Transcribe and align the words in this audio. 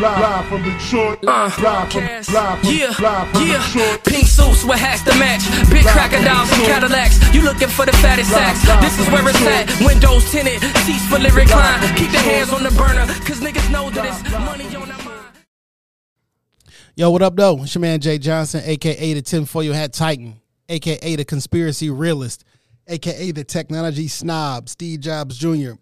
Live 0.00 0.46
from 0.46 0.62
Detroit, 0.62 1.24
live, 1.24 1.58
live 1.60 1.92
from 1.92 2.04
live, 2.04 2.28
live 2.32 2.60
from, 2.60 2.70
Yeah, 2.72 2.86
live 3.00 3.28
from 3.32 3.48
yeah. 3.48 3.66
Detroit. 3.66 4.04
Pink 4.04 4.26
suits 4.28 4.62
with 4.62 4.78
hats 4.78 5.02
to 5.02 5.10
match. 5.18 5.42
Big 5.72 5.84
crocodiles 5.84 6.52
and 6.52 6.62
Cadillacs. 6.62 7.34
You 7.34 7.42
looking 7.42 7.66
for 7.66 7.84
the 7.84 7.90
fattest 7.94 8.30
sacks. 8.30 8.62
This 8.80 8.96
is 9.00 9.12
where 9.12 9.28
it's 9.28 9.42
at. 9.42 9.66
Windows 9.84 10.30
tinted, 10.30 10.62
seats 10.86 11.04
fully 11.08 11.30
reclined. 11.30 11.82
Keep 11.98 12.12
the 12.12 12.18
hands 12.18 12.52
on 12.52 12.62
the 12.62 12.70
burner, 12.70 13.06
cause 13.26 13.40
niggas 13.40 13.68
know 13.72 13.90
that 13.90 14.04
it's 14.06 14.22
money 14.30 14.66
on 14.76 14.88
our 14.88 15.04
mind. 15.04 15.34
Yo, 16.94 17.10
what 17.10 17.22
up, 17.22 17.34
though? 17.34 17.64
It's 17.64 17.74
your 17.74 17.82
man 17.82 17.98
Jay 17.98 18.18
Johnson, 18.18 18.62
aka 18.64 19.14
the 19.14 19.22
tinfoil 19.22 19.72
hat 19.72 19.92
titan, 19.92 20.40
aka 20.68 21.16
the 21.16 21.24
conspiracy 21.24 21.90
realist, 21.90 22.44
aka 22.86 23.32
the 23.32 23.42
technology 23.42 24.06
snob, 24.06 24.68
Steve 24.68 25.00
Jobs 25.00 25.36
Jr. 25.36 25.72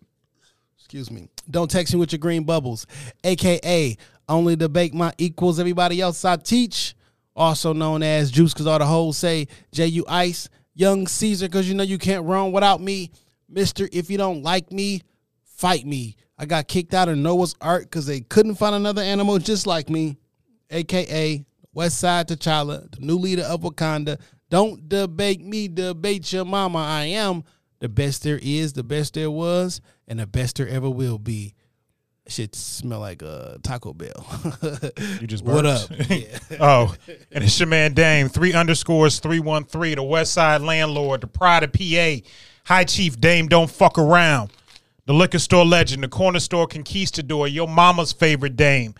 Excuse 0.79 1.11
me. 1.11 1.29
Don't 1.51 1.71
text 1.71 1.95
me 1.95 2.01
with 2.01 2.13
your 2.13 2.19
green 2.19 2.45
bubbles, 2.45 2.87
aka 3.25 3.97
only 4.29 4.57
debate 4.57 4.93
my 4.95 5.13
equals. 5.19 5.61
Everybody 5.61 6.01
else 6.01 6.25
I 6.25 6.37
teach, 6.37 6.95
also 7.35 7.73
known 7.73 8.03
as 8.03 8.31
Juice, 8.31 8.53
because 8.53 8.67
all 8.67 8.79
the 8.79 8.87
hoes 8.87 9.19
say 9.19 9.47
J 9.73 9.87
U 9.87 10.05
Ice, 10.09 10.49
Young 10.75 11.07
Caesar, 11.07 11.47
because 11.47 11.69
you 11.69 11.75
know 11.75 11.85
you 11.85 11.99
can't 11.99 12.25
run 12.25 12.53
without 12.53 12.81
me, 12.81 13.11
Mister. 13.49 13.89
If 13.93 14.11
you 14.11 14.19
don't 14.19 14.43
like 14.43 14.73
me, 14.73 15.03
fight 15.45 15.87
me. 15.87 16.17
I 16.39 16.45
got 16.45 16.69
kicked 16.69 16.93
out 16.93 17.09
of 17.09 17.17
Noah's 17.17 17.55
Ark 17.61 17.85
because 17.85 18.07
they 18.07 18.21
couldn't 18.21 18.57
find 18.57 18.75
another 18.75 19.03
animal 19.03 19.39
just 19.39 19.67
like 19.67 19.89
me 19.89 20.19
aka 20.71 21.45
West 21.73 21.99
Side 21.99 22.29
T'Challa, 22.29 22.91
the 22.91 23.01
new 23.01 23.17
leader 23.17 23.45
of 23.45 23.61
Wakanda. 23.61 24.21
Don't 24.51 24.89
debate 24.89 25.41
me, 25.41 25.69
debate 25.69 26.33
your 26.33 26.45
mama. 26.45 26.79
I 26.79 27.05
am 27.05 27.45
the 27.79 27.89
best 27.89 28.23
there 28.23 28.41
is, 28.43 28.73
the 28.73 28.83
best 28.83 29.15
there 29.15 29.31
was, 29.31 29.81
and 30.09 30.19
the 30.19 30.27
best 30.27 30.57
there 30.57 30.69
ever 30.69 30.89
will 30.91 31.19
be. 31.19 31.55
Shit 32.29 32.57
smell 32.57 32.99
like 33.01 33.23
a 33.23 33.59
Taco 33.63 33.93
Bell. 33.93 34.27
You 35.21 35.27
just 35.29 35.45
what 35.45 35.65
up? 35.65 35.89
Yeah. 36.11 36.39
Oh, 36.59 36.95
and 37.31 37.45
it's 37.45 37.59
your 37.61 37.69
man 37.69 37.95
Dame. 37.95 38.29
Three 38.29 38.53
underscores, 38.53 39.21
313, 39.21 39.95
the 39.97 40.03
West 40.03 40.33
Side 40.33 40.61
Landlord, 40.61 41.21
the 41.21 41.29
Pride 41.29 41.63
of 41.63 41.73
PA, 41.73 42.17
High 42.65 42.85
Chief 42.85 43.21
Dame, 43.21 43.47
don't 43.47 43.71
fuck 43.71 43.97
around. 43.97 44.51
The 45.07 45.15
liquor 45.15 45.39
store 45.39 45.65
legend, 45.65 46.03
the 46.03 46.09
corner 46.09 46.41
store 46.41 46.67
conquistador, 46.67 47.47
your 47.47 47.69
mama's 47.69 48.13
favorite 48.13 48.57
Dame, 48.57 48.97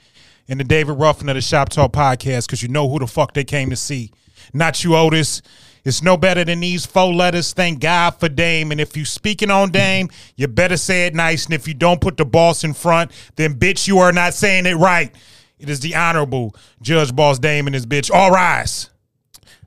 and 0.47 0.61
the 0.61 0.65
David 0.65 0.93
Ruffin 0.93 1.29
of 1.29 1.35
the 1.35 1.41
Shop 1.41 1.69
Talk 1.69 1.93
podcast, 1.93 2.47
because 2.47 2.63
you 2.63 2.69
know 2.69 2.89
who 2.89 3.01
the 3.01 3.09
fuck 3.09 3.35
they 3.35 3.43
came 3.43 3.71
to 3.71 3.77
see. 3.77 4.13
Not 4.55 4.85
you, 4.85 4.95
Otis. 4.95 5.43
It's 5.87 6.03
no 6.03 6.17
better 6.17 6.43
than 6.45 6.59
these 6.59 6.85
four 6.85 7.15
letters. 7.15 7.53
Thank 7.53 7.79
God 7.79 8.11
for 8.19 8.29
Dame. 8.29 8.73
And 8.73 8.81
if 8.81 8.97
you 8.97 9.05
speaking 9.05 9.53
on 9.53 9.71
Dame, 9.71 10.11
you 10.35 10.49
better 10.49 10.77
say 10.77 11.07
it 11.07 11.15
nice. 11.15 11.45
And 11.45 11.55
if 11.55 11.69
you 11.69 11.75
don't 11.75 12.01
put 12.01 12.17
the 12.17 12.25
boss 12.25 12.65
in 12.65 12.75
front, 12.75 13.13
then 13.37 13.55
bitch, 13.55 13.87
you 13.87 13.99
are 13.99 14.11
not 14.11 14.35
saying 14.35 14.67
it 14.67 14.75
right. 14.75 15.15
It 15.61 15.71
is 15.71 15.79
the 15.79 15.95
honorable 15.95 16.57
Judge 16.83 17.15
Boss 17.15 17.39
Dame 17.39 17.69
and 17.69 17.75
his 17.75 17.87
bitch. 17.87 18.11
All 18.13 18.33
rise. 18.33 18.91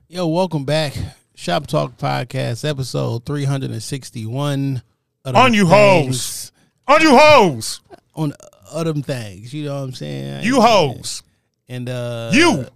Yo, 0.08 0.26
welcome 0.26 0.66
back. 0.66 0.92
Shop 1.34 1.66
Talk 1.66 1.96
Podcast, 1.96 2.68
episode 2.68 3.24
361. 3.24 4.82
On 5.24 5.54
you 5.54 5.66
things. 5.66 5.70
hoes. 5.70 6.52
On 6.86 7.00
you 7.00 7.16
hoes. 7.16 7.80
On 8.14 8.34
of 8.70 8.84
them 8.84 9.02
things. 9.02 9.54
You 9.54 9.64
know 9.64 9.76
what 9.76 9.84
I'm 9.84 9.92
saying? 9.94 10.44
You 10.44 10.60
hoes. 10.60 11.22
And 11.66 11.88
uh 11.88 12.30
You. 12.34 12.66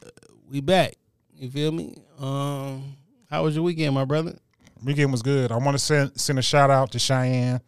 we 0.51 0.63
back. 0.63 0.95
You 1.37 1.51
feel 1.51 1.73
me? 1.73 1.95
Um 2.19 2.97
how 3.35 3.43
was 3.43 3.57
your 3.57 3.65
weekend, 3.65 3.93
my 3.97 4.05
brother? 4.05 4.39
Weekend 4.85 5.11
was 5.11 5.21
good. 5.21 5.51
I 5.51 5.57
want 5.57 5.77
to 5.77 5.79
send 5.83 6.21
send 6.21 6.39
a 6.39 6.43
shout 6.43 6.71
out 6.71 6.93
to 6.93 7.01
Cheyenne. 7.01 7.61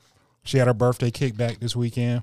She 0.45 0.59
had 0.59 0.69
her 0.69 0.75
birthday 0.75 1.11
kickback 1.11 1.59
this 1.59 1.75
weekend. 1.75 2.23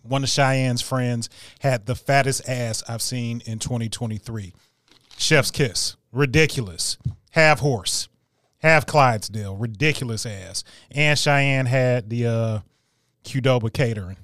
One 0.00 0.24
of 0.24 0.30
Cheyenne's 0.30 0.80
friends 0.80 1.28
had 1.60 1.84
the 1.84 1.94
fattest 1.94 2.48
ass 2.48 2.82
I've 2.88 3.02
seen 3.02 3.42
in 3.44 3.58
2023. 3.58 4.54
Chef's 5.18 5.50
kiss. 5.50 5.96
Ridiculous. 6.10 6.96
Half 7.32 7.60
horse. 7.60 8.08
Half 8.62 8.86
Clydesdale. 8.86 9.54
Ridiculous 9.56 10.24
ass. 10.24 10.64
And 10.90 11.18
Cheyenne 11.18 11.66
had 11.66 12.08
the 12.08 12.26
uh 12.26 12.58
Qdoba 13.24 13.70
catering. 13.74 14.16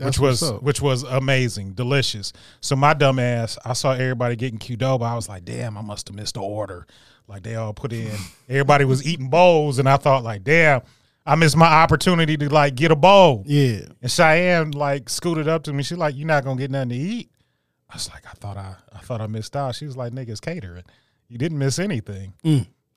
which 0.00 0.18
was 0.18 0.48
which 0.60 0.80
was 0.80 1.02
amazing, 1.02 1.72
delicious. 1.72 2.32
So 2.60 2.76
my 2.76 2.94
dumb 2.94 3.18
ass, 3.18 3.58
I 3.64 3.72
saw 3.72 3.92
everybody 3.92 4.36
getting 4.36 4.58
Qdoba. 4.58 5.02
I 5.02 5.14
was 5.16 5.28
like, 5.28 5.44
damn, 5.44 5.76
I 5.76 5.82
must 5.82 6.08
have 6.08 6.16
missed 6.16 6.34
the 6.34 6.40
order. 6.40 6.86
Like 7.28 7.42
they 7.42 7.56
all 7.56 7.72
put 7.72 7.92
in, 7.92 8.14
everybody 8.48 8.84
was 8.84 9.06
eating 9.06 9.28
bowls, 9.28 9.78
and 9.78 9.88
I 9.88 9.96
thought 9.96 10.22
like, 10.22 10.44
damn, 10.44 10.82
I 11.24 11.34
missed 11.34 11.56
my 11.56 11.66
opportunity 11.66 12.36
to 12.36 12.48
like 12.48 12.76
get 12.76 12.92
a 12.92 12.96
bowl. 12.96 13.42
Yeah. 13.46 13.80
And 14.00 14.10
Cheyenne 14.10 14.70
like 14.70 15.08
scooted 15.08 15.48
up 15.48 15.64
to 15.64 15.72
me. 15.72 15.82
She's 15.82 15.98
like, 15.98 16.16
"You're 16.16 16.26
not 16.26 16.44
gonna 16.44 16.58
get 16.58 16.70
nothing 16.70 16.90
to 16.90 16.94
eat." 16.94 17.30
I 17.90 17.94
was 17.96 18.08
like, 18.10 18.24
"I 18.26 18.32
thought 18.34 18.56
I, 18.56 18.76
I 18.92 18.98
thought 19.00 19.20
I 19.20 19.26
missed 19.26 19.56
out." 19.56 19.74
She 19.74 19.86
was 19.86 19.96
like, 19.96 20.12
"Niggas 20.12 20.40
catering. 20.40 20.84
You 21.28 21.36
didn't 21.36 21.58
miss 21.58 21.80
anything. 21.80 22.34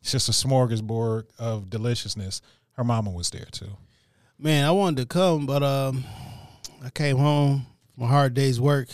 It's 0.01 0.11
just 0.11 0.29
a 0.29 0.31
smorgasbord 0.31 1.23
of 1.39 1.69
deliciousness." 1.69 2.41
Her 2.73 2.83
mama 2.83 3.09
was 3.09 3.31
there 3.31 3.47
too. 3.51 3.77
Man, 4.37 4.63
I 4.63 4.71
wanted 4.71 5.01
to 5.01 5.05
come, 5.07 5.45
but 5.47 5.63
um 5.63 6.03
I 6.85 6.91
came 6.91 7.17
home 7.17 7.65
from 7.95 8.03
a 8.03 8.07
hard 8.07 8.35
day's 8.35 8.61
work. 8.61 8.89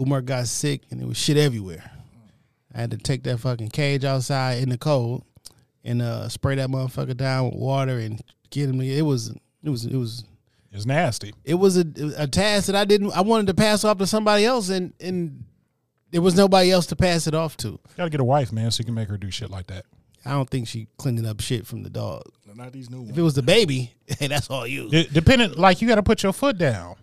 Umar 0.00 0.22
got 0.22 0.46
sick 0.46 0.82
and 0.90 1.00
it 1.00 1.06
was 1.06 1.16
shit 1.16 1.36
everywhere. 1.36 1.90
I 2.74 2.80
had 2.80 2.90
to 2.90 2.96
take 2.98 3.22
that 3.24 3.38
fucking 3.38 3.68
cage 3.70 4.04
outside 4.04 4.62
in 4.62 4.68
the 4.68 4.78
cold 4.78 5.24
and 5.84 6.02
uh 6.02 6.28
spray 6.28 6.56
that 6.56 6.68
motherfucker 6.68 7.16
down 7.16 7.46
with 7.46 7.54
water 7.54 7.98
and 7.98 8.20
get 8.50 8.68
him 8.68 8.80
It 8.80 9.02
was 9.02 9.28
it 9.62 9.70
was 9.70 9.84
it 9.84 9.96
was 9.96 10.24
it 10.72 10.76
was 10.76 10.86
nasty. 10.86 11.32
it 11.44 11.54
was 11.54 11.76
a, 11.76 11.84
a 12.18 12.26
task 12.26 12.66
that 12.66 12.74
I 12.76 12.84
didn't 12.84 13.12
I 13.12 13.20
wanted 13.20 13.46
to 13.48 13.54
pass 13.54 13.84
off 13.84 13.98
to 13.98 14.06
somebody 14.06 14.44
else 14.44 14.68
and 14.70 14.92
and 15.00 15.44
there 16.10 16.22
was 16.22 16.36
nobody 16.36 16.70
else 16.70 16.86
to 16.86 16.96
pass 16.96 17.26
it 17.26 17.34
off 17.34 17.56
to. 17.58 17.78
Gotta 17.96 18.08
get 18.10 18.20
a 18.20 18.24
wife, 18.24 18.52
man, 18.52 18.70
so 18.70 18.80
you 18.80 18.84
can 18.84 18.94
make 18.94 19.08
her 19.08 19.16
do 19.16 19.30
shit 19.32 19.50
like 19.50 19.66
that. 19.66 19.84
I 20.24 20.30
don't 20.30 20.48
think 20.48 20.68
she 20.68 20.86
cleaning 20.96 21.26
up 21.26 21.40
shit 21.40 21.66
from 21.66 21.82
the 21.82 21.90
dog. 21.90 22.22
Not 22.54 22.72
these 22.72 22.88
new 22.88 22.98
Ones. 22.98 23.10
If 23.10 23.18
it 23.18 23.22
was 23.22 23.34
the 23.34 23.42
baby, 23.42 23.92
hey, 24.06 24.28
that's 24.28 24.48
all 24.48 24.64
you. 24.64 24.88
D- 24.88 25.08
depending, 25.12 25.54
like 25.54 25.82
you 25.82 25.88
got 25.88 25.96
to 25.96 26.04
put 26.04 26.22
your 26.22 26.32
foot 26.32 26.56
down. 26.56 26.94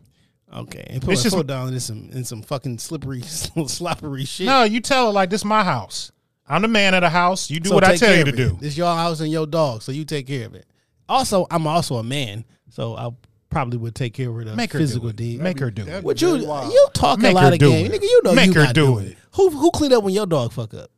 Okay, 0.54 0.86
and 0.90 1.02
put 1.02 1.14
It's 1.14 1.22
my 1.22 1.24
just- 1.24 1.36
foot 1.36 1.48
down 1.48 1.74
in 1.74 1.80
some 1.80 2.10
in 2.12 2.24
some 2.26 2.42
fucking 2.42 2.78
slippery, 2.80 3.22
sloppery 3.68 4.26
shit. 4.26 4.48
No, 4.48 4.64
you 4.64 4.82
tell 4.82 5.08
her 5.08 5.12
like 5.14 5.30
this 5.30 5.42
Is 5.42 5.46
my 5.46 5.64
house. 5.64 6.12
I'm 6.48 6.62
the 6.64 6.68
man 6.68 6.94
of 6.94 7.02
the 7.02 7.10
house. 7.10 7.50
You 7.50 7.60
do 7.62 7.70
So 7.70 7.76
what 7.76 7.86
I 7.86 7.96
tell 7.96 8.14
you 8.16 8.26
to 8.26 8.30
of 8.30 8.34
it. 8.34 8.50
do. 8.50 8.58
This 8.60 8.76
your 8.76 8.94
house 8.94 9.22
and 9.22 9.32
your 9.32 9.48
dog, 9.48 9.82
so 9.82 9.92
you 9.94 10.04
take 10.04 10.28
care 10.28 10.46
of 10.46 10.54
it. 10.56 10.66
Also, 11.08 11.48
I'm 11.50 11.66
also 11.68 11.96
a 11.96 12.04
man, 12.04 12.44
so 12.70 12.96
I 12.98 13.10
probably 13.50 13.78
would 13.78 13.96
take 13.96 14.14
care 14.14 14.30
of 14.30 14.46
the 14.46 14.52
uh, 14.52 14.56
Make 14.56 14.74
her 14.74 14.80
physical 14.80 15.10
do 15.10 15.14
deed. 15.14 15.40
Make 15.40 15.60
her 15.60 15.72
do 15.72 15.84
that'd. 15.86 16.04
What 16.04 16.22
you 16.22 16.46
wild. 16.46 16.74
you 16.74 16.88
talk 16.94 17.20
Make 17.20 17.32
a 17.32 17.36
lot 17.36 17.54
of 17.54 17.60
game, 17.60 17.86
it. 17.86 17.92
nigga. 17.94 18.04
You 18.04 18.22
know 18.26 18.34
Make 18.34 18.48
you 18.48 18.54
her 18.56 18.64
not 18.66 18.76
do 18.76 18.86
doing 18.88 19.06
it. 19.06 19.12
it. 19.12 19.18
Who 19.36 19.50
who 19.52 19.72
cleaned 19.72 19.94
up 19.94 20.04
when 20.04 20.14
your 20.14 20.26
dog 20.26 20.52
fuck 20.52 20.74
up? 20.74 20.90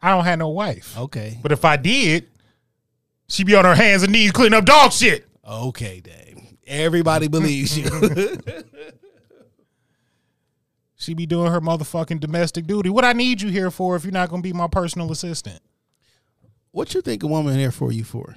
I 0.00 0.10
don't 0.14 0.24
have 0.24 0.38
no 0.38 0.48
wife. 0.50 0.96
Okay, 0.96 1.38
But 1.42 1.50
if 1.50 1.64
I 1.64 1.76
did, 1.76 2.28
she'd 3.28 3.46
be 3.48 3.56
on 3.56 3.64
her 3.64 3.74
hands 3.74 4.04
and 4.04 4.12
knees 4.12 4.30
cleaning 4.30 4.56
up 4.56 4.64
dog 4.64 4.92
shit. 4.92 5.26
okay, 5.44 5.98
dang. 6.00 6.27
Everybody 6.68 7.28
believes 7.28 7.76
you. 7.76 7.88
She 11.00 11.14
be 11.14 11.26
doing 11.26 11.52
her 11.52 11.60
motherfucking 11.60 12.18
domestic 12.18 12.66
duty. 12.66 12.90
What 12.90 13.04
I 13.04 13.12
need 13.12 13.40
you 13.40 13.50
here 13.50 13.70
for 13.70 13.94
if 13.94 14.02
you're 14.02 14.12
not 14.12 14.30
gonna 14.30 14.42
be 14.42 14.52
my 14.52 14.66
personal 14.66 15.12
assistant? 15.12 15.60
what 16.72 16.94
you 16.94 17.00
think 17.00 17.22
a 17.22 17.26
woman 17.26 17.58
here 17.58 17.70
for 17.70 17.92
you 17.92 18.04
for? 18.04 18.36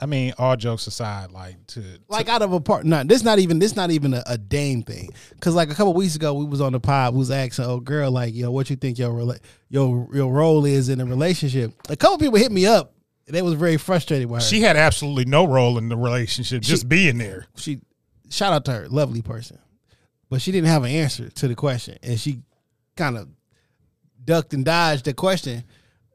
I 0.00 0.06
mean, 0.06 0.34
all 0.38 0.56
jokes 0.56 0.86
aside, 0.86 1.30
like 1.30 1.66
to 1.68 1.82
like 2.08 2.28
out 2.28 2.42
of 2.42 2.52
a 2.52 2.60
part. 2.60 2.84
Not 2.84 3.08
this. 3.08 3.22
Not 3.22 3.38
even 3.38 3.58
this. 3.60 3.76
Not 3.76 3.90
even 3.90 4.12
a, 4.14 4.22
a 4.26 4.36
dame 4.36 4.82
thing. 4.82 5.10
Because 5.30 5.54
like 5.54 5.70
a 5.70 5.74
couple 5.74 5.94
weeks 5.94 6.16
ago, 6.16 6.34
we 6.34 6.44
was 6.44 6.60
on 6.60 6.72
the 6.72 6.80
pod. 6.80 7.14
We 7.14 7.20
was 7.20 7.30
asking, 7.30 7.64
"Oh, 7.64 7.80
girl, 7.80 8.10
like, 8.10 8.34
yo, 8.34 8.50
what 8.50 8.68
you 8.68 8.76
think 8.76 8.98
your 8.98 9.10
rela- 9.10 9.40
your 9.70 10.08
your 10.12 10.32
role 10.32 10.64
is 10.64 10.88
in 10.88 11.00
a 11.00 11.06
relationship?" 11.06 11.72
A 11.88 11.96
couple 11.96 12.18
people 12.18 12.38
hit 12.38 12.52
me 12.52 12.66
up. 12.66 12.93
They 13.26 13.42
was 13.42 13.54
very 13.54 13.76
frustrated 13.78 14.28
with 14.28 14.42
her. 14.42 14.46
she 14.48 14.60
had 14.60 14.76
absolutely 14.76 15.24
no 15.24 15.46
role 15.46 15.78
in 15.78 15.88
the 15.88 15.96
relationship, 15.96 16.62
just 16.62 16.88
being 16.88 17.18
there. 17.18 17.46
she 17.56 17.80
shout 18.30 18.52
out 18.52 18.64
to 18.66 18.72
her, 18.72 18.88
lovely 18.88 19.22
person, 19.22 19.58
but 20.28 20.42
she 20.42 20.52
didn't 20.52 20.68
have 20.68 20.84
an 20.84 20.90
answer 20.90 21.30
to 21.30 21.48
the 21.48 21.54
question, 21.54 21.96
and 22.02 22.20
she 22.20 22.42
kind 22.96 23.16
of 23.16 23.28
ducked 24.24 24.52
and 24.54 24.64
dodged 24.64 25.04
the 25.06 25.14
question. 25.14 25.64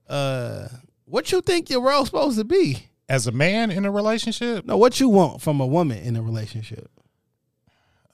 Uh, 0.07 0.67
what 1.05 1.31
you 1.31 1.41
think 1.41 1.69
your 1.69 1.81
role 1.81 2.05
supposed 2.05 2.37
to 2.37 2.43
be? 2.43 2.85
As 3.07 3.25
a 3.25 3.31
man 3.31 3.71
in 3.71 3.85
a 3.85 3.91
relationship, 3.91 4.65
No, 4.65 4.77
what 4.77 4.99
you 4.99 5.09
want 5.09 5.41
from 5.41 5.59
a 5.59 5.65
woman 5.65 5.97
in 5.97 6.15
a 6.15 6.21
relationship? 6.21 6.91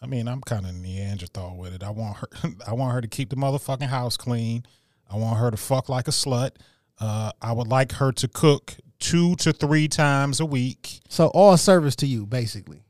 I 0.02 0.08
mean, 0.08 0.28
I'm 0.28 0.42
kind 0.42 0.66
of 0.66 0.74
Neanderthal 0.76 1.58
with 1.58 1.74
it. 1.74 1.84
I 1.84 1.90
want 1.90 2.18
her. 2.18 2.28
I 2.68 2.74
want 2.74 2.94
her 2.94 3.02
to 3.02 3.08
keep 3.08 3.30
the 3.30 3.36
motherfucking 3.36 3.88
house 3.88 4.16
clean. 4.18 4.66
I 5.12 5.18
want 5.18 5.38
her 5.40 5.52
to 5.52 5.58
fuck 5.58 5.90
like 5.90 6.08
a 6.08 6.12
slut. 6.12 6.52
Uh, 7.00 7.32
I 7.42 7.52
would 7.52 7.68
like 7.68 7.92
her 7.94 8.12
to 8.14 8.28
cook 8.28 8.76
two 9.00 9.36
to 9.38 9.54
three 9.54 9.88
times 9.88 10.40
a 10.40 10.46
week. 10.46 11.00
So 11.10 11.28
all 11.28 11.58
service 11.58 11.96
to 11.98 12.08
you, 12.08 12.26
basically. 12.26 12.84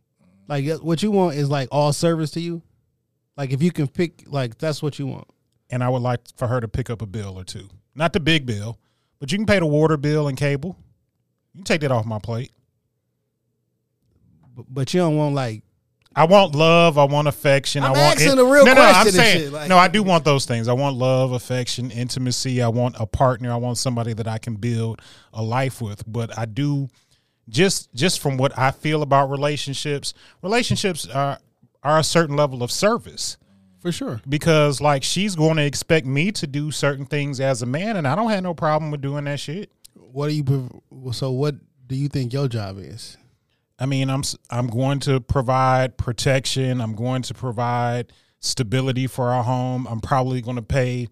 Like 0.47 0.67
uh, 0.67 0.77
what 0.77 1.01
you 1.03 1.11
want 1.11 1.35
is 1.35 1.49
like 1.49 1.69
all 1.71 1.91
service 1.93 2.31
to 2.31 2.39
you. 2.39 2.61
Like 3.37 3.51
if 3.51 3.61
you 3.61 3.71
can 3.71 3.87
pick, 3.87 4.23
like 4.27 4.57
that's 4.57 4.81
what 4.83 4.99
you 4.99 5.07
want. 5.07 5.27
and 5.69 5.83
I 5.83 5.89
would 5.89 6.01
like 6.01 6.21
for 6.37 6.47
her 6.47 6.61
to 6.61 6.67
pick 6.67 6.89
up 6.89 7.01
a 7.01 7.05
bill 7.05 7.37
or 7.37 7.43
two. 7.43 7.67
Not 7.95 8.13
the 8.13 8.19
big 8.19 8.45
bill, 8.45 8.79
but 9.19 9.31
you 9.31 9.37
can 9.37 9.45
pay 9.45 9.59
the 9.59 9.65
water 9.65 9.97
bill 9.97 10.27
and 10.27 10.37
cable. 10.37 10.77
You 11.53 11.59
can 11.59 11.65
take 11.65 11.81
that 11.81 11.91
off 11.91 12.05
my 12.05 12.19
plate. 12.19 12.51
But, 14.55 14.65
but 14.69 14.93
you 14.93 14.99
don't 15.01 15.17
want 15.17 15.35
like 15.35 15.63
I 16.15 16.23
want 16.25 16.55
love. 16.55 16.97
I 16.97 17.03
want 17.03 17.27
affection. 17.27 17.83
I'm 17.83 17.93
I 17.93 18.01
want 18.07 18.21
asking 18.21 18.39
a 18.39 18.45
real 18.45 18.65
no, 18.65 18.73
no, 18.73 18.81
I'm 18.81 19.09
saying 19.09 19.39
shit, 19.39 19.51
like- 19.51 19.67
no. 19.69 19.77
I 19.77 19.87
do 19.89 20.01
want 20.01 20.23
those 20.23 20.45
things. 20.45 20.67
I 20.67 20.73
want 20.73 20.95
love, 20.95 21.33
affection, 21.33 21.91
intimacy. 21.91 22.61
I 22.61 22.69
want 22.69 22.95
a 22.99 23.05
partner. 23.05 23.51
I 23.51 23.57
want 23.57 23.77
somebody 23.77 24.13
that 24.13 24.27
I 24.27 24.37
can 24.37 24.55
build 24.55 25.01
a 25.33 25.43
life 25.43 25.81
with. 25.81 26.03
But 26.07 26.37
I 26.37 26.45
do 26.45 26.87
just 27.49 27.93
just 27.93 28.21
from 28.21 28.37
what 28.37 28.57
I 28.57 28.71
feel 28.71 29.01
about 29.01 29.29
relationships. 29.29 30.13
Relationships 30.41 31.07
are 31.07 31.39
are 31.83 31.99
a 31.99 32.03
certain 32.03 32.35
level 32.35 32.63
of 32.63 32.71
service. 32.71 33.37
for 33.79 33.91
sure. 33.91 34.19
because 34.27 34.81
like 34.81 35.03
she's 35.03 35.35
going 35.35 35.57
to 35.57 35.63
expect 35.65 36.07
me 36.07 36.31
to 36.31 36.47
do 36.47 36.71
certain 36.71 37.05
things 37.05 37.39
as 37.39 37.61
a 37.61 37.65
man 37.67 37.97
and 37.97 38.07
I 38.07 38.15
don't 38.15 38.31
have 38.31 38.41
no 38.41 38.53
problem 38.55 38.89
with 38.89 39.01
doing 39.01 39.25
that 39.25 39.39
shit. 39.39 39.69
What 39.93 40.29
do 40.29 40.33
you? 40.33 40.81
So 41.11 41.29
what 41.31 41.55
do 41.87 41.95
you 41.95 42.07
think 42.07 42.31
your 42.33 42.47
job 42.47 42.77
is? 42.79 43.17
I 43.77 43.85
mean, 43.85 44.09
I'm 44.09 44.23
I'm 44.49 44.67
going 44.67 44.99
to 45.01 45.19
provide 45.19 45.97
protection, 45.97 46.81
I'm 46.81 46.95
going 46.95 47.21
to 47.23 47.33
provide 47.33 48.13
stability 48.39 49.07
for 49.07 49.29
our 49.29 49.43
home. 49.43 49.87
I'm 49.87 49.99
probably 49.99 50.41
going 50.41 50.55
to 50.55 50.61
pay 50.61 51.07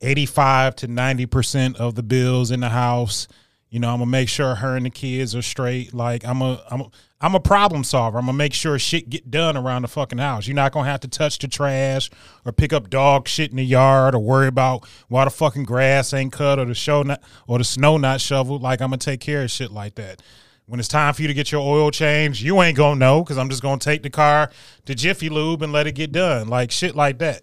85 0.00 0.76
to 0.76 0.88
90% 0.88 1.76
of 1.76 1.94
the 1.94 2.02
bills 2.02 2.50
in 2.50 2.60
the 2.60 2.68
house. 2.68 3.26
You 3.70 3.80
know, 3.80 3.88
I'm 3.88 3.98
going 3.98 4.06
to 4.06 4.12
make 4.12 4.28
sure 4.28 4.54
her 4.54 4.76
and 4.76 4.86
the 4.86 4.90
kids 4.90 5.34
are 5.34 5.42
straight. 5.42 5.92
Like 5.92 6.24
I'm 6.24 6.42
a 6.42 6.62
I'm 6.70 6.82
a, 6.82 6.90
I'm 7.20 7.34
a 7.34 7.40
problem 7.40 7.82
solver. 7.84 8.18
I'm 8.18 8.26
going 8.26 8.34
to 8.34 8.38
make 8.38 8.54
sure 8.54 8.78
shit 8.78 9.10
get 9.10 9.30
done 9.30 9.56
around 9.56 9.82
the 9.82 9.88
fucking 9.88 10.18
house. 10.18 10.46
You're 10.46 10.54
not 10.54 10.72
going 10.72 10.84
to 10.84 10.90
have 10.90 11.00
to 11.00 11.08
touch 11.08 11.38
the 11.38 11.48
trash 11.48 12.08
or 12.44 12.52
pick 12.52 12.72
up 12.72 12.88
dog 12.88 13.26
shit 13.26 13.50
in 13.50 13.56
the 13.56 13.64
yard 13.64 14.14
or 14.14 14.20
worry 14.20 14.46
about 14.46 14.86
why 15.08 15.24
the 15.24 15.30
fucking 15.30 15.64
grass 15.64 16.12
ain't 16.14 16.32
cut 16.32 16.58
or 16.58 16.66
the 16.66 16.74
show 16.74 17.02
not 17.02 17.20
or 17.48 17.58
the 17.58 17.64
snow 17.64 17.96
not 17.96 18.20
shoveled. 18.20 18.62
Like 18.62 18.80
I'm 18.80 18.90
going 18.90 19.00
to 19.00 19.04
take 19.04 19.20
care 19.20 19.42
of 19.42 19.50
shit 19.50 19.72
like 19.72 19.96
that. 19.96 20.22
When 20.66 20.80
it's 20.80 20.88
time 20.88 21.12
for 21.12 21.22
you 21.22 21.28
to 21.28 21.34
get 21.34 21.52
your 21.52 21.60
oil 21.60 21.90
changed, 21.90 22.40
you 22.40 22.62
ain't 22.62 22.76
gonna 22.76 22.98
know 22.98 23.22
because 23.22 23.36
I'm 23.36 23.50
just 23.50 23.62
gonna 23.62 23.78
take 23.78 24.02
the 24.02 24.10
car 24.10 24.50
to 24.86 24.94
Jiffy 24.94 25.28
Lube 25.28 25.62
and 25.62 25.72
let 25.72 25.86
it 25.86 25.92
get 25.92 26.10
done. 26.10 26.48
Like 26.48 26.70
shit 26.70 26.96
like 26.96 27.18
that. 27.18 27.42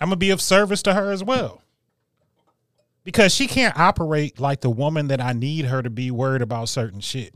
I'm 0.00 0.08
gonna 0.08 0.16
be 0.16 0.30
of 0.30 0.40
service 0.40 0.82
to 0.82 0.94
her 0.94 1.10
as 1.10 1.24
well. 1.24 1.62
Because 3.02 3.34
she 3.34 3.46
can't 3.46 3.78
operate 3.78 4.38
like 4.38 4.60
the 4.60 4.70
woman 4.70 5.08
that 5.08 5.20
I 5.22 5.32
need 5.32 5.64
her 5.66 5.82
to 5.82 5.90
be 5.90 6.10
worried 6.10 6.42
about 6.42 6.68
certain 6.68 7.00
shit. 7.00 7.34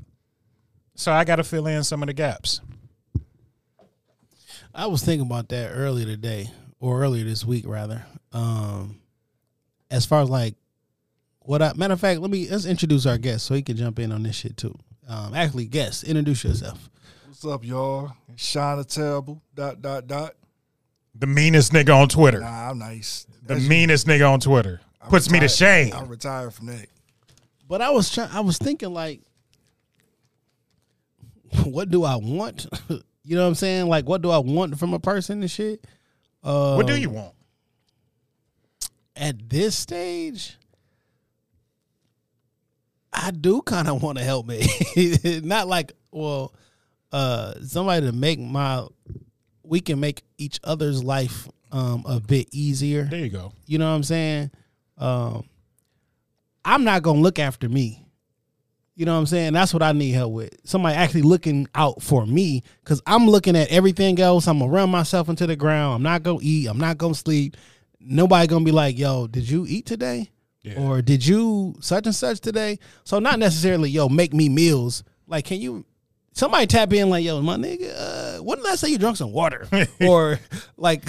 So 0.94 1.10
I 1.10 1.24
gotta 1.24 1.42
fill 1.44 1.66
in 1.66 1.82
some 1.82 2.02
of 2.02 2.06
the 2.06 2.12
gaps. 2.12 2.60
I 4.74 4.86
was 4.86 5.02
thinking 5.02 5.26
about 5.26 5.48
that 5.50 5.70
earlier 5.70 6.04
today, 6.04 6.50
or 6.80 7.00
earlier 7.00 7.24
this 7.24 7.44
week, 7.44 7.64
rather. 7.66 8.04
Um, 8.32 9.00
as 9.90 10.04
far 10.04 10.20
as 10.20 10.28
like 10.28 10.54
what 11.44 11.62
I 11.62 11.72
matter 11.74 11.94
of 11.94 12.00
fact, 12.00 12.20
let 12.20 12.30
me 12.30 12.48
let's 12.50 12.64
introduce 12.66 13.06
our 13.06 13.18
guest 13.18 13.46
so 13.46 13.54
he 13.54 13.62
can 13.62 13.76
jump 13.76 13.98
in 13.98 14.12
on 14.12 14.22
this 14.22 14.36
shit 14.36 14.56
too. 14.56 14.76
Um, 15.08 15.34
actually, 15.34 15.66
guest, 15.66 16.04
introduce 16.04 16.44
yourself. 16.44 16.90
What's 17.26 17.44
up, 17.44 17.64
y'all? 17.64 18.12
Sean 18.36 18.82
terrible. 18.84 19.42
Dot 19.54 19.80
dot 19.82 20.06
dot. 20.06 20.34
The 21.14 21.26
meanest 21.26 21.72
nigga 21.72 21.94
on 21.96 22.08
Twitter. 22.08 22.40
Nah, 22.40 22.70
I'm 22.70 22.78
nice. 22.78 23.26
The 23.42 23.48
That's- 23.48 23.68
meanest 23.68 24.06
nigga 24.06 24.28
on 24.30 24.40
Twitter. 24.40 24.80
I'm 25.00 25.10
Puts 25.10 25.30
me 25.30 25.38
to 25.40 25.48
shame. 25.48 25.92
I'm 25.94 26.08
retired 26.08 26.54
from 26.54 26.66
that. 26.66 26.86
But 27.68 27.82
I 27.82 27.90
was 27.90 28.10
trying. 28.10 28.30
I 28.30 28.40
was 28.40 28.58
thinking 28.58 28.92
like, 28.92 29.20
what 31.64 31.90
do 31.90 32.04
I 32.04 32.16
want? 32.16 32.66
you 32.88 33.36
know 33.36 33.42
what 33.42 33.48
I'm 33.48 33.54
saying? 33.54 33.86
Like, 33.88 34.08
what 34.08 34.22
do 34.22 34.30
I 34.30 34.38
want 34.38 34.78
from 34.78 34.94
a 34.94 34.98
person 34.98 35.42
and 35.42 35.50
shit? 35.50 35.86
Uh, 36.42 36.74
What 36.74 36.86
do 36.86 36.96
you 36.98 37.10
want? 37.10 37.34
at 39.16 39.48
this 39.48 39.76
stage? 39.76 40.56
I 43.14 43.30
do 43.30 43.62
kind 43.62 43.88
of 43.88 44.02
want 44.02 44.18
to 44.18 44.24
help 44.24 44.46
me. 44.46 44.66
Not 45.42 45.68
like, 45.68 45.92
well, 46.10 46.52
uh, 47.12 47.54
somebody 47.62 48.06
to 48.06 48.12
make 48.12 48.38
my. 48.40 48.86
We 49.62 49.80
can 49.80 49.98
make 49.98 50.22
each 50.36 50.60
other's 50.62 51.02
life 51.02 51.48
um 51.72 52.04
a 52.06 52.20
bit 52.20 52.48
easier. 52.52 53.04
There 53.04 53.20
you 53.20 53.30
go. 53.30 53.52
You 53.66 53.78
know 53.78 53.88
what 53.88 53.96
I'm 53.96 54.02
saying? 54.02 54.50
Um, 54.98 55.48
I'm 56.64 56.84
not 56.84 57.02
gonna 57.02 57.20
look 57.20 57.38
after 57.38 57.68
me. 57.68 58.00
You 58.96 59.06
know 59.06 59.14
what 59.14 59.20
I'm 59.20 59.26
saying? 59.26 59.54
That's 59.54 59.74
what 59.74 59.82
I 59.82 59.92
need 59.92 60.12
help 60.12 60.32
with. 60.32 60.56
Somebody 60.64 60.94
actually 60.94 61.22
looking 61.22 61.66
out 61.74 62.00
for 62.00 62.24
me 62.26 62.62
because 62.84 63.02
I'm 63.06 63.26
looking 63.26 63.56
at 63.56 63.68
everything 63.68 64.20
else. 64.20 64.46
I'm 64.46 64.60
gonna 64.60 64.70
run 64.70 64.90
myself 64.90 65.28
into 65.28 65.46
the 65.46 65.56
ground. 65.56 65.96
I'm 65.96 66.02
not 66.02 66.22
gonna 66.22 66.38
eat. 66.42 66.68
I'm 66.68 66.78
not 66.78 66.98
gonna 66.98 67.14
sleep. 67.14 67.56
Nobody 68.00 68.46
gonna 68.46 68.64
be 68.64 68.70
like, 68.70 68.96
"Yo, 68.98 69.26
did 69.26 69.48
you 69.48 69.66
eat 69.68 69.86
today?" 69.86 70.30
Yeah. 70.64 70.80
Or 70.80 71.02
did 71.02 71.24
you 71.24 71.76
such 71.80 72.06
and 72.06 72.14
such 72.14 72.40
today? 72.40 72.78
So 73.04 73.20
not 73.20 73.38
necessarily, 73.38 73.90
yo, 73.90 74.08
make 74.08 74.34
me 74.34 74.48
meals. 74.48 75.04
Like, 75.26 75.44
can 75.44 75.60
you? 75.60 75.84
Somebody 76.32 76.66
tap 76.66 76.92
in 76.92 77.10
like, 77.10 77.24
yo, 77.24 77.40
my 77.40 77.56
nigga, 77.56 77.92
uh, 77.96 78.42
when 78.42 78.58
did 78.58 78.66
I 78.66 78.74
say 78.74 78.88
you 78.88 78.98
drunk 78.98 79.16
some 79.16 79.32
water? 79.32 79.68
or 80.00 80.40
like 80.76 81.04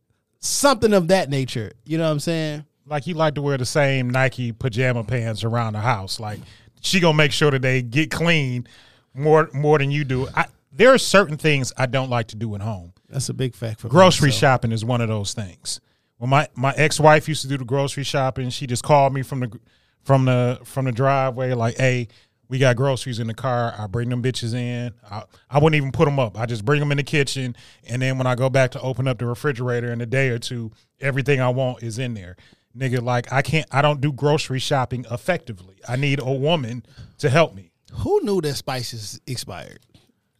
something 0.40 0.92
of 0.92 1.08
that 1.08 1.30
nature. 1.30 1.72
You 1.86 1.96
know 1.96 2.04
what 2.04 2.10
I'm 2.10 2.20
saying? 2.20 2.66
like 2.86 3.06
you 3.06 3.14
like 3.14 3.34
to 3.34 3.42
wear 3.42 3.58
the 3.58 3.66
same 3.66 4.10
Nike 4.10 4.52
pajama 4.52 5.04
pants 5.04 5.44
around 5.44 5.74
the 5.74 5.80
house. 5.80 6.20
Like 6.20 6.40
she 6.80 7.00
gonna 7.00 7.16
make 7.16 7.32
sure 7.32 7.50
that 7.50 7.62
they 7.62 7.82
get 7.82 8.10
clean 8.10 8.66
more 9.14 9.50
more 9.52 9.78
than 9.78 9.90
you 9.90 10.04
do. 10.04 10.28
I, 10.34 10.46
there 10.72 10.92
are 10.92 10.98
certain 10.98 11.36
things 11.36 11.72
I 11.76 11.86
don't 11.86 12.10
like 12.10 12.28
to 12.28 12.36
do 12.36 12.54
at 12.54 12.60
home. 12.60 12.92
That's 13.08 13.28
a 13.28 13.34
big 13.34 13.54
fact 13.54 13.80
for 13.80 13.88
me, 13.88 13.92
Grocery 13.92 14.32
so. 14.32 14.38
shopping 14.38 14.72
is 14.72 14.84
one 14.84 15.00
of 15.00 15.08
those 15.08 15.34
things. 15.34 15.80
When 16.18 16.30
my 16.30 16.48
my 16.54 16.72
ex 16.76 16.98
wife 16.98 17.28
used 17.28 17.42
to 17.42 17.48
do 17.48 17.58
the 17.58 17.64
grocery 17.64 18.04
shopping, 18.04 18.50
she 18.50 18.66
just 18.66 18.82
called 18.82 19.12
me 19.12 19.22
from 19.22 19.40
the 19.40 19.60
from 20.02 20.24
the 20.24 20.60
from 20.64 20.86
the 20.86 20.92
driveway 20.92 21.52
like, 21.52 21.76
"Hey, 21.76 22.08
we 22.48 22.58
got 22.58 22.76
groceries 22.76 23.18
in 23.18 23.26
the 23.26 23.34
car. 23.34 23.74
I 23.76 23.86
bring 23.86 24.08
them 24.08 24.22
bitches 24.22 24.54
in. 24.54 24.94
I, 25.10 25.24
I 25.50 25.58
wouldn't 25.58 25.76
even 25.76 25.92
put 25.92 26.06
them 26.06 26.18
up. 26.18 26.38
I 26.38 26.46
just 26.46 26.64
bring 26.64 26.80
them 26.80 26.90
in 26.90 26.96
the 26.96 27.02
kitchen, 27.02 27.56
and 27.86 28.00
then 28.00 28.16
when 28.18 28.26
I 28.26 28.34
go 28.34 28.48
back 28.48 28.70
to 28.72 28.80
open 28.80 29.06
up 29.06 29.18
the 29.18 29.26
refrigerator 29.26 29.92
in 29.92 30.00
a 30.00 30.06
day 30.06 30.28
or 30.28 30.38
two, 30.38 30.72
everything 31.00 31.40
I 31.40 31.50
want 31.50 31.82
is 31.82 31.98
in 31.98 32.14
there." 32.14 32.36
Nigga, 32.76 33.02
like 33.02 33.32
I 33.32 33.42
can't. 33.42 33.66
I 33.70 33.82
don't 33.82 34.00
do 34.00 34.12
grocery 34.12 34.58
shopping 34.58 35.06
effectively. 35.10 35.76
I 35.88 35.96
need 35.96 36.20
a 36.20 36.32
woman 36.32 36.84
to 37.18 37.30
help 37.30 37.54
me. 37.54 37.72
Who 37.92 38.20
knew 38.22 38.40
that 38.42 38.54
spices 38.54 39.20
expired? 39.26 39.80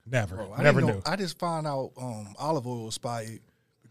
Never, 0.08 0.36
Bro, 0.36 0.54
I 0.54 0.62
never 0.62 0.80
know, 0.80 0.86
knew. 0.86 1.02
I 1.04 1.16
just 1.16 1.38
found 1.38 1.66
out 1.66 1.92
um, 1.96 2.34
olive 2.38 2.66
oil 2.66 2.86
expired 2.86 3.40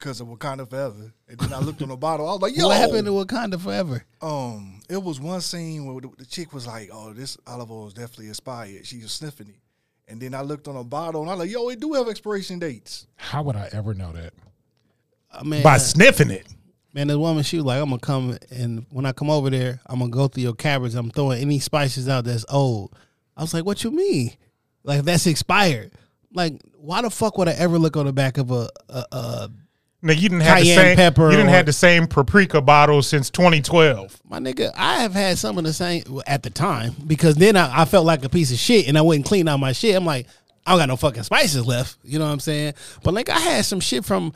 because 0.06 0.22
of 0.22 0.28
Wakanda 0.28 0.70
Forever, 0.70 1.12
and 1.28 1.40
then 1.40 1.52
I 1.52 1.58
looked 1.60 1.82
on 1.82 1.90
the 1.90 1.96
bottle. 1.98 2.30
I 2.30 2.34
was 2.34 2.42
like, 2.42 2.56
"Yo, 2.58 2.68
What 2.68 2.78
happened 2.78 3.08
to 3.08 3.12
Wakanda 3.12 3.60
Forever? 3.60 4.06
um, 4.22 4.80
it 4.88 5.02
was 5.02 5.20
one 5.20 5.42
scene 5.42 5.84
where 5.88 6.00
the, 6.00 6.10
the 6.20 6.26
chick 6.26 6.54
was 6.54 6.68
like, 6.68 6.90
"Oh, 6.94 7.12
this 7.12 7.38
olive 7.48 7.72
oil 7.72 7.88
is 7.88 7.94
definitely 7.96 8.30
expired." 8.30 8.86
She 8.86 9.00
was 9.02 9.12
sniffing 9.12 9.48
it, 9.48 9.56
and 10.08 10.22
then 10.22 10.36
I 10.36 10.42
looked 10.42 10.68
on 10.68 10.76
the 10.76 10.84
bottle 10.84 11.22
and 11.22 11.30
I 11.32 11.34
was 11.34 11.40
like, 11.40 11.50
"Yo, 11.52 11.68
it 11.70 11.80
do 11.80 11.94
have 11.94 12.08
expiration 12.08 12.60
dates." 12.60 13.08
How 13.16 13.42
would 13.42 13.56
I 13.56 13.68
ever 13.72 13.96
know 13.96 14.12
that? 14.12 14.34
I 15.34 15.42
mean, 15.44 15.64
By 15.64 15.78
sniffing 15.80 16.30
it. 16.30 16.46
man, 16.94 17.08
this 17.08 17.18
woman, 17.18 17.42
she 17.42 17.56
was 17.58 17.66
like, 17.66 17.82
"I'm 17.82 17.90
gonna 17.90 18.00
come 18.00 18.38
and 18.52 18.86
when 18.92 19.08
I 19.08 19.12
come 19.12 19.32
over 19.32 19.50
there, 19.50 19.82
I'm 19.88 19.98
gonna 20.00 20.12
go 20.12 20.28
through 20.28 20.44
your 20.44 20.54
cupboards. 20.54 20.94
I'm 20.94 21.10
throwing 21.10 21.42
any 21.42 21.58
spices 21.60 22.08
out 22.08 22.26
that's 22.26 22.46
old." 22.48 22.96
I 23.36 23.42
was 23.42 23.56
like, 23.56 23.66
"What 23.66 23.84
you 23.84 23.90
mean? 23.90 24.34
Like 24.84 25.02
that's 25.02 25.26
expired? 25.26 25.94
Like 26.32 26.62
why 26.78 27.02
the 27.02 27.10
fuck 27.10 27.40
would 27.40 27.48
I 27.48 27.54
ever 27.54 27.80
look 27.80 27.98
on 27.98 28.06
the 28.06 28.14
back 28.14 28.38
of 28.38 28.52
a 28.52 28.70
a, 28.88 29.06
a 29.12 29.50
Now 30.06 30.14
you 30.14 30.30
didn't 30.30 30.42
have 30.42 30.60
the 30.60 30.76
same. 30.76 30.96
pepper 30.96 31.32
you 31.32 31.38
didn't 31.38 31.50
have 31.50 31.66
the 31.66 31.74
same 31.74 32.06
paprika 32.06 32.62
bottle 32.62 33.02
since 33.02 33.32
2012. 33.32 34.22
My 34.30 34.38
nigga, 34.38 34.72
I 34.76 35.02
have 35.02 35.14
had 35.14 35.40
some 35.40 35.58
of 35.58 35.64
the 35.64 35.74
same 35.74 36.04
at 36.28 36.44
the 36.44 36.52
time 36.52 36.94
because 37.08 37.36
then 37.38 37.58
I, 37.58 37.82
I 37.82 37.86
felt 37.86 38.06
like 38.06 38.24
a 38.24 38.30
piece 38.30 38.52
of 38.52 38.60
shit 38.60 38.88
and 38.88 39.00
I 39.00 39.02
wouldn't 39.02 39.26
clean 39.26 39.48
out 39.48 39.60
my 39.60 39.72
shit. 39.72 39.96
I'm 39.96 40.06
like, 40.06 40.28
I 40.64 40.72
don't 40.72 40.80
got 40.80 40.90
no 40.90 40.96
fucking 40.96 41.24
spices 41.24 41.66
left. 41.66 41.98
You 42.04 42.20
know 42.20 42.26
what 42.26 42.32
I'm 42.34 42.40
saying? 42.40 42.76
But 43.02 43.16
like, 43.16 43.30
I 43.30 43.40
had 43.40 43.66
some 43.66 43.80
shit 43.80 44.06
from 44.06 44.34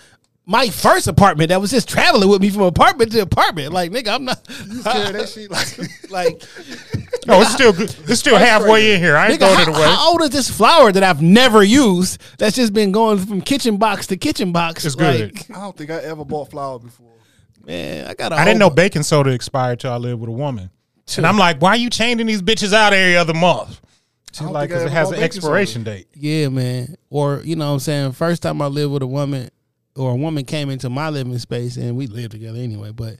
my 0.49 0.67
first 0.67 1.07
apartment 1.07 1.49
that 1.49 1.61
was 1.61 1.69
just 1.69 1.87
traveling 1.87 2.27
with 2.27 2.41
me 2.41 2.49
from 2.49 2.63
apartment 2.63 3.11
to 3.11 3.19
apartment. 3.19 3.71
Like, 3.71 3.91
nigga, 3.91 4.07
I'm 4.07 4.25
not. 4.25 4.43
Carry 4.83 5.11
that 5.11 5.29
shit 5.29 5.51
like, 5.51 6.09
like, 6.09 6.41
No, 7.27 7.39
it's 7.41 7.53
still 7.53 7.71
good. 7.71 7.95
It's 8.07 8.19
still 8.19 8.35
halfway 8.35 8.95
in 8.95 8.99
here. 8.99 9.15
I 9.15 9.27
ain't 9.27 9.39
nigga, 9.39 9.53
throwing 9.53 9.61
it 9.61 9.67
away. 9.67 9.87
how 9.87 10.09
old 10.09 10.23
is 10.23 10.31
this 10.31 10.49
flour 10.49 10.91
that 10.91 11.03
I've 11.03 11.21
never 11.21 11.61
used 11.61 12.19
that's 12.39 12.55
just 12.55 12.73
been 12.73 12.91
going 12.91 13.19
from 13.19 13.41
kitchen 13.41 13.77
box 13.77 14.07
to 14.07 14.17
kitchen 14.17 14.51
box? 14.51 14.85
It's 14.85 14.95
good. 14.95 15.35
Like, 15.35 15.51
I 15.55 15.61
don't 15.61 15.77
think 15.77 15.91
I 15.91 15.97
ever 15.97 16.25
bought 16.25 16.49
flour 16.49 16.79
before. 16.79 17.11
man, 17.63 18.07
I 18.07 18.15
got. 18.15 18.31
a 18.31 18.35
I 18.35 18.43
didn't 18.43 18.57
know 18.57 18.71
baking 18.71 19.03
soda 19.03 19.29
expired 19.29 19.81
till 19.81 19.91
I 19.91 19.97
lived 19.97 20.19
with 20.19 20.29
a 20.29 20.33
woman. 20.33 20.71
And 21.15 21.27
I'm 21.27 21.37
like, 21.37 21.61
why 21.61 21.71
are 21.71 21.77
you 21.77 21.91
changing 21.91 22.25
these 22.25 22.41
bitches 22.41 22.73
out 22.73 22.91
every 22.93 23.17
other 23.17 23.35
month? 23.35 23.81
She's 24.31 24.41
like, 24.41 24.69
because 24.69 24.83
it 24.83 24.91
has 24.91 25.09
an 25.09 25.15
baking 25.15 25.25
expiration 25.25 25.83
date. 25.83 26.07
Yeah, 26.15 26.49
man. 26.49 26.95
Or 27.11 27.41
you 27.43 27.55
know 27.55 27.67
what 27.67 27.73
I'm 27.73 27.79
saying, 27.79 28.11
first 28.13 28.41
time 28.41 28.63
I 28.63 28.67
lived 28.67 28.93
with 28.93 29.03
a 29.03 29.07
woman 29.07 29.51
or 29.99 30.11
a 30.11 30.15
woman 30.15 30.45
came 30.45 30.69
into 30.69 30.89
my 30.89 31.09
living 31.09 31.37
space 31.39 31.77
and 31.77 31.95
we 31.95 32.07
lived 32.07 32.31
together 32.31 32.57
anyway, 32.59 32.91
but 32.91 33.17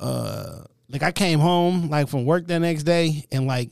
uh 0.00 0.62
like 0.90 1.02
I 1.02 1.12
came 1.12 1.38
home 1.38 1.90
like 1.90 2.08
from 2.08 2.24
work 2.24 2.46
the 2.46 2.58
next 2.58 2.84
day 2.84 3.26
and 3.30 3.46
like 3.46 3.70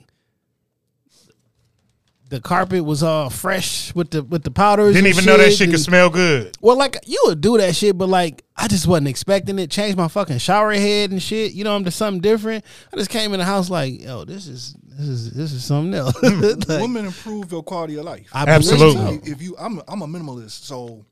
the 2.28 2.40
carpet 2.40 2.84
was 2.84 3.02
all 3.04 3.30
fresh 3.30 3.94
with 3.94 4.10
the 4.10 4.22
with 4.22 4.42
the 4.42 4.50
powders. 4.50 4.94
Didn't 4.94 5.06
and 5.06 5.14
even 5.14 5.24
know 5.24 5.36
that 5.36 5.52
shit 5.52 5.62
and- 5.62 5.72
could 5.72 5.80
smell 5.80 6.10
good. 6.10 6.56
Well, 6.60 6.76
like 6.76 6.96
you 7.06 7.22
would 7.26 7.40
do 7.40 7.56
that 7.58 7.76
shit, 7.76 7.96
but 7.96 8.08
like 8.08 8.42
I 8.56 8.66
just 8.66 8.86
wasn't 8.86 9.08
expecting 9.08 9.58
it. 9.60 9.70
Changed 9.70 9.96
my 9.96 10.08
fucking 10.08 10.38
shower 10.38 10.72
head 10.72 11.12
and 11.12 11.22
shit. 11.22 11.52
You 11.52 11.62
know, 11.64 11.76
I'm 11.76 11.84
just 11.84 11.96
something 11.98 12.20
different. 12.20 12.64
I 12.92 12.96
just 12.96 13.10
came 13.10 13.32
in 13.32 13.38
the 13.38 13.44
house 13.46 13.70
like, 13.70 14.00
yo, 14.00 14.24
this 14.24 14.48
is 14.48 14.76
this 14.84 15.08
is 15.08 15.30
this 15.32 15.52
is 15.52 15.64
something 15.64 15.94
else. 15.94 16.14
Like, 16.68 16.80
Women 16.80 17.06
improve 17.06 17.52
your 17.52 17.62
quality 17.62 17.96
of 17.96 18.04
life. 18.04 18.28
I 18.32 18.44
believe 18.44 18.56
Absolutely. 18.56 19.18
so. 19.18 19.32
If 19.32 19.40
you, 19.40 19.54
I'm, 19.58 19.80
I'm 19.86 20.02
a 20.02 20.06
minimalist, 20.06 20.64
so 20.64 21.04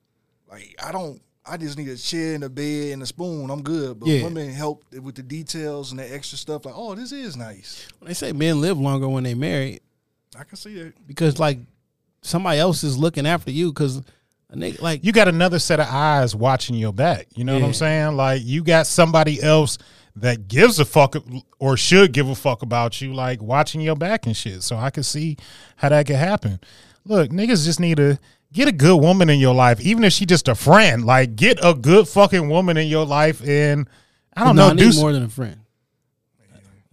like 0.54 0.74
I 0.82 0.92
don't. 0.92 1.20
I 1.46 1.58
just 1.58 1.76
need 1.76 1.88
a 1.88 1.96
chair 1.98 2.34
and 2.36 2.44
a 2.44 2.48
bed 2.48 2.92
and 2.94 3.02
a 3.02 3.06
spoon. 3.06 3.50
I'm 3.50 3.62
good. 3.62 4.00
But 4.00 4.08
Yeah. 4.08 4.22
women 4.24 4.50
help 4.50 4.82
with 5.02 5.14
the 5.14 5.22
details 5.22 5.90
and 5.90 6.00
the 6.00 6.14
extra 6.14 6.38
stuff. 6.38 6.64
Like, 6.64 6.74
oh, 6.74 6.94
this 6.94 7.12
is 7.12 7.36
nice. 7.36 7.86
They 8.00 8.14
say 8.14 8.32
men 8.32 8.62
live 8.62 8.78
longer 8.78 9.08
when 9.08 9.24
they 9.24 9.34
married 9.34 9.80
I 10.38 10.44
can 10.44 10.56
see 10.56 10.74
that. 10.82 10.94
because 11.06 11.38
like 11.38 11.58
somebody 12.22 12.58
else 12.58 12.82
is 12.82 12.96
looking 12.96 13.26
after 13.26 13.50
you. 13.50 13.72
Because 13.72 13.98
a 14.50 14.56
nigga 14.56 14.80
like 14.80 15.04
You 15.04 15.12
got 15.12 15.28
another 15.28 15.58
set 15.58 15.80
of 15.80 15.86
eyes 15.88 16.34
watching 16.34 16.76
your 16.76 16.94
back. 16.94 17.26
You 17.34 17.44
know 17.44 17.52
what 17.54 17.62
I'm 17.62 17.74
saying? 17.74 18.16
Like 18.16 18.40
you 18.42 18.62
got 18.64 18.86
somebody 18.86 19.42
else 19.42 19.76
that 20.16 20.48
gives 20.48 20.78
a 20.78 20.84
fuck 20.86 21.14
or 21.58 21.76
should 21.76 22.12
give 22.12 22.28
a 22.30 22.34
fuck 22.34 22.62
about 22.62 23.02
you, 23.02 23.12
like 23.12 23.42
watching 23.42 23.82
your 23.82 23.96
back 23.96 24.24
and 24.26 24.34
shit. 24.36 24.62
So 24.62 24.76
I 24.76 24.88
can 24.88 25.02
see 25.02 25.36
how 25.76 25.90
that 25.90 26.06
could 26.06 26.16
happen. 26.16 26.58
Look, 27.04 27.30
niggas 27.30 27.66
just 27.66 27.80
need 27.80 27.98
to 27.98 28.18
get 28.54 28.68
a 28.68 28.72
good 28.72 28.96
woman 28.96 29.28
in 29.28 29.38
your 29.38 29.54
life, 29.54 29.78
even 29.82 30.02
if 30.04 30.14
she 30.14 30.24
just 30.24 30.48
a 30.48 30.54
friend. 30.54 31.04
Like 31.04 31.36
get 31.36 31.58
a 31.62 31.74
good 31.74 32.08
fucking 32.08 32.48
woman 32.48 32.78
in 32.78 32.86
your 32.88 33.04
life, 33.04 33.46
and 33.46 33.86
I 34.34 34.44
don't 34.44 34.56
no, 34.56 34.68
know, 34.68 34.72
I 34.72 34.76
do 34.76 34.84
need 34.84 34.88
s- 34.94 34.96
more 34.98 35.12
than 35.12 35.24
a 35.24 35.28
friend. 35.28 35.60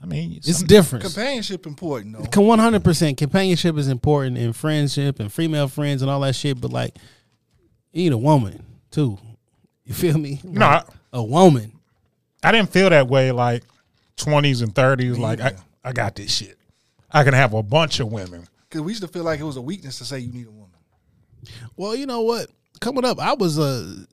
I 0.04 0.08
mean, 0.08 0.34
It's 0.38 0.64
different. 0.64 1.06
Companionship 1.06 1.68
important 1.68 2.32
though. 2.34 2.42
One 2.42 2.58
hundred 2.60 2.84
percent 2.84 3.18
companionship 3.18 3.78
is 3.78 3.88
important 3.88 4.38
in 4.38 4.52
friendship 4.52 5.20
and 5.20 5.32
female 5.32 5.68
friends 5.68 6.02
and 6.02 6.10
all 6.10 6.20
that 6.22 6.36
shit. 6.36 6.60
But 6.60 6.72
like, 6.74 6.96
you 7.94 8.04
need 8.06 8.12
a 8.14 8.18
woman 8.18 8.66
too. 8.90 9.18
You 9.86 9.94
feel 9.94 10.18
me? 10.18 10.42
No, 10.44 10.66
I- 10.66 10.74
Like, 10.76 10.86
a 11.14 11.24
woman. 11.24 11.74
I 12.44 12.52
didn't 12.52 12.72
feel 12.72 12.90
that 12.90 13.08
way 13.08 13.32
like 13.32 13.64
20s 14.18 14.64
and 14.64 14.74
30s. 14.74 15.20
Like 15.20 15.40
I, 15.40 15.54
I 15.84 15.92
got 15.94 16.16
this 16.16 16.34
shit. 16.34 16.58
I 17.12 17.24
can 17.24 17.34
have 17.36 17.54
a 17.54 17.62
bunch 17.62 18.00
of 18.00 18.12
women. 18.12 18.48
Because 18.68 18.82
we 18.82 18.92
used 18.94 19.04
to 19.04 19.08
feel 19.08 19.24
like 19.24 19.40
it 19.40 19.44
was 19.44 19.58
a 19.58 19.62
weakness 19.62 19.98
to 20.00 20.06
say 20.06 20.18
you 20.20 20.32
need 20.34 20.48
a 20.48 20.52
woman. 20.52 20.71
Well, 21.76 21.96
you 21.96 22.06
know 22.06 22.22
what? 22.22 22.48
Coming 22.80 23.06
up, 23.06 23.20
I 23.20 23.34
was 23.34 23.60
uh 23.60 24.06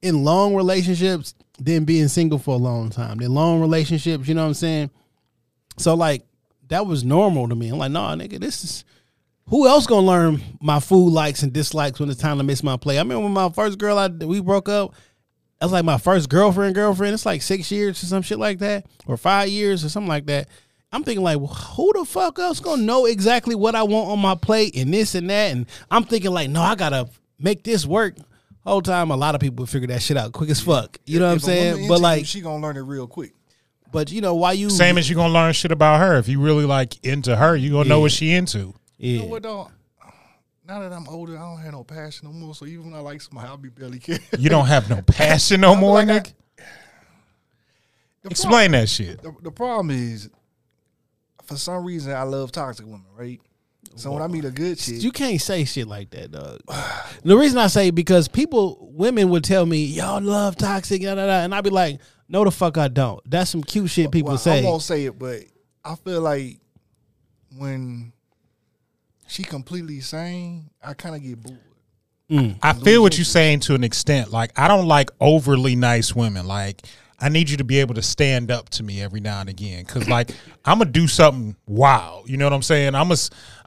in 0.00 0.24
long 0.24 0.54
relationships, 0.54 1.34
then 1.58 1.84
being 1.84 2.08
single 2.08 2.38
for 2.38 2.54
a 2.54 2.58
long 2.58 2.90
time. 2.90 3.18
Then 3.18 3.32
long 3.32 3.60
relationships, 3.60 4.26
you 4.26 4.34
know 4.34 4.42
what 4.42 4.48
I'm 4.48 4.54
saying? 4.54 4.90
So 5.78 5.94
like 5.94 6.24
that 6.68 6.86
was 6.86 7.04
normal 7.04 7.48
to 7.48 7.54
me. 7.54 7.68
I'm 7.68 7.78
like, 7.78 7.92
nah, 7.92 8.14
nigga, 8.14 8.40
this 8.40 8.64
is 8.64 8.84
who 9.48 9.66
else 9.68 9.86
gonna 9.86 10.06
learn 10.06 10.40
my 10.60 10.80
food 10.80 11.10
likes 11.10 11.42
and 11.42 11.52
dislikes 11.52 12.00
when 12.00 12.08
it's 12.08 12.20
time 12.20 12.38
to 12.38 12.44
miss 12.44 12.62
my 12.62 12.76
play? 12.76 12.98
I 12.98 13.02
remember 13.02 13.24
when 13.24 13.32
my 13.32 13.50
first 13.50 13.78
girl 13.78 13.98
I 13.98 14.08
we 14.08 14.40
broke 14.40 14.68
up. 14.68 14.94
That 15.58 15.66
was 15.66 15.72
like 15.72 15.84
my 15.84 15.98
first 15.98 16.28
girlfriend, 16.28 16.74
girlfriend. 16.74 17.14
It's 17.14 17.26
like 17.26 17.42
six 17.42 17.70
years 17.70 18.02
or 18.02 18.06
some 18.06 18.22
shit 18.22 18.38
like 18.38 18.58
that, 18.58 18.86
or 19.06 19.16
five 19.16 19.48
years 19.48 19.84
or 19.84 19.88
something 19.88 20.08
like 20.08 20.26
that. 20.26 20.48
I'm 20.92 21.04
thinking 21.04 21.24
like, 21.24 21.38
well, 21.38 21.48
who 21.48 21.92
the 21.94 22.04
fuck 22.04 22.38
else 22.38 22.60
gonna 22.60 22.82
know 22.82 23.06
exactly 23.06 23.54
what 23.54 23.74
I 23.74 23.82
want 23.82 24.10
on 24.10 24.18
my 24.18 24.34
plate 24.34 24.76
and 24.76 24.92
this 24.92 25.14
and 25.14 25.28
that? 25.30 25.52
And 25.52 25.66
I'm 25.90 26.04
thinking 26.04 26.30
like, 26.32 26.50
no, 26.50 26.60
I 26.60 26.74
gotta 26.74 27.08
make 27.38 27.64
this 27.64 27.86
work. 27.86 28.16
Whole 28.64 28.82
time, 28.82 29.10
a 29.10 29.16
lot 29.16 29.34
of 29.34 29.40
people 29.40 29.66
figure 29.66 29.88
that 29.88 30.02
shit 30.02 30.16
out 30.16 30.32
quick 30.32 30.50
as 30.50 30.60
fuck. 30.60 30.98
You 31.06 31.18
know 31.18 31.24
what 31.26 31.32
I'm 31.32 31.36
If 31.38 31.42
saying? 31.44 31.88
But 31.88 32.00
like, 32.00 32.26
she 32.26 32.40
gonna 32.42 32.62
learn 32.62 32.76
it 32.76 32.82
real 32.82 33.06
quick. 33.06 33.32
but 33.90 34.12
you 34.12 34.20
know 34.20 34.34
why 34.34 34.52
you 34.52 34.70
Same 34.70 34.98
as 34.98 35.08
you 35.08 35.16
gonna 35.16 35.32
learn 35.32 35.52
shit 35.54 35.72
about 35.72 36.00
her. 36.00 36.16
If 36.18 36.28
you 36.28 36.40
really 36.40 36.66
like 36.66 37.02
into 37.04 37.34
her, 37.34 37.56
you 37.56 37.70
gonna 37.72 37.88
know 37.88 38.00
what 38.00 38.12
she 38.12 38.32
into. 38.32 38.58
You 38.58 39.16
yeah. 39.16 39.18
know 39.22 39.26
what 39.26 39.42
though? 39.42 39.70
Now 40.68 40.78
that 40.80 40.92
I'm 40.92 41.08
older, 41.08 41.36
I 41.36 41.40
don't 41.40 41.58
have 41.58 41.72
no 41.72 41.82
passion 41.82 42.28
no 42.28 42.32
more. 42.32 42.54
So 42.54 42.66
even 42.66 42.84
when 42.84 42.94
I 42.94 43.00
like 43.00 43.20
somebody, 43.20 43.48
I'll 43.48 43.56
be 43.56 43.68
barely 43.68 43.98
care. 43.98 44.20
You 44.38 44.48
don't 44.48 44.66
have 44.66 44.88
no 44.88 45.02
passion 45.02 45.60
no 45.62 45.74
more, 45.76 45.94
like 45.96 46.08
I- 46.08 46.12
Nick. 46.14 46.32
Explain 48.24 48.70
that 48.72 48.88
shit. 48.88 49.20
the, 49.22 49.34
the 49.42 49.50
problem 49.50 49.90
is, 49.90 50.30
for 51.44 51.56
some 51.56 51.84
reason, 51.84 52.12
I 52.12 52.22
love 52.22 52.52
toxic 52.52 52.86
women, 52.86 53.06
right? 53.16 53.40
So 53.96 54.12
when 54.12 54.22
I 54.22 54.26
meet 54.26 54.44
a 54.44 54.50
good 54.50 54.78
chick, 54.78 55.02
You 55.02 55.10
can't 55.10 55.40
say 55.40 55.64
shit 55.64 55.86
like 55.86 56.10
that, 56.10 56.30
dog. 56.30 56.60
the 57.24 57.36
reason 57.36 57.58
I 57.58 57.66
say 57.66 57.90
because 57.90 58.28
people, 58.28 58.88
women 58.92 59.28
would 59.30 59.44
tell 59.44 59.66
me, 59.66 59.84
"Y'all 59.84 60.22
love 60.22 60.56
toxic," 60.56 61.02
da, 61.02 61.14
da, 61.14 61.26
da, 61.26 61.40
and 61.40 61.54
I'd 61.54 61.64
be 61.64 61.70
like, 61.70 62.00
"No, 62.28 62.44
the 62.44 62.50
fuck, 62.50 62.78
I 62.78 62.88
don't." 62.88 63.20
That's 63.28 63.50
some 63.50 63.62
cute 63.62 63.90
shit 63.90 64.10
people 64.10 64.30
well, 64.30 64.38
say. 64.38 64.60
I 64.60 64.64
won't 64.64 64.82
say 64.82 65.04
it, 65.04 65.18
but 65.18 65.40
I 65.84 65.96
feel 65.96 66.20
like 66.22 66.60
when 67.56 68.12
she 69.26 69.42
completely 69.42 70.00
sane, 70.00 70.70
I 70.82 70.94
kind 70.94 71.14
of 71.14 71.22
get 71.22 71.42
bored. 71.42 71.58
I 72.62 72.72
feel 72.72 73.02
what 73.02 73.18
you're 73.18 73.26
saying 73.26 73.60
to 73.60 73.74
an 73.74 73.84
extent. 73.84 74.30
Like 74.30 74.58
I 74.58 74.68
don't 74.68 74.86
like 74.86 75.10
overly 75.20 75.76
nice 75.76 76.14
women. 76.14 76.46
Like 76.46 76.86
I 77.22 77.28
need 77.28 77.48
you 77.48 77.56
to 77.58 77.64
be 77.64 77.78
able 77.78 77.94
to 77.94 78.02
stand 78.02 78.50
up 78.50 78.68
to 78.70 78.82
me 78.82 79.00
every 79.00 79.20
now 79.20 79.40
and 79.40 79.48
again. 79.48 79.84
Cause 79.84 80.08
like 80.08 80.32
I'm 80.64 80.78
gonna 80.78 80.90
do 80.90 81.06
something 81.06 81.54
wild. 81.66 82.28
You 82.28 82.36
know 82.36 82.46
what 82.46 82.52
I'm 82.52 82.62
saying? 82.62 82.96
I'm 82.96 83.08
gonna 83.08 83.20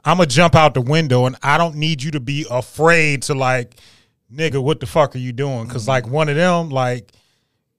I'm 0.04 0.18
gonna 0.18 0.26
jump 0.26 0.54
out 0.54 0.74
the 0.74 0.82
window, 0.82 1.24
and 1.24 1.36
I 1.42 1.56
don't 1.56 1.76
need 1.76 2.02
you 2.02 2.10
to 2.12 2.20
be 2.20 2.44
afraid 2.50 3.22
to 3.22 3.34
like, 3.34 3.76
nigga, 4.32 4.62
what 4.62 4.80
the 4.80 4.86
fuck 4.86 5.14
are 5.16 5.18
you 5.18 5.32
doing? 5.32 5.68
Cause 5.68 5.88
like 5.88 6.06
one 6.06 6.28
of 6.28 6.36
them, 6.36 6.68
like. 6.68 7.12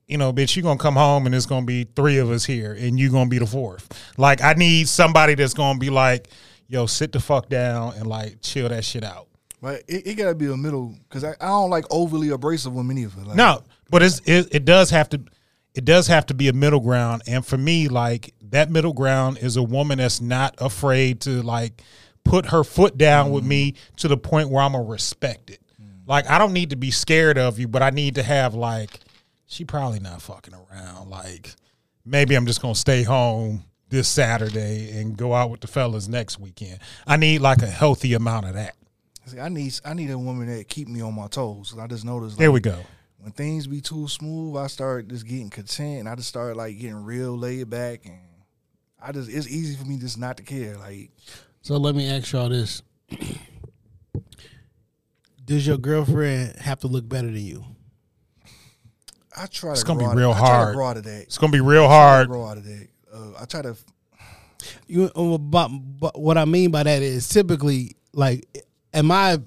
You 0.09 0.17
know, 0.17 0.31
bitch, 0.31 0.55
you 0.55 0.63
gonna 0.63 0.79
come 0.79 0.95
home 0.95 1.25
and 1.25 1.35
it's 1.35 1.45
gonna 1.45 1.65
be 1.65 1.83
three 1.83 2.17
of 2.19 2.31
us 2.31 2.45
here, 2.45 2.71
and 2.71 2.97
you 2.97 3.11
gonna 3.11 3.29
be 3.29 3.39
the 3.39 3.45
fourth. 3.45 3.89
Like, 4.15 4.41
I 4.41 4.53
need 4.53 4.87
somebody 4.87 5.35
that's 5.35 5.53
gonna 5.53 5.79
be 5.79 5.89
like, 5.89 6.29
"Yo, 6.69 6.85
sit 6.85 7.11
the 7.11 7.19
fuck 7.19 7.49
down 7.49 7.93
and 7.95 8.07
like 8.07 8.37
chill 8.41 8.69
that 8.69 8.85
shit 8.85 9.03
out." 9.03 9.27
But 9.61 9.83
it, 9.85 10.07
it 10.07 10.13
gotta 10.13 10.33
be 10.33 10.45
a 10.45 10.55
middle 10.55 10.95
because 11.09 11.25
I, 11.25 11.31
I 11.41 11.47
don't 11.47 11.69
like 11.69 11.83
overly 11.91 12.29
abrasive 12.29 12.73
women 12.73 12.97
either. 12.97 13.21
Like, 13.21 13.35
No, 13.35 13.63
but 13.89 14.01
it's 14.01 14.21
it, 14.23 14.47
it 14.55 14.63
does 14.63 14.89
have 14.91 15.09
to 15.09 15.21
it 15.77 15.85
does 15.85 16.07
have 16.07 16.25
to 16.25 16.33
be 16.33 16.47
a 16.47 16.53
middle 16.53 16.79
ground, 16.79 17.21
and 17.27 17.45
for 17.45 17.55
me, 17.55 17.87
like 17.87 18.33
that 18.49 18.71
middle 18.71 18.93
ground 18.93 19.37
is 19.37 19.57
a 19.57 19.63
woman 19.63 19.99
that's 19.99 20.19
not 20.19 20.55
afraid 20.57 21.21
to 21.21 21.43
like 21.43 21.83
put 22.23 22.47
her 22.47 22.63
foot 22.63 22.97
down 22.97 23.29
with 23.29 23.43
mm. 23.43 23.49
me 23.49 23.73
to 23.97 24.07
the 24.07 24.17
point 24.17 24.49
where 24.49 24.63
I'm 24.63 24.71
gonna 24.71 24.83
respect 24.83 25.51
it. 25.51 25.61
Mm. 25.79 26.07
Like 26.07 26.27
I 26.27 26.39
don't 26.39 26.51
need 26.51 26.71
to 26.71 26.75
be 26.75 26.89
scared 26.89 27.37
of 27.37 27.59
you, 27.59 27.67
but 27.67 27.83
I 27.83 27.91
need 27.91 28.15
to 28.15 28.23
have 28.23 28.55
like 28.55 28.99
she 29.45 29.65
probably 29.65 29.99
not 29.99 30.19
fucking 30.19 30.55
around. 30.55 31.11
Like 31.11 31.53
maybe 32.03 32.33
I'm 32.33 32.47
just 32.47 32.59
gonna 32.59 32.73
stay 32.73 33.03
home 33.03 33.63
this 33.89 34.07
Saturday 34.07 34.99
and 34.99 35.15
go 35.15 35.35
out 35.35 35.51
with 35.51 35.61
the 35.61 35.67
fellas 35.67 36.07
next 36.07 36.39
weekend. 36.39 36.79
I 37.05 37.17
need 37.17 37.41
like 37.41 37.61
a 37.61 37.67
healthy 37.67 38.15
amount 38.15 38.47
of 38.47 38.55
that. 38.55 38.75
See, 39.27 39.39
I 39.39 39.49
need 39.49 39.79
I 39.85 39.93
need 39.93 40.09
a 40.09 40.17
woman 40.17 40.47
that 40.47 40.69
keep 40.69 40.87
me 40.87 41.01
on 41.01 41.13
my 41.13 41.27
toes. 41.27 41.75
I 41.79 41.85
just 41.85 42.03
noticed. 42.03 42.37
Like, 42.37 42.39
There 42.39 42.51
we 42.51 42.61
go. 42.61 42.79
When 43.19 43.31
things 43.31 43.67
be 43.67 43.81
too 43.81 44.07
smooth, 44.07 44.57
I 44.57 44.67
start 44.67 45.07
just 45.07 45.25
getting 45.25 45.49
content, 45.49 46.01
and 46.01 46.09
I 46.09 46.15
just 46.15 46.27
start 46.29 46.55
like 46.55 46.77
getting 46.79 47.03
real 47.03 47.37
laid 47.37 47.69
back, 47.69 48.05
and 48.05 48.19
I 49.01 49.11
just 49.11 49.29
it's 49.29 49.47
easy 49.47 49.75
for 49.75 49.85
me 49.85 49.97
just 49.97 50.17
not 50.17 50.37
to 50.37 50.43
care. 50.43 50.77
Like 50.77 51.11
So 51.61 51.77
let 51.77 51.95
me 51.95 52.09
ask 52.09 52.31
y'all 52.31 52.49
this: 52.49 52.81
Does 55.43 55.65
your 55.65 55.77
girlfriend 55.77 56.57
have 56.59 56.79
to 56.81 56.87
look 56.87 57.07
better 57.07 57.27
than 57.27 57.37
you? 57.43 57.63
I 59.35 59.45
try. 59.47 59.71
It's 59.71 59.81
to 59.81 59.87
gonna 59.87 59.99
be 59.99 60.05
grow 60.05 60.11
out- 60.11 60.17
real 60.17 60.31
I 60.31 60.37
try 60.39 60.47
hard. 60.47 60.67
to 60.69 60.75
grow 60.75 60.87
out 60.87 60.97
of 60.97 61.03
that. 61.05 61.21
It's 61.23 61.37
gonna 61.37 61.51
be 61.51 61.61
real 61.61 61.83
I 61.83 61.87
to 61.87 61.89
hard. 61.89 62.27
grow 62.27 62.45
out 62.45 62.57
of 62.57 62.63
that. 62.65 62.87
Uh, 63.13 63.31
I 63.39 63.45
try 63.45 63.61
to. 63.61 63.75
You, 64.87 65.05
uh, 65.15 65.37
but, 65.37 65.69
but 65.69 66.19
what 66.19 66.37
I 66.37 66.45
mean 66.45 66.71
by 66.71 66.83
that 66.83 67.01
is 67.03 67.29
typically, 67.29 67.95
like, 68.13 68.47
in 68.93 69.05
my 69.05 69.39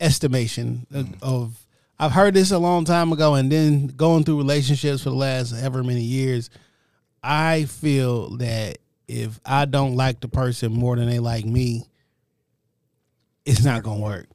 estimation 0.00 0.86
of- 0.90 1.22
of, 1.22 1.61
I've 1.98 2.12
heard 2.12 2.34
this 2.34 2.50
a 2.50 2.58
long 2.58 2.84
time 2.84 3.12
ago, 3.12 3.34
and 3.34 3.50
then 3.50 3.86
going 3.88 4.24
through 4.24 4.38
relationships 4.38 5.02
for 5.02 5.10
the 5.10 5.16
last 5.16 5.54
ever 5.54 5.82
many 5.84 6.02
years, 6.02 6.50
I 7.22 7.64
feel 7.64 8.36
that 8.38 8.78
if 9.06 9.38
I 9.44 9.66
don't 9.66 9.94
like 9.94 10.20
the 10.20 10.28
person 10.28 10.72
more 10.72 10.96
than 10.96 11.08
they 11.08 11.18
like 11.18 11.44
me, 11.44 11.84
it's 13.44 13.64
not 13.64 13.82
gonna 13.82 14.00
work. 14.00 14.26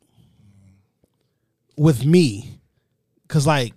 With 1.75 2.05
me, 2.05 2.59
cause 3.27 3.45
like, 3.45 3.73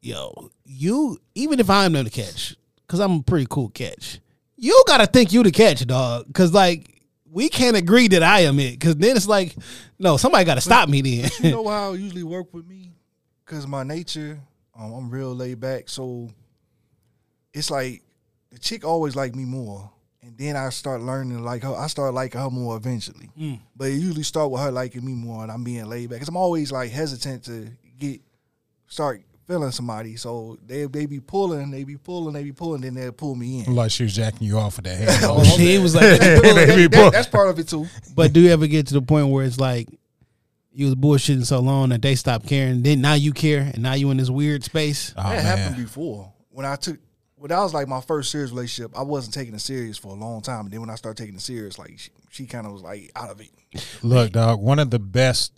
yo, 0.00 0.50
you 0.64 1.18
even 1.34 1.60
if 1.60 1.70
I'm 1.70 1.92
the 1.92 2.10
catch, 2.10 2.56
cause 2.88 3.00
I'm 3.00 3.20
a 3.20 3.22
pretty 3.22 3.46
cool 3.48 3.68
catch, 3.70 4.20
you 4.56 4.82
gotta 4.86 5.06
think 5.06 5.32
you 5.32 5.42
the 5.42 5.50
catch, 5.50 5.86
dog, 5.86 6.32
cause 6.34 6.52
like 6.52 6.93
we 7.34 7.48
can't 7.48 7.76
agree 7.76 8.06
that 8.08 8.22
I 8.22 8.40
am 8.40 8.60
it, 8.60 8.78
cause 8.80 8.94
then 8.94 9.16
it's 9.16 9.26
like, 9.26 9.56
no, 9.98 10.16
somebody 10.16 10.44
gotta 10.44 10.60
stop 10.60 10.88
me 10.88 11.02
then. 11.02 11.30
You 11.40 11.50
know 11.56 11.68
how 11.68 11.92
it 11.92 12.00
usually 12.00 12.22
work 12.22 12.54
with 12.54 12.64
me? 12.64 12.92
Because 13.44 13.66
my 13.66 13.82
nature, 13.82 14.40
um, 14.78 14.92
I'm 14.92 15.10
real 15.10 15.34
laid 15.34 15.58
back. 15.58 15.88
So 15.88 16.30
it's 17.52 17.72
like 17.72 18.02
the 18.50 18.58
chick 18.60 18.84
always 18.84 19.16
like 19.16 19.34
me 19.34 19.44
more. 19.44 19.90
And 20.22 20.38
then 20.38 20.56
I 20.56 20.68
start 20.70 21.02
learning 21.02 21.44
like 21.44 21.64
her. 21.64 21.74
I 21.74 21.88
start 21.88 22.14
liking 22.14 22.40
her 22.40 22.48
more 22.50 22.76
eventually. 22.76 23.30
But 23.76 23.88
it 23.88 23.94
usually 23.94 24.22
start 24.22 24.50
with 24.50 24.62
her 24.62 24.70
liking 24.70 25.04
me 25.04 25.12
more 25.12 25.42
and 25.42 25.52
I'm 25.52 25.64
being 25.64 25.84
laid 25.86 26.08
back. 26.10 26.16
Because 26.16 26.28
I'm 26.28 26.36
always 26.36 26.70
like 26.72 26.90
hesitant 26.90 27.44
to 27.44 27.68
get, 27.98 28.20
start 28.86 29.22
feeling 29.46 29.70
somebody. 29.70 30.16
So 30.16 30.58
they 30.66 30.84
they 30.86 31.06
be 31.06 31.20
pulling, 31.20 31.70
they 31.70 31.84
be 31.84 31.96
pulling, 31.96 32.34
they 32.34 32.44
be 32.44 32.52
pulling, 32.52 32.80
then 32.82 32.94
they 32.94 33.10
pull 33.10 33.34
me 33.34 33.64
in. 33.64 33.74
Like 33.74 33.90
she 33.90 34.02
was 34.04 34.14
jacking 34.14 34.46
you 34.46 34.58
off 34.58 34.76
with 34.76 34.84
that 34.86 34.96
hand. 34.98 35.24
Oh, 35.24 35.40
He 35.56 35.78
was 35.78 35.94
like, 35.94 36.18
That- 36.20 36.42
They 36.66 36.76
be 36.76 36.86
that- 36.88 37.12
that's 37.12 37.28
part 37.28 37.48
of 37.48 37.58
it 37.58 37.68
too. 37.68 37.86
but 38.14 38.32
do 38.32 38.40
you 38.40 38.50
ever 38.50 38.66
get 38.66 38.86
to 38.88 38.94
the 38.94 39.02
point 39.02 39.28
where 39.28 39.44
it's 39.44 39.58
like 39.60 39.88
you 40.72 40.86
was 40.86 40.94
bullshitting 40.96 41.44
so 41.46 41.60
long 41.60 41.90
that 41.90 42.02
they 42.02 42.14
stopped 42.16 42.46
caring? 42.48 42.82
Then 42.82 43.00
now 43.00 43.14
you 43.14 43.32
care, 43.32 43.60
and 43.72 43.82
now 43.82 43.94
you 43.94 44.10
in 44.10 44.16
this 44.16 44.30
weird 44.30 44.64
space. 44.64 45.14
Oh, 45.16 45.22
that 45.22 45.42
man. 45.44 45.58
happened 45.58 45.76
before. 45.84 46.32
When 46.50 46.66
I 46.66 46.74
took, 46.76 46.98
when 47.36 47.50
that 47.50 47.60
was 47.60 47.72
like 47.74 47.86
my 47.86 48.00
first 48.00 48.30
serious 48.32 48.50
relationship, 48.50 48.96
I 48.98 49.02
wasn't 49.02 49.34
taking 49.34 49.54
it 49.54 49.60
serious 49.60 49.98
for 49.98 50.08
a 50.08 50.14
long 50.18 50.40
time. 50.40 50.62
And 50.66 50.70
then 50.72 50.80
when 50.80 50.90
I 50.90 50.94
started 50.96 51.20
taking 51.22 51.36
it 51.36 51.42
serious, 51.42 51.78
like 51.78 51.98
she, 51.98 52.10
she 52.30 52.46
kind 52.46 52.66
of 52.66 52.72
was 52.72 52.82
like 52.82 53.10
out 53.14 53.30
of 53.30 53.40
it. 53.40 53.50
Look, 54.02 54.32
dog, 54.32 54.60
one 54.60 54.78
of 54.80 54.90
the 54.90 54.98
best. 54.98 55.52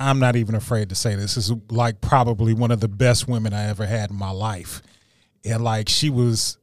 I'm 0.00 0.18
not 0.18 0.34
even 0.34 0.54
afraid 0.54 0.88
to 0.88 0.94
say 0.94 1.14
this. 1.14 1.36
Is 1.36 1.52
like 1.70 2.00
probably 2.00 2.54
one 2.54 2.70
of 2.70 2.80
the 2.80 2.88
best 2.88 3.28
women 3.28 3.52
I 3.52 3.68
ever 3.68 3.86
had 3.86 4.10
in 4.10 4.16
my 4.16 4.30
life, 4.30 4.82
and 5.44 5.62
like 5.62 5.88
she 5.88 6.08
was 6.08 6.56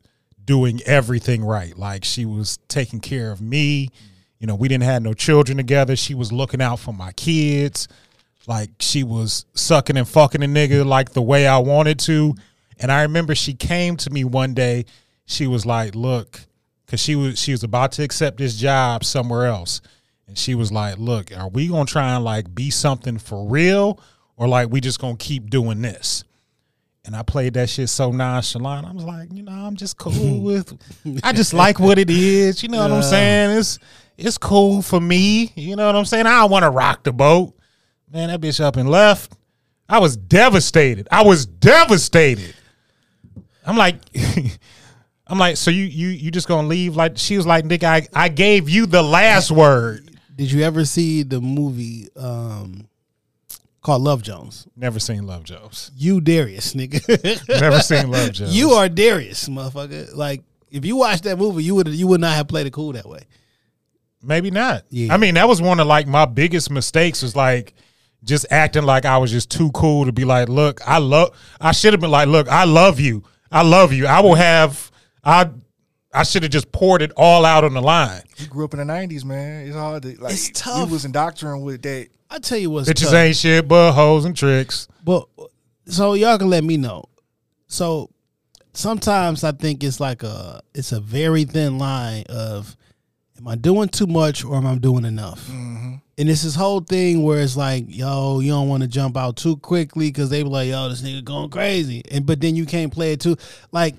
doing 0.43 0.81
everything 0.85 1.45
right. 1.45 1.77
Like 1.77 2.03
she 2.03 2.25
was 2.25 2.57
taking 2.67 2.99
care 2.99 3.31
of 3.31 3.39
me. 3.39 3.89
You 4.39 4.47
know, 4.47 4.55
we 4.55 4.67
didn't 4.67 4.85
have 4.85 5.03
no 5.03 5.13
children 5.13 5.57
together. 5.57 5.95
She 5.95 6.15
was 6.15 6.31
looking 6.31 6.61
out 6.61 6.79
for 6.79 6.93
my 6.93 7.11
kids. 7.11 7.87
Like 8.47 8.71
she 8.79 9.03
was 9.03 9.45
sucking 9.53 9.97
and 9.97 10.07
fucking 10.07 10.41
a 10.41 10.47
nigga 10.47 10.85
like 10.85 11.11
the 11.11 11.21
way 11.21 11.45
I 11.45 11.57
wanted 11.59 11.99
to. 11.99 12.33
And 12.79 12.91
I 12.91 13.03
remember 13.03 13.35
she 13.35 13.53
came 13.53 13.97
to 13.97 14.09
me 14.09 14.23
one 14.23 14.53
day. 14.53 14.85
She 15.25 15.45
was 15.45 15.65
like, 15.65 15.93
"Look," 15.93 16.39
because 16.85 17.01
she 17.01 17.15
was 17.15 17.39
she 17.39 17.51
was 17.51 17.63
about 17.63 17.91
to 17.93 18.03
accept 18.03 18.37
this 18.37 18.55
job 18.55 19.03
somewhere 19.03 19.45
else, 19.45 19.81
and 20.27 20.37
she 20.37 20.55
was 20.55 20.71
like, 20.71 20.97
"Look, 20.97 21.35
are 21.35 21.49
we 21.49 21.67
gonna 21.67 21.85
try 21.85 22.15
and 22.15 22.23
like 22.23 22.53
be 22.53 22.69
something 22.69 23.17
for 23.17 23.47
real, 23.47 23.99
or 24.35 24.47
like 24.47 24.69
we 24.69 24.81
just 24.81 24.99
gonna 24.99 25.17
keep 25.17 25.49
doing 25.49 25.81
this?" 25.81 26.23
And 27.05 27.15
I 27.15 27.23
played 27.23 27.53
that 27.53 27.69
shit 27.69 27.87
so 27.87 28.11
nonchalant. 28.11 28.85
I 28.85 28.91
was 28.91 29.05
like, 29.05 29.31
you 29.31 29.41
know, 29.41 29.53
I'm 29.53 29.77
just 29.77 29.97
cool 29.97 30.41
with. 30.43 30.77
I 31.23 31.31
just 31.31 31.53
like 31.53 31.79
what 31.79 31.97
it 31.97 32.09
is. 32.09 32.61
You 32.61 32.67
know 32.69 32.79
what 32.79 32.91
I'm 32.91 33.01
saying? 33.03 33.57
It's 33.57 33.79
it's 34.17 34.37
cool 34.37 34.81
for 34.81 34.99
me. 34.99 35.53
You 35.55 35.75
know 35.75 35.85
what 35.85 35.95
I'm 35.95 36.05
saying? 36.05 36.27
I 36.27 36.41
don't 36.41 36.51
want 36.51 36.63
to 36.63 36.69
rock 36.69 37.03
the 37.03 37.13
boat. 37.13 37.53
Man, 38.11 38.27
that 38.27 38.41
bitch 38.41 38.59
up 38.59 38.75
and 38.75 38.89
left. 38.89 39.33
I 39.87 39.99
was 39.99 40.17
devastated. 40.17 41.07
I 41.11 41.23
was 41.23 41.45
devastated. 41.45 42.53
I'm 43.65 43.77
like, 43.77 43.97
I'm 45.27 45.39
like, 45.39 45.57
so 45.57 45.71
you 45.71 45.85
you 45.85 46.09
you 46.09 46.31
just 46.31 46.47
gonna 46.47 46.67
leave? 46.67 46.95
Like 46.95 47.17
she 47.17 47.37
was 47.37 47.45
like, 47.45 47.63
Nick, 47.65 47.83
I 47.83 48.07
I 48.13 48.29
gave 48.29 48.69
you 48.69 48.85
the 48.85 49.03
last 49.03 49.49
word. 49.51 50.06
Did 50.37 50.51
you 50.51 50.61
ever 50.61 50.85
see 50.85 51.23
the 51.23 51.41
movie 51.41 52.07
um, 52.15 52.87
called 53.81 54.03
Love 54.03 54.21
Jones? 54.21 54.67
Never 54.75 54.99
seen 54.99 55.25
Love 55.25 55.43
Jones. 55.43 55.91
You 55.97 56.21
Darius, 56.21 56.75
nigga. 56.75 57.49
Never 57.61 57.79
seen 57.79 58.09
Love 58.11 58.31
Jones. 58.33 58.55
you 58.55 58.69
are 58.71 58.87
Darius, 58.87 59.49
motherfucker. 59.49 60.15
Like 60.15 60.43
if 60.69 60.85
you 60.85 60.95
watched 60.95 61.23
that 61.23 61.37
movie, 61.39 61.63
you 61.63 61.73
would 61.75 61.87
you 61.89 62.07
would 62.07 62.21
not 62.21 62.35
have 62.35 62.47
played 62.47 62.67
it 62.67 62.73
cool 62.73 62.93
that 62.93 63.09
way. 63.09 63.21
Maybe 64.23 64.51
not. 64.51 64.83
Yeah. 64.89 65.13
I 65.13 65.17
mean, 65.17 65.33
that 65.35 65.47
was 65.47 65.61
one 65.61 65.79
of 65.79 65.87
like 65.87 66.07
my 66.07 66.25
biggest 66.25 66.69
mistakes 66.69 67.21
was 67.23 67.35
like 67.35 67.73
just 68.23 68.45
acting 68.51 68.83
like 68.83 69.05
I 69.05 69.17
was 69.17 69.31
just 69.31 69.49
too 69.49 69.71
cool 69.71 70.05
to 70.05 70.11
be 70.11 70.25
like, 70.25 70.49
look, 70.49 70.81
I 70.87 70.99
love 70.99 71.35
I 71.59 71.71
should 71.71 71.93
have 71.93 71.99
been 71.99 72.11
like, 72.11 72.27
look, 72.27 72.47
I 72.47 72.65
love 72.65 72.99
you. 72.99 73.23
I 73.51 73.63
love 73.63 73.91
you. 73.91 74.05
I 74.05 74.19
will 74.19 74.35
have 74.35 74.91
I 75.23 75.49
I 76.17 76.23
should 76.23 76.43
have 76.43 76.51
just 76.51 76.71
poured 76.71 77.01
it 77.01 77.11
all 77.15 77.45
out 77.45 77.63
on 77.63 77.73
the 77.73 77.81
line. 77.81 78.23
You 78.37 78.47
grew 78.47 78.65
up 78.65 78.73
in 78.73 78.79
the 78.79 78.91
'90s, 78.91 79.23
man. 79.23 79.67
It's 79.67 79.75
hard 79.75 80.03
to 80.03 80.19
like. 80.19 80.33
It's 80.33 80.49
tough. 80.49 80.87
We 80.87 80.93
was 80.93 81.05
indoctrinated 81.05 81.63
with 81.63 81.81
that. 81.83 82.07
I 82.29 82.39
tell 82.39 82.57
you 82.57 82.71
what's 82.71 82.89
Bitches 82.89 83.05
tough. 83.05 83.13
ain't 83.13 83.35
shit 83.35 83.67
but 83.67 83.93
hoes 83.93 84.25
and 84.25 84.35
tricks. 84.35 84.87
But 85.03 85.27
so 85.85 86.13
y'all 86.13 86.37
can 86.37 86.49
let 86.49 86.63
me 86.63 86.75
know. 86.75 87.05
So 87.67 88.09
sometimes 88.73 89.43
I 89.43 89.51
think 89.51 89.83
it's 89.83 89.99
like 89.99 90.23
a 90.23 90.61
it's 90.73 90.91
a 90.91 90.99
very 90.99 91.43
thin 91.43 91.77
line 91.77 92.23
of 92.29 92.75
am 93.37 93.47
I 93.47 93.55
doing 93.55 93.89
too 93.89 94.07
much 94.07 94.43
or 94.43 94.55
am 94.55 94.65
I 94.65 94.75
doing 94.75 95.05
enough? 95.05 95.47
Mm-hmm. 95.47 95.95
And 96.19 96.29
it's 96.29 96.41
this 96.41 96.55
whole 96.55 96.79
thing 96.79 97.21
where 97.21 97.39
it's 97.39 97.55
like, 97.55 97.85
yo, 97.87 98.39
you 98.39 98.49
don't 98.49 98.67
want 98.67 98.81
to 98.81 98.89
jump 98.89 99.15
out 99.15 99.35
too 99.35 99.55
quickly 99.57 100.07
because 100.09 100.31
they 100.31 100.41
be 100.41 100.49
like, 100.49 100.69
yo, 100.69 100.89
this 100.89 101.03
nigga 101.03 101.23
going 101.23 101.51
crazy, 101.51 102.01
and 102.09 102.25
but 102.25 102.41
then 102.41 102.55
you 102.55 102.65
can't 102.65 102.91
play 102.91 103.13
it 103.13 103.19
too. 103.19 103.37
Like, 103.71 103.95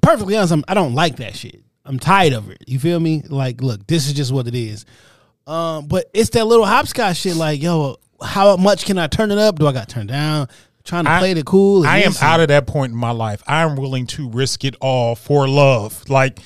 perfectly 0.00 0.36
honest, 0.36 0.52
I'm, 0.52 0.64
I 0.68 0.74
don't 0.74 0.94
like 0.94 1.16
that 1.16 1.36
shit. 1.36 1.62
I'm 1.84 1.98
tired 1.98 2.32
of 2.32 2.50
it. 2.50 2.64
You 2.66 2.78
feel 2.78 3.00
me? 3.00 3.22
Like, 3.28 3.60
look, 3.60 3.86
this 3.86 4.06
is 4.06 4.12
just 4.14 4.32
what 4.32 4.46
it 4.46 4.54
is. 4.54 4.84
Um, 5.46 5.86
but 5.86 6.08
it's 6.14 6.30
that 6.30 6.46
little 6.46 6.66
hopscotch 6.66 7.16
shit. 7.16 7.36
Like, 7.36 7.60
yo, 7.60 7.96
how 8.22 8.56
much 8.56 8.84
can 8.84 8.98
I 8.98 9.08
turn 9.08 9.30
it 9.30 9.38
up? 9.38 9.58
Do 9.58 9.66
I 9.66 9.72
got 9.72 9.88
turned 9.88 10.08
down? 10.08 10.48
Trying 10.84 11.04
to 11.04 11.10
I- 11.10 11.18
play 11.18 11.34
the 11.34 11.44
cool. 11.44 11.86
I 11.86 11.98
am 12.02 12.12
out 12.20 12.40
of 12.40 12.48
that 12.48 12.66
point 12.66 12.92
in 12.92 12.98
my 12.98 13.10
life. 13.10 13.42
I 13.46 13.62
am 13.62 13.76
willing 13.76 14.06
to 14.08 14.28
risk 14.28 14.64
it 14.64 14.76
all 14.80 15.14
for 15.14 15.48
love. 15.48 16.08
Like 16.08 16.38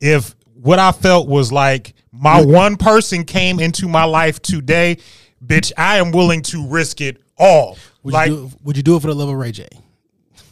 if 0.00 0.34
what 0.54 0.78
I 0.78 0.92
felt 0.92 1.28
was 1.28 1.52
like 1.52 1.94
my 2.12 2.40
one 2.44 2.76
person 2.76 3.24
came 3.24 3.60
into 3.60 3.88
my 3.88 4.04
life 4.04 4.40
today, 4.40 4.98
bitch, 5.44 5.72
I 5.76 5.98
am 5.98 6.12
willing 6.12 6.42
to 6.42 6.66
risk 6.66 7.00
it 7.00 7.20
all. 7.36 7.78
Would 8.02 8.14
like 8.14 8.30
you 8.30 8.36
do, 8.48 8.50
would 8.64 8.76
you 8.76 8.82
do 8.82 8.96
it 8.96 9.00
for 9.00 9.08
the 9.08 9.14
love 9.14 9.28
of 9.28 9.36
Ray 9.36 9.52
J? 9.52 9.68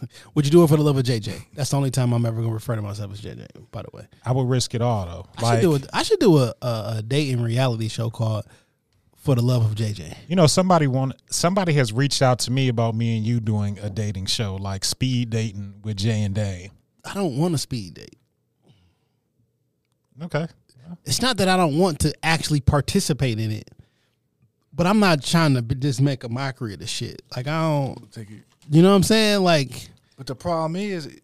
would 0.35 0.45
you 0.45 0.51
do 0.51 0.63
it 0.65 0.69
for 0.69 0.77
the 0.77 0.83
love 0.83 0.97
of 0.97 1.05
JJ? 1.05 1.47
That's 1.55 1.71
the 1.71 1.77
only 1.77 1.91
time 1.91 2.13
I'm 2.13 2.25
ever 2.27 2.41
gonna 2.41 2.53
refer 2.53 2.77
to 2.77 2.83
myself 2.83 3.13
as 3.13 3.21
JJ. 3.21 3.47
By 3.71 3.83
the 3.83 3.89
way, 3.93 4.07
I 4.25 4.33
would 4.33 4.49
risk 4.49 4.75
it 4.75 4.83
all 4.83 5.07
though. 5.07 5.27
I 5.37 5.43
Like 5.43 5.61
should 5.61 5.63
do 5.63 5.75
a, 5.77 5.81
I 5.97 6.03
should 6.03 6.21
do 6.21 6.39
a, 6.39 6.55
a, 6.63 6.95
a 6.99 7.03
dating 7.07 7.43
reality 7.43 7.89
show 7.89 8.11
called 8.11 8.47
"For 9.17 9.35
the 9.35 9.43
Love 9.43 9.65
of 9.65 9.75
JJ." 9.75 10.17
you 10.29 10.37
know, 10.37 10.47
somebody 10.47 10.87
want 10.87 11.15
somebody 11.31 11.73
has 11.75 11.93
reached 11.93 12.23
out 12.23 12.39
to 12.41 12.51
me 12.51 12.69
about 12.69 12.95
me 12.95 13.17
and 13.17 13.27
you 13.27 13.41
doing 13.41 13.79
a 13.81 13.91
dating 13.91 14.27
show, 14.27 14.57
like 14.57 14.85
speed 14.85 15.31
dating 15.31 15.81
with 15.83 15.97
Jay 15.97 16.23
and 16.23 16.35
Day. 16.35 16.71
I 17.05 17.15
don't 17.15 17.37
want 17.37 17.55
a 17.55 17.59
speed 17.59 17.95
date. 17.95 18.17
Okay. 20.23 20.47
It's 21.05 21.21
not 21.21 21.37
that 21.39 21.49
I 21.49 21.57
don't 21.57 21.79
want 21.79 22.01
to 22.01 22.15
actually 22.23 22.61
participate 22.61 23.39
in 23.41 23.51
it, 23.51 23.69
but 24.77 24.87
I'm 24.87 25.01
not 25.01 25.25
trying 25.25 25.55
to 25.55 25.63
just 25.63 26.01
make 26.01 26.23
a 26.23 26.29
mockery 26.29 26.75
of 26.75 26.81
the 26.81 26.87
shit. 26.87 27.23
Like 27.35 27.47
I 27.49 27.61
don't, 27.63 28.13
Take 28.13 28.31
it. 28.31 28.43
you 28.71 28.83
know 28.83 28.91
what 28.91 28.97
I'm 28.97 29.03
saying? 29.03 29.43
Like 29.43 29.89
But 30.19 30.27
the 30.27 30.35
problem 30.37 30.77
is, 30.77 31.21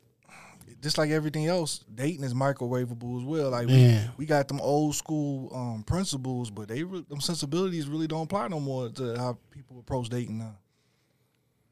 just 0.81 0.99
like 0.99 1.11
everything 1.11 1.47
else, 1.47 1.85
dating 1.95 2.25
is 2.25 2.35
microwavable 2.35 3.19
as 3.21 3.25
well. 3.25 3.51
Like 3.51 3.69
we, 3.69 4.01
we 4.17 4.27
got 4.27 4.49
them 4.49 4.61
old 4.61 4.97
school 4.97 5.55
um, 5.55 5.85
principles, 5.85 6.51
but 6.51 6.67
they 6.67 6.83
re- 6.83 7.05
them 7.09 7.21
sensibilities 7.21 7.87
really 7.87 8.07
don't 8.09 8.23
apply 8.25 8.49
no 8.49 8.59
more 8.59 8.89
to 8.89 9.17
how 9.17 9.39
people 9.51 9.79
approach 9.79 10.09
dating 10.09 10.39
now. 10.39 10.57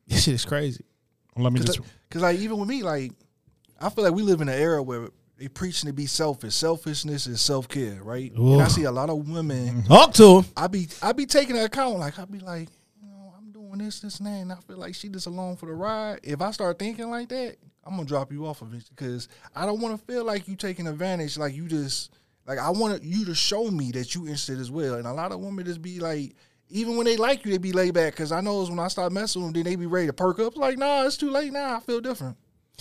this 0.07 0.23
shit 0.25 0.35
is 0.35 0.45
crazy. 0.45 0.85
Let 1.37 1.53
me 1.53 1.59
Cause, 1.61 1.67
just 1.67 1.81
like- 1.81 1.89
Cause 2.11 2.23
like 2.23 2.39
even 2.39 2.59
with 2.59 2.69
me, 2.69 2.83
like 2.83 3.13
I 3.81 3.89
feel 3.89 4.05
like 4.05 4.13
we 4.13 4.23
live 4.23 4.41
in 4.43 4.49
an 4.49 4.61
era 4.61 4.83
where 4.83 5.09
they 5.41 5.49
preaching 5.49 5.89
to 5.89 5.95
be 5.95 6.05
selfish. 6.05 6.55
Selfishness 6.55 7.27
is 7.27 7.41
self 7.41 7.67
care, 7.67 8.03
right? 8.03 8.31
And 8.35 8.63
I 8.63 8.69
see 8.69 8.85
a 8.85 8.93
lot 8.93 9.09
of 9.09 9.27
women. 9.27 9.69
Mm-hmm. 9.69 9.89
Talk 9.89 10.13
to. 10.15 10.45
I 10.55 10.67
be 10.67 10.87
I 11.03 11.13
be 11.13 11.25
taking 11.25 11.57
into 11.57 11.65
account 11.65 11.99
like 11.99 12.19
I 12.19 12.27
be 12.27 12.41
like, 12.41 12.69
you 13.01 13.09
know, 13.09 13.33
I'm 13.37 13.51
doing 13.51 13.79
this, 13.79 14.01
this, 14.01 14.19
and 14.19 14.27
that, 14.27 14.41
and 14.43 14.53
I 14.53 14.57
feel 14.57 14.77
like 14.77 14.95
she 14.95 15.09
just 15.09 15.27
along 15.27 15.57
for 15.57 15.67
the 15.67 15.73
ride. 15.73 16.21
If 16.23 16.43
I 16.43 16.51
start 16.51 16.79
thinking 16.79 17.11
like 17.11 17.31
that, 17.31 17.57
I'm 17.85 17.97
gonna 17.97 18.07
drop 18.07 18.31
you 18.31 18.47
off 18.47 18.61
of 18.61 18.75
it 18.75 18.85
because 18.91 19.29
I 19.57 19.65
don't 19.65 19.81
want 19.81 19.99
to 19.99 20.07
feel 20.13 20.25
like 20.25 20.47
you 20.47 20.57
taking 20.57 20.87
advantage. 20.87 21.39
Like 21.39 21.55
you 21.55 21.67
just 21.67 22.13
like 22.47 22.59
I 22.59 22.69
want 22.69 23.03
you 23.03 23.25
to 23.25 23.35
show 23.35 23.71
me 23.71 23.93
that 23.93 24.15
you 24.15 24.23
interested 24.23 24.61
as 24.61 24.71
well. 24.71 24.97
And 24.97 25.07
a 25.07 25.13
lot 25.13 25.33
of 25.33 25.41
women 25.41 25.65
just 25.65 25.83
be 25.83 25.99
like. 25.99 26.37
Even 26.73 26.97
when 26.97 27.05
they 27.05 27.17
like 27.17 27.45
you, 27.45 27.51
they 27.51 27.59
be 27.59 27.73
laid 27.73 27.95
back. 27.95 28.15
Cause 28.15 28.31
I 28.31 28.41
know 28.41 28.63
when 28.63 28.79
I 28.79 28.87
start 28.87 29.11
messing 29.11 29.43
with 29.43 29.53
them, 29.53 29.65
then 29.65 29.73
they 29.73 29.75
be 29.75 29.87
ready 29.87 30.07
to 30.07 30.13
perk 30.13 30.39
up. 30.39 30.57
Like, 30.57 30.79
nah, 30.79 31.05
it's 31.05 31.17
too 31.17 31.29
late 31.29 31.53
now. 31.53 31.77
I 31.77 31.81
feel 31.81 32.01
different, 32.01 32.37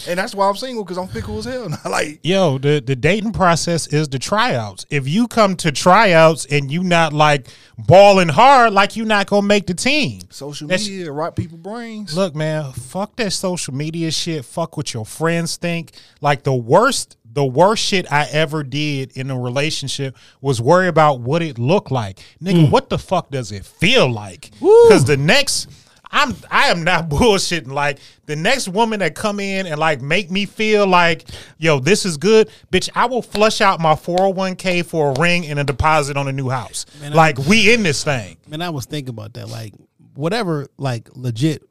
and 0.08 0.20
that's 0.20 0.36
why 0.36 0.48
I'm 0.48 0.56
single. 0.56 0.86
Cause 0.86 0.98
I'm 0.98 1.08
fickle 1.08 1.38
as 1.38 1.46
hell. 1.46 1.70
Like, 1.90 2.20
Yo, 2.24 2.58
the, 2.58 2.82
the 2.86 2.96
dating 2.96 3.34
process 3.34 3.88
is 3.88 4.08
the 4.10 4.20
tryouts. 4.20 4.86
If 4.90 5.08
you 5.08 5.28
come 5.28 5.56
to 5.58 5.72
tryouts 5.72 6.46
and 6.46 6.72
you 6.72 6.84
not 6.84 7.14
like 7.14 7.48
balling 7.78 8.30
hard, 8.30 8.74
like 8.74 8.96
you 8.96 9.06
not 9.06 9.28
gonna 9.28 9.48
make 9.48 9.66
the 9.68 9.74
team. 9.74 10.22
social 10.30 10.68
That's- 10.68 10.88
media 10.88 11.12
rot 11.12 11.36
people 11.36 11.58
brains. 11.58 12.16
Look, 12.16 12.36
man, 12.36 12.72
fuck 12.74 13.16
that 13.18 13.32
social 13.32 13.74
media 13.74 14.12
shit. 14.12 14.46
Fuck 14.46 14.78
what 14.78 14.94
your 14.94 15.06
friends 15.06 15.58
think. 15.58 15.92
Like 16.22 16.44
the 16.44 16.54
worst, 16.54 17.18
the 17.32 17.46
worst 17.46 17.84
shit 17.84 18.12
I 18.12 18.28
ever 18.32 18.64
did 18.64 19.12
in 19.18 19.32
a 19.32 19.40
relationship 19.40 20.16
was 20.42 20.62
worry 20.62 20.88
about 20.88 21.22
what 21.22 21.42
it 21.42 21.58
looked 21.58 21.92
like. 21.92 22.20
Nigga, 22.42 22.68
mm. 22.68 22.72
what 22.72 22.90
the 22.90 23.00
fuck 23.00 23.32
does 23.32 23.52
it 23.52 23.66
feel 23.66 24.12
like? 24.12 24.52
Because 24.60 25.06
the 25.06 25.18
next 25.18 25.68
I'm 26.12 26.36
I 26.50 26.67
am 26.69 26.84
not 26.84 27.08
bullshitting. 27.10 27.67
Like 27.72 28.00
the 28.26 28.36
next 28.36 28.67
woman 28.67 29.00
that 29.02 29.15
come 29.15 29.39
in 29.39 29.67
and 29.67 29.80
like 29.80 30.02
make 30.02 30.32
me 30.32 30.45
feel 30.45 30.88
like, 30.88 31.26
yo, 31.58 31.80
this 31.80 32.06
is 32.06 32.17
good, 32.17 32.50
bitch. 32.72 32.89
I 32.95 33.06
will 33.06 33.22
flush 33.22 33.62
out 33.62 33.80
my 33.80 33.93
401k 33.93 34.86
for 34.86 35.12
a 35.12 35.19
ring 35.19 35.45
and 35.45 35.60
a 35.60 35.63
deposit 35.63 36.17
on 36.17 36.28
a 36.28 36.32
new 36.32 36.50
house. 36.50 36.86
like 37.13 37.38
we 37.38 37.74
in 37.74 37.84
this 37.84 38.04
thing. 38.04 38.38
Man, 38.48 38.62
I 38.62 38.69
was 38.72 38.86
thinking 38.86 39.10
about 39.10 39.34
that. 39.34 39.50
Like, 39.50 39.74
whatever, 40.15 40.67
like, 40.78 41.10
legit 41.15 41.62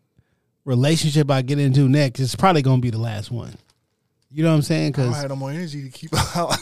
relationship 0.65 1.31
I 1.31 1.43
get 1.43 1.59
into 1.59 1.89
next, 1.89 2.21
it's 2.21 2.35
probably 2.35 2.63
gonna 2.63 2.81
be 2.81 2.91
the 2.91 2.99
last 2.99 3.31
one. 3.31 3.57
You 4.31 4.43
know 4.45 4.51
what 4.51 4.57
I'm 4.57 4.63
saying? 4.63 4.93
Because 4.93 5.01
I 5.01 5.05
don't 5.05 5.13
Because, 5.13 5.23
have 5.23 5.31
no 5.31 5.37
more 5.37 5.51
energy 5.51 5.83
to 5.85 5.91
keep 5.91 6.11
out. 6.37 6.57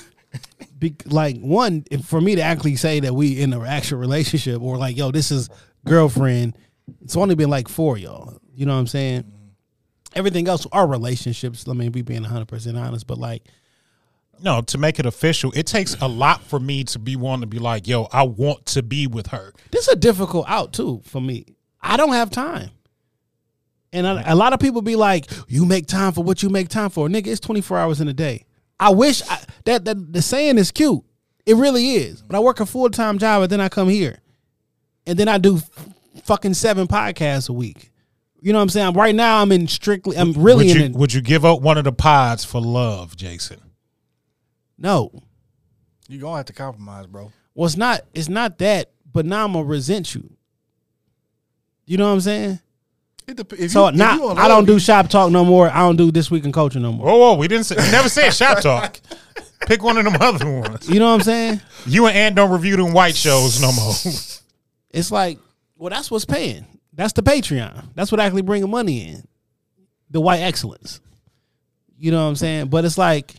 like, 1.06 1.38
one, 1.40 1.84
if, 1.90 2.04
for 2.04 2.20
me 2.20 2.36
to 2.36 2.42
actually 2.42 2.76
say 2.76 3.00
that 3.00 3.14
we 3.14 3.40
in 3.40 3.52
an 3.52 3.64
actual 3.64 3.98
relationship, 3.98 4.60
or 4.62 4.76
like, 4.78 4.96
yo, 4.96 5.10
this 5.10 5.30
is 5.30 5.48
girlfriend, 5.84 6.56
it's 7.02 7.16
only 7.16 7.34
been 7.34 7.50
like 7.50 7.68
four 7.68 7.98
y'all. 7.98 8.38
You 8.54 8.66
know 8.66 8.74
what 8.74 8.80
I'm 8.80 8.86
saying? 8.86 9.22
Mm-hmm. 9.22 10.18
everything 10.18 10.48
else 10.48 10.66
are 10.72 10.86
relationships. 10.86 11.66
I 11.68 11.72
mean, 11.72 11.92
we 11.92 12.02
being 12.02 12.24
hundred 12.24 12.48
percent 12.48 12.76
honest, 12.76 13.06
but 13.06 13.18
like 13.18 13.42
No, 14.42 14.60
to 14.62 14.78
make 14.78 14.98
it 14.98 15.06
official, 15.06 15.52
it 15.54 15.66
takes 15.66 15.94
a 16.00 16.08
lot 16.08 16.42
for 16.42 16.60
me 16.60 16.84
to 16.84 16.98
be 16.98 17.16
one 17.16 17.40
to 17.40 17.46
be 17.46 17.58
like, 17.58 17.86
yo, 17.88 18.08
I 18.12 18.22
want 18.24 18.66
to 18.66 18.82
be 18.82 19.06
with 19.06 19.28
her. 19.28 19.52
this 19.70 19.88
is 19.88 19.94
a 19.94 19.96
difficult 19.96 20.46
out 20.48 20.72
too 20.72 21.00
for 21.04 21.20
me. 21.20 21.46
I 21.80 21.96
don't 21.96 22.12
have 22.12 22.30
time. 22.30 22.70
And 23.92 24.06
a, 24.06 24.32
a 24.32 24.34
lot 24.34 24.52
of 24.52 24.60
people 24.60 24.82
be 24.82 24.96
like, 24.96 25.30
"You 25.48 25.64
make 25.64 25.86
time 25.86 26.12
for 26.12 26.22
what 26.22 26.42
you 26.42 26.50
make 26.50 26.68
time 26.68 26.90
for, 26.90 27.08
nigga." 27.08 27.28
It's 27.28 27.40
twenty 27.40 27.60
four 27.62 27.78
hours 27.78 28.00
in 28.00 28.08
a 28.08 28.12
day. 28.12 28.44
I 28.78 28.90
wish 28.90 29.22
I, 29.28 29.40
that 29.64 29.84
that 29.86 30.12
the 30.12 30.20
saying 30.20 30.58
is 30.58 30.70
cute. 30.70 31.02
It 31.46 31.54
really 31.54 31.92
is. 31.92 32.20
But 32.20 32.36
I 32.36 32.40
work 32.40 32.60
a 32.60 32.66
full 32.66 32.90
time 32.90 33.18
job, 33.18 33.42
and 33.42 33.50
then 33.50 33.60
I 33.60 33.68
come 33.68 33.88
here, 33.88 34.18
and 35.06 35.16
then 35.16 35.28
I 35.28 35.38
do 35.38 35.60
fucking 36.26 36.54
seven 36.54 36.86
podcasts 36.86 37.48
a 37.48 37.52
week. 37.52 37.90
You 38.40 38.52
know 38.52 38.58
what 38.58 38.62
I'm 38.64 38.68
saying? 38.68 38.92
Right 38.94 39.14
now, 39.14 39.40
I'm 39.42 39.50
in 39.50 39.66
strictly. 39.66 40.16
I'm 40.16 40.32
really 40.32 40.66
would 40.66 40.76
in 40.76 40.82
you, 40.82 40.88
it. 40.90 40.92
would 40.92 41.12
you 41.14 41.20
give 41.20 41.44
up 41.44 41.62
one 41.62 41.78
of 41.78 41.84
the 41.84 41.92
pods 41.92 42.44
for 42.44 42.60
love, 42.60 43.16
Jason? 43.16 43.60
No, 44.78 45.10
You're 46.08 46.20
gonna 46.20 46.36
have 46.36 46.46
to 46.46 46.52
compromise, 46.52 47.06
bro. 47.06 47.32
well, 47.54 47.66
it's 47.66 47.76
not. 47.76 48.02
It's 48.14 48.28
not 48.28 48.58
that. 48.58 48.90
But 49.12 49.24
now 49.24 49.44
I'm 49.46 49.54
gonna 49.54 49.64
resent 49.64 50.14
you. 50.14 50.30
You 51.86 51.96
know 51.96 52.06
what 52.08 52.12
I'm 52.14 52.20
saying? 52.20 52.60
It 53.26 53.36
dep- 53.36 53.52
if 53.54 53.70
So 53.70 53.84
you- 53.84 53.88
if 53.88 53.94
now 53.96 54.14
you 54.16 54.28
I 54.28 54.46
don't 54.48 54.66
do 54.66 54.78
shop 54.78 55.08
talk 55.08 55.32
no 55.32 55.44
more. 55.44 55.70
I 55.70 55.78
don't 55.78 55.96
do 55.96 56.12
this 56.12 56.30
week 56.30 56.44
in 56.44 56.52
culture 56.52 56.78
no 56.78 56.92
more. 56.92 57.06
Whoa, 57.06 57.16
whoa, 57.16 57.34
we 57.36 57.48
didn't 57.48 57.64
say, 57.64 57.76
we 57.76 57.90
never 57.90 58.08
said 58.08 58.30
shop 58.30 58.60
talk. 58.60 59.00
Pick 59.66 59.82
one 59.82 59.96
of 59.96 60.04
them 60.04 60.16
other 60.20 60.60
ones. 60.60 60.88
You 60.88 61.00
know 61.00 61.06
what 61.08 61.14
I'm 61.14 61.20
saying? 61.22 61.60
You 61.86 62.06
and 62.06 62.16
Ant 62.16 62.36
don't 62.36 62.50
review 62.52 62.76
them 62.76 62.92
white 62.92 63.16
shows 63.16 63.60
no 63.60 63.72
more. 63.72 63.94
It's 64.90 65.10
like, 65.10 65.38
well, 65.76 65.90
that's 65.90 66.10
what's 66.10 66.24
paying. 66.24 66.66
That's 66.92 67.12
the 67.12 67.22
Patreon. 67.22 67.90
That's 67.94 68.10
what 68.10 68.20
actually 68.20 68.42
bringing 68.42 68.70
money 68.70 69.08
in. 69.08 69.26
The 70.10 70.20
white 70.20 70.40
excellence. 70.40 71.00
You 71.98 72.10
know 72.10 72.22
what 72.22 72.28
I'm 72.30 72.36
saying? 72.36 72.68
But 72.68 72.84
it's 72.84 72.96
like 72.98 73.34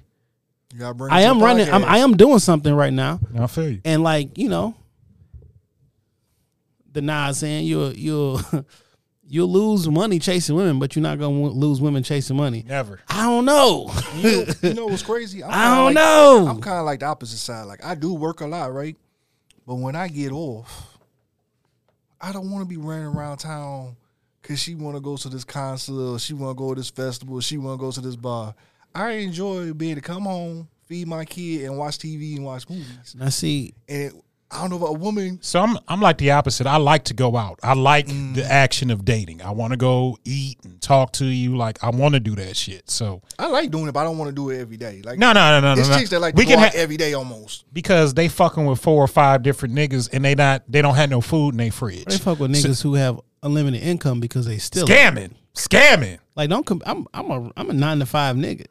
You 0.74 0.80
gotta 0.80 0.94
bring 0.94 1.12
I 1.14 1.22
am 1.22 1.40
running. 1.42 1.70
I'm. 1.70 1.84
I 1.86 2.00
am 2.00 2.18
doing 2.18 2.40
something 2.40 2.74
right 2.74 2.94
now, 2.94 3.20
I 3.40 3.48
feel 3.48 3.70
you. 3.70 3.82
and 3.86 4.04
like 4.04 4.38
you 4.38 4.50
know, 4.50 4.76
the 6.92 7.02
Nas 7.02 7.38
saying 7.40 7.66
you'll 7.66 7.94
you'll 7.94 8.42
you'll 9.28 9.52
lose 9.52 9.88
money 9.90 10.20
chasing 10.20 10.56
women, 10.56 10.80
but 10.80 10.96
you're 10.96 11.04
not 11.04 11.20
gonna 11.20 11.36
w- 11.36 11.54
lose 11.54 11.80
women 11.82 12.04
chasing 12.04 12.36
money. 12.38 12.64
Never. 12.68 13.00
I 13.10 13.24
don't 13.26 13.46
know. 13.46 13.92
You 14.16 14.46
know, 14.46 14.54
you 14.64 14.74
know 14.74 14.86
what's 14.88 15.04
crazy? 15.04 15.44
I'm 15.44 15.52
I 15.54 15.76
don't 15.76 15.86
like, 15.86 15.96
know. 15.96 16.48
I'm 16.50 16.62
kind 16.62 16.80
of 16.80 16.86
like 16.86 17.00
the 17.02 17.06
opposite 17.08 17.38
side. 17.38 17.64
Like 17.66 17.84
I 17.86 17.96
do 17.96 18.14
work 18.14 18.42
a 18.42 18.48
lot, 18.48 18.74
right? 18.74 18.96
But 19.66 19.76
when 19.76 19.96
I 19.96 20.08
get 20.08 20.32
off, 20.32 20.97
I 22.20 22.32
don't 22.32 22.52
want 22.52 22.64
to 22.64 22.68
be 22.68 22.78
running 22.78 23.06
around 23.06 23.38
town 23.38 23.96
because 24.42 24.60
she 24.60 24.76
want 24.76 24.96
to 24.96 25.02
go 25.02 25.18
to 25.18 25.30
this 25.30 25.44
concert, 25.44 25.94
or 25.94 26.20
she 26.20 26.34
want 26.34 26.58
to 26.58 26.62
go 26.62 26.74
to 26.74 26.80
this 26.80 26.90
festival, 26.90 27.40
she 27.42 27.58
want 27.58 27.80
to 27.80 27.86
go 27.86 27.92
to 27.92 28.02
this 28.02 28.16
bar. 28.16 28.56
I 28.96 29.12
enjoy 29.12 29.74
being 29.74 29.96
to 29.96 30.02
come 30.02 30.24
home, 30.24 30.68
feed 30.86 31.08
my 31.08 31.26
kid, 31.26 31.66
and 31.66 31.78
watch 31.78 31.98
TV 31.98 32.36
and 32.36 32.46
watch 32.46 32.70
movies. 32.70 33.16
Now 33.16 33.30
see, 33.30 33.74
And 33.88 34.22
I 34.50 34.62
don't 34.62 34.70
know 34.70 34.78
about 34.78 34.96
a 34.96 35.00
woman. 35.00 35.40
So 35.42 35.60
I'm 35.60 35.78
I'm 35.88 36.02
like 36.02 36.18
the 36.18 36.32
opposite. 36.32 36.68
I 36.68 36.78
like 36.78 37.06
to 37.06 37.14
go 37.14 37.36
out. 37.36 37.60
I 37.64 37.74
like 37.74 38.08
mm. 38.08 38.34
the 38.34 38.46
action 38.46 38.90
of 38.92 39.04
dating. 39.04 39.42
I 39.42 39.52
want 39.52 39.74
to 39.74 39.78
go 39.78 40.18
eat 40.24 40.58
and 40.64 40.82
talk 40.82 41.12
to 41.14 41.26
you. 41.26 41.58
Like 41.58 41.84
I 41.84 41.90
want 41.90 42.14
to 42.14 42.22
do 42.22 42.36
that 42.36 42.56
shit. 42.56 42.90
So 42.90 43.22
I 43.38 43.48
like 43.48 43.72
doing 43.72 43.88
it, 43.88 43.92
but 43.92 44.02
I 44.02 44.04
don't 44.06 44.18
want 44.18 44.30
to 44.30 44.36
do 44.36 44.50
it 44.50 44.60
every 44.60 44.78
day. 44.78 45.02
Like 45.04 45.20
no, 45.20 45.34
no, 45.34 45.60
no, 45.60 45.60
no, 45.60 45.76
There's 45.76 45.90
no. 45.90 45.96
no. 45.96 46.00
chicks 46.00 46.12
that 46.12 46.22
like 46.22 46.36
we 46.36 46.46
to 46.46 46.50
go 46.52 46.56
can 46.56 46.66
out 46.66 46.74
ha- 46.74 46.80
every 46.80 46.98
day 46.98 47.14
almost. 47.14 47.66
because 47.74 48.14
they 48.14 48.30
fucking 48.30 48.66
with 48.66 48.80
four 48.80 49.04
or 49.04 49.08
five 49.08 49.44
different 49.44 49.76
niggas 49.76 50.10
and 50.14 50.24
they 50.24 50.36
not 50.36 50.64
they 50.70 50.82
don't 50.82 50.96
have 50.96 51.10
no 51.10 51.20
food 51.20 51.50
in 51.50 51.58
their 51.58 51.72
fridge. 51.72 52.06
they 52.06 52.18
fuck 52.18 52.40
with 52.40 52.52
niggas 52.52 52.82
who 52.82 52.94
have 52.94 53.20
unlimited 53.44 53.82
income 53.82 54.22
because 54.22 54.46
they 54.46 54.60
still 54.60 54.88
Scamming, 54.88 55.34
scamming. 55.56 56.20
Like 56.36 56.50
don't 56.50 56.66
come. 56.66 56.82
I'm 56.86 57.06
I'm 57.14 57.32
a 57.32 57.52
I'm 57.58 57.70
a 57.70 57.74
nine 57.74 58.00
to 58.00 58.06
five 58.06 58.38
nigga. 58.38 58.68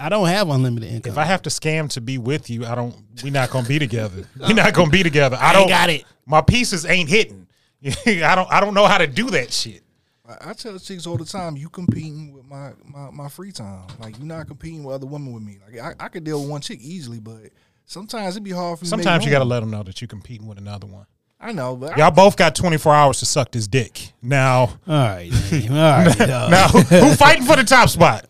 I 0.00 0.08
don't 0.08 0.28
have 0.28 0.48
unlimited 0.48 0.90
income. 0.90 1.12
If 1.12 1.18
I 1.18 1.24
have 1.24 1.42
to 1.42 1.50
scam 1.50 1.88
to 1.90 2.00
be 2.00 2.18
with 2.18 2.50
you, 2.50 2.64
I 2.66 2.74
don't. 2.74 2.94
We 3.22 3.30
not 3.30 3.50
gonna 3.50 3.68
be 3.68 3.78
together. 3.78 4.24
We 4.46 4.54
not 4.54 4.74
gonna 4.74 4.90
be 4.90 5.02
together. 5.02 5.36
I 5.40 5.52
don't 5.52 5.68
got 5.68 5.90
it. 5.90 6.04
My 6.26 6.40
pieces 6.40 6.84
ain't 6.86 7.08
hitting. 7.08 7.46
I 8.06 8.34
don't. 8.34 8.50
I 8.52 8.60
don't 8.60 8.74
know 8.74 8.86
how 8.86 8.98
to 8.98 9.06
do 9.06 9.30
that 9.30 9.52
shit. 9.52 9.82
I, 10.28 10.50
I 10.50 10.52
tell 10.52 10.78
chicks 10.78 11.06
all 11.06 11.16
the 11.16 11.24
time, 11.24 11.56
you 11.56 11.68
competing 11.68 12.32
with 12.32 12.44
my, 12.44 12.72
my, 12.84 13.10
my 13.10 13.28
free 13.28 13.52
time. 13.52 13.86
Like 13.98 14.18
you're 14.18 14.26
not 14.26 14.46
competing 14.46 14.84
with 14.84 14.94
other 14.94 15.06
women 15.06 15.32
with 15.32 15.42
me. 15.42 15.58
Like 15.64 15.80
I, 15.80 16.04
I 16.04 16.08
could 16.08 16.24
deal 16.24 16.40
with 16.40 16.50
one 16.50 16.60
chick 16.60 16.80
easily, 16.80 17.20
but 17.20 17.50
sometimes 17.86 18.36
it'd 18.36 18.44
be 18.44 18.50
hard 18.50 18.78
for 18.78 18.84
me. 18.84 18.86
to 18.86 18.90
Sometimes 18.90 19.24
you 19.24 19.30
got 19.30 19.38
to 19.40 19.44
let 19.44 19.60
them 19.60 19.70
know 19.70 19.82
that 19.82 20.00
you're 20.00 20.08
competing 20.08 20.46
with 20.46 20.58
another 20.58 20.86
one. 20.86 21.06
I 21.40 21.52
know, 21.52 21.76
but 21.76 21.96
Y'all 21.96 22.10
both 22.10 22.36
got 22.36 22.56
24 22.56 22.92
hours 22.92 23.20
to 23.20 23.26
suck 23.26 23.52
this 23.52 23.68
dick. 23.68 24.12
Now, 24.20 24.58
all 24.60 24.70
right, 24.88 25.30
all 25.52 25.68
right 25.68 26.18
dog. 26.18 26.50
now, 26.50 26.66
who 26.66 27.14
fighting 27.14 27.44
for 27.44 27.54
the 27.54 27.62
top 27.62 27.88
spot? 27.88 28.26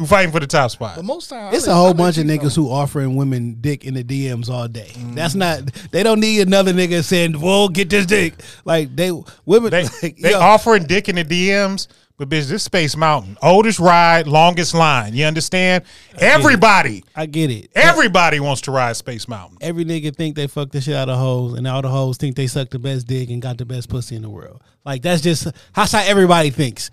Who 0.00 0.06
fighting 0.06 0.32
for 0.32 0.40
the 0.40 0.46
top 0.46 0.70
spot? 0.70 0.96
but 0.96 1.04
most 1.04 1.28
times 1.28 1.54
It's 1.54 1.66
a 1.66 1.74
whole 1.74 1.92
bunch 1.92 2.16
of 2.16 2.24
niggas 2.24 2.56
know. 2.56 2.64
who 2.64 2.70
offering 2.70 3.16
women 3.16 3.58
dick 3.60 3.84
in 3.84 3.92
the 3.92 4.02
DMs 4.02 4.48
all 4.48 4.66
day. 4.66 4.88
Mm-hmm. 4.94 5.14
That's 5.14 5.34
not. 5.34 5.60
They 5.90 6.02
don't 6.02 6.20
need 6.20 6.40
another 6.40 6.72
nigga 6.72 7.04
saying, 7.04 7.34
"Whoa, 7.34 7.68
get 7.68 7.90
this 7.90 8.06
dick." 8.06 8.32
Like 8.64 8.96
they 8.96 9.12
women. 9.44 9.70
They 9.70 9.84
like, 10.02 10.16
they 10.16 10.32
offering 10.32 10.84
dick 10.84 11.10
in 11.10 11.16
the 11.16 11.24
DMs, 11.24 11.86
but 12.16 12.30
bitch, 12.30 12.48
this 12.48 12.62
Space 12.62 12.96
Mountain, 12.96 13.36
oldest 13.42 13.78
ride, 13.78 14.26
longest 14.26 14.72
line. 14.72 15.12
You 15.14 15.26
understand? 15.26 15.84
Everybody, 16.18 17.04
I 17.14 17.26
get 17.26 17.50
it. 17.50 17.70
everybody 17.74 18.40
wants 18.40 18.62
to 18.62 18.70
ride 18.70 18.96
Space 18.96 19.28
Mountain. 19.28 19.58
Every 19.60 19.84
nigga 19.84 20.14
think 20.16 20.36
they 20.36 20.46
fuck 20.46 20.70
the 20.70 20.80
shit 20.80 20.94
out 20.94 21.08
of 21.10 21.18
hoes, 21.18 21.58
and 21.58 21.66
all 21.66 21.82
the 21.82 21.88
hoes 21.88 22.16
think 22.16 22.36
they 22.36 22.46
suck 22.46 22.70
the 22.70 22.78
best 22.78 23.06
dick 23.06 23.28
and 23.30 23.42
got 23.42 23.58
the 23.58 23.64
best 23.66 23.88
pussy 23.88 24.16
in 24.16 24.22
the 24.22 24.30
world. 24.30 24.62
Like 24.84 25.02
that's 25.02 25.20
just 25.20 25.48
that's 25.74 25.92
how 25.92 26.00
everybody 26.02 26.50
thinks. 26.50 26.90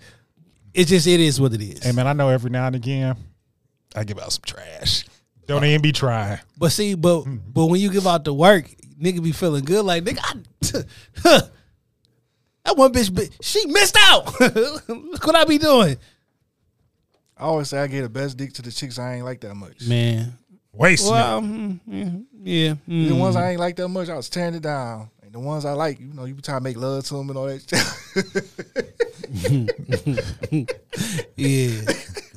It's 0.78 0.90
just 0.90 1.08
it 1.08 1.18
is 1.18 1.40
what 1.40 1.52
it 1.54 1.60
is. 1.60 1.82
Hey 1.82 1.90
man, 1.90 2.06
I 2.06 2.12
know 2.12 2.28
every 2.28 2.50
now 2.50 2.68
and 2.68 2.76
again 2.76 3.16
I 3.96 4.04
give 4.04 4.16
out 4.20 4.30
some 4.32 4.44
trash. 4.46 5.04
Don't 5.48 5.64
even 5.64 5.82
be 5.82 5.90
trying. 5.90 6.38
But 6.56 6.70
see, 6.70 6.94
but 6.94 7.24
but 7.52 7.66
when 7.66 7.80
you 7.80 7.90
give 7.90 8.06
out 8.06 8.22
the 8.22 8.32
work, 8.32 8.66
nigga 9.02 9.20
be 9.20 9.32
feeling 9.32 9.64
good. 9.64 9.84
Like 9.84 10.04
nigga, 10.04 10.20
I, 10.22 10.84
huh, 11.22 11.40
that 12.64 12.76
one 12.76 12.92
bitch, 12.92 13.12
bi- 13.12 13.34
she 13.40 13.66
missed 13.66 13.96
out. 14.02 14.40
Look 14.88 15.26
what 15.26 15.34
I 15.34 15.44
be 15.46 15.58
doing, 15.58 15.96
I 17.36 17.42
always 17.42 17.68
say 17.70 17.78
I 17.80 17.88
get 17.88 18.02
the 18.02 18.08
best 18.08 18.36
dick 18.36 18.52
to 18.52 18.62
the 18.62 18.70
chicks 18.70 19.00
I 19.00 19.14
ain't 19.14 19.24
like 19.24 19.40
that 19.40 19.56
much. 19.56 19.84
man. 19.88 20.38
Wasting 20.72 21.10
Well, 21.10 21.38
it. 21.38 21.42
mm, 21.42 21.80
yeah, 21.88 22.04
yeah. 22.44 22.74
The 22.86 23.14
mm. 23.14 23.18
ones 23.18 23.34
I 23.34 23.50
ain't 23.50 23.58
like 23.58 23.74
that 23.76 23.88
much, 23.88 24.08
I 24.08 24.14
was 24.14 24.28
tearing 24.28 24.54
it 24.54 24.62
down. 24.62 25.10
And 25.38 25.44
the 25.44 25.48
ones 25.48 25.64
I 25.64 25.72
like, 25.72 26.00
you 26.00 26.12
know, 26.12 26.24
you 26.24 26.34
be 26.34 26.42
trying 26.42 26.58
to 26.58 26.64
make 26.64 26.76
love 26.76 27.04
to 27.04 27.14
them 27.14 27.30
and 27.30 27.38
all 27.38 27.46
that 27.46 27.62
shit. 27.62 27.78
yeah. 31.36 31.80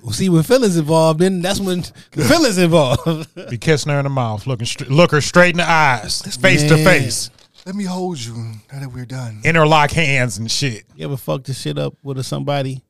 Well, 0.04 0.14
see, 0.14 0.30
when 0.30 0.44
feelings 0.44 0.78
involved, 0.78 1.20
then 1.20 1.42
that's 1.42 1.60
when 1.60 1.82
the 2.12 2.24
feelings 2.26 2.60
involved. 2.60 3.34
Be 3.50 3.58
kissing 3.58 3.92
her 3.92 3.98
in 3.98 4.04
the 4.04 4.10
mouth, 4.10 4.46
looking 4.46 4.68
str- 4.68 4.86
look 4.86 5.10
her 5.12 5.22
straight 5.22 5.52
in 5.52 5.58
the 5.58 5.70
eyes, 5.70 6.22
face 6.38 6.62
to 6.64 6.78
face, 6.84 7.32
Let 7.66 7.74
me 7.76 7.86
hold 7.86 8.20
you 8.20 8.36
now 8.72 8.80
that 8.80 8.92
we're 8.92 9.06
done. 9.06 9.42
interlock 9.44 9.90
hands 9.92 10.38
and 10.38 10.50
shit. 10.52 10.84
you 10.96 11.06
ever 11.06 11.18
fuck 11.18 11.44
this 11.44 11.60
shit 11.60 11.80
up 11.80 11.96
with 12.04 12.20
a 12.20 12.24
somebody, 12.24 12.84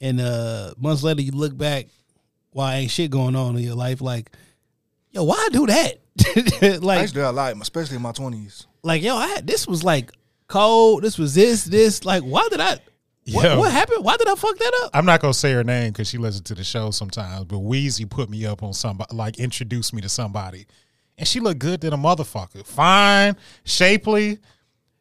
and 0.00 0.20
uh 0.20 0.74
months 0.76 1.02
later 1.04 1.22
you 1.22 1.32
look 1.32 1.56
back 1.56 1.86
while 2.50 2.72
ain't 2.72 2.90
shit 2.90 3.12
going 3.12 3.36
on 3.36 3.56
in 3.56 3.62
your 3.62 3.76
life, 3.76 4.00
like, 4.00 4.30
yo, 5.12 5.22
why 5.22 5.48
do 5.52 5.66
that? 5.66 5.98
like, 6.82 6.98
I 6.98 7.02
used 7.02 7.14
to 7.14 7.18
do 7.18 7.22
that 7.22 7.30
a 7.30 7.32
lot, 7.32 7.56
especially 7.60 7.96
in 7.96 8.02
my 8.02 8.12
twenties. 8.12 8.66
Like 8.86 9.02
yo, 9.02 9.16
I 9.16 9.26
had, 9.26 9.46
this 9.46 9.66
was 9.66 9.84
like 9.84 10.12
cold. 10.48 11.02
This 11.02 11.18
was 11.18 11.34
this, 11.34 11.64
this. 11.64 12.04
Like, 12.04 12.22
why 12.22 12.46
did 12.50 12.60
I? 12.60 12.78
What, 13.32 13.44
Yo. 13.44 13.58
what 13.58 13.72
happened? 13.72 14.04
Why 14.04 14.16
did 14.16 14.28
I 14.28 14.36
fuck 14.36 14.56
that 14.56 14.80
up? 14.84 14.90
I'm 14.94 15.04
not 15.04 15.20
gonna 15.20 15.34
say 15.34 15.52
her 15.52 15.64
name 15.64 15.90
because 15.90 16.08
she 16.08 16.16
listens 16.16 16.42
to 16.42 16.54
the 16.54 16.62
show 16.62 16.92
sometimes. 16.92 17.44
But 17.44 17.58
Wheezy 17.58 18.04
put 18.04 18.30
me 18.30 18.46
up 18.46 18.62
on 18.62 18.72
somebody, 18.72 19.14
like 19.14 19.40
introduced 19.40 19.92
me 19.92 20.00
to 20.02 20.08
somebody, 20.08 20.66
and 21.18 21.26
she 21.26 21.40
looked 21.40 21.58
good 21.58 21.80
than 21.80 21.92
a 21.92 21.98
motherfucker, 21.98 22.64
fine, 22.64 23.36
shapely, 23.64 24.38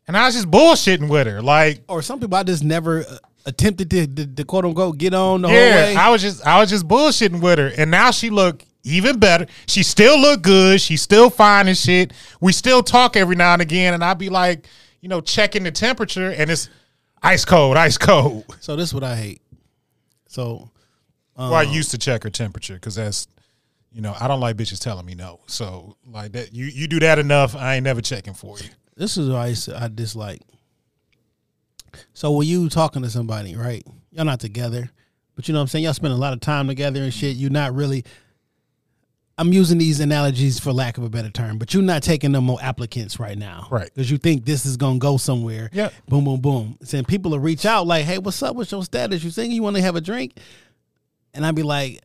and 0.08 0.18
I 0.18 0.26
was 0.26 0.34
just 0.34 0.50
bullshitting 0.50 1.08
with 1.08 1.28
her. 1.28 1.42
Like, 1.44 1.84
Or 1.88 2.02
some 2.02 2.20
people 2.20 2.36
I 2.36 2.42
just 2.42 2.64
never 2.64 3.02
uh, 3.02 3.18
attempted 3.46 3.92
to, 3.92 4.08
to, 4.08 4.26
to 4.26 4.44
quote 4.44 4.66
unquote 4.66 4.98
get 4.98 5.14
on 5.14 5.44
the 5.44 5.48
whole 5.48 5.58
yeah, 5.58 5.76
way. 5.76 5.96
I 5.96 6.10
was 6.10 6.24
just, 6.24 6.46
I 6.48 6.60
was 6.60 6.72
just 6.72 6.88
bullshitting 6.88 7.42
with 7.42 7.60
her, 7.60 7.72
and 7.78 7.92
now 7.92 8.10
she 8.10 8.32
look 8.32 8.64
even 8.86 9.20
better. 9.20 9.48
She 9.68 9.84
still 9.84 10.18
look 10.18 10.44
good. 10.44 10.80
She 10.80 10.96
still 10.96 11.30
fine 11.30 11.68
and 11.68 11.78
shit. 11.78 12.14
We 12.40 12.54
still 12.54 12.84
talk 12.84 13.18
every 13.18 13.36
now 13.36 13.54
and 13.54 13.62
again, 13.62 13.94
and 13.94 14.04
I'd 14.04 14.20
be 14.20 14.30
like, 14.30 14.68
you 15.02 15.10
know, 15.10 15.20
checking 15.20 15.64
the 15.64 15.72
temperature, 15.72 16.32
and 16.32 16.50
it's 16.50 16.70
ice 17.22 17.44
cold, 17.44 17.76
ice 17.76 17.98
cold. 17.98 18.46
so 18.62 18.76
this 18.76 18.90
is 18.90 18.94
what 18.94 19.04
I 19.04 19.16
hate. 19.16 19.42
So 20.28 20.70
well, 21.36 21.54
I 21.54 21.66
um, 21.66 21.72
used 21.72 21.92
to 21.92 21.98
check 21.98 22.24
her 22.24 22.30
temperature 22.30 22.76
because 22.76 22.96
that's, 22.96 23.28
you 23.92 24.02
know, 24.02 24.16
I 24.20 24.28
don't 24.28 24.40
like 24.40 24.56
bitches 24.56 24.80
telling 24.80 25.06
me 25.06 25.16
no. 25.16 25.42
So 25.48 25.98
like 26.06 26.34
that, 26.34 26.54
you 26.54 26.66
you 26.66 26.88
do 26.88 27.00
that 27.00 27.20
enough, 27.20 27.56
I 27.56 27.76
ain't 27.76 27.84
never 27.84 28.02
checking 28.02 28.34
for 28.34 28.58
you. 28.60 28.70
this 28.96 29.18
is 29.18 29.30
what 29.30 29.38
I, 29.38 29.48
used 29.48 29.66
to- 29.66 29.82
I 29.82 29.88
dislike. 29.88 30.42
So 32.14 32.32
when 32.32 32.48
you 32.48 32.70
talking 32.70 33.02
to 33.02 33.10
somebody, 33.10 33.56
right? 33.56 33.84
Y'all 34.12 34.26
not 34.26 34.40
together, 34.40 34.92
but 35.36 35.48
you 35.48 35.54
know 35.54 35.60
what 35.60 35.64
I'm 35.64 35.68
saying. 35.68 35.86
Y'all 35.86 35.94
spend 35.94 36.14
a 36.14 36.18
lot 36.18 36.34
of 36.34 36.40
time 36.40 36.68
together 36.68 37.02
and 37.02 37.14
shit. 37.14 37.36
You're 37.36 37.50
not 37.50 37.74
really. 37.74 38.06
I'm 39.38 39.52
using 39.52 39.78
these 39.78 40.00
analogies 40.00 40.60
for 40.60 40.72
lack 40.72 40.98
of 40.98 41.04
a 41.04 41.10
better 41.10 41.30
term, 41.30 41.58
but 41.58 41.74
you're 41.74 41.84
not 41.84 42.04
taking 42.04 42.32
no 42.32 42.40
more 42.40 42.58
applicants 42.62 43.20
right 43.20 43.38
now, 43.38 43.68
Right. 43.70 43.90
Because 43.94 44.10
you 44.10 44.18
think 44.18 44.46
this 44.46 44.66
is 44.66 44.78
gonna 44.78 44.98
go 45.00 45.18
somewhere. 45.18 45.70
Yeah. 45.74 45.90
Boom, 46.08 46.24
boom, 46.24 46.40
boom. 46.40 46.78
Saying 46.84 47.04
people 47.06 47.32
will 47.32 47.40
reach 47.40 47.66
out 47.66 47.86
like, 47.86 48.06
"Hey, 48.06 48.18
what's 48.18 48.42
up? 48.42 48.56
What's 48.56 48.72
your 48.72 48.84
status? 48.86 49.24
You 49.24 49.32
singing? 49.32 49.52
You 49.56 49.64
want 49.64 49.76
to 49.76 49.82
have 49.82 49.96
a 49.96 50.02
drink?" 50.02 50.38
and 51.34 51.46
I'd 51.46 51.54
be 51.54 51.64
like, 51.64 52.00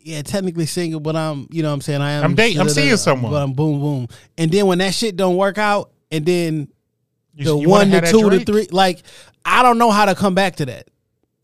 yeah, 0.00 0.22
technically 0.22 0.64
single, 0.66 1.00
but 1.00 1.16
I'm, 1.16 1.48
you 1.50 1.62
know, 1.62 1.70
what 1.70 1.74
I'm 1.74 1.80
saying 1.80 2.00
I 2.00 2.12
am. 2.12 2.24
I'm 2.24 2.34
dating- 2.36 2.60
I'm 2.60 2.68
seeing 2.68 2.96
someone. 2.96 3.32
But 3.32 3.42
I'm 3.42 3.52
boom, 3.52 3.80
boom, 3.80 4.08
and 4.38 4.50
then 4.50 4.66
when 4.66 4.78
that 4.78 4.94
shit 4.94 5.16
don't 5.16 5.36
work 5.36 5.58
out, 5.58 5.90
and 6.12 6.24
then 6.24 6.68
You- 7.34 7.44
the 7.44 7.58
you 7.58 7.68
one 7.68 7.90
to 7.90 8.00
two 8.12 8.30
to 8.30 8.44
three, 8.44 8.68
like 8.70 9.02
I 9.44 9.64
don't 9.64 9.76
know 9.76 9.90
how 9.90 10.04
to 10.04 10.14
come 10.14 10.34
back 10.36 10.56
to 10.56 10.66
that. 10.66 10.86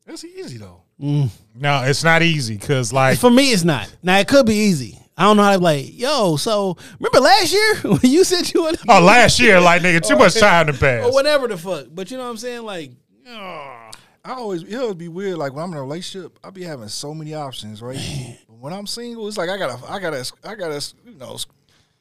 That's 0.06 0.24
easy 0.24 0.58
though. 0.58 0.82
Mm. 1.02 1.30
No, 1.54 1.82
it's 1.84 2.02
not 2.02 2.22
easy 2.22 2.56
because 2.56 2.92
like 2.92 3.18
For 3.18 3.30
me, 3.30 3.52
it's 3.52 3.64
not. 3.64 3.94
Now 4.02 4.18
it 4.18 4.26
could 4.28 4.46
be 4.46 4.54
easy. 4.54 4.98
I 5.16 5.22
don't 5.22 5.36
know 5.36 5.44
how 5.44 5.52
to 5.52 5.58
like, 5.62 5.96
yo. 5.96 6.36
So 6.36 6.76
remember 6.98 7.20
last 7.20 7.52
year 7.52 7.76
when 7.84 8.00
you 8.02 8.24
said 8.24 8.52
you 8.52 8.62
wanted 8.62 8.80
oh 8.88 9.00
last 9.00 9.38
year 9.38 9.60
like 9.60 9.82
nigga 9.82 10.00
too 10.06 10.16
much 10.16 10.34
time 10.40 10.66
to 10.66 10.72
pass. 10.72 11.04
or 11.04 11.12
whatever 11.12 11.46
the 11.46 11.56
fuck. 11.56 11.86
But 11.92 12.10
you 12.10 12.16
know 12.16 12.24
what 12.24 12.30
I'm 12.30 12.36
saying? 12.38 12.62
Like, 12.62 12.90
I 13.26 14.32
always 14.32 14.62
it 14.64 14.74
always 14.74 14.96
be 14.96 15.08
weird. 15.08 15.38
Like 15.38 15.52
when 15.52 15.62
I'm 15.64 15.70
in 15.72 15.76
a 15.78 15.82
relationship, 15.82 16.38
I 16.42 16.50
be 16.50 16.64
having 16.64 16.88
so 16.88 17.14
many 17.14 17.34
options, 17.34 17.80
right? 17.82 18.36
But 18.48 18.56
when 18.58 18.72
I'm 18.72 18.86
single, 18.86 19.28
it's 19.28 19.36
like 19.36 19.50
I 19.50 19.56
gotta, 19.58 19.78
I 19.88 19.98
gotta, 19.98 20.32
I 20.44 20.54
gotta, 20.54 20.92
you 21.06 21.14
know, 21.14 21.36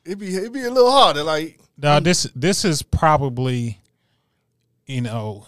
it 0.05 0.17
be 0.17 0.35
it 0.35 0.51
be 0.51 0.61
a 0.63 0.71
little 0.71 0.91
harder. 0.91 1.23
Like 1.23 1.59
Now 1.77 1.99
this 1.99 2.23
this 2.35 2.65
is 2.65 2.81
probably, 2.81 3.79
you 4.87 5.01
know, 5.01 5.45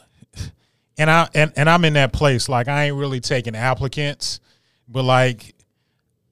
and 0.97 1.09
I 1.09 1.29
and, 1.33 1.51
and 1.55 1.69
I'm 1.69 1.85
in 1.85 1.93
that 1.93 2.13
place. 2.13 2.49
Like 2.49 2.67
I 2.67 2.85
ain't 2.85 2.95
really 2.95 3.19
taking 3.19 3.55
applicants, 3.55 4.39
but 4.87 5.03
like 5.03 5.55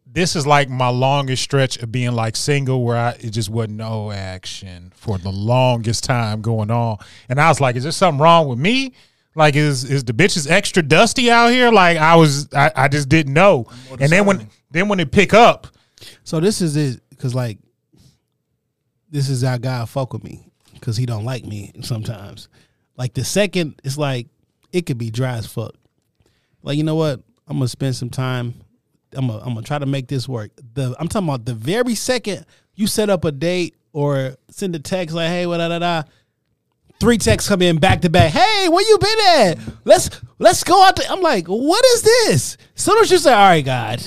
this 0.05 0.35
is 0.35 0.45
like 0.45 0.69
my 0.69 0.89
longest 0.89 1.41
stretch 1.41 1.77
of 1.77 1.91
being 1.91 2.11
like 2.11 2.35
single 2.35 2.83
where 2.83 2.97
I 2.97 3.09
it 3.19 3.31
just 3.31 3.49
wasn't 3.49 3.77
no 3.77 4.11
action 4.11 4.91
for 4.95 5.17
the 5.17 5.31
longest 5.31 6.03
time 6.03 6.41
going 6.41 6.71
on. 6.71 6.97
And 7.29 7.41
I 7.41 7.49
was 7.49 7.59
like, 7.59 7.75
is 7.75 7.83
there 7.83 7.91
something 7.91 8.21
wrong 8.21 8.47
with 8.47 8.59
me? 8.59 8.93
Like 9.35 9.55
is 9.55 9.83
is 9.83 10.03
the 10.03 10.13
bitches 10.13 10.49
extra 10.49 10.83
dusty 10.83 11.31
out 11.31 11.49
here? 11.49 11.71
Like 11.71 11.97
I 11.97 12.15
was 12.15 12.53
I, 12.53 12.71
I 12.75 12.87
just 12.87 13.09
didn't 13.09 13.33
know. 13.33 13.65
And 13.99 14.11
then 14.11 14.25
when 14.25 14.49
then 14.71 14.87
when 14.87 14.99
it 14.99 15.11
pick 15.11 15.33
up, 15.33 15.67
so 16.23 16.39
this 16.39 16.61
is 16.61 16.75
it 16.75 17.01
because 17.09 17.33
like, 17.33 17.57
this 19.09 19.29
is 19.29 19.43
how 19.43 19.57
God 19.57 19.89
fuck 19.89 20.13
with 20.13 20.23
me 20.23 20.51
because 20.73 20.97
he 20.97 21.05
don't 21.05 21.25
like 21.25 21.45
me 21.45 21.71
sometimes. 21.81 22.49
Like 22.97 23.13
the 23.13 23.23
second, 23.23 23.79
it's 23.83 23.97
like 23.97 24.27
it 24.73 24.85
could 24.85 24.97
be 24.97 25.09
dry 25.09 25.37
as 25.37 25.47
fuck. 25.47 25.75
Like 26.63 26.77
you 26.77 26.83
know 26.83 26.95
what? 26.95 27.21
I'm 27.47 27.57
gonna 27.57 27.67
spend 27.69 27.95
some 27.95 28.09
time. 28.09 28.55
I'm 29.13 29.27
gonna, 29.27 29.39
I'm 29.39 29.53
gonna 29.53 29.61
try 29.61 29.79
to 29.79 29.85
make 29.85 30.07
this 30.07 30.27
work. 30.27 30.51
The 30.73 30.95
I'm 30.99 31.07
talking 31.07 31.29
about 31.29 31.45
the 31.45 31.53
very 31.53 31.95
second 31.95 32.45
you 32.75 32.87
set 32.87 33.09
up 33.09 33.23
a 33.23 33.31
date 33.31 33.75
or 33.91 34.35
send 34.49 34.75
a 34.75 34.79
text 34.79 35.15
like, 35.15 35.29
"Hey, 35.29 35.45
what 35.45 35.57
da 35.57 35.69
da 35.69 35.79
da." 35.79 36.03
Three 36.99 37.17
texts 37.17 37.49
come 37.49 37.61
in 37.61 37.77
back 37.77 38.01
to 38.01 38.09
back. 38.09 38.31
Hey, 38.31 38.69
where 38.69 38.87
you 38.87 38.97
been 38.97 39.19
at? 39.19 39.57
Let's 39.85 40.09
let's 40.39 40.63
go 40.63 40.83
out. 40.83 40.95
To, 40.95 41.11
I'm 41.11 41.21
like, 41.21 41.47
what 41.47 41.85
is 41.85 42.01
this? 42.01 42.57
Soon 42.75 42.97
as 42.99 43.11
you 43.11 43.17
say, 43.17 43.33
"All 43.33 43.39
right, 43.39 43.63
God, 43.63 44.01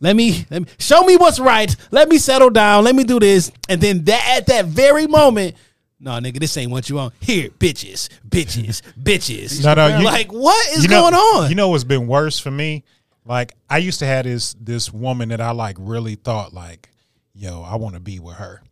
let 0.00 0.14
me 0.14 0.46
let 0.50 0.62
me 0.62 0.68
show 0.78 1.02
me 1.02 1.16
what's 1.16 1.40
right. 1.40 1.74
Let 1.90 2.08
me 2.08 2.18
settle 2.18 2.50
down. 2.50 2.84
Let 2.84 2.94
me 2.94 3.04
do 3.04 3.18
this," 3.18 3.50
and 3.68 3.80
then 3.80 4.04
that 4.04 4.38
at 4.38 4.46
that 4.46 4.66
very 4.66 5.06
moment, 5.06 5.56
no, 5.98 6.10
nigga, 6.12 6.38
this 6.38 6.56
ain't 6.56 6.70
what 6.70 6.88
you 6.88 6.96
want. 6.96 7.14
Here, 7.20 7.48
bitches, 7.50 8.08
bitches, 8.28 8.82
bitches. 9.02 9.64
No, 9.64 9.74
no, 9.74 9.98
you- 9.98 10.04
like 10.04 10.32
what 10.32 10.66
is 10.76 10.82
you 10.84 10.88
know, 10.88 11.02
going 11.02 11.14
on? 11.14 11.48
You 11.50 11.54
know 11.56 11.68
what's 11.68 11.84
been 11.84 12.06
worse 12.06 12.38
for 12.38 12.50
me? 12.50 12.84
Like 13.24 13.54
I 13.68 13.78
used 13.78 13.98
to 14.00 14.06
have 14.06 14.24
this 14.24 14.54
this 14.60 14.92
woman 14.92 15.30
that 15.30 15.40
I 15.40 15.50
like 15.52 15.76
really 15.80 16.14
thought 16.14 16.52
like, 16.52 16.88
yo, 17.34 17.62
I 17.62 17.76
want 17.76 17.94
to 17.94 18.00
be 18.00 18.18
with 18.20 18.36
her. 18.36 18.62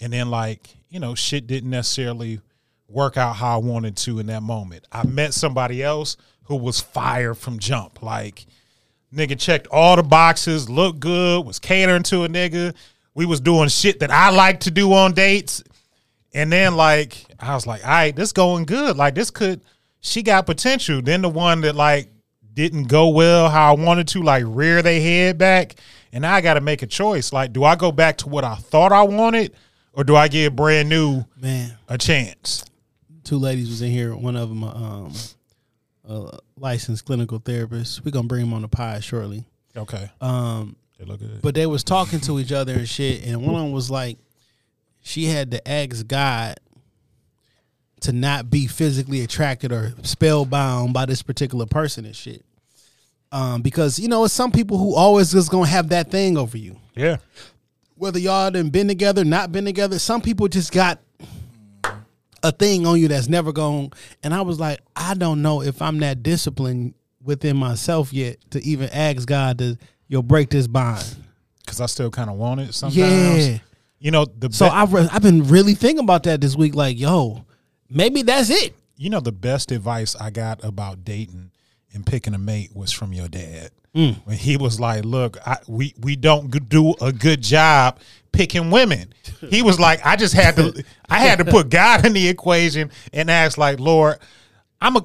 And 0.00 0.12
then 0.12 0.30
like, 0.30 0.68
you 0.88 1.00
know, 1.00 1.14
shit 1.14 1.46
didn't 1.46 1.70
necessarily 1.70 2.40
work 2.88 3.16
out 3.16 3.34
how 3.36 3.54
I 3.54 3.56
wanted 3.64 3.96
to 3.98 4.18
in 4.20 4.26
that 4.26 4.42
moment. 4.42 4.84
I 4.92 5.04
met 5.06 5.34
somebody 5.34 5.82
else 5.82 6.16
who 6.44 6.56
was 6.56 6.80
fire 6.80 7.34
from 7.34 7.58
jump. 7.58 8.02
Like 8.02 8.46
nigga 9.12 9.38
checked 9.38 9.66
all 9.68 9.96
the 9.96 10.02
boxes, 10.02 10.68
looked 10.68 11.00
good, 11.00 11.44
was 11.46 11.58
catering 11.58 12.02
to 12.04 12.24
a 12.24 12.28
nigga. 12.28 12.74
We 13.14 13.26
was 13.26 13.40
doing 13.40 13.68
shit 13.68 14.00
that 14.00 14.10
I 14.10 14.30
like 14.30 14.60
to 14.60 14.70
do 14.70 14.92
on 14.92 15.12
dates. 15.12 15.62
And 16.34 16.52
then 16.52 16.74
like 16.76 17.24
I 17.38 17.54
was 17.54 17.66
like, 17.66 17.82
all 17.84 17.90
right, 17.90 18.14
this 18.14 18.32
going 18.32 18.64
good. 18.64 18.96
Like 18.96 19.14
this 19.14 19.30
could 19.30 19.60
she 20.00 20.22
got 20.22 20.46
potential. 20.46 21.00
Then 21.00 21.22
the 21.22 21.28
one 21.28 21.60
that 21.62 21.74
like 21.76 22.08
didn't 22.52 22.84
go 22.84 23.08
well 23.08 23.48
how 23.48 23.74
I 23.74 23.80
wanted 23.80 24.08
to, 24.08 24.22
like 24.22 24.44
rear 24.46 24.82
their 24.82 25.00
head 25.00 25.38
back. 25.38 25.76
And 26.12 26.24
I 26.26 26.40
gotta 26.40 26.60
make 26.60 26.82
a 26.82 26.86
choice. 26.86 27.32
Like, 27.32 27.52
do 27.52 27.64
I 27.64 27.74
go 27.74 27.90
back 27.90 28.18
to 28.18 28.28
what 28.28 28.44
I 28.44 28.54
thought 28.54 28.92
I 28.92 29.02
wanted? 29.02 29.52
Or 29.92 30.04
do 30.04 30.14
I 30.16 30.28
give 30.28 30.54
brand 30.54 30.88
new 30.88 31.24
Man, 31.40 31.76
a 31.88 31.96
chance? 31.98 32.64
two 33.24 33.38
ladies 33.38 33.68
was 33.70 33.80
in 33.80 33.90
here. 33.90 34.14
One 34.14 34.36
of 34.36 34.48
them, 34.50 34.62
um, 34.64 35.12
a 36.08 36.38
licensed 36.58 37.04
clinical 37.06 37.38
therapist. 37.38 38.04
We're 38.04 38.10
gonna 38.10 38.28
bring 38.28 38.42
them 38.42 38.52
on 38.52 38.62
the 38.62 38.68
pod 38.68 39.02
shortly. 39.02 39.44
Okay. 39.76 40.10
Um, 40.20 40.76
They 40.98 41.04
look 41.04 41.20
good. 41.20 41.40
but 41.42 41.54
they 41.54 41.66
was 41.66 41.82
talking 41.82 42.20
to 42.20 42.38
each 42.38 42.52
other 42.52 42.74
and 42.74 42.88
shit, 42.88 43.24
and 43.26 43.42
one 43.42 43.54
of 43.54 43.62
them 43.62 43.72
was 43.72 43.90
like, 43.90 44.18
she 45.04 45.26
had 45.26 45.50
to 45.50 45.68
ask 45.68 46.06
God 46.06 46.58
to 48.00 48.12
not 48.12 48.50
be 48.50 48.66
physically 48.66 49.20
attracted 49.20 49.70
or 49.70 49.92
spellbound 50.02 50.94
by 50.94 51.04
this 51.06 51.22
particular 51.22 51.66
person 51.66 52.06
and 52.06 52.16
shit. 52.16 52.42
Um, 53.30 53.60
because 53.60 53.98
you 53.98 54.08
know, 54.08 54.24
it's 54.24 54.32
some 54.32 54.50
people 54.50 54.78
who 54.78 54.94
always 54.94 55.30
just 55.30 55.50
gonna 55.50 55.66
have 55.66 55.90
that 55.90 56.10
thing 56.10 56.36
over 56.36 56.56
you. 56.56 56.76
yeah. 56.96 57.18
Whether 57.96 58.18
y'all 58.18 58.50
done 58.50 58.70
been 58.70 58.88
together, 58.88 59.24
not 59.24 59.52
been 59.52 59.64
together, 59.64 59.98
some 60.00 60.20
people 60.20 60.48
just 60.48 60.72
got 60.72 60.98
a 62.42 62.50
thing 62.50 62.86
on 62.86 62.98
you 62.98 63.06
that's 63.06 63.28
never 63.28 63.52
gone. 63.52 63.90
And 64.22 64.34
I 64.34 64.40
was 64.40 64.58
like, 64.58 64.80
I 64.96 65.14
don't 65.14 65.42
know 65.42 65.62
if 65.62 65.80
I'm 65.80 65.98
that 66.00 66.22
disciplined 66.22 66.94
within 67.22 67.56
myself 67.56 68.12
yet 68.12 68.38
to 68.50 68.62
even 68.64 68.88
ask 68.90 69.28
God 69.28 69.58
to 69.58 69.78
you'll 70.08 70.22
break 70.22 70.50
this 70.50 70.66
bond. 70.66 71.04
Cause 71.66 71.80
I 71.80 71.86
still 71.86 72.10
kind 72.10 72.28
of 72.28 72.36
want 72.36 72.60
it 72.60 72.74
sometimes. 72.74 73.48
Yeah. 73.48 73.58
You 74.04 74.10
know, 74.10 74.26
the 74.26 74.52
So 74.52 74.66
be- 74.66 74.70
I've 74.70 74.92
re- 74.92 75.08
I've 75.10 75.22
been 75.22 75.48
really 75.48 75.74
thinking 75.74 76.04
about 76.04 76.24
that 76.24 76.42
this 76.42 76.54
week. 76.54 76.74
Like, 76.74 76.98
yo, 76.98 77.46
maybe 77.88 78.20
that's 78.20 78.50
it. 78.50 78.74
you 78.98 79.08
know 79.08 79.20
the 79.20 79.32
best 79.32 79.72
advice 79.72 80.14
I 80.14 80.28
got 80.28 80.62
about 80.62 81.04
dating 81.06 81.52
and 81.94 82.04
picking 82.04 82.34
a 82.34 82.38
mate 82.38 82.70
was 82.74 82.92
from 82.92 83.14
your 83.14 83.28
dad. 83.28 83.70
Mm. 83.96 84.16
When 84.26 84.36
he 84.36 84.58
was 84.58 84.78
like, 84.78 85.06
"Look, 85.06 85.38
I, 85.46 85.56
we 85.66 85.94
we 85.98 86.16
don't 86.16 86.68
do 86.68 86.92
a 87.00 87.12
good 87.12 87.40
job 87.40 87.98
picking 88.30 88.70
women." 88.70 89.14
He 89.48 89.62
was 89.62 89.80
like, 89.80 90.04
"I 90.04 90.16
just 90.16 90.34
had 90.34 90.56
to 90.56 90.84
I 91.08 91.20
had 91.20 91.38
to 91.38 91.46
put 91.46 91.70
God 91.70 92.04
in 92.04 92.12
the 92.12 92.28
equation 92.28 92.90
and 93.14 93.30
ask 93.30 93.56
like, 93.56 93.80
Lord, 93.80 94.18
I'm 94.82 94.96
a 94.96 95.04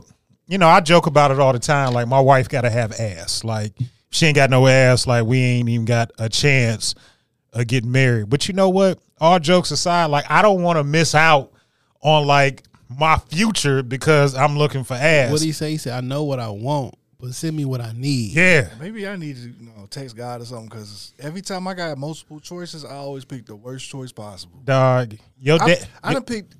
you 0.50 0.58
know, 0.58 0.68
I 0.68 0.82
joke 0.82 1.08
about 1.08 1.32
it 1.32 1.40
all 1.40 1.54
the 1.54 1.60
time 1.60 1.94
like 1.94 2.10
my 2.10 2.20
wife 2.20 2.50
got 2.50 2.62
to 2.62 2.70
have 2.70 2.92
ass. 3.00 3.46
Like 3.46 3.72
she 4.10 4.26
ain't 4.26 4.36
got 4.36 4.50
no 4.50 4.68
ass 4.68 5.08
like 5.08 5.24
we 5.26 5.40
ain't 5.40 5.70
even 5.70 5.86
got 5.86 6.12
a 6.20 6.28
chance 6.28 6.96
Uh, 7.54 7.60
of 7.62 7.68
getting 7.68 7.92
married. 7.92 8.30
But 8.30 8.48
you 8.48 8.54
know 8.54 8.70
what? 8.70 9.00
All 9.20 9.40
jokes 9.40 9.72
aside, 9.72 10.06
like 10.06 10.26
I 10.30 10.42
don't 10.42 10.62
want 10.64 10.78
to 10.78 10.84
miss 10.84 11.16
out 11.16 11.52
on 12.02 12.26
like 12.28 12.64
my 12.90 13.18
future 13.18 13.84
because 13.84 14.36
I'm 14.36 14.58
looking 14.58 14.84
for 14.84 14.94
ass. 14.96 15.32
What 15.32 15.40
did 15.40 15.46
he 15.46 15.52
say? 15.52 15.72
He 15.72 15.78
said, 15.78 15.94
I 15.94 16.02
know 16.02 16.24
what 16.24 16.40
I 16.40 16.50
want, 16.50 16.96
but 17.20 17.34
send 17.34 17.56
me 17.58 17.66
what 17.66 17.82
I 17.82 17.92
need. 17.94 18.34
yeah. 18.36 18.70
maybe 18.80 19.08
I 19.08 19.16
need 19.16 19.36
to 19.36 19.42
you 19.42 19.66
know 19.76 19.86
text 19.90 20.16
God 20.16 20.42
or 20.42 20.46
something 20.46 20.70
because 20.70 21.14
every 21.20 21.42
time 21.42 21.68
I 21.68 21.74
got 21.74 21.98
multiple 21.98 22.40
choices, 22.40 22.86
I 22.86 22.96
always 22.96 23.26
pick 23.26 23.46
the 23.46 23.56
worst 23.56 23.90
choice 23.90 24.12
possible. 24.12 24.62
Dog. 24.64 25.16
Your 25.40 25.62
I, 25.62 25.68
dad 25.68 25.88
I 26.04 26.14
done 26.14 26.24
picked 26.24 26.56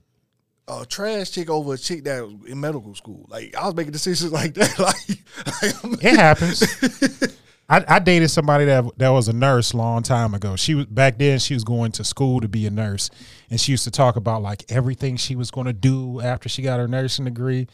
a 0.68 0.86
trash 0.86 1.32
chick 1.32 1.50
over 1.50 1.74
a 1.74 1.78
chick 1.78 2.04
that 2.04 2.24
was 2.24 2.34
in 2.46 2.60
medical 2.60 2.94
school. 2.94 3.26
Like 3.30 3.56
I 3.56 3.66
was 3.66 3.76
making 3.76 3.94
decisions 3.94 4.32
like 4.34 4.54
that. 4.56 4.78
like, 4.80 5.64
like, 5.64 5.86
I'm- 5.86 5.98
It 6.02 6.16
happens. 6.16 7.36
I, 7.70 7.86
I 7.88 8.00
dated 8.00 8.32
somebody 8.32 8.66
that 8.66 8.84
that 8.98 9.10
was 9.10 9.28
a 9.28 9.34
nurse 9.34 9.74
long 9.74 10.02
time 10.02 10.34
ago. 10.34 10.56
She 10.56 10.74
was 10.74 10.88
back 10.88 11.20
then. 11.20 11.38
She 11.38 11.54
was 11.54 11.64
going 11.64 11.92
to 11.94 12.04
school 12.04 12.42
to 12.42 12.48
be 12.48 12.66
a 12.66 12.72
nurse, 12.72 13.12
and 13.50 13.62
she 13.62 13.72
used 13.72 13.84
to 13.84 13.92
talk 13.92 14.16
about 14.16 14.42
like 14.42 14.66
everything 14.70 15.18
she 15.18 15.36
was 15.36 15.52
going 15.52 15.68
to 15.68 15.74
do 15.74 16.20
after 16.20 16.50
she 16.50 16.64
got 16.64 16.80
her 16.80 16.88
nursing 16.88 17.26
degree. 17.26 17.68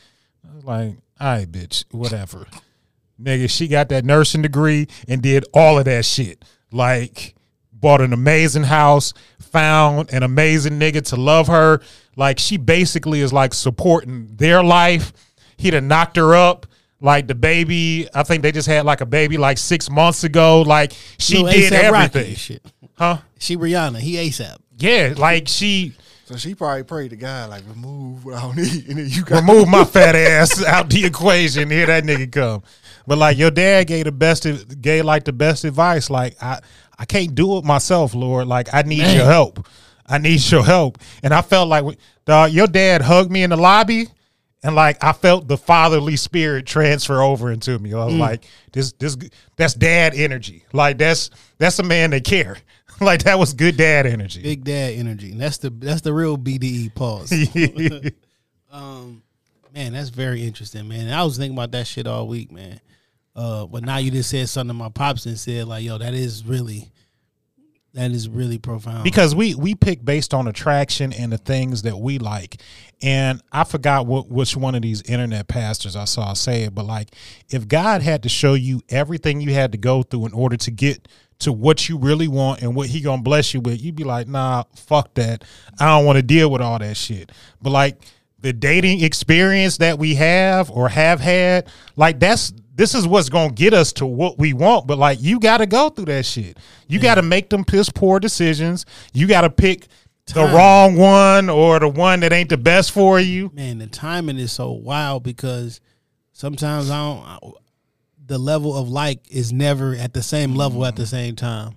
I 0.44 0.56
was 0.56 0.66
like, 0.66 0.96
"All 1.20 1.28
right, 1.28 1.50
bitch, 1.50 1.86
whatever, 1.92 2.46
nigga." 3.22 3.50
She 3.50 3.70
got 3.70 3.88
that 3.90 4.04
nursing 4.04 4.42
degree 4.42 4.88
and 5.08 5.22
did 5.22 5.46
all 5.54 5.80
of 5.80 5.86
that 5.86 6.04
shit. 6.04 6.44
Like, 6.74 7.34
bought 7.72 8.02
an 8.02 8.12
amazing 8.12 8.64
house, 8.64 9.14
found 9.40 10.12
an 10.12 10.24
amazing 10.24 10.78
nigga 10.78 11.06
to 11.10 11.16
love 11.16 11.48
her. 11.48 11.80
Like, 12.18 12.38
she 12.38 12.58
basically 12.58 13.22
is 13.22 13.32
like 13.32 13.54
supporting 13.54 14.28
their 14.36 14.62
life. 14.62 15.14
He'd 15.58 15.74
have 15.74 15.86
knocked 15.86 16.18
her 16.18 16.36
up. 16.36 16.66
Like 17.06 17.28
the 17.28 17.36
baby, 17.36 18.08
I 18.16 18.24
think 18.24 18.42
they 18.42 18.52
just 18.52 18.68
had 18.68 18.84
like 18.84 19.00
a 19.02 19.06
baby 19.06 19.38
like 19.38 19.60
six 19.60 19.92
months 19.92 20.24
ago. 20.24 20.64
Like 20.64 20.92
she 21.20 21.38
Little 21.38 21.52
did 21.52 21.72
A$AP 21.72 21.92
Rocky 21.92 22.04
everything, 22.04 22.30
and 22.30 22.38
shit. 22.38 22.66
huh? 22.98 23.18
She 23.38 23.56
Rihanna. 23.58 24.00
He 24.00 24.16
ASAP. 24.16 24.58
Yeah, 24.78 25.14
like 25.16 25.48
she 25.48 25.94
so 26.26 26.36
she 26.36 26.56
probably 26.56 26.82
prayed 26.84 27.12
to 27.12 27.16
God 27.16 27.52
like 27.52 27.62
remove 27.70 28.26
what 28.26 28.34
I 28.34 28.42
don't 28.42 28.56
need, 28.58 28.88
and 28.90 28.98
then 28.98 29.08
you 29.08 29.24
got 29.24 29.42
remove 29.42 29.68
my 29.68 29.86
fat 29.96 30.16
ass 30.16 30.66
out 30.66 30.90
the 30.90 31.06
equation. 31.06 31.70
Here 31.70 31.86
that 31.86 32.06
nigga 32.06 32.32
come. 32.32 32.64
But 33.06 33.20
like 33.20 33.38
your 33.38 33.52
dad 33.52 33.86
gave 33.86 34.06
the 34.06 34.12
best, 34.12 34.48
gave 34.82 35.06
like 35.06 35.26
the 35.26 35.34
best 35.34 35.64
advice. 35.64 36.10
Like 36.10 36.42
I, 36.42 36.60
I 36.98 37.06
can't 37.06 37.36
do 37.36 37.60
it 37.60 37.64
myself, 37.66 38.16
Lord. 38.16 38.48
Like 38.48 38.74
I 38.74 38.82
need 38.82 39.06
your 39.16 39.26
help. 39.26 39.68
I 40.08 40.18
need 40.18 40.42
your 40.50 40.64
help. 40.64 40.98
And 41.22 41.36
I 41.36 41.44
felt 41.44 41.70
like, 41.70 41.84
dog, 42.26 42.52
your 42.52 42.66
dad 42.66 43.04
hugged 43.04 43.32
me 43.32 43.44
in 43.44 43.52
the 43.52 43.58
lobby, 43.58 44.08
and 44.66 44.74
like 44.74 45.04
I 45.04 45.14
felt 45.14 45.48
the 45.48 45.58
fatherly 45.58 46.16
spirit 46.16 46.66
transfer 46.66 47.22
over 47.22 47.52
into 47.52 47.78
me. 47.78 47.94
I 47.94 48.04
was 48.04 48.16
like, 48.16 48.46
this 48.74 48.94
this 48.94 49.16
that's 49.58 49.76
dad 49.76 50.16
energy. 50.16 50.66
Like 50.74 50.98
that's 50.98 51.30
that's 51.60 51.78
a 51.78 51.84
man 51.84 52.10
that 52.10 52.24
care. 52.24 52.58
like 53.00 53.24
that 53.26 53.38
was 53.38 53.54
good 53.54 53.78
dad 53.78 54.08
energy. 54.08 54.42
Big 54.42 54.64
dad 54.64 54.94
energy. 54.94 55.34
And 55.34 55.40
that's 55.40 55.60
the 55.60 55.70
that's 55.70 56.02
the 56.02 56.14
real 56.14 56.36
BDE 56.36 56.96
pause. 56.96 57.32
um, 58.72 59.22
man, 59.72 59.94
that's 59.94 60.10
very 60.10 60.42
interesting, 60.44 60.88
man. 60.88 61.14
I 61.14 61.24
was 61.24 61.38
thinking 61.38 61.56
about 61.56 61.72
that 61.74 61.86
shit 61.86 62.08
all 62.08 62.28
week, 62.28 62.52
man. 62.52 62.82
Uh, 63.36 63.68
but 63.68 63.84
now 63.84 63.98
you 63.98 64.10
just 64.10 64.32
said 64.32 64.50
something 64.50 64.76
to 64.76 64.84
my 64.84 64.90
pops 64.90 65.28
and 65.28 65.38
said 65.38 65.68
like, 65.68 65.84
yo, 65.84 66.00
that 66.00 66.16
is 66.16 66.44
really, 66.44 66.92
that 67.96 68.12
is 68.12 68.30
really 68.30 68.58
profound. 68.58 69.04
because 69.04 69.34
we 69.34 69.56
we 69.56 69.74
pick 69.76 70.04
based 70.06 70.34
on 70.34 70.48
attraction 70.48 71.12
and 71.14 71.32
the 71.32 71.38
things 71.38 71.82
that 71.82 71.98
we 71.98 72.20
like. 72.20 72.62
And 73.02 73.42
i 73.52 73.64
forgot 73.66 74.08
what 74.08 74.30
which 74.30 74.56
one 74.56 74.74
of 74.74 74.82
these 74.82 75.02
internet 75.02 75.50
pastors 75.50 75.96
i 75.98 76.06
saw 76.06 76.32
say 76.34 76.64
it 76.64 76.74
but 76.74 76.86
like 76.86 77.10
if 77.50 77.68
god 77.68 78.02
had 78.02 78.24
to 78.24 78.30
show 78.30 78.54
you 78.54 78.82
everything 78.88 79.42
you 79.42 79.54
had 79.54 79.74
to 79.74 79.78
go 79.78 80.02
through 80.02 80.26
in 80.28 80.34
order 80.34 80.56
to 80.56 80.72
get 80.72 81.08
to 81.40 81.52
what 81.52 81.90
you 81.90 81.98
really 81.98 82.30
want 82.30 82.62
and 82.62 82.74
what 82.74 82.88
he 82.88 83.02
gonna 83.02 83.22
bless 83.22 83.54
you 83.54 83.60
with 83.60 83.82
you'd 83.82 83.96
be 83.96 84.06
like 84.06 84.28
nah 84.30 84.64
fuck 84.76 85.14
that. 85.16 85.44
I 85.80 85.88
don't 85.88 86.06
want 86.06 86.16
to 86.16 86.24
deal 86.24 86.50
with 86.50 86.62
all 86.62 86.80
that 86.80 86.96
shit. 86.96 87.32
But 87.62 87.72
like 87.72 88.02
the 88.40 88.54
dating 88.54 89.04
experience 89.04 89.78
that 89.78 90.00
we 90.00 90.16
have 90.16 90.72
or 90.72 90.88
have 90.88 91.20
had 91.20 91.68
like 91.98 92.20
that's 92.20 92.54
this 92.76 92.94
is 92.94 93.08
what's 93.08 93.30
gonna 93.30 93.52
get 93.54 93.74
us 93.74 93.94
to 93.94 94.06
what 94.06 94.38
we 94.38 94.52
want 94.54 94.86
but 94.86 94.98
like 94.98 95.18
you 95.22 95.40
gotta 95.40 95.66
go 95.66 95.90
through 95.90 96.06
that 96.06 96.26
shit 96.26 96.58
you 96.88 97.00
gotta 97.00 97.22
make 97.22 97.50
them 97.50 97.64
piss 97.64 97.90
poor 97.90 98.20
decisions 98.20 98.86
you 99.14 99.28
gotta 99.28 99.50
pick 99.50 99.88
the 100.34 100.42
wrong 100.56 100.96
one 100.96 101.50
or 101.50 101.80
the 101.80 101.88
one 101.88 102.20
that 102.20 102.34
ain't 102.34 102.50
the 102.50 102.58
best 102.58 102.92
for 102.92 103.20
you 103.20 103.50
man, 103.54 103.78
the 103.78 103.88
timing 103.88 104.38
is 104.38 104.52
so 104.52 104.72
wild 104.72 105.24
because 105.24 105.80
sometimes 106.34 106.90
I 106.90 106.98
don't. 106.98 107.24
I- 107.24 107.60
the 108.28 108.40
level 108.40 108.76
of 108.76 108.90
like 108.90 109.20
is 109.30 109.54
never 109.54 109.94
at 109.94 110.16
the 110.16 110.24
same 110.24 110.56
level 110.56 110.84
at 110.84 110.96
the 110.96 111.06
same 111.06 111.36
time. 111.36 111.76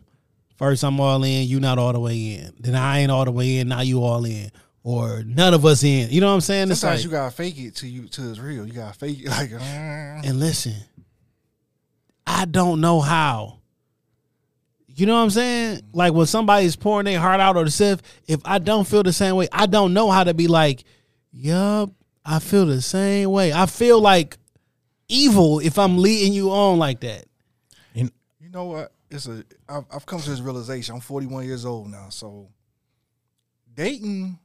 First, 0.56 0.82
I'm 0.82 0.98
all 0.98 1.22
in, 1.22 1.46
you 1.46 1.60
not 1.60 1.78
all 1.78 1.92
the 1.92 2.00
way 2.00 2.16
in. 2.36 2.54
Then 2.58 2.74
I 2.74 3.00
ain't 3.00 3.10
all 3.10 3.26
the 3.26 3.30
way 3.30 3.58
in, 3.58 3.68
now 3.68 3.82
you 3.82 4.02
all 4.02 4.24
in, 4.24 4.50
or 4.82 5.22
none 5.24 5.54
of 5.54 5.64
us 5.64 5.82
in. 5.84 6.10
You 6.10 6.20
know 6.20 6.28
what 6.28 6.34
I'm 6.34 6.40
saying? 6.40 6.70
It's 6.70 6.80
Sometimes 6.80 7.00
like, 7.00 7.04
you 7.04 7.10
gotta 7.10 7.30
fake 7.34 7.58
it 7.58 7.74
till 7.74 7.88
you 7.88 8.08
till 8.08 8.30
it's 8.30 8.38
real. 8.38 8.66
You 8.66 8.72
gotta 8.72 8.98
fake 8.98 9.18
it 9.20 9.28
like. 9.30 9.52
uh, 9.52 9.58
and 9.58 10.40
listen, 10.40 10.74
I 12.26 12.44
don't 12.44 12.80
know 12.80 13.00
how. 13.00 13.58
You 14.86 15.06
know 15.06 15.14
what 15.14 15.22
I'm 15.22 15.30
saying? 15.30 15.82
Like 15.92 16.12
when 16.12 16.26
somebody's 16.26 16.74
pouring 16.74 17.04
their 17.04 17.20
heart 17.20 17.40
out 17.40 17.56
or 17.56 17.64
the 17.64 17.70
stuff, 17.70 18.02
if 18.26 18.40
I 18.44 18.58
don't 18.58 18.86
feel 18.86 19.02
the 19.02 19.12
same 19.12 19.36
way, 19.36 19.48
I 19.52 19.66
don't 19.66 19.94
know 19.94 20.10
how 20.10 20.24
to 20.24 20.34
be 20.34 20.48
like, 20.48 20.82
yup, 21.32 21.90
I 22.24 22.40
feel 22.40 22.66
the 22.66 22.82
same 22.82 23.30
way. 23.30 23.52
I 23.52 23.66
feel 23.66 24.00
like 24.00 24.38
evil 25.08 25.60
if 25.60 25.78
I'm 25.78 25.98
leading 25.98 26.32
you 26.32 26.50
on 26.50 26.78
like 26.78 27.00
that. 27.00 27.26
And 27.94 28.10
you 28.40 28.50
know 28.50 28.64
what? 28.64 28.92
It's 29.10 29.26
a. 29.26 29.44
I've, 29.68 29.84
I've 29.92 30.04
come 30.06 30.20
to 30.20 30.30
this 30.30 30.40
realization. 30.40 30.94
I'm 30.96 31.00
41 31.00 31.44
years 31.46 31.64
old 31.64 31.88
now, 31.90 32.08
so 32.10 32.48
dating. 33.74 34.38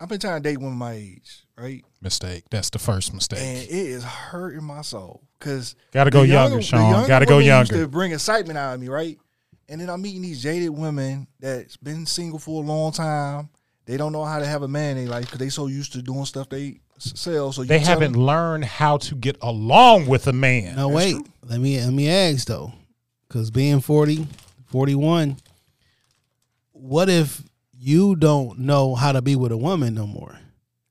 I've 0.00 0.08
been 0.08 0.18
trying 0.18 0.42
to 0.42 0.48
date 0.48 0.58
women 0.58 0.74
my 0.76 0.92
age, 0.92 1.44
right? 1.56 1.84
mistake 2.00 2.44
that's 2.50 2.68
the 2.70 2.78
first 2.78 3.14
mistake. 3.14 3.38
And 3.40 3.58
mistake 3.58 3.70
it 3.70 3.70
is 3.70 4.04
hurting 4.04 4.64
my 4.64 4.82
soul 4.82 5.22
because 5.38 5.74
Gotta 5.92 6.10
go 6.10 6.22
younger, 6.22 6.60
Sean. 6.60 7.06
Gotta 7.06 7.26
go 7.26 7.38
Used 7.38 7.46
younger. 7.46 7.84
to 7.84 7.88
bring 7.88 8.12
excitement 8.12 8.58
out 8.58 8.74
of 8.74 8.80
me, 8.80 8.88
right? 8.88 9.18
And 9.68 9.80
then 9.80 9.88
I'm 9.88 10.02
meeting 10.02 10.20
these 10.22 10.42
jaded 10.42 10.70
women 10.70 11.26
that's 11.40 11.76
been 11.78 12.04
single 12.06 12.38
for 12.38 12.62
a 12.62 12.66
long 12.66 12.92
time. 12.92 13.48
They 13.86 13.96
don't 13.96 14.12
know 14.12 14.24
how 14.24 14.38
to 14.38 14.46
have 14.46 14.62
a 14.62 14.68
man 14.68 14.96
in 14.98 15.04
their 15.04 15.12
life 15.14 15.24
because 15.26 15.38
they 15.38 15.48
so 15.48 15.66
used 15.68 15.92
to 15.94 16.02
doing 16.02 16.24
stuff 16.26 16.48
they 16.50 16.80
sell. 16.98 17.52
So 17.52 17.62
you 17.62 17.68
they 17.68 17.78
haven't 17.78 18.12
them- 18.12 18.22
learned 18.22 18.64
how 18.66 18.98
to 18.98 19.14
get 19.14 19.36
along 19.42 20.06
with 20.06 20.26
a 20.26 20.32
man 20.34 20.76
No, 20.76 20.88
wait. 20.88 21.16
Let 21.42 21.60
me 21.60 21.80
let 21.80 21.92
me 21.92 22.08
ask 22.10 22.46
though. 22.46 22.72
Cause 23.30 23.50
being 23.50 23.80
40, 23.80 24.26
41, 24.66 25.38
what 26.72 27.08
if 27.08 27.42
you 27.84 28.16
don't 28.16 28.60
know 28.60 28.94
how 28.94 29.12
to 29.12 29.20
be 29.20 29.36
with 29.36 29.52
a 29.52 29.58
woman 29.58 29.94
no 29.94 30.06
more? 30.06 30.38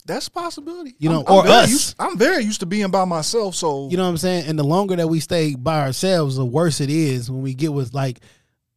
That's 0.06 0.28
a 0.28 0.32
possibility. 0.32 0.94
You 1.00 1.10
know, 1.10 1.22
I'm, 1.22 1.28
I'm 1.28 1.34
or 1.40 1.44
very 1.44 1.56
us. 1.64 1.70
Used, 1.72 1.96
I'm 1.98 2.18
very 2.20 2.44
used 2.44 2.60
to 2.60 2.68
being 2.68 2.92
by 2.92 3.06
myself. 3.06 3.56
So 3.56 3.90
You 3.90 3.98
know 3.98 4.04
what 4.04 4.10
I'm 4.10 4.18
saying? 4.18 4.48
And 4.48 4.60
the 4.60 4.64
longer 4.64 4.96
that 4.98 5.08
we 5.08 5.20
stay 5.20 5.56
by 5.56 5.82
ourselves, 5.82 6.36
the 6.36 6.46
worse 6.46 6.82
it 6.82 6.92
is 6.92 7.32
when 7.32 7.42
we 7.42 7.56
get 7.56 7.74
with 7.74 7.96
like 7.96 8.20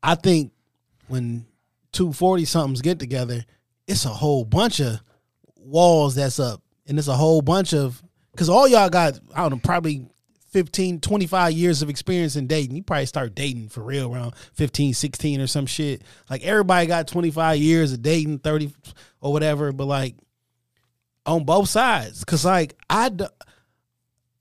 I 0.02 0.14
think 0.14 0.52
when 1.08 1.44
two 1.92 2.12
forty 2.12 2.46
somethings 2.46 2.80
get 2.80 2.98
together, 2.98 3.44
it's 3.86 4.06
a 4.06 4.10
whole 4.10 4.44
bunch 4.44 4.80
of 4.80 4.98
walls 5.56 6.14
that's 6.14 6.40
up. 6.40 6.62
And 6.86 6.98
it's 6.98 7.08
a 7.08 7.14
whole 7.14 7.42
bunch 7.42 7.74
of 7.74 8.02
cause 8.34 8.48
all 8.48 8.66
y'all 8.66 8.88
got, 8.88 9.18
I 9.34 9.42
don't 9.42 9.50
know, 9.50 9.60
probably 9.62 10.06
15, 10.56 11.00
25 11.02 11.52
years 11.52 11.82
of 11.82 11.90
experience 11.90 12.34
in 12.34 12.46
dating. 12.46 12.76
You 12.76 12.82
probably 12.82 13.04
start 13.04 13.34
dating 13.34 13.68
for 13.68 13.82
real 13.82 14.10
around 14.10 14.34
15, 14.54 14.94
16 14.94 15.38
or 15.42 15.46
some 15.46 15.66
shit. 15.66 16.00
Like 16.30 16.42
everybody 16.44 16.86
got 16.86 17.08
25 17.08 17.58
years 17.58 17.92
of 17.92 18.00
dating, 18.00 18.38
30 18.38 18.72
or 19.20 19.34
whatever, 19.34 19.70
but 19.72 19.84
like 19.84 20.14
on 21.26 21.44
both 21.44 21.68
sides. 21.68 22.24
Cause 22.24 22.42
like 22.42 22.74
I 22.88 23.10
d- 23.10 23.26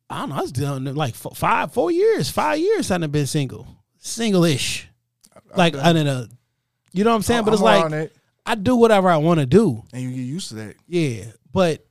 I 0.10 0.20
don't 0.20 0.30
know. 0.30 0.36
I 0.38 0.42
was 0.44 0.54
doing 0.54 0.86
like 0.96 1.16
f- 1.16 1.36
five, 1.36 1.74
four 1.74 1.92
years, 1.92 2.30
five 2.30 2.60
years. 2.60 2.92
I 2.92 2.98
done 2.98 3.12
been 3.12 3.28
single, 3.28 3.68
single-ish. 3.98 4.88
Like 5.54 5.76
I 5.76 5.92
didn't, 5.92 6.08
uh, 6.08 6.28
you 6.94 7.04
know 7.04 7.10
what 7.10 7.18
I'm 7.18 7.22
saying? 7.24 7.44
but 7.44 7.52
it's 7.56 7.62
I'm 7.62 7.66
like 7.82 7.90
that, 7.90 8.12
I 8.46 8.56
do 8.56 8.78
whatever 8.78 9.10
I 9.10 9.18
want 9.18 9.42
to 9.42 9.46
do. 9.46 9.84
and 9.92 10.02
you 10.02 10.12
get 10.12 10.22
used 10.22 10.48
to 10.50 10.56
that. 10.56 10.76
Yeah, 10.88 11.26
but 11.52 11.86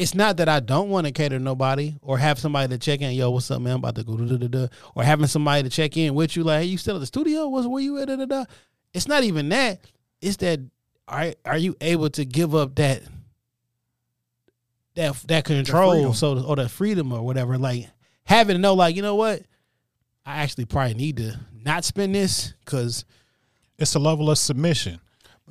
it's 0.00 0.14
not 0.14 0.38
that 0.38 0.48
I 0.48 0.60
don't 0.60 0.88
want 0.88 1.06
to 1.06 1.12
cater 1.12 1.36
to 1.36 1.44
nobody 1.44 1.94
or 2.00 2.16
have 2.16 2.38
somebody 2.38 2.68
to 2.68 2.78
check 2.78 3.02
in. 3.02 3.12
Yo, 3.12 3.30
what's 3.30 3.50
up, 3.50 3.60
man? 3.60 3.74
I'm 3.74 3.78
about 3.80 3.96
to 3.96 4.02
go. 4.02 4.16
Da, 4.16 4.36
da, 4.38 4.46
da. 4.46 4.66
Or 4.94 5.04
having 5.04 5.26
somebody 5.26 5.64
to 5.64 5.68
check 5.68 5.94
in 5.98 6.14
with 6.14 6.36
you, 6.36 6.42
like, 6.42 6.62
hey, 6.62 6.68
you 6.68 6.78
still 6.78 6.96
at 6.96 7.00
the 7.00 7.06
studio? 7.06 7.48
What's 7.48 7.66
where 7.66 7.82
you 7.82 7.98
at? 7.98 8.08
Da, 8.08 8.16
da, 8.16 8.24
da. 8.24 8.44
It's 8.94 9.06
not 9.06 9.24
even 9.24 9.50
that. 9.50 9.78
It's 10.22 10.38
that 10.38 10.60
are 11.06 11.34
are 11.44 11.58
you 11.58 11.76
able 11.82 12.08
to 12.10 12.24
give 12.24 12.54
up 12.54 12.76
that 12.76 13.02
that 14.94 15.14
that 15.28 15.44
control, 15.44 16.14
so 16.14 16.42
or 16.44 16.56
the 16.56 16.70
freedom 16.70 17.12
or 17.12 17.20
whatever? 17.20 17.58
Like 17.58 17.86
having 18.24 18.56
to 18.56 18.60
know, 18.60 18.72
like, 18.72 18.96
you 18.96 19.02
know 19.02 19.16
what? 19.16 19.42
I 20.24 20.38
actually 20.38 20.64
probably 20.64 20.94
need 20.94 21.18
to 21.18 21.38
not 21.62 21.84
spend 21.84 22.14
this 22.14 22.54
because 22.64 23.04
it's 23.78 23.94
a 23.94 23.98
level 23.98 24.30
of 24.30 24.38
submission. 24.38 24.98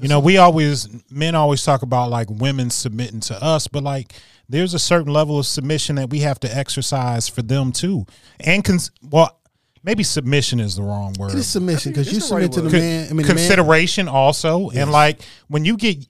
You 0.01 0.07
know, 0.07 0.21
we 0.21 0.37
always 0.37 0.87
men 1.11 1.35
always 1.35 1.63
talk 1.63 1.81
about 1.81 2.09
like 2.09 2.29
women 2.31 2.69
submitting 2.69 3.19
to 3.21 3.43
us, 3.43 3.67
but 3.67 3.83
like 3.83 4.13
there's 4.49 4.73
a 4.73 4.79
certain 4.79 5.13
level 5.13 5.37
of 5.39 5.45
submission 5.45 5.95
that 5.97 6.09
we 6.09 6.19
have 6.19 6.39
to 6.41 6.53
exercise 6.57 7.27
for 7.29 7.41
them 7.41 7.71
too. 7.71 8.05
And 8.39 8.63
cons- 8.63 8.91
well, 9.01 9.39
maybe 9.83 10.03
submission 10.03 10.59
is 10.59 10.75
the 10.75 10.81
wrong 10.81 11.13
word. 11.19 11.35
it's 11.35 11.47
submission 11.47 11.91
because 11.91 12.07
it's 12.07 12.13
you 12.15 12.19
the 12.19 12.25
submit 12.25 12.43
right 12.43 12.51
to 12.53 12.61
the 12.61 12.69
word. 12.69 12.73
Man. 12.73 13.05
I 13.05 13.07
mean, 13.09 13.17
the 13.17 13.23
man- 13.23 13.25
consideration 13.25 14.07
also, 14.07 14.69
and 14.71 14.91
like 14.91 15.21
when 15.47 15.65
you 15.65 15.77
get 15.77 16.05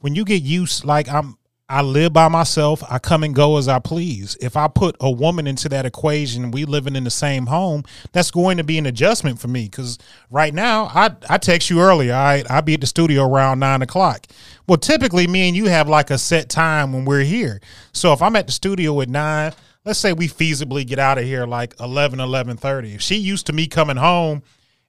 when 0.00 0.14
you 0.14 0.24
get 0.24 0.42
used, 0.42 0.84
like 0.84 1.08
I'm. 1.08 1.36
I 1.70 1.82
live 1.82 2.14
by 2.14 2.28
myself. 2.28 2.82
I 2.88 2.98
come 2.98 3.22
and 3.22 3.34
go 3.34 3.58
as 3.58 3.68
I 3.68 3.78
please. 3.78 4.38
If 4.40 4.56
I 4.56 4.68
put 4.68 4.96
a 5.00 5.10
woman 5.10 5.46
into 5.46 5.68
that 5.68 5.84
equation, 5.84 6.50
we 6.50 6.64
living 6.64 6.96
in 6.96 7.04
the 7.04 7.10
same 7.10 7.44
home, 7.44 7.82
that's 8.12 8.30
going 8.30 8.56
to 8.56 8.64
be 8.64 8.78
an 8.78 8.86
adjustment 8.86 9.38
for 9.38 9.48
me. 9.48 9.64
Because 9.64 9.98
right 10.30 10.54
now, 10.54 10.84
I 10.84 11.10
I 11.28 11.36
text 11.36 11.68
you 11.68 11.82
earlier. 11.82 12.14
I 12.14 12.42
I 12.48 12.62
be 12.62 12.72
at 12.72 12.80
the 12.80 12.86
studio 12.86 13.28
around 13.28 13.58
nine 13.58 13.82
o'clock. 13.82 14.26
Well, 14.68 14.76
typically, 14.76 15.26
me 15.26 15.48
and 15.48 15.56
you 15.56 15.64
have 15.66 15.88
like 15.88 16.10
a 16.10 16.18
set 16.18 16.50
time 16.50 16.92
when 16.92 17.06
we're 17.06 17.24
here. 17.24 17.60
So 17.92 18.12
if 18.12 18.20
I'm 18.20 18.36
at 18.36 18.46
the 18.46 18.52
studio 18.52 19.00
at 19.00 19.08
nine, 19.08 19.52
let's 19.86 19.98
say 19.98 20.12
we 20.12 20.28
feasibly 20.28 20.86
get 20.86 20.98
out 20.98 21.16
of 21.16 21.24
here 21.24 21.46
like 21.46 21.74
11, 21.80 22.18
11.30. 22.18 22.94
If 22.96 23.00
she 23.00 23.16
used 23.16 23.46
to 23.46 23.54
me 23.54 23.66
coming 23.66 23.96
home 23.96 24.42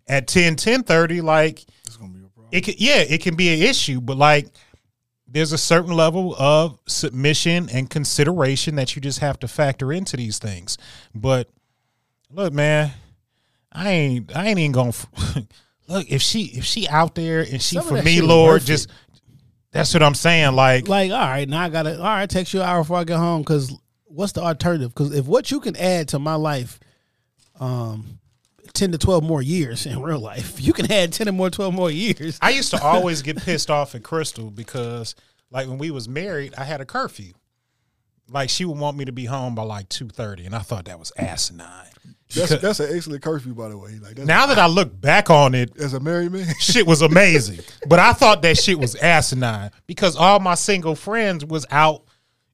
at 0.06 0.28
10, 0.28 0.58
10.30, 0.58 1.24
like 1.24 1.64
It's 1.86 1.96
gonna 1.96 2.12
be 2.12 2.20
a 2.20 2.28
problem. 2.28 2.50
it 2.52 2.66
can, 2.66 2.74
yeah, 2.78 2.98
it 2.98 3.22
can 3.22 3.36
be 3.36 3.54
an 3.54 3.62
issue, 3.62 4.02
but 4.02 4.18
like 4.18 4.48
there's 5.26 5.54
a 5.54 5.58
certain 5.58 5.94
level 5.94 6.36
of 6.38 6.80
submission 6.88 7.70
and 7.72 7.90
consideration 7.90 8.76
that 8.76 8.96
you 8.96 9.02
just 9.02 9.20
have 9.20 9.40
to 9.40 9.48
factor 9.48 9.94
into 9.94 10.18
these 10.18 10.40
things. 10.40 10.78
But 11.16 11.50
look, 12.32 12.52
man, 12.52 12.92
I 13.72 13.90
ain't 13.90 14.36
I 14.36 14.48
ain't 14.48 14.60
even 14.60 14.72
gonna 14.72 14.90
f- 14.90 15.08
look 15.88 16.08
if 16.10 16.22
she 16.22 16.46
if 16.46 16.66
she 16.66 16.88
out 16.88 17.16
there 17.16 17.42
and 17.42 17.62
she 17.62 17.76
Some 17.76 17.88
for 17.88 18.02
me, 18.02 18.22
Lord, 18.22 18.64
just 18.64 18.90
that's 19.72 19.94
what 19.94 20.04
I'm 20.04 20.16
saying. 20.16 20.54
Like, 20.54 20.88
like, 20.88 21.12
all 21.12 21.20
right, 21.20 21.48
now 21.48 21.64
I 21.64 21.70
gotta, 21.70 21.98
all 21.98 22.04
right, 22.04 22.30
text 22.30 22.54
you 22.54 22.62
an 22.62 22.68
hour 22.68 22.82
before 22.82 22.98
I 22.98 23.04
get 23.04 23.18
home. 23.18 23.42
Because 23.42 23.74
what's 24.06 24.32
the 24.34 24.42
alternative? 24.42 24.94
Because 24.94 25.14
if 25.14 25.26
what 25.26 25.52
you 25.52 25.60
can 25.60 25.76
add 25.76 26.10
to 26.10 26.20
my 26.20 26.36
life, 26.36 26.80
um, 27.60 28.20
ten 28.74 28.92
to 28.92 28.98
twelve 28.98 29.24
more 29.24 29.42
years 29.42 29.86
in 29.86 30.02
real 30.02 30.20
life, 30.20 30.62
you 30.62 30.74
can 30.74 30.92
add 30.92 31.14
ten 31.14 31.30
or 31.30 31.34
more, 31.34 31.50
twelve 31.50 31.74
more 31.74 31.92
years. 31.92 32.40
I 32.42 32.52
used 32.52 32.72
to 32.72 32.82
always 32.82 33.22
get 33.22 33.38
pissed 33.46 33.70
off 33.70 33.96
at 33.96 34.04
Crystal 34.04 34.50
because, 34.50 35.16
like, 35.52 35.68
when 35.68 35.78
we 35.78 35.92
was 35.92 36.10
married, 36.10 36.56
I 36.58 36.64
had 36.64 36.82
a 36.82 36.86
curfew. 36.86 37.34
Like, 38.32 38.50
she 38.50 38.66
would 38.66 38.78
want 38.78 38.98
me 38.98 39.06
to 39.06 39.12
be 39.12 39.26
home 39.26 39.56
by 39.56 39.64
like 39.64 39.90
two 39.90 40.08
thirty, 40.10 40.46
and 40.46 40.56
I 40.56 40.60
thought 40.60 40.86
that 40.86 41.00
was 41.00 41.12
asinine. 41.18 41.68
That's 42.36 42.50
Because- 42.52 42.62
that's 42.62 42.80
an 42.80 42.96
excellent 42.96 43.24
curfew, 43.24 43.56
by 43.56 43.70
the 43.70 43.78
way. 43.78 43.98
Like 44.02 44.16
that's, 44.16 44.28
now 44.28 44.46
that 44.46 44.60
I 44.60 44.68
look 44.68 45.00
back 45.02 45.30
on 45.32 45.56
it, 45.56 45.76
as 45.80 45.94
a 45.96 46.00
married 46.00 46.32
man, 46.32 46.46
shit 46.60 46.86
was 46.86 47.02
amazing. 47.02 47.60
but 47.88 47.98
I 48.00 48.14
thought 48.14 48.42
that 48.44 48.58
shit 48.58 48.78
was 48.80 48.96
asinine 48.96 49.72
because 49.88 50.16
all 50.16 50.40
my 50.40 50.54
single 50.56 50.94
friends 50.96 51.44
was 51.44 51.66
out 51.72 52.04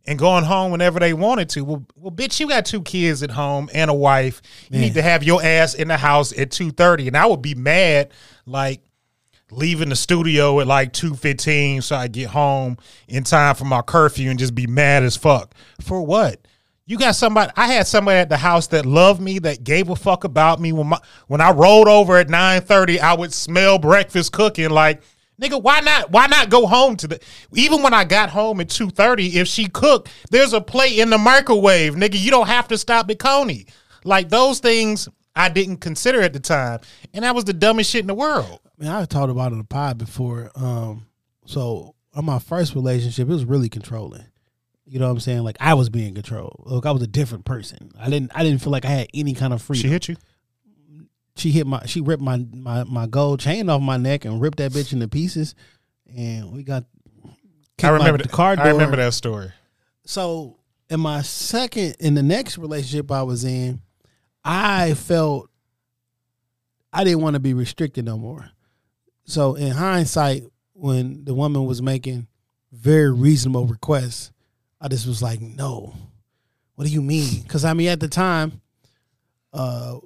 and 0.07 0.17
going 0.19 0.43
home 0.45 0.71
whenever 0.71 0.99
they 0.99 1.13
wanted 1.13 1.49
to. 1.49 1.65
Well, 1.65 1.85
well, 1.97 2.11
bitch, 2.11 2.39
you 2.39 2.47
got 2.47 2.65
two 2.65 2.83
kids 2.83 3.21
at 3.23 3.31
home 3.31 3.69
and 3.73 3.89
a 3.89 3.93
wife. 3.93 4.41
You 4.69 4.79
need 4.79 4.93
to 4.93 5.01
have 5.01 5.23
your 5.23 5.43
ass 5.43 5.73
in 5.73 5.87
the 5.89 5.97
house 5.97 6.31
at 6.37 6.51
two 6.51 6.71
thirty, 6.71 7.07
and 7.07 7.17
I 7.17 7.25
would 7.25 7.41
be 7.41 7.55
mad 7.55 8.11
like 8.45 8.81
leaving 9.55 9.89
the 9.89 9.95
studio 9.95 10.59
at 10.59 10.67
like 10.67 10.93
2.15 10.93 11.83
so 11.83 11.95
i 11.95 12.07
get 12.07 12.29
home 12.29 12.77
in 13.07 13.23
time 13.23 13.55
for 13.55 13.65
my 13.65 13.81
curfew 13.81 14.29
and 14.29 14.39
just 14.39 14.55
be 14.55 14.67
mad 14.67 15.03
as 15.03 15.15
fuck. 15.15 15.53
For 15.81 16.01
what? 16.01 16.39
You 16.85 16.97
got 16.97 17.15
somebody 17.15 17.51
i 17.55 17.67
had 17.67 17.87
somebody 17.87 18.19
at 18.19 18.29
the 18.29 18.37
house 18.37 18.67
that 18.67 18.85
loved 18.85 19.21
me 19.21 19.39
that 19.39 19.63
gave 19.63 19.89
a 19.89 19.95
fuck 19.95 20.23
about 20.23 20.59
me. 20.59 20.71
When 20.71 20.87
my 20.87 20.99
when 21.27 21.41
i 21.41 21.51
rolled 21.51 21.87
over 21.87 22.17
at 22.17 22.27
9.30 22.27 22.99
i 22.99 23.13
would 23.13 23.33
smell 23.33 23.79
breakfast 23.79 24.31
cooking 24.33 24.69
like 24.69 25.01
nigga 25.41 25.61
why 25.61 25.79
not 25.79 26.11
why 26.11 26.27
not 26.27 26.49
go 26.49 26.67
home 26.67 26.95
to 26.97 27.07
the 27.07 27.19
even 27.53 27.81
when 27.81 27.93
i 27.93 28.03
got 28.03 28.29
home 28.29 28.61
at 28.61 28.67
2.30 28.67 29.33
if 29.33 29.47
she 29.47 29.67
cooked 29.67 30.09
there's 30.29 30.53
a 30.53 30.61
plate 30.61 30.99
in 30.99 31.09
the 31.09 31.17
microwave 31.17 31.95
nigga. 31.95 32.19
You 32.19 32.31
don't 32.31 32.47
have 32.47 32.67
to 32.69 32.77
stop 32.77 33.09
at 33.09 33.19
coney. 33.19 33.65
Like 34.03 34.29
those 34.29 34.59
things 34.59 35.09
i 35.35 35.49
didn't 35.49 35.77
consider 35.77 36.21
at 36.21 36.33
the 36.33 36.39
time 36.39 36.79
and 37.13 37.25
that 37.25 37.33
was 37.33 37.45
the 37.45 37.53
dumbest 37.53 37.89
shit 37.89 38.01
in 38.01 38.07
the 38.07 38.13
world 38.13 38.59
I 38.77 38.83
mean, 38.83 38.91
I've 38.91 39.09
talked 39.09 39.31
about 39.31 39.51
it 39.51 39.53
in 39.53 39.59
the 39.59 39.65
pod 39.65 39.97
before. 39.97 40.51
Um, 40.55 41.07
so 41.45 41.95
on 42.13 42.25
my 42.25 42.39
first 42.39 42.75
relationship, 42.75 43.27
it 43.29 43.31
was 43.31 43.45
really 43.45 43.69
controlling. 43.69 44.25
You 44.85 44.99
know 44.99 45.07
what 45.07 45.13
I'm 45.13 45.19
saying? 45.19 45.43
Like 45.43 45.57
I 45.59 45.73
was 45.73 45.89
being 45.89 46.13
controlled. 46.13 46.63
Look, 46.65 46.85
I 46.85 46.91
was 46.91 47.01
a 47.01 47.07
different 47.07 47.45
person. 47.45 47.91
I 47.99 48.09
didn't. 48.09 48.31
I 48.35 48.43
didn't 48.43 48.61
feel 48.61 48.71
like 48.71 48.85
I 48.85 48.89
had 48.89 49.07
any 49.13 49.33
kind 49.33 49.53
of 49.53 49.61
freedom. 49.61 49.81
she 49.81 49.89
hit 49.89 50.07
you 50.07 50.15
She 51.35 51.51
hit 51.51 51.65
my. 51.65 51.85
She 51.85 52.01
ripped 52.01 52.21
my 52.21 52.45
my 52.53 52.83
my 52.83 53.07
gold 53.07 53.39
chain 53.39 53.69
off 53.69 53.81
my 53.81 53.97
neck 53.97 54.25
and 54.25 54.39
ripped 54.39 54.59
that 54.59 54.71
bitch 54.71 54.93
into 54.93 55.07
pieces. 55.07 55.55
And 56.15 56.51
we 56.51 56.63
got. 56.63 56.85
I 57.81 57.89
remember 57.89 58.21
the 58.21 58.29
car 58.29 58.55
door. 58.55 58.65
I 58.65 58.69
remember 58.69 58.97
that 58.97 59.13
story. 59.13 59.51
So 60.05 60.59
in 60.89 60.99
my 60.99 61.23
second, 61.23 61.95
in 61.99 62.13
the 62.13 62.23
next 62.23 62.57
relationship 62.57 63.11
I 63.11 63.23
was 63.23 63.43
in, 63.43 63.81
I 64.43 64.93
felt 64.93 65.49
I 66.93 67.03
didn't 67.03 67.21
want 67.21 67.33
to 67.33 67.39
be 67.39 67.53
restricted 67.53 68.05
no 68.05 68.17
more. 68.17 68.51
So 69.25 69.55
in 69.55 69.71
hindsight, 69.71 70.43
when 70.73 71.25
the 71.25 71.33
woman 71.33 71.65
was 71.65 71.81
making 71.81 72.27
very 72.71 73.11
reasonable 73.11 73.65
requests, 73.65 74.31
I 74.79 74.87
just 74.87 75.07
was 75.07 75.21
like, 75.21 75.41
no. 75.41 75.93
What 76.75 76.85
do 76.85 76.91
you 76.91 77.01
mean? 77.01 77.41
Because 77.41 77.65
I 77.65 77.73
mean, 77.73 77.89
at 77.89 77.99
the 77.99 78.07
time, 78.07 78.61
uh, 79.53 79.97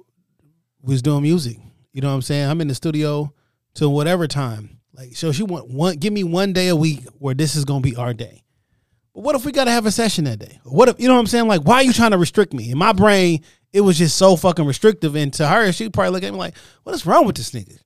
was 0.82 1.02
doing 1.02 1.22
music. 1.22 1.58
You 1.92 2.00
know 2.00 2.08
what 2.08 2.14
I'm 2.14 2.22
saying? 2.22 2.48
I'm 2.48 2.60
in 2.60 2.68
the 2.68 2.74
studio 2.74 3.32
till 3.74 3.92
whatever 3.92 4.26
time. 4.26 4.78
Like, 4.94 5.16
so 5.16 5.32
she 5.32 5.42
want 5.42 5.68
one, 5.68 5.96
give 5.96 6.12
me 6.12 6.24
one 6.24 6.52
day 6.52 6.68
a 6.68 6.76
week 6.76 7.04
where 7.18 7.34
this 7.34 7.56
is 7.56 7.64
gonna 7.64 7.80
be 7.80 7.96
our 7.96 8.14
day. 8.14 8.42
But 9.14 9.24
what 9.24 9.34
if 9.34 9.44
we 9.44 9.52
gotta 9.52 9.70
have 9.70 9.86
a 9.86 9.90
session 9.90 10.24
that 10.24 10.38
day? 10.38 10.60
What 10.64 10.88
if 10.88 11.00
you 11.00 11.08
know 11.08 11.14
what 11.14 11.20
I'm 11.20 11.26
saying? 11.26 11.48
Like, 11.48 11.62
why 11.62 11.76
are 11.76 11.82
you 11.82 11.92
trying 11.92 12.12
to 12.12 12.18
restrict 12.18 12.52
me? 12.52 12.70
In 12.70 12.78
my 12.78 12.92
brain, 12.92 13.42
it 13.72 13.80
was 13.80 13.98
just 13.98 14.16
so 14.16 14.36
fucking 14.36 14.64
restrictive. 14.64 15.16
And 15.16 15.32
to 15.34 15.46
her, 15.46 15.72
she 15.72 15.88
probably 15.88 16.12
look 16.12 16.22
at 16.22 16.32
me 16.32 16.38
like, 16.38 16.56
what 16.84 16.94
is 16.94 17.06
wrong 17.06 17.26
with 17.26 17.36
this 17.36 17.50
nigga? 17.50 17.78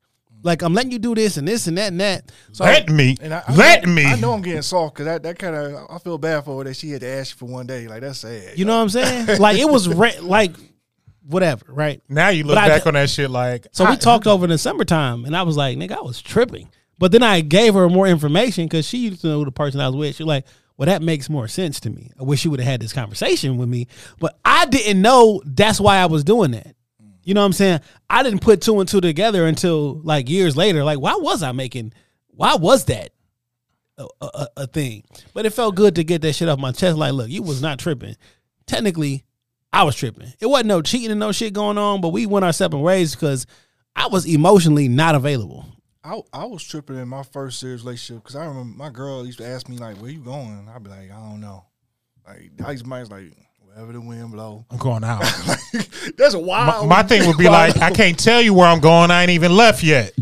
Like, 0.45 0.63
I'm 0.63 0.75
letting 0.75 0.93
you 0.93 0.99
do 1.01 1.15
this 1.15 1.37
and 1.39 1.49
this 1.49 1.67
and 1.67 1.77
that 1.79 1.89
and 1.89 2.01
that. 2.01 2.31
So 2.53 2.65
Let 2.65 2.89
me. 2.91 3.17
And 3.21 3.35
I, 3.35 3.43
I 3.49 3.55
Let 3.55 3.85
know, 3.87 3.93
me. 3.93 4.05
I 4.05 4.17
know 4.17 4.33
I'm 4.35 4.43
getting 4.43 4.63
soft 4.63 4.95
because 4.95 5.07
that, 5.07 5.23
that 5.25 5.39
kind 5.39 5.57
of 5.57 5.87
I 5.91 5.99
feel 5.99 6.19
bad 6.19 6.45
for 6.45 6.59
her 6.59 6.65
that 6.65 6.75
she 6.77 6.91
had 6.91 7.01
to 7.01 7.09
ask 7.09 7.35
you 7.35 7.39
for 7.39 7.53
one 7.53 7.67
day. 7.67 7.89
Like 7.89 8.03
that's 8.03 8.19
sad. 8.21 8.57
you 8.59 8.65
know 8.65 8.77
what 8.77 8.83
I'm 8.83 8.89
saying? 8.91 9.39
like 9.41 9.59
it 9.59 9.69
was 9.69 9.89
re- 9.89 10.21
like 10.21 10.53
whatever, 11.27 11.65
right? 11.69 12.03
Now 12.09 12.29
you 12.29 12.45
look 12.45 12.57
But 12.57 12.69
back 12.69 12.83
d- 12.85 12.89
on 12.89 12.95
that 12.95 13.11
shit 13.11 13.31
like. 13.31 13.67
So 13.73 13.85
we 13.85 13.93
I- 13.93 13.97
talked 13.97 14.27
over 14.27 14.45
in 14.45 14.51
the 14.51 14.59
summertime, 14.59 15.25
and 15.25 15.37
I 15.37 15.43
was 15.43 15.57
like, 15.57 15.79
nigga, 15.79 15.97
I 15.97 16.01
was 16.03 16.21
tripping. 16.23 16.69
But 16.99 17.11
then 17.11 17.23
I 17.23 17.41
gave 17.41 17.75
her 17.75 17.89
more 17.89 18.07
information 18.07 18.67
because 18.67 18.87
she 18.87 18.99
used 18.99 19.23
to 19.23 19.27
know 19.29 19.45
the 19.45 19.51
person 19.51 19.81
I 19.81 19.89
was 19.89 19.97
with. 19.97 20.17
She 20.17 20.23
was 20.23 20.29
like, 20.29 20.47
well, 20.77 20.87
that 20.87 21.03
makes 21.03 21.29
more 21.31 21.49
sense 21.49 21.81
to 21.81 21.91
me. 21.91 22.11
I 22.21 22.23
wish 22.23 22.41
she 22.41 22.49
would 22.49 22.61
have 22.61 22.69
had 22.69 22.81
this 22.83 22.93
conversation 22.93 23.57
with 23.57 23.69
me. 23.69 23.89
But 24.21 24.39
I 24.45 24.67
didn't 24.67 25.03
know 25.03 25.43
that's 25.45 25.81
why 25.81 25.97
I 25.97 26.07
was 26.07 26.23
doing 26.23 26.51
that. 26.53 26.77
You 27.25 27.35
know 27.35 27.41
what 27.41 27.47
I'm 27.47 27.53
saying? 27.53 27.81
I 28.09 28.23
didn't 28.23 28.41
put 28.41 28.61
two 28.61 28.81
and 28.81 28.89
two 28.89 29.01
together 29.01 29.47
until 29.47 30.01
like 30.03 30.29
years 30.29 30.57
later. 30.57 30.85
Like, 30.85 31.01
why 31.01 31.15
was 31.15 31.43
I 31.43 31.53
making? 31.53 31.93
Why 32.29 32.57
was 32.57 32.85
that 32.87 33.11
a, 33.99 34.07
a, 34.21 34.49
a 34.59 34.67
thing? 34.67 35.05
But 35.33 35.47
it 35.47 35.51
felt 35.51 35.75
good 35.75 35.97
to 35.97 36.05
get 36.05 36.23
that 36.23 36.35
shit 36.35 36.49
off 36.49 36.59
my 36.59 36.73
chest. 36.73 36.97
Like, 36.97 37.13
look, 37.13 37.31
you 37.31 37.43
was 37.43 37.63
not 37.63 37.79
tripping. 37.79 38.17
Technically, 38.67 39.25
I 39.73 39.83
was 39.85 39.97
tripping. 39.97 40.33
It 40.39 40.47
wasn't 40.47 40.69
no 40.69 40.83
cheating 40.83 41.11
and 41.11 41.21
no 41.21 41.33
shit 41.33 41.53
going 41.53 41.79
on, 41.79 42.01
but 42.01 42.11
we 42.11 42.27
went 42.27 42.45
our 42.45 42.53
separate 42.53 42.81
ways 42.81 43.15
because 43.15 43.47
I 43.97 44.07
was 44.09 44.27
emotionally 44.27 44.89
not 44.89 45.15
available. 45.15 45.67
I 46.05 46.21
I 46.33 46.45
was 46.45 46.63
tripping 46.63 46.97
in 46.97 47.09
my 47.09 47.23
first 47.23 47.59
serious 47.59 47.83
relationship 47.83 48.23
because 48.23 48.37
I 48.37 48.45
remember 48.45 48.77
my 48.77 48.91
girl 48.91 49.25
used 49.25 49.39
to 49.39 49.47
ask 49.47 49.69
me 49.69 49.79
like, 49.79 49.97
"Where 49.97 50.11
you 50.11 50.21
going?" 50.21 50.69
I'd 50.69 50.83
be 50.83 50.91
like, 50.91 51.11
"I 51.11 51.17
don't 51.17 51.41
know." 51.41 51.65
Like 52.27 52.53
I 52.65 52.73
used 52.73 52.85
to 52.85 52.91
like, 52.91 53.33
"Wherever 53.75 53.93
the 53.93 54.01
wind 54.01 54.33
blow." 54.33 54.65
I'm 54.71 54.79
going 54.79 55.05
out. 55.05 55.21
That's 56.17 56.35
a 56.35 56.39
my, 56.39 56.45
wild. 56.47 56.89
my 56.89 57.03
thing 57.03 57.27
would 57.27 57.37
be 57.39 57.49
like, 57.49 57.77
I 57.79 57.91
can't 57.91 58.19
tell 58.19 58.41
you 58.41 58.55
where 58.55 58.67
I'm 58.69 58.81
going. 58.81 59.11
I 59.11 59.23
ain't 59.23 59.31
even 59.31 59.55
left 59.57 59.83
yet. 59.83 60.13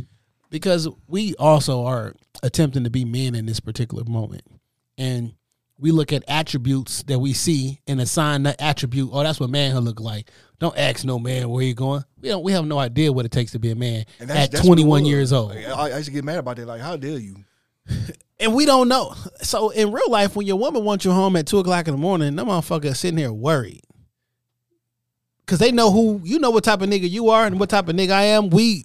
because 0.51 0.89
we 1.09 1.35
also 1.39 1.85
are 1.85 2.15
attempting 2.43 2.85
to 2.85 2.91
be 2.91 3.05
men 3.05 3.35
in 3.35 3.47
this 3.47 3.61
particular 3.61 4.05
moment 4.05 4.43
and 4.99 5.33
we 5.79 5.91
look 5.93 6.13
at 6.13 6.25
attributes 6.29 7.03
that 7.05 7.19
we 7.19 7.33
see 7.33 7.81
and 7.87 8.01
assign 8.01 8.43
that 8.45 8.61
attribute 8.61 9.11
oh 9.13 9.23
that's 9.23 9.39
what 9.39 9.49
manhood 9.49 9.85
look 9.85 10.01
like 10.01 10.29
don't 10.59 10.77
ask 10.77 11.05
no 11.05 11.19
man 11.21 11.49
where 11.49 11.63
you 11.63 11.73
going 11.75 12.03
we 12.21 12.29
don't 12.29 12.43
we 12.43 12.51
have 12.53 12.65
no 12.67 12.79
idea 12.79 13.13
what 13.13 13.25
it 13.25 13.31
takes 13.33 13.53
to 13.53 13.59
be 13.61 13.71
a 13.71 13.75
man 13.77 14.05
And 14.19 14.29
that's- 14.29 14.47
at 14.47 14.53
that's 14.53 14.67
21 14.67 15.05
years 15.05 15.33
old 15.33 15.55
Like, 15.55 15.67
I, 15.69 15.91
I 15.91 15.97
used 15.99 16.07
to 16.07 16.13
get 16.13 16.25
mad 16.25 16.39
about 16.39 16.57
that. 16.57 16.67
Like, 16.67 16.81
how 16.81 16.97
dare 16.97 17.19
you? 17.19 17.37
and 18.43 18.55
we 18.55 18.67
don't 18.67 18.89
know 18.89 19.15
so 19.43 19.71
in 19.71 19.93
real 19.93 20.11
life 20.11 20.37
when 20.37 20.47
your 20.47 20.59
woman 20.59 20.85
wants 20.85 21.05
you 21.05 21.13
home 21.13 21.37
at 21.37 21.47
2 21.47 21.59
o'clock 21.61 21.89
in 21.89 21.95
the 21.95 22.01
morning 22.01 22.37
them 22.37 22.47
motherfuckers 22.49 22.97
sitting 22.97 23.19
here 23.19 23.33
worried 23.33 23.83
because 25.47 25.59
they 25.59 25.73
know 25.73 25.91
who 25.91 26.21
you 26.25 26.39
know 26.39 26.51
what 26.51 26.65
type 26.65 26.83
of 26.83 26.89
nigga 26.91 27.09
you 27.09 27.31
are 27.31 27.47
and 27.47 27.59
what 27.59 27.71
type 27.71 27.89
of 27.89 27.97
nigga 27.97 28.11
i 28.11 28.23
am 28.23 28.51
we 28.51 28.85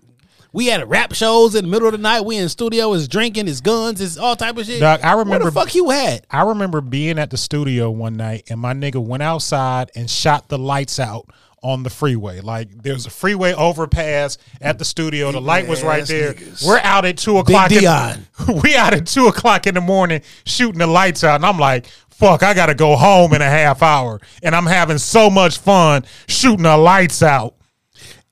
we 0.53 0.71
at 0.71 0.87
rap 0.87 1.13
shows 1.13 1.55
in 1.55 1.65
the 1.65 1.69
middle 1.69 1.87
of 1.87 1.91
the 1.91 1.97
night. 1.99 2.21
We 2.21 2.37
in 2.37 2.47
studio. 2.49 2.93
is 2.93 3.07
drinking. 3.07 3.47
is 3.47 3.61
guns. 3.61 3.99
is 4.01 4.17
all 4.17 4.35
type 4.35 4.57
of 4.57 4.65
shit. 4.65 4.79
Dog, 4.79 5.01
I 5.01 5.13
Where 5.13 5.23
remember- 5.25 5.45
the 5.45 5.51
fuck 5.51 5.75
you 5.75 5.89
had. 5.89 6.25
I 6.31 6.43
remember 6.43 6.81
being 6.81 7.19
at 7.19 7.29
the 7.29 7.37
studio 7.37 7.91
one 7.91 8.15
night 8.15 8.45
and 8.49 8.59
my 8.59 8.73
nigga 8.73 8.95
went 9.05 9.21
outside 9.21 9.91
and 9.93 10.09
shot 10.09 10.47
the 10.47 10.57
lights 10.57 10.99
out 10.99 11.29
on 11.63 11.83
the 11.83 11.89
freeway. 11.89 12.39
Like 12.41 12.69
there's 12.83 13.05
a 13.05 13.09
freeway 13.09 13.53
overpass 13.53 14.37
at 14.61 14.77
the 14.79 14.85
studio. 14.85 15.31
The 15.31 15.41
light 15.41 15.67
was 15.67 15.83
right 15.83 16.05
there. 16.05 16.33
niggas. 16.33 16.65
We're 16.65 16.79
out 16.79 17.05
at 17.05 17.17
two 17.17 17.37
o'clock. 17.37 17.71
in- 17.71 17.79
Dion. 17.79 18.27
we 18.63 18.75
out 18.75 18.93
at 18.93 19.07
two 19.07 19.27
o'clock 19.27 19.67
in 19.67 19.75
the 19.75 19.81
morning 19.81 20.21
shooting 20.45 20.79
the 20.79 20.87
lights 20.87 21.23
out, 21.23 21.35
and 21.35 21.45
I'm 21.45 21.57
like, 21.57 21.87
"Fuck, 22.09 22.43
I 22.43 22.53
gotta 22.53 22.75
go 22.75 22.95
home 22.95 23.33
in 23.33 23.41
a 23.41 23.49
half 23.49 23.81
hour." 23.81 24.19
And 24.43 24.55
I'm 24.55 24.65
having 24.67 24.97
so 24.99 25.29
much 25.29 25.57
fun 25.57 26.05
shooting 26.27 26.63
the 26.63 26.77
lights 26.77 27.23
out. 27.23 27.55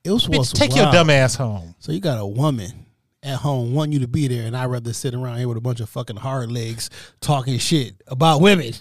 It 0.04 0.10
was 0.12 0.26
Bitch, 0.28 0.52
take 0.52 0.74
your 0.76 0.84
wild. 0.84 0.94
dumb 0.94 1.10
ass 1.10 1.34
home. 1.34 1.74
So 1.80 1.90
you 1.90 1.98
got 2.00 2.18
a 2.20 2.26
woman 2.26 2.86
at 3.24 3.38
home 3.38 3.74
wanting 3.74 3.94
you 3.94 3.98
to 3.98 4.06
be 4.08 4.28
there, 4.28 4.46
and 4.46 4.56
I'd 4.56 4.66
rather 4.66 4.92
sit 4.92 5.14
around 5.14 5.38
here 5.38 5.48
with 5.48 5.56
a 5.56 5.60
bunch 5.60 5.80
of 5.80 5.88
fucking 5.88 6.14
hard 6.16 6.52
legs 6.52 6.90
talking 7.20 7.58
shit 7.58 7.94
about 8.06 8.40
women. 8.40 8.72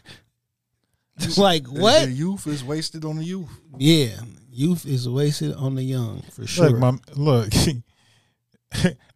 It's 1.18 1.38
like 1.38 1.68
what? 1.68 2.06
The 2.06 2.12
youth 2.12 2.48
is 2.48 2.64
wasted 2.64 3.06
on 3.06 3.18
the 3.18 3.24
youth. 3.24 3.50
Yeah, 3.78 4.16
youth 4.52 4.86
is 4.86 5.08
wasted 5.08 5.54
on 5.56 5.76
the 5.76 5.84
young 5.84 6.22
for 6.32 6.46
sure. 6.46 6.70
Look, 6.70 6.80
mom, 6.80 7.02
look. 7.16 7.54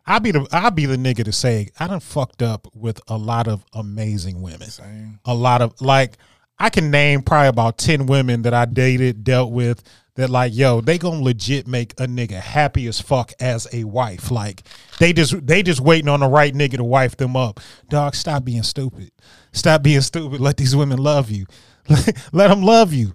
I 0.06 0.20
be 0.20 0.32
the 0.32 0.48
I 0.52 0.70
be 0.70 0.86
the 0.86 0.98
nigga 0.98 1.26
to 1.26 1.32
say 1.32 1.70
I 1.80 1.88
done 1.88 2.00
fucked 2.00 2.42
up 2.42 2.68
with 2.74 3.00
a 3.08 3.18
lot 3.18 3.48
of 3.48 3.64
amazing 3.74 4.42
women. 4.42 4.70
Same. 4.70 5.20
A 5.26 5.34
lot 5.34 5.62
of 5.62 5.80
like 5.82 6.18
I 6.58 6.70
can 6.70 6.92
name 6.92 7.22
probably 7.22 7.50
about 7.50 7.78
ten 7.78 8.06
women 8.06 8.44
that 8.44 8.54
I 8.54 8.66
dated, 8.66 9.24
dealt 9.24 9.52
with 9.52 9.84
that 10.16 10.30
like 10.30 10.54
yo 10.54 10.82
they 10.82 10.98
gonna 10.98 11.22
legit 11.22 11.68
make 11.68 11.94
a 11.94 12.08
nigga 12.08 12.40
happy 12.40 12.88
as 12.88 13.00
fuck 13.00 13.32
as 13.40 13.68
a 13.72 13.84
wife. 13.84 14.32
Like 14.32 14.64
they 15.00 15.14
just 15.14 15.46
they 15.46 15.62
just 15.62 15.80
waiting 15.80 16.10
on 16.10 16.22
the 16.22 16.28
right 16.28 16.54
nigga 16.54 16.78
to 16.78 16.84
wife 16.84 17.18
them 17.18 17.36
up. 17.36 17.60
Dog, 17.90 18.16
stop 18.16 18.44
being 18.44 18.64
stupid. 18.64 19.12
Stop 19.52 19.84
being 19.84 20.02
stupid. 20.02 20.40
Let 20.40 20.58
these 20.58 20.76
women 20.76 20.98
love 20.98 21.30
you. 21.30 21.46
Let 22.32 22.48
them 22.48 22.62
love 22.62 22.94
you. 22.94 23.14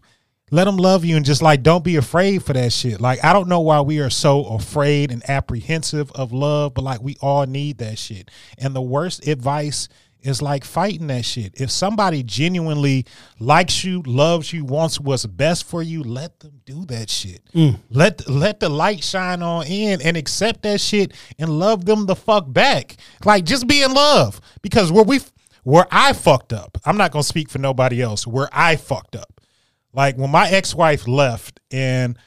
Let 0.51 0.65
them 0.65 0.77
love 0.77 1.05
you 1.05 1.17
and 1.17 1.25
just 1.25 1.43
like 1.43 1.63
don't 1.63 1.83
be 1.83 1.97
afraid 1.97 2.45
for 2.45 2.53
that 2.53 2.73
shit. 2.73 3.01
Like 3.01 3.25
I 3.25 3.33
don't 3.33 3.49
know 3.49 3.61
why 3.61 3.81
we 3.81 3.99
are 4.01 4.11
so 4.11 4.45
afraid 4.45 5.11
and 5.11 5.29
apprehensive 5.29 6.13
of 6.13 6.33
love, 6.33 6.75
but 6.75 6.85
like 6.85 7.03
we 7.03 7.17
all 7.21 7.47
need 7.47 7.79
that 7.79 7.99
shit. 7.99 8.31
And 8.59 8.75
the 8.75 8.83
worst 8.83 9.27
advice 9.27 9.89
is 10.25 10.41
like 10.41 10.65
fighting 10.65 11.09
that 11.09 11.25
shit. 11.25 11.61
If 11.61 11.71
somebody 11.71 12.23
genuinely 12.23 13.05
likes 13.39 13.85
you, 13.85 14.03
loves 14.03 14.53
you, 14.53 14.65
wants 14.65 14.99
what's 14.99 15.27
best 15.27 15.65
for 15.65 15.83
you, 15.83 16.03
let 16.03 16.41
them 16.41 16.61
do 16.65 16.85
that 16.87 17.11
shit. 17.11 17.43
Mm. 17.55 17.79
Let 17.91 18.29
let 18.29 18.61
the 18.61 18.69
light 18.69 19.05
shine 19.05 19.43
on 19.43 19.67
in 19.67 20.01
and 20.01 20.17
accept 20.17 20.63
that 20.63 20.81
shit 20.81 21.13
and 21.39 21.59
love 21.59 21.85
them 21.85 22.07
the 22.07 22.17
fuck 22.17 22.51
back. 22.53 22.97
Like 23.25 23.45
just 23.45 23.67
be 23.67 23.83
in 23.83 23.93
love 23.93 24.41
because 24.63 24.91
where 24.91 25.05
we 25.05 25.21
where 25.65 25.87
I 25.91 26.13
fucked 26.13 26.53
up. 26.53 26.79
I'm 26.85 26.97
not 26.97 27.11
gonna 27.11 27.25
speak 27.25 27.51
for 27.51 27.59
nobody 27.59 28.01
else. 28.01 28.27
Where 28.27 28.49
I 28.53 28.77
fucked 28.77 29.17
up 29.17 29.41
like 29.93 30.17
when 30.17 30.31
my 30.31 30.49
ex-wife 30.49 31.07
left 31.09 31.61
and 31.71 32.19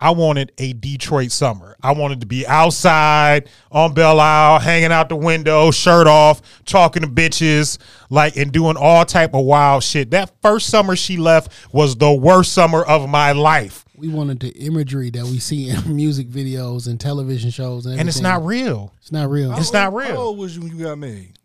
I 0.00 0.10
wanted 0.12 0.52
a 0.58 0.74
Detroit 0.74 1.32
summer. 1.32 1.76
I 1.82 1.90
wanted 1.90 2.20
to 2.20 2.26
be 2.26 2.46
outside 2.46 3.48
on 3.72 3.94
Belle 3.94 4.20
Isle, 4.20 4.60
hanging 4.60 4.92
out 4.92 5.08
the 5.08 5.16
window, 5.16 5.72
shirt 5.72 6.06
off, 6.06 6.40
talking 6.64 7.02
to 7.02 7.08
bitches, 7.08 7.78
like 8.08 8.36
and 8.36 8.52
doing 8.52 8.76
all 8.76 9.04
type 9.04 9.34
of 9.34 9.44
wild 9.44 9.82
shit. 9.82 10.12
That 10.12 10.30
first 10.40 10.68
summer 10.68 10.94
she 10.94 11.16
left 11.16 11.50
was 11.72 11.96
the 11.96 12.12
worst 12.12 12.52
summer 12.52 12.82
of 12.84 13.08
my 13.08 13.32
life. 13.32 13.84
We 13.96 14.06
wanted 14.06 14.38
the 14.38 14.50
imagery 14.50 15.10
that 15.10 15.24
we 15.24 15.40
see 15.40 15.70
in 15.70 15.96
music 15.96 16.28
videos 16.28 16.86
and 16.86 17.00
television 17.00 17.50
shows, 17.50 17.84
and, 17.84 17.98
And 17.98 18.08
it's 18.08 18.20
not 18.20 18.44
real. 18.44 18.94
It's 19.00 19.10
not 19.10 19.28
real. 19.28 19.52
It's 19.56 19.72
not 19.72 19.90
How 19.90 19.98
real. 19.98 20.16
old 20.16 20.38
was 20.38 20.54
you 20.54 20.62
when 20.62 20.76
you 20.76 20.84
got 20.84 20.98
married? 20.98 21.37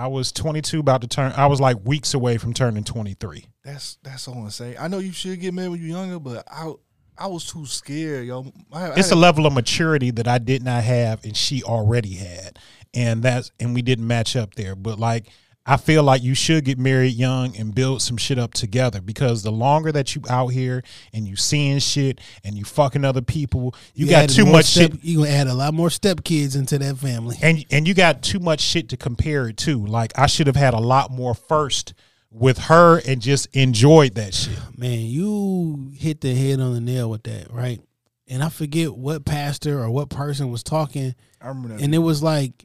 I 0.00 0.06
was 0.06 0.32
22 0.32 0.80
about 0.80 1.02
to 1.02 1.08
turn 1.08 1.32
I 1.36 1.46
was 1.46 1.60
like 1.60 1.76
weeks 1.84 2.14
away 2.14 2.38
from 2.38 2.54
turning 2.54 2.84
23. 2.84 3.44
That's 3.62 3.98
that's 4.02 4.26
all 4.28 4.34
I'm 4.42 4.48
saying. 4.48 4.76
I 4.80 4.88
know 4.88 4.98
you 4.98 5.12
should 5.12 5.38
get 5.40 5.52
married 5.52 5.68
when 5.68 5.80
you're 5.80 5.90
younger, 5.90 6.18
but 6.18 6.42
I 6.50 6.72
I 7.18 7.26
was 7.26 7.44
too 7.44 7.66
scared, 7.66 8.26
yo. 8.26 8.50
I, 8.72 8.86
I 8.86 8.94
it's 8.96 9.10
a 9.10 9.16
level 9.16 9.44
of 9.44 9.52
maturity 9.52 10.10
that 10.12 10.26
I 10.26 10.38
did 10.38 10.62
not 10.62 10.84
have 10.84 11.22
and 11.22 11.36
she 11.36 11.62
already 11.62 12.14
had. 12.14 12.58
And 12.94 13.22
that's 13.22 13.52
and 13.60 13.74
we 13.74 13.82
didn't 13.82 14.06
match 14.06 14.36
up 14.36 14.54
there. 14.54 14.74
But 14.74 14.98
like 14.98 15.26
I 15.66 15.76
feel 15.76 16.02
like 16.02 16.22
you 16.22 16.34
should 16.34 16.64
get 16.64 16.78
married 16.78 17.12
young 17.12 17.54
and 17.56 17.74
build 17.74 18.00
some 18.02 18.16
shit 18.16 18.38
up 18.38 18.54
together 18.54 19.00
because 19.00 19.42
the 19.42 19.52
longer 19.52 19.92
that 19.92 20.14
you 20.14 20.22
out 20.28 20.48
here 20.48 20.82
and 21.12 21.28
you 21.28 21.36
seeing 21.36 21.78
shit 21.78 22.20
and 22.42 22.56
you 22.56 22.64
fucking 22.64 23.04
other 23.04 23.20
people, 23.20 23.74
you, 23.94 24.08
got 24.08 24.30
too 24.30 24.46
much 24.46 24.64
step, 24.64 24.92
shit 24.92 25.04
You 25.04 25.18
gonna 25.18 25.30
add 25.30 25.46
a 25.46 25.54
lot 25.54 25.74
more 25.74 25.90
step 25.90 26.24
kids 26.24 26.56
into 26.56 26.78
that 26.78 26.96
family. 26.96 27.36
and 27.42 27.64
and 27.70 27.86
you 27.86 27.94
got 27.94 28.22
too 28.22 28.40
much 28.40 28.60
shit 28.60 28.88
to 28.88 28.96
compare 28.96 29.48
it 29.48 29.58
to. 29.58 29.84
Like 29.84 30.12
I 30.16 30.26
should 30.26 30.46
have 30.46 30.56
had 30.56 30.74
a 30.74 30.80
lot 30.80 31.10
more 31.10 31.34
first 31.34 31.94
with 32.30 32.58
her 32.58 33.00
and 33.06 33.20
just 33.20 33.46
enjoyed 33.54 34.14
that 34.14 34.34
shit. 34.34 34.58
Man, 34.76 35.00
you 35.00 35.92
hit 35.94 36.20
the 36.20 36.34
head 36.34 36.60
on 36.60 36.72
the 36.72 36.80
nail 36.80 37.10
with 37.10 37.24
that, 37.24 37.52
right? 37.52 37.80
And 38.28 38.42
I 38.42 38.48
forget 38.48 38.94
what 38.94 39.24
pastor 39.24 39.80
or 39.80 39.90
what 39.90 40.08
person 40.08 40.50
was 40.50 40.62
talking, 40.62 41.14
I 41.40 41.48
remember 41.48 41.68
that. 41.76 41.82
and 41.82 41.94
it 41.94 41.98
was 41.98 42.22
like, 42.22 42.64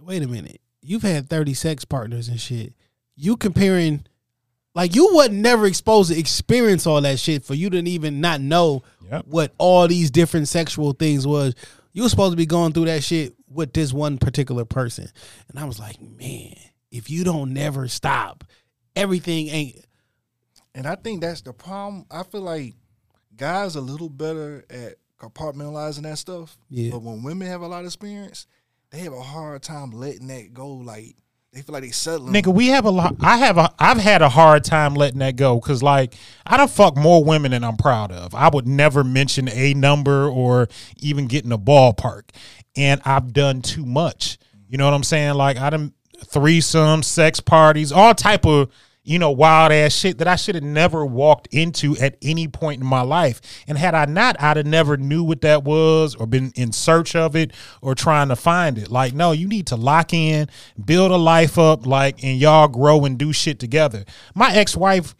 wait 0.00 0.22
a 0.22 0.28
minute, 0.28 0.60
you've 0.82 1.02
had 1.02 1.28
thirty 1.30 1.54
sex 1.54 1.84
partners 1.84 2.28
and 2.28 2.40
shit. 2.40 2.74
You 3.16 3.36
comparing, 3.36 4.04
like 4.74 4.94
you 4.94 5.10
wasn't 5.14 5.36
never 5.36 5.66
exposed 5.66 6.10
to 6.12 6.18
experience 6.18 6.86
all 6.86 7.00
that 7.00 7.18
shit 7.18 7.44
for 7.44 7.54
you 7.54 7.70
to 7.70 7.78
even 7.78 8.20
not 8.20 8.40
know 8.40 8.82
Yep. 9.10 9.26
what 9.26 9.52
all 9.58 9.86
these 9.88 10.10
different 10.10 10.48
sexual 10.48 10.92
things 10.92 11.26
was. 11.26 11.54
You 11.92 12.04
were 12.04 12.08
supposed 12.08 12.32
to 12.32 12.36
be 12.38 12.46
going 12.46 12.72
through 12.72 12.86
that 12.86 13.04
shit 13.04 13.34
with 13.48 13.74
this 13.74 13.92
one 13.92 14.16
particular 14.16 14.64
person, 14.64 15.08
and 15.48 15.58
I 15.58 15.64
was 15.66 15.78
like, 15.78 16.00
man, 16.00 16.54
if 16.90 17.10
you 17.10 17.22
don't 17.22 17.52
never 17.52 17.88
stop, 17.88 18.44
everything 18.96 19.48
ain't. 19.48 19.84
And 20.74 20.86
I 20.86 20.94
think 20.94 21.20
that's 21.20 21.42
the 21.42 21.52
problem. 21.52 22.06
I 22.10 22.22
feel 22.22 22.40
like 22.40 22.74
guys 23.36 23.76
are 23.76 23.80
a 23.80 23.82
little 23.82 24.08
better 24.08 24.64
at 24.70 24.94
compartmentalizing 25.18 26.02
that 26.04 26.16
stuff. 26.16 26.56
Yeah. 26.70 26.92
But 26.92 27.02
when 27.02 27.22
women 27.22 27.46
have 27.48 27.60
a 27.60 27.66
lot 27.66 27.80
of 27.80 27.86
experience, 27.86 28.46
they 28.92 29.00
have 29.00 29.12
a 29.12 29.22
hard 29.22 29.62
time 29.62 29.90
letting 29.90 30.28
that 30.28 30.54
go. 30.54 30.68
Like 30.68 31.16
they 31.52 31.60
feel 31.60 31.74
like 31.74 31.82
they 31.82 31.90
settling. 31.90 32.32
Nigga, 32.32 32.52
we 32.52 32.68
have 32.68 32.84
a 32.84 32.90
lot. 32.90 33.16
I 33.20 33.36
have 33.38 33.58
a. 33.58 33.70
I've 33.78 33.98
had 33.98 34.22
a 34.22 34.28
hard 34.28 34.64
time 34.64 34.94
letting 34.94 35.18
that 35.18 35.36
go 35.36 35.56
because, 35.56 35.82
like, 35.82 36.14
I 36.46 36.56
don't 36.56 36.70
fuck 36.70 36.96
more 36.96 37.22
women 37.22 37.50
than 37.50 37.64
I'm 37.64 37.76
proud 37.76 38.10
of. 38.10 38.34
I 38.34 38.48
would 38.48 38.66
never 38.66 39.04
mention 39.04 39.48
a 39.50 39.74
number 39.74 40.28
or 40.28 40.68
even 40.98 41.26
get 41.26 41.44
in 41.44 41.52
a 41.52 41.58
ballpark, 41.58 42.30
and 42.76 43.02
I've 43.04 43.32
done 43.32 43.60
too 43.60 43.84
much. 43.84 44.38
You 44.68 44.78
know 44.78 44.86
what 44.86 44.94
I'm 44.94 45.02
saying? 45.02 45.34
Like, 45.34 45.58
I 45.58 45.68
done 45.68 45.92
threesome, 46.24 47.02
sex 47.02 47.40
parties, 47.40 47.92
all 47.92 48.14
type 48.14 48.46
of 48.46 48.70
you 49.04 49.18
know 49.18 49.30
wild 49.30 49.72
ass 49.72 49.92
shit 49.92 50.18
that 50.18 50.28
I 50.28 50.36
should 50.36 50.54
have 50.54 50.64
never 50.64 51.04
walked 51.04 51.48
into 51.48 51.96
at 51.96 52.16
any 52.22 52.48
point 52.48 52.80
in 52.80 52.86
my 52.86 53.02
life. 53.02 53.40
And 53.66 53.76
had 53.76 53.94
I 53.94 54.04
not, 54.04 54.40
I'd 54.40 54.56
have 54.56 54.66
never 54.66 54.96
knew 54.96 55.24
what 55.24 55.40
that 55.40 55.64
was 55.64 56.14
or 56.14 56.26
been 56.26 56.52
in 56.54 56.72
search 56.72 57.16
of 57.16 57.34
it 57.34 57.52
or 57.80 57.94
trying 57.94 58.28
to 58.28 58.36
find 58.36 58.78
it. 58.78 58.90
Like, 58.90 59.12
no, 59.12 59.32
you 59.32 59.48
need 59.48 59.66
to 59.68 59.76
lock 59.76 60.12
in, 60.12 60.48
build 60.82 61.10
a 61.10 61.16
life 61.16 61.58
up, 61.58 61.86
like, 61.86 62.22
and 62.22 62.38
y'all 62.38 62.68
grow 62.68 63.04
and 63.04 63.18
do 63.18 63.32
shit 63.32 63.58
together. 63.58 64.04
My 64.34 64.54
ex 64.54 64.76
wife, 64.76 65.14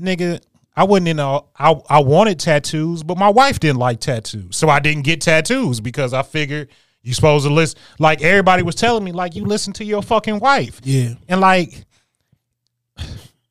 nigga. 0.00 0.40
I 0.76 0.84
wasn't 0.84 1.08
in 1.08 1.18
a. 1.18 1.40
I 1.58 1.74
I 1.88 1.98
wanted 1.98 2.38
tattoos, 2.38 3.02
but 3.02 3.18
my 3.18 3.28
wife 3.28 3.58
didn't 3.58 3.78
like 3.78 3.98
tattoos, 3.98 4.56
so 4.56 4.68
I 4.68 4.78
didn't 4.78 5.02
get 5.02 5.20
tattoos 5.20 5.80
because 5.80 6.14
I 6.14 6.22
figured 6.22 6.68
you 7.02 7.14
supposed 7.14 7.46
to 7.46 7.52
listen. 7.52 7.80
Like 7.98 8.22
everybody 8.22 8.62
was 8.62 8.76
telling 8.76 9.02
me, 9.02 9.10
like 9.10 9.34
you 9.34 9.44
listen 9.44 9.72
to 9.74 9.84
your 9.84 10.02
fucking 10.02 10.38
wife. 10.38 10.80
Yeah. 10.84 11.14
And 11.28 11.40
like, 11.40 11.84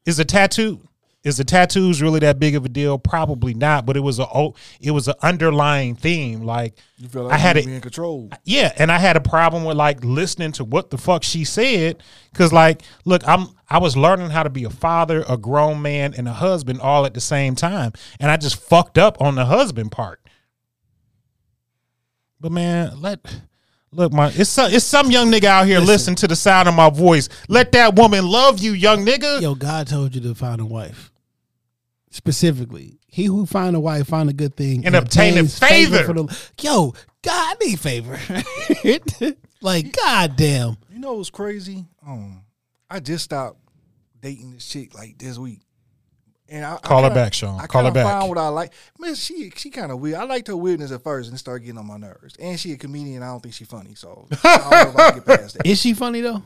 is 0.08 0.18
a 0.18 0.26
tattoo 0.26 0.82
is 1.28 1.36
the 1.36 1.44
tattoos 1.44 2.02
really 2.02 2.22
that 2.22 2.40
big 2.40 2.56
of 2.56 2.64
a 2.64 2.70
deal? 2.70 2.98
Probably 2.98 3.54
not. 3.54 3.86
But 3.86 3.98
it 3.98 4.00
was 4.00 4.18
a 4.18 4.26
oh, 4.34 4.56
it 4.80 4.92
was 4.92 5.10
an 5.10 5.16
underlying 5.22 5.96
theme. 5.96 6.44
Like 6.44 6.76
you 6.98 7.10
feel 7.10 7.24
like 7.24 7.34
I 7.34 7.38
had 7.38 7.58
it. 7.58 7.68
in 7.68 7.82
control. 7.82 8.30
Yeah, 8.46 8.72
and 8.78 8.90
I 8.90 8.98
had 8.98 9.18
a 9.18 9.20
problem 9.20 9.66
with 9.66 9.76
like 9.76 10.04
listening 10.06 10.54
to 10.54 10.64
what 10.64 10.90
the 10.90 10.98
fuck 10.98 11.24
she 11.24 11.44
said 11.44 12.02
cuz 12.34 12.54
like 12.54 12.82
look, 13.04 13.28
I'm 13.28 13.50
I 13.70 13.80
was 13.80 13.98
learning 13.98 14.30
how 14.30 14.44
to 14.44 14.50
be 14.50 14.64
a 14.64 14.70
father, 14.70 15.26
a 15.28 15.38
grown 15.38 15.82
man 15.82 16.14
and 16.16 16.30
a 16.30 16.34
husband 16.34 16.80
all 16.80 17.06
at 17.06 17.14
the 17.14 17.20
same 17.20 17.56
time, 17.56 17.92
and 18.22 18.32
I 18.32 18.38
just 18.38 18.56
fucked 18.56 18.98
up 18.98 19.22
on 19.22 19.36
the 19.36 19.46
husband 19.46 19.92
part. 19.92 20.22
But 22.40 22.54
man, 22.54 23.02
let 23.02 23.42
look 23.98 24.14
my 24.14 24.28
it's 24.30 24.50
some, 24.50 24.72
it's 24.72 24.86
some 24.86 25.12
young 25.12 25.30
nigga 25.30 25.46
out 25.46 25.66
here 25.66 25.80
listen 25.80 26.16
to 26.16 26.28
the 26.28 26.36
sound 26.36 26.70
of 26.70 26.76
my 26.76 26.90
voice. 26.90 27.28
Let 27.50 27.74
that 27.74 27.96
woman 27.96 28.26
love 28.26 28.60
you, 28.60 28.72
young 28.72 29.06
nigga. 29.06 29.42
Yo, 29.42 29.56
God 29.56 29.88
told 29.88 30.16
you 30.16 30.22
to 30.22 30.36
find 30.36 30.62
a 30.62 30.66
wife. 30.66 31.12
Specifically, 32.10 33.00
he 33.08 33.26
who 33.26 33.46
find 33.46 33.76
a 33.76 33.80
wife 33.80 34.08
find 34.08 34.30
a 34.30 34.34
good 34.34 34.56
thing 34.56 34.86
And 34.86 34.96
obtain 34.96 35.38
a 35.38 35.42
obtains 35.42 35.60
favor. 35.60 36.04
for 36.04 36.14
the, 36.14 36.52
yo, 36.62 36.94
God 37.22 37.58
need 37.62 37.80
favor. 37.80 38.18
like, 39.62 39.92
God 39.94 40.36
damn. 40.38 40.78
You 40.92 41.00
know 41.00 41.14
what's 41.14 41.30
crazy? 41.30 41.86
Um, 42.08 42.44
I 42.90 43.00
just 43.02 43.26
stopped 43.26 43.60
dating 44.22 44.52
this 44.54 44.68
chick 44.68 44.96
like 44.96 45.18
this 45.18 45.38
week. 45.38 45.62
And 46.50 46.64
I, 46.64 46.76
I 46.76 46.78
Call 46.78 47.04
her 47.04 47.10
kinda- 47.10 47.16
back, 47.24 47.34
Sean. 47.34 47.60
I 47.60 47.68
Call 47.68 47.84
her 47.84 47.88
kinda 47.90 48.04
back. 48.04 48.06
Found 48.20 48.30
what 48.30 48.38
I 48.38 48.48
like. 48.48 48.72
Man, 49.00 49.16
she 49.16 49.52
she 49.56 49.70
kind 49.70 49.92
of 49.92 50.00
weird. 50.00 50.16
I 50.18 50.24
liked 50.24 50.48
her 50.48 50.56
weirdness 50.56 50.92
at 50.92 51.04
first, 51.04 51.28
and 51.30 51.36
it 51.36 51.40
started 51.40 51.66
getting 51.66 51.78
on 51.80 51.86
my 51.88 51.98
nerves. 51.98 52.36
And 52.38 52.58
she 52.60 52.72
a 52.74 52.78
comedian. 52.78 53.22
I 53.24 53.28
don't 53.28 53.42
think 53.42 53.54
she 53.54 53.66
funny, 53.66 53.96
so 53.96 54.28
I 54.44 54.58
don't 54.58 54.72
know 54.72 54.90
if 54.90 54.96
I 54.96 55.10
can 55.12 55.20
get 55.20 55.26
past 55.26 55.58
that. 55.58 55.66
Is 55.68 55.80
she 55.82 55.94
funny 55.94 56.22
though? 56.22 56.42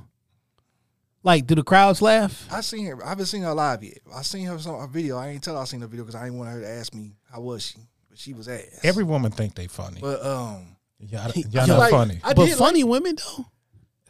Like, 1.24 1.46
do 1.46 1.54
the 1.54 1.64
crowds 1.64 2.02
laugh? 2.02 2.48
I 2.52 2.62
seen 2.62 2.88
her. 2.88 3.06
I 3.06 3.10
haven't 3.10 3.28
seen 3.28 3.44
her 3.44 3.54
live 3.54 3.84
yet. 3.84 4.00
I 4.16 4.24
seen 4.24 4.48
her 4.48 4.58
some 4.58 4.74
a 4.76 4.88
video. 4.88 5.18
I 5.18 5.28
ain't 5.30 5.44
tell 5.44 5.56
her 5.56 5.62
I 5.62 5.66
seen 5.66 5.82
the 5.82 5.88
video 5.88 6.04
because 6.04 6.16
I 6.20 6.24
didn't 6.24 6.40
want 6.40 6.50
her 6.50 6.62
to 6.62 6.68
ask 6.68 6.96
me 6.96 7.14
how 7.32 7.42
was 7.42 7.64
she, 7.64 7.76
but 8.10 8.18
she 8.18 8.34
was 8.34 8.48
ass. 8.48 8.80
Every 8.84 9.04
woman 9.04 9.32
think 9.32 9.54
they 9.54 9.68
funny. 9.68 10.00
but 10.02 10.26
um, 10.26 10.78
Y'all, 11.00 11.32
y'all 11.36 11.68
not 11.68 11.78
like- 11.78 11.92
funny. 11.92 12.20
I 12.24 12.34
but 12.34 12.46
did 12.48 12.58
funny 12.58 12.84
women 12.84 13.18
though. 13.18 13.46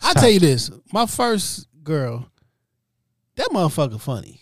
I 0.01 0.13
tell 0.13 0.29
you 0.29 0.39
this, 0.39 0.71
my 0.93 1.05
first 1.05 1.67
girl, 1.83 2.27
that 3.35 3.49
motherfucker 3.49 3.99
funny. 3.99 4.41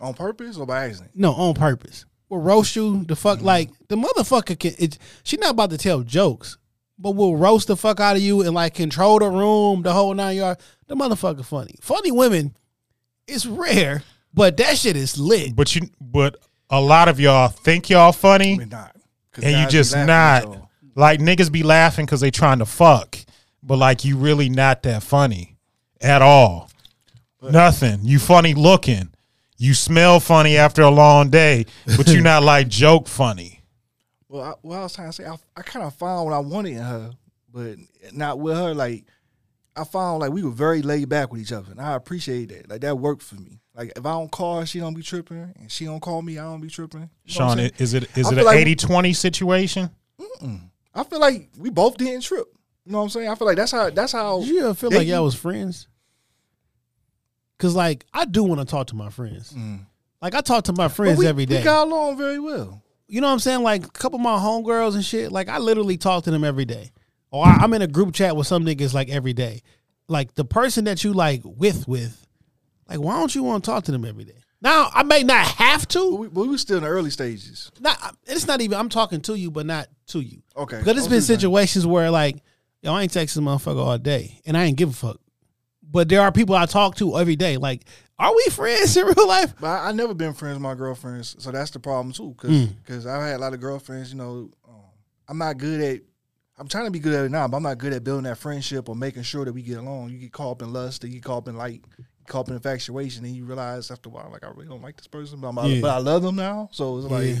On 0.00 0.14
purpose 0.14 0.56
or 0.56 0.66
by 0.66 0.86
accident. 0.86 1.10
No, 1.14 1.32
on 1.32 1.54
purpose. 1.54 2.04
Will 2.28 2.40
roast 2.40 2.76
you 2.76 3.04
the 3.04 3.16
fuck 3.16 3.38
mm-hmm. 3.38 3.46
like 3.46 3.70
the 3.88 3.96
motherfucker 3.96 4.58
can. 4.58 4.74
It, 4.78 4.98
she 5.22 5.36
not 5.38 5.52
about 5.52 5.70
to 5.70 5.78
tell 5.78 6.02
jokes, 6.02 6.58
but 6.98 7.12
will 7.12 7.36
roast 7.36 7.68
the 7.68 7.76
fuck 7.76 8.00
out 8.00 8.16
of 8.16 8.22
you 8.22 8.42
and 8.42 8.54
like 8.54 8.74
control 8.74 9.18
the 9.18 9.30
room, 9.30 9.82
the 9.82 9.92
whole 9.92 10.12
nine 10.14 10.36
yard. 10.36 10.58
The 10.86 10.94
motherfucker 10.94 11.44
funny. 11.44 11.76
Funny 11.80 12.10
women, 12.10 12.54
it's 13.26 13.46
rare, 13.46 14.02
but 14.34 14.56
that 14.58 14.76
shit 14.76 14.96
is 14.96 15.18
lit. 15.18 15.56
But 15.56 15.74
you, 15.74 15.88
but 16.00 16.36
a 16.70 16.80
lot 16.80 17.08
of 17.08 17.18
y'all 17.18 17.48
think 17.48 17.88
y'all 17.88 18.12
funny, 18.12 18.58
We're 18.58 18.66
not. 18.66 18.94
'Cause 19.32 19.44
and 19.44 19.56
you 19.60 19.68
just 19.68 19.94
not. 19.96 20.44
at. 20.44 20.62
Like 20.94 21.20
niggas 21.20 21.52
be 21.52 21.62
laughing 21.62 22.06
because 22.06 22.20
they 22.20 22.32
trying 22.32 22.58
to 22.58 22.66
fuck, 22.66 23.16
but 23.62 23.76
like 23.78 24.04
you 24.04 24.16
really 24.16 24.48
not 24.48 24.82
that 24.82 25.04
funny 25.04 25.56
at 26.00 26.22
all. 26.22 26.70
Nothing. 27.40 28.00
You 28.02 28.18
funny 28.18 28.54
looking. 28.54 29.10
You 29.60 29.74
smell 29.74 30.20
funny 30.20 30.56
after 30.56 30.82
a 30.82 30.90
long 30.90 31.30
day, 31.30 31.66
but 31.96 32.08
you're 32.08 32.22
not 32.34 32.42
like 32.44 32.68
joke 32.68 33.08
funny. 33.08 33.60
Well, 34.28 34.42
I, 34.42 34.54
what 34.62 34.76
I 34.76 34.82
was 34.84 34.94
trying 34.94 35.08
to 35.08 35.12
say, 35.12 35.24
I, 35.26 35.36
I 35.56 35.62
kind 35.62 35.84
of 35.84 35.94
found 35.94 36.26
what 36.26 36.34
I 36.34 36.38
wanted 36.38 36.72
in 36.72 36.78
her, 36.82 37.10
but 37.52 37.76
not 38.12 38.38
with 38.38 38.56
her. 38.56 38.72
Like, 38.74 39.04
I 39.74 39.84
found 39.84 40.20
like 40.20 40.30
we 40.32 40.42
were 40.42 40.50
very 40.50 40.82
laid 40.82 41.08
back 41.08 41.32
with 41.32 41.40
each 41.40 41.50
other, 41.52 41.70
and 41.72 41.80
I 41.80 41.94
appreciate 41.94 42.50
that. 42.50 42.68
Like 42.70 42.82
that 42.82 42.98
worked 42.98 43.22
for 43.22 43.34
me. 43.36 43.60
Like 43.74 43.92
if 43.96 44.04
I 44.06 44.10
don't 44.12 44.30
call 44.30 44.60
her, 44.60 44.66
she 44.66 44.78
don't 44.80 44.94
be 44.94 45.02
tripping, 45.02 45.52
and 45.58 45.70
she 45.70 45.84
don't 45.86 46.00
call 46.00 46.20
me, 46.22 46.38
I 46.38 46.44
don't 46.44 46.60
be 46.60 46.68
tripping. 46.68 47.08
You 47.24 47.38
know 47.40 47.48
Sean, 47.48 47.58
is 47.58 47.94
it 47.94 48.04
is 48.16 48.26
I 48.26 48.32
it 48.32 48.34
feel 48.36 48.38
an 48.40 48.44
like- 48.44 48.66
80-20 48.66 49.16
situation? 49.16 49.90
I 50.94 51.04
feel 51.04 51.20
like 51.20 51.48
we 51.58 51.70
both 51.70 51.96
didn't 51.96 52.22
trip. 52.22 52.46
You 52.84 52.92
know 52.92 52.98
what 52.98 53.04
I'm 53.04 53.10
saying? 53.10 53.28
I 53.28 53.34
feel 53.34 53.46
like 53.46 53.56
that's 53.56 53.72
how 53.72 53.90
that's 53.90 54.12
how. 54.12 54.40
Did 54.40 54.48
you 54.48 54.60
ever 54.64 54.74
feel 54.74 54.90
they- 54.90 54.98
like 54.98 55.08
y'all 55.08 55.24
was 55.24 55.34
friends? 55.34 55.88
Cause 57.58 57.74
like 57.74 58.04
I 58.12 58.24
do 58.24 58.44
want 58.44 58.60
to 58.60 58.64
talk 58.64 58.88
to 58.88 58.96
my 58.96 59.10
friends. 59.10 59.52
Mm. 59.52 59.80
Like 60.22 60.34
I 60.34 60.40
talk 60.40 60.64
to 60.64 60.72
my 60.72 60.88
friends 60.88 61.18
we, 61.18 61.26
every 61.26 61.46
day. 61.46 61.58
We 61.58 61.64
got 61.64 61.86
along 61.86 62.16
very 62.16 62.38
well. 62.38 62.82
you 63.08 63.20
know 63.20 63.26
what 63.26 63.32
I'm 63.32 63.38
saying? 63.40 63.62
Like 63.62 63.84
a 63.84 63.90
couple 63.90 64.18
of 64.18 64.22
my 64.22 64.38
homegirls 64.38 64.94
and 64.94 65.04
shit. 65.04 65.32
Like 65.32 65.48
I 65.48 65.58
literally 65.58 65.96
talk 65.96 66.24
to 66.24 66.30
them 66.30 66.44
every 66.44 66.64
day. 66.64 66.92
Or 67.30 67.44
I, 67.44 67.58
I'm 67.60 67.74
in 67.74 67.82
a 67.82 67.86
group 67.86 68.14
chat 68.14 68.36
with 68.36 68.46
some 68.46 68.64
niggas 68.64 68.94
like 68.94 69.10
every 69.10 69.32
day. 69.32 69.62
Like 70.08 70.34
the 70.34 70.44
person 70.44 70.84
that 70.84 71.04
you 71.04 71.12
like 71.12 71.42
with 71.44 71.86
with, 71.86 72.26
like 72.88 73.00
why 73.00 73.18
don't 73.18 73.34
you 73.34 73.42
want 73.42 73.64
to 73.64 73.70
talk 73.70 73.84
to 73.84 73.92
them 73.92 74.04
every 74.04 74.24
day? 74.24 74.38
Now 74.60 74.90
I 74.92 75.02
may 75.02 75.22
not 75.22 75.46
have 75.46 75.86
to. 75.88 76.16
we, 76.16 76.28
but 76.28 76.42
we 76.42 76.48
were 76.48 76.58
still 76.58 76.78
in 76.78 76.82
the 76.84 76.88
early 76.88 77.10
stages. 77.10 77.70
Not 77.80 78.16
it's 78.26 78.46
not 78.46 78.60
even. 78.60 78.78
I'm 78.78 78.88
talking 78.88 79.20
to 79.22 79.34
you, 79.34 79.50
but 79.50 79.66
not 79.66 79.88
to 80.08 80.20
you. 80.20 80.42
Okay. 80.56 80.78
Because 80.78 80.96
it's 80.96 81.06
I 81.06 81.10
been 81.10 81.22
situations 81.22 81.86
where 81.86 82.10
like, 82.10 82.36
yo, 82.82 82.92
I 82.94 83.02
ain't 83.02 83.12
texting 83.12 83.38
a 83.38 83.40
motherfucker 83.40 83.84
all 83.84 83.98
day, 83.98 84.40
and 84.46 84.56
I 84.56 84.64
ain't 84.64 84.76
give 84.76 84.90
a 84.90 84.92
fuck. 84.92 85.20
But 85.90 86.08
there 86.08 86.20
are 86.20 86.30
people 86.32 86.54
I 86.54 86.66
talk 86.66 86.96
to 86.96 87.16
every 87.18 87.36
day. 87.36 87.56
Like, 87.56 87.84
are 88.18 88.34
we 88.34 88.44
friends 88.50 88.96
in 88.96 89.06
real 89.06 89.26
life? 89.28 89.54
But 89.60 89.68
I, 89.68 89.88
I 89.88 89.92
never 89.92 90.14
been 90.14 90.34
friends 90.34 90.54
with 90.56 90.62
my 90.62 90.74
girlfriends, 90.74 91.36
so 91.38 91.50
that's 91.50 91.70
the 91.70 91.78
problem 91.80 92.12
too. 92.12 92.34
Mm. 92.42 92.70
Because 92.84 93.06
I've 93.06 93.22
had 93.22 93.36
a 93.36 93.38
lot 93.38 93.54
of 93.54 93.60
girlfriends. 93.60 94.10
You 94.12 94.18
know, 94.18 94.50
um, 94.68 94.74
I'm 95.28 95.38
not 95.38 95.56
good 95.58 95.80
at. 95.80 96.00
I'm 96.60 96.66
trying 96.66 96.86
to 96.86 96.90
be 96.90 96.98
good 96.98 97.14
at 97.14 97.24
it 97.24 97.30
now, 97.30 97.46
but 97.46 97.56
I'm 97.58 97.62
not 97.62 97.78
good 97.78 97.92
at 97.92 98.02
building 98.02 98.24
that 98.24 98.36
friendship 98.36 98.88
or 98.88 98.96
making 98.96 99.22
sure 99.22 99.44
that 99.44 99.52
we 99.52 99.62
get 99.62 99.78
along. 99.78 100.10
You 100.10 100.18
get 100.18 100.32
caught 100.32 100.50
up 100.52 100.62
in 100.62 100.72
lust, 100.72 101.04
or 101.04 101.06
you 101.06 101.14
get 101.14 101.22
caught 101.22 101.38
up 101.38 101.48
in 101.48 101.56
like, 101.56 101.82
caught 102.26 102.40
up 102.40 102.48
in 102.48 102.54
infatuation, 102.54 103.24
and 103.24 103.34
you 103.36 103.44
realize 103.44 103.90
after 103.92 104.08
a 104.08 104.12
while, 104.12 104.28
like 104.32 104.42
I 104.44 104.48
really 104.48 104.66
don't 104.66 104.82
like 104.82 104.96
this 104.96 105.06
person, 105.06 105.40
but, 105.40 105.56
I'm, 105.56 105.70
Yeah. 105.70 105.80
but 105.80 105.90
I 105.90 105.98
love 105.98 106.22
them 106.22 106.34
now. 106.34 106.68
So 106.72 106.98
it's 106.98 107.06
like, 107.06 107.26
Yeah. 107.28 107.36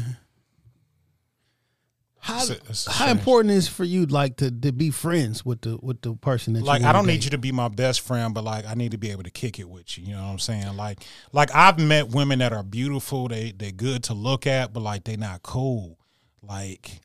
How, 2.20 2.40
It's 2.40 2.50
it's 2.50 2.86
how 2.86 2.92
strange- 3.06 3.18
important 3.18 3.54
is 3.54 3.68
for 3.68 3.84
you 3.84 4.04
like 4.06 4.36
to, 4.38 4.50
to 4.50 4.72
be 4.72 4.90
friends 4.90 5.44
with 5.44 5.60
the 5.62 5.78
with 5.80 6.00
the 6.02 6.14
person 6.14 6.54
that 6.54 6.64
like 6.64 6.82
I 6.82 6.92
don't 6.92 7.06
need 7.06 7.24
you 7.24 7.30
to 7.30 7.38
be 7.38 7.52
my 7.52 7.68
best 7.68 8.00
friend, 8.00 8.34
but 8.34 8.44
like 8.44 8.66
I 8.66 8.74
need 8.74 8.90
to 8.90 8.98
be 8.98 9.10
able 9.10 9.22
to 9.22 9.30
kick 9.30 9.58
it 9.58 9.68
with 9.68 9.96
you. 9.96 10.04
You 10.06 10.14
know 10.14 10.24
what 10.24 10.32
I'm 10.32 10.38
saying? 10.38 10.76
Like 10.76 11.04
like 11.32 11.54
I've 11.54 11.78
met 11.78 12.08
women 12.08 12.40
that 12.40 12.52
are 12.52 12.62
beautiful, 12.64 13.28
they 13.28 13.52
they're 13.56 13.70
good 13.70 14.02
to 14.04 14.14
look 14.14 14.46
at, 14.46 14.72
but 14.72 14.80
like 14.80 15.04
they're 15.04 15.16
not 15.16 15.42
cool. 15.42 15.98
Like, 16.42 17.00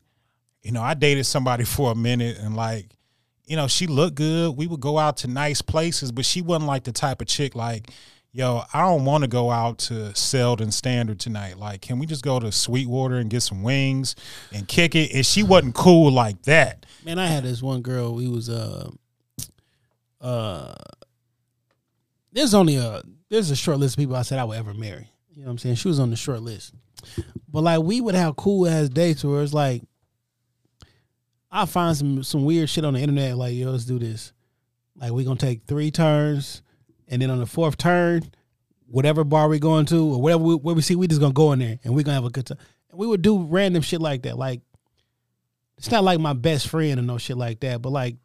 you 0.62 0.72
know, 0.72 0.82
I 0.82 0.94
dated 0.94 1.26
somebody 1.26 1.64
for 1.66 1.92
a 1.92 1.96
minute 1.96 2.38
and 2.40 2.56
like, 2.56 2.90
you 3.46 3.56
know, 3.56 3.68
she 3.68 3.88
looked 3.88 4.16
good. 4.16 4.56
We 4.58 4.68
would 4.68 4.80
go 4.80 4.98
out 4.98 5.18
to 5.18 5.28
nice 5.28 5.62
places, 5.62 6.12
but 6.12 6.26
she 6.26 6.42
wasn't 6.42 6.68
like 6.68 6.86
the 6.86 6.92
type 6.92 7.22
of 7.22 7.28
chick 7.28 7.56
like, 7.56 7.92
yo, 8.34 8.64
I 8.74 8.82
don't 8.82 9.06
want 9.06 9.24
to 9.24 9.30
go 9.30 9.52
out 9.52 9.78
to 9.80 10.14
Selden 10.16 10.72
Standard 10.72 11.20
tonight. 11.20 11.58
Like, 11.58 11.82
can 11.82 12.00
we 12.00 12.06
just 12.06 12.24
go 12.24 12.40
to 12.40 12.52
Sweetwater 12.52 13.16
and 13.16 13.30
get 13.30 13.42
some 13.42 13.64
wings 13.64 14.16
and 14.52 14.68
kick 14.68 14.96
it? 14.96 15.14
And 15.14 15.26
she 15.26 15.44
wasn't 15.44 15.76
cool 15.76 16.12
like 16.12 16.42
that. 16.44 16.86
Man, 17.06 17.20
I 17.20 17.28
had 17.28 17.44
this 17.44 17.62
one 17.62 17.82
girl. 17.82 18.14
We 18.14 18.28
was 18.28 18.50
uh 18.50 18.90
uh. 20.20 20.74
There's 22.34 22.56
only 22.56 22.76
a 22.76 23.04
there's 23.30 23.52
a 23.52 23.56
short 23.56 23.78
list 23.78 23.96
of 23.96 24.00
people 24.00 24.16
I 24.16 24.24
said 24.24 24.40
I 24.40 24.44
would 24.44 24.58
ever 24.58 24.74
marry. 24.74 25.12
You 25.32 25.42
know 25.42 25.46
what 25.46 25.52
I'm 25.52 25.58
saying? 25.60 25.76
She 25.76 25.88
was 25.88 26.00
on 26.00 26.10
the 26.10 26.16
short 26.16 26.42
list, 26.42 26.74
but 27.48 27.62
like 27.62 27.82
we 27.82 28.02
would 28.02 28.16
have 28.16 28.36
cool 28.36 28.68
ass 28.68 28.90
dates 28.90 29.24
where 29.24 29.42
it's 29.42 29.54
like 29.54 29.84
I 31.52 31.66
find 31.66 31.96
some 31.96 32.24
some 32.24 32.46
weird 32.46 32.70
shit 32.70 32.86
on 32.86 32.96
the 32.96 33.00
internet. 33.00 33.38
Like 33.38 33.54
yo, 33.54 33.70
let's 33.70 33.86
do 33.86 34.00
this. 34.00 34.34
Like 34.96 35.12
we 35.12 35.24
gonna 35.24 35.38
take 35.38 35.66
three 35.66 35.92
turns, 35.92 36.64
and 37.08 37.22
then 37.22 37.30
on 37.30 37.40
the 37.40 37.46
fourth 37.46 37.78
turn, 37.78 38.24
whatever 38.88 39.24
bar 39.24 39.48
we 39.48 39.60
going 39.60 39.86
to 39.88 40.14
or 40.14 40.22
whatever 40.22 40.44
we, 40.44 40.56
where 40.56 40.76
we 40.76 40.82
see, 40.82 40.96
we 40.96 41.08
just 41.08 41.22
gonna 41.22 41.34
go 41.34 41.52
in 41.52 41.60
there 41.60 41.80
and 41.84 41.94
we 41.94 42.04
gonna 42.04 42.16
have 42.16 42.26
a 42.26 42.30
good 42.30 42.46
time. 42.46 42.58
And 42.92 43.00
we 43.00 43.08
would 43.08 43.22
do 43.22 43.40
random 43.44 43.82
shit 43.82 44.02
like 44.02 44.24
that. 44.24 44.38
Like 44.38 44.62
it's 45.78 45.92
not 45.92 46.04
like 46.04 46.20
my 46.20 46.34
best 46.34 46.68
friend 46.68 47.00
or 47.00 47.04
no 47.04 47.18
shit 47.18 47.38
like 47.38 47.60
that, 47.62 47.82
but 47.82 47.90
like 47.92 48.16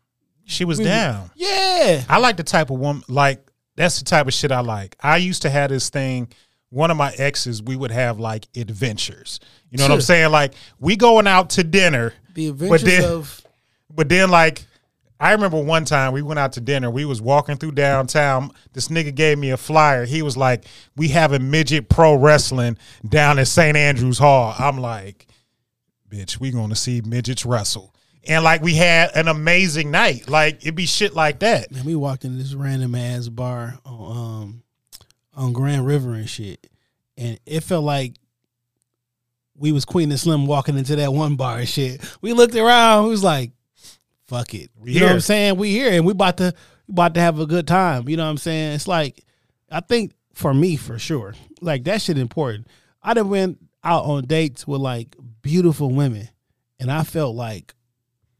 She 0.45 0.65
was 0.65 0.79
we- 0.79 0.85
down. 0.85 1.31
yeah, 1.35 2.05
I 2.09 2.19
like 2.19 2.37
the 2.37 2.43
type 2.45 2.71
of 2.71 2.79
woman 2.79 3.03
like 3.09 3.45
that's 3.77 3.99
the 3.99 4.05
type 4.05 4.27
of 4.27 4.35
shit 4.35 4.51
I 4.53 4.61
like. 4.61 4.97
I 5.01 5.19
used 5.19 5.43
to 5.43 5.51
have 5.51 5.71
this 5.71 5.89
thing. 5.89 6.29
One 6.71 6.91
of 6.91 6.97
my 6.99 7.13
exes, 7.17 7.63
we 7.63 7.77
would 7.77 7.91
have 7.93 8.19
like 8.19 8.47
adventures. 8.57 9.41
You 9.71 9.79
know 9.79 9.85
what 9.85 9.93
I'm 9.93 10.01
saying? 10.03 10.31
Like 10.33 10.55
we 10.79 10.97
going 10.97 11.27
out 11.27 11.51
to 11.51 11.65
dinner, 11.65 12.13
the 12.35 12.49
adventures 12.49 12.83
then- 12.83 13.05
of 13.05 13.43
but 13.91 14.09
then 14.09 14.31
like 14.31 14.65
I 15.21 15.33
remember 15.33 15.61
one 15.61 15.85
time 15.85 16.13
we 16.13 16.23
went 16.23 16.39
out 16.39 16.53
to 16.53 16.61
dinner. 16.61 16.91
We 16.91 17.05
was 17.05 17.21
walking 17.21 17.57
through 17.57 17.73
downtown. 17.73 18.53
This 18.73 18.89
nigga 18.89 19.15
gave 19.15 19.39
me 19.39 19.51
a 19.51 19.57
flyer. 19.57 20.05
He 20.05 20.23
was 20.23 20.37
like, 20.37 20.65
"We 20.97 21.09
having 21.09 21.51
midget 21.51 21.89
pro 21.89 22.15
wrestling 22.15 22.79
down 23.07 23.39
at 23.39 23.49
St. 23.49 23.77
Andrews 23.77 24.19
Hall." 24.19 24.55
I'm 24.59 24.79
like, 24.79 25.27
"Bitch, 26.09 26.39
we 26.39 26.51
going 26.51 26.71
to 26.71 26.77
see 26.77 27.01
midgets 27.01 27.45
wrestle." 27.45 27.95
And 28.29 28.45
like 28.45 28.63
we 28.63 28.75
had 28.75 29.11
an 29.17 29.27
amazing 29.27 29.91
night. 29.91 30.29
Like 30.29 30.59
it'd 30.63 30.75
be 30.75 30.87
shit 30.87 31.15
like 31.15 31.41
that. 31.41 31.73
man, 31.73 31.85
we 31.85 31.97
walked 31.97 32.25
into 32.25 32.39
this 32.39 32.55
random 32.55 32.95
ass 32.95 33.29
bar 33.29 33.79
on 33.85 34.17
um 34.17 34.63
on 35.35 35.53
Grand 35.53 35.87
River 35.87 36.15
and 36.15 36.29
shit, 36.29 36.69
and 37.17 37.41
it 37.45 37.61
felt 37.65 37.85
like 37.85 38.15
we 39.57 39.73
was 39.73 39.85
Queen 39.85 40.11
and 40.11 40.21
Slim 40.21 40.47
walking 40.47 40.79
into 40.79 40.97
that 40.97 41.13
one 41.13 41.35
bar 41.35 41.59
and 41.59 41.69
shit. 41.69 42.01
We 42.21 42.33
looked 42.33 42.55
around, 42.55 43.05
we 43.05 43.11
was 43.11 43.25
like, 43.25 43.51
"Fuck 44.29 44.55
it," 44.55 44.71
you 44.85 45.01
know 45.01 45.07
what. 45.07 45.15
I'm 45.15 45.21
saying? 45.21 45.57
We 45.57 45.71
here 45.71 45.91
and 45.91 46.07
we 46.07 46.13
about 46.13 46.37
to 46.37 46.55
about 46.89 47.15
to 47.15 47.21
have 47.21 47.41
a 47.41 47.47
good 47.47 47.67
time. 47.67 48.09
You 48.09 48.17
know 48.17 48.25
what 48.25 48.31
I'm 48.31 48.39
saying? 48.39 48.75
It's 48.75 48.87
like 48.87 49.25
I 49.71 49.81
think 49.81 50.13
for 50.35 50.55
me 50.55 50.77
for 50.77 50.99
sure, 50.99 51.35
like 51.61 51.85
that 51.85 52.01
shit 52.01 52.17
important. 52.17 52.69
I 53.03 53.15
done 53.15 53.29
went 53.29 53.59
out 53.83 54.05
on 54.05 54.27
dates 54.27 54.67
with 54.67 54.81
like 54.81 55.17
beautiful 55.43 55.91
women, 55.91 56.29
and 56.79 56.91
I 56.91 57.03
felt 57.03 57.35
like 57.35 57.75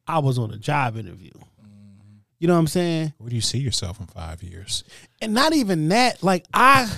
I 0.07 0.21
was 0.21 0.39
on 0.39 0.51
a 0.53 0.59
job 0.59 0.97
interview. 0.97 1.33
Mm-hmm. 1.33 2.19
You 2.39 2.49
know 2.49 2.55
what 2.55 2.61
I'm 2.61 2.67
saying? 2.67 3.13
Where 3.19 3.31
do 3.31 3.37
you 3.37 3.43
see 3.43 3.59
yourself 3.59 4.01
in 4.01 4.07
five 4.07 4.43
years? 4.43 4.85
And 5.21 5.35
not 5.35 5.55
even 5.55 5.89
that. 5.89 6.23
Like 6.23 6.47
I, 6.53 6.91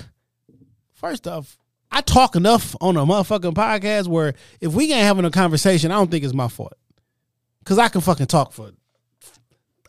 first 0.93 1.27
off, 1.27 1.57
I 1.91 2.01
talk 2.01 2.35
enough 2.35 2.75
on 2.79 2.95
a 2.95 3.05
motherfucking 3.05 3.53
podcast 3.53 4.07
where 4.07 4.33
if 4.61 4.73
we 4.73 4.91
ain't 4.93 5.03
having 5.03 5.25
a 5.25 5.31
conversation, 5.31 5.91
I 5.91 5.95
don't 5.95 6.09
think 6.09 6.23
it's 6.23 6.33
my 6.33 6.47
fault. 6.47 6.73
Cause 7.63 7.77
I 7.77 7.89
can 7.89 8.01
fucking 8.01 8.25
talk 8.25 8.53
for, 8.53 8.71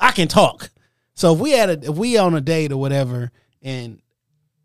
I 0.03 0.11
can 0.13 0.29
talk. 0.29 0.69
So 1.15 1.35
if 1.35 1.41
we 1.41 1.53
had 1.53 1.71
a, 1.71 1.91
if 1.91 1.97
we 1.97 2.19
on 2.19 2.35
a 2.35 2.41
date 2.41 2.73
or 2.73 2.77
whatever, 2.79 3.31
and 3.63 4.01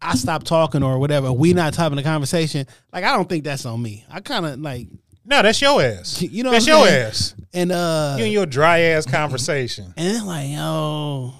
I 0.01 0.15
stop 0.15 0.43
talking 0.43 0.83
or 0.83 0.97
whatever, 0.99 1.31
we 1.31 1.53
not 1.53 1.75
having 1.75 1.99
a 1.99 2.03
conversation. 2.03 2.65
Like 2.91 3.03
I 3.03 3.15
don't 3.15 3.29
think 3.29 3.43
that's 3.43 3.65
on 3.65 3.81
me. 3.81 4.03
I 4.09 4.19
kind 4.21 4.45
of 4.45 4.59
like, 4.59 4.88
No, 5.25 5.41
that's 5.41 5.61
your 5.61 5.81
ass. 5.81 6.21
You 6.21 6.43
know 6.43 6.51
that's 6.51 6.65
your 6.67 6.85
saying? 6.88 7.07
ass. 7.07 7.35
and 7.53 7.71
uh, 7.71 8.15
You 8.17 8.23
and 8.25 8.33
your 8.33 8.45
dry 8.45 8.79
ass 8.79 9.05
conversation. 9.05 9.93
And 9.97 10.25
like, 10.25 10.49
yo, 10.49 11.33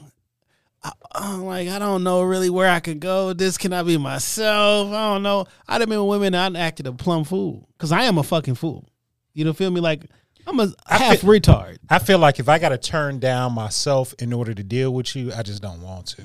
I, 0.84 0.92
I'm 1.14 1.46
like, 1.46 1.68
I 1.70 1.80
don't 1.80 2.04
know 2.04 2.22
really 2.22 2.50
where 2.50 2.70
I 2.70 2.80
could 2.80 3.00
go. 3.00 3.34
This 3.34 3.58
can 3.58 3.74
I 3.74 3.82
be 3.84 3.98
myself? 3.98 4.90
I 4.90 5.14
don't 5.14 5.24
know. 5.24 5.46
I'd 5.68 5.82
have 5.82 5.90
been 5.90 6.00
with 6.06 6.10
women 6.22 6.36
I 6.36 6.60
acted 6.60 6.86
a 6.88 6.94
plum 6.94 7.24
fool 7.24 7.68
because 7.78 7.92
I 7.92 8.04
am 8.04 8.18
a 8.18 8.24
fucking 8.24 8.56
fool. 8.56 8.88
You 9.34 9.46
know, 9.46 9.54
feel 9.54 9.72
me? 9.72 9.82
Like 9.82 10.06
I'm 10.48 10.60
a 10.60 10.74
half 10.88 11.20
feel- 11.20 11.30
retard. 11.30 11.78
I 11.90 12.00
feel 12.00 12.20
like 12.20 12.40
if 12.40 12.48
I 12.50 12.58
got 12.58 12.70
to 12.70 12.78
turn 12.78 13.20
down 13.20 13.54
myself 13.54 14.14
in 14.20 14.32
order 14.34 14.54
to 14.54 14.64
deal 14.64 14.94
with 14.94 15.16
you, 15.16 15.32
I 15.34 15.44
just 15.44 15.62
don't 15.62 15.82
want 15.82 16.08
to. 16.08 16.24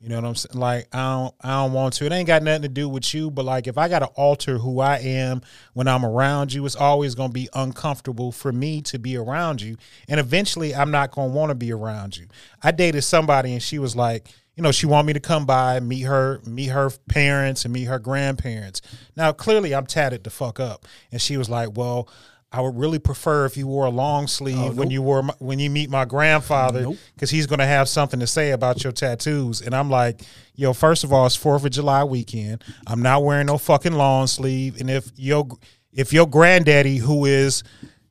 You 0.00 0.08
know 0.08 0.16
what 0.16 0.24
I'm 0.26 0.34
saying? 0.36 0.60
Like 0.60 0.86
I 0.92 0.98
don't, 0.98 1.34
I 1.40 1.48
don't 1.62 1.72
want 1.72 1.94
to. 1.94 2.06
It 2.06 2.12
ain't 2.12 2.28
got 2.28 2.44
nothing 2.44 2.62
to 2.62 2.68
do 2.68 2.88
with 2.88 3.12
you, 3.12 3.32
but 3.32 3.44
like 3.44 3.66
if 3.66 3.76
I 3.76 3.88
got 3.88 3.98
to 4.00 4.06
alter 4.06 4.58
who 4.58 4.78
I 4.78 4.98
am 4.98 5.42
when 5.72 5.88
I'm 5.88 6.04
around 6.04 6.52
you, 6.52 6.64
it's 6.66 6.76
always 6.76 7.16
going 7.16 7.30
to 7.30 7.34
be 7.34 7.48
uncomfortable 7.52 8.30
for 8.30 8.52
me 8.52 8.80
to 8.82 8.98
be 9.00 9.16
around 9.16 9.60
you, 9.60 9.76
and 10.08 10.20
eventually 10.20 10.72
I'm 10.72 10.92
not 10.92 11.10
going 11.10 11.30
to 11.30 11.36
want 11.36 11.50
to 11.50 11.56
be 11.56 11.72
around 11.72 12.16
you. 12.16 12.26
I 12.62 12.70
dated 12.70 13.02
somebody 13.02 13.52
and 13.54 13.62
she 13.62 13.80
was 13.80 13.96
like, 13.96 14.28
you 14.54 14.62
know, 14.62 14.70
she 14.70 14.86
want 14.86 15.06
me 15.06 15.14
to 15.14 15.20
come 15.20 15.46
by, 15.46 15.80
meet 15.80 16.02
her, 16.02 16.40
meet 16.46 16.68
her 16.68 16.90
parents, 17.08 17.64
and 17.64 17.74
meet 17.74 17.84
her 17.84 17.98
grandparents. 17.98 18.82
Now 19.16 19.32
clearly 19.32 19.74
I'm 19.74 19.86
tatted 19.86 20.22
the 20.22 20.30
fuck 20.30 20.60
up, 20.60 20.86
and 21.10 21.20
she 21.20 21.36
was 21.36 21.48
like, 21.50 21.76
well. 21.76 22.08
I 22.50 22.62
would 22.62 22.78
really 22.78 22.98
prefer 22.98 23.44
if 23.44 23.58
you 23.58 23.66
wore 23.66 23.84
a 23.84 23.90
long 23.90 24.26
sleeve 24.26 24.58
oh, 24.58 24.72
when 24.72 24.90
you 24.90 25.02
wore 25.02 25.22
my, 25.22 25.34
when 25.38 25.58
you 25.58 25.68
meet 25.68 25.90
my 25.90 26.06
grandfather 26.06 26.86
because 27.14 27.30
he's 27.30 27.46
going 27.46 27.58
to 27.58 27.66
have 27.66 27.90
something 27.90 28.20
to 28.20 28.26
say 28.26 28.52
about 28.52 28.82
your 28.82 28.92
tattoos. 28.92 29.60
And 29.60 29.74
I'm 29.74 29.90
like, 29.90 30.22
yo, 30.54 30.72
first 30.72 31.04
of 31.04 31.12
all, 31.12 31.26
it's 31.26 31.36
Fourth 31.36 31.64
of 31.66 31.70
July 31.70 32.04
weekend. 32.04 32.64
I'm 32.86 33.02
not 33.02 33.22
wearing 33.22 33.48
no 33.48 33.58
fucking 33.58 33.92
long 33.92 34.28
sleeve. 34.28 34.80
And 34.80 34.88
if 34.88 35.10
your 35.16 35.46
if 35.92 36.12
your 36.14 36.26
granddaddy, 36.26 36.96
who 36.96 37.26
is, 37.26 37.64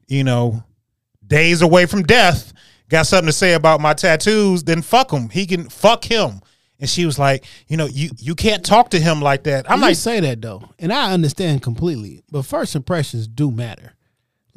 you 0.08 0.24
know, 0.24 0.64
days 1.26 1.64
away 1.64 1.88
from 1.88 2.04
death, 2.04 2.54
got 2.90 3.08
something 3.08 3.28
to 3.28 3.34
say 3.34 3.54
about 3.54 3.82
my 3.82 3.96
tattoos, 3.96 4.64
then 4.64 4.84
fuck 4.84 5.12
him. 5.12 5.30
He 5.30 5.48
can 5.48 5.68
fuck 5.68 6.06
him. 6.06 6.42
And 6.80 6.88
she 6.88 7.08
was 7.08 7.18
like, 7.18 7.44
you 7.68 7.76
know, 7.76 7.88
you 7.88 8.12
you 8.20 8.36
can't 8.36 8.64
talk 8.64 8.92
to 8.92 9.00
him 9.00 9.20
like 9.20 9.46
that. 9.46 9.66
I'm 9.66 9.76
I'm 9.76 9.82
like, 9.82 9.90
like, 9.90 9.98
say 9.98 10.20
that 10.20 10.44
though, 10.44 10.64
and 10.78 10.94
I 10.94 11.12
understand 11.12 11.64
completely. 11.64 12.22
But 12.30 12.44
first 12.44 12.76
impressions 12.76 13.28
do 13.28 13.50
matter. 13.50 13.97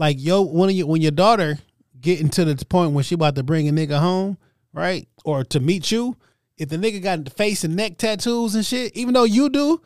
Like 0.00 0.16
yo, 0.18 0.40
when 0.40 0.74
you 0.74 0.86
when 0.86 1.02
your 1.02 1.10
daughter 1.10 1.58
getting 2.00 2.30
to 2.30 2.46
the 2.46 2.64
point 2.64 2.92
when 2.92 3.04
she 3.04 3.14
about 3.14 3.34
to 3.34 3.42
bring 3.42 3.68
a 3.68 3.70
nigga 3.70 3.98
home, 3.98 4.38
right, 4.72 5.06
or 5.26 5.44
to 5.44 5.60
meet 5.60 5.90
you, 5.90 6.16
if 6.56 6.70
the 6.70 6.78
nigga 6.78 7.02
got 7.02 7.22
the 7.22 7.30
face 7.30 7.64
and 7.64 7.76
neck 7.76 7.98
tattoos 7.98 8.54
and 8.54 8.64
shit, 8.64 8.96
even 8.96 9.12
though 9.12 9.24
you 9.24 9.50
do, 9.50 9.82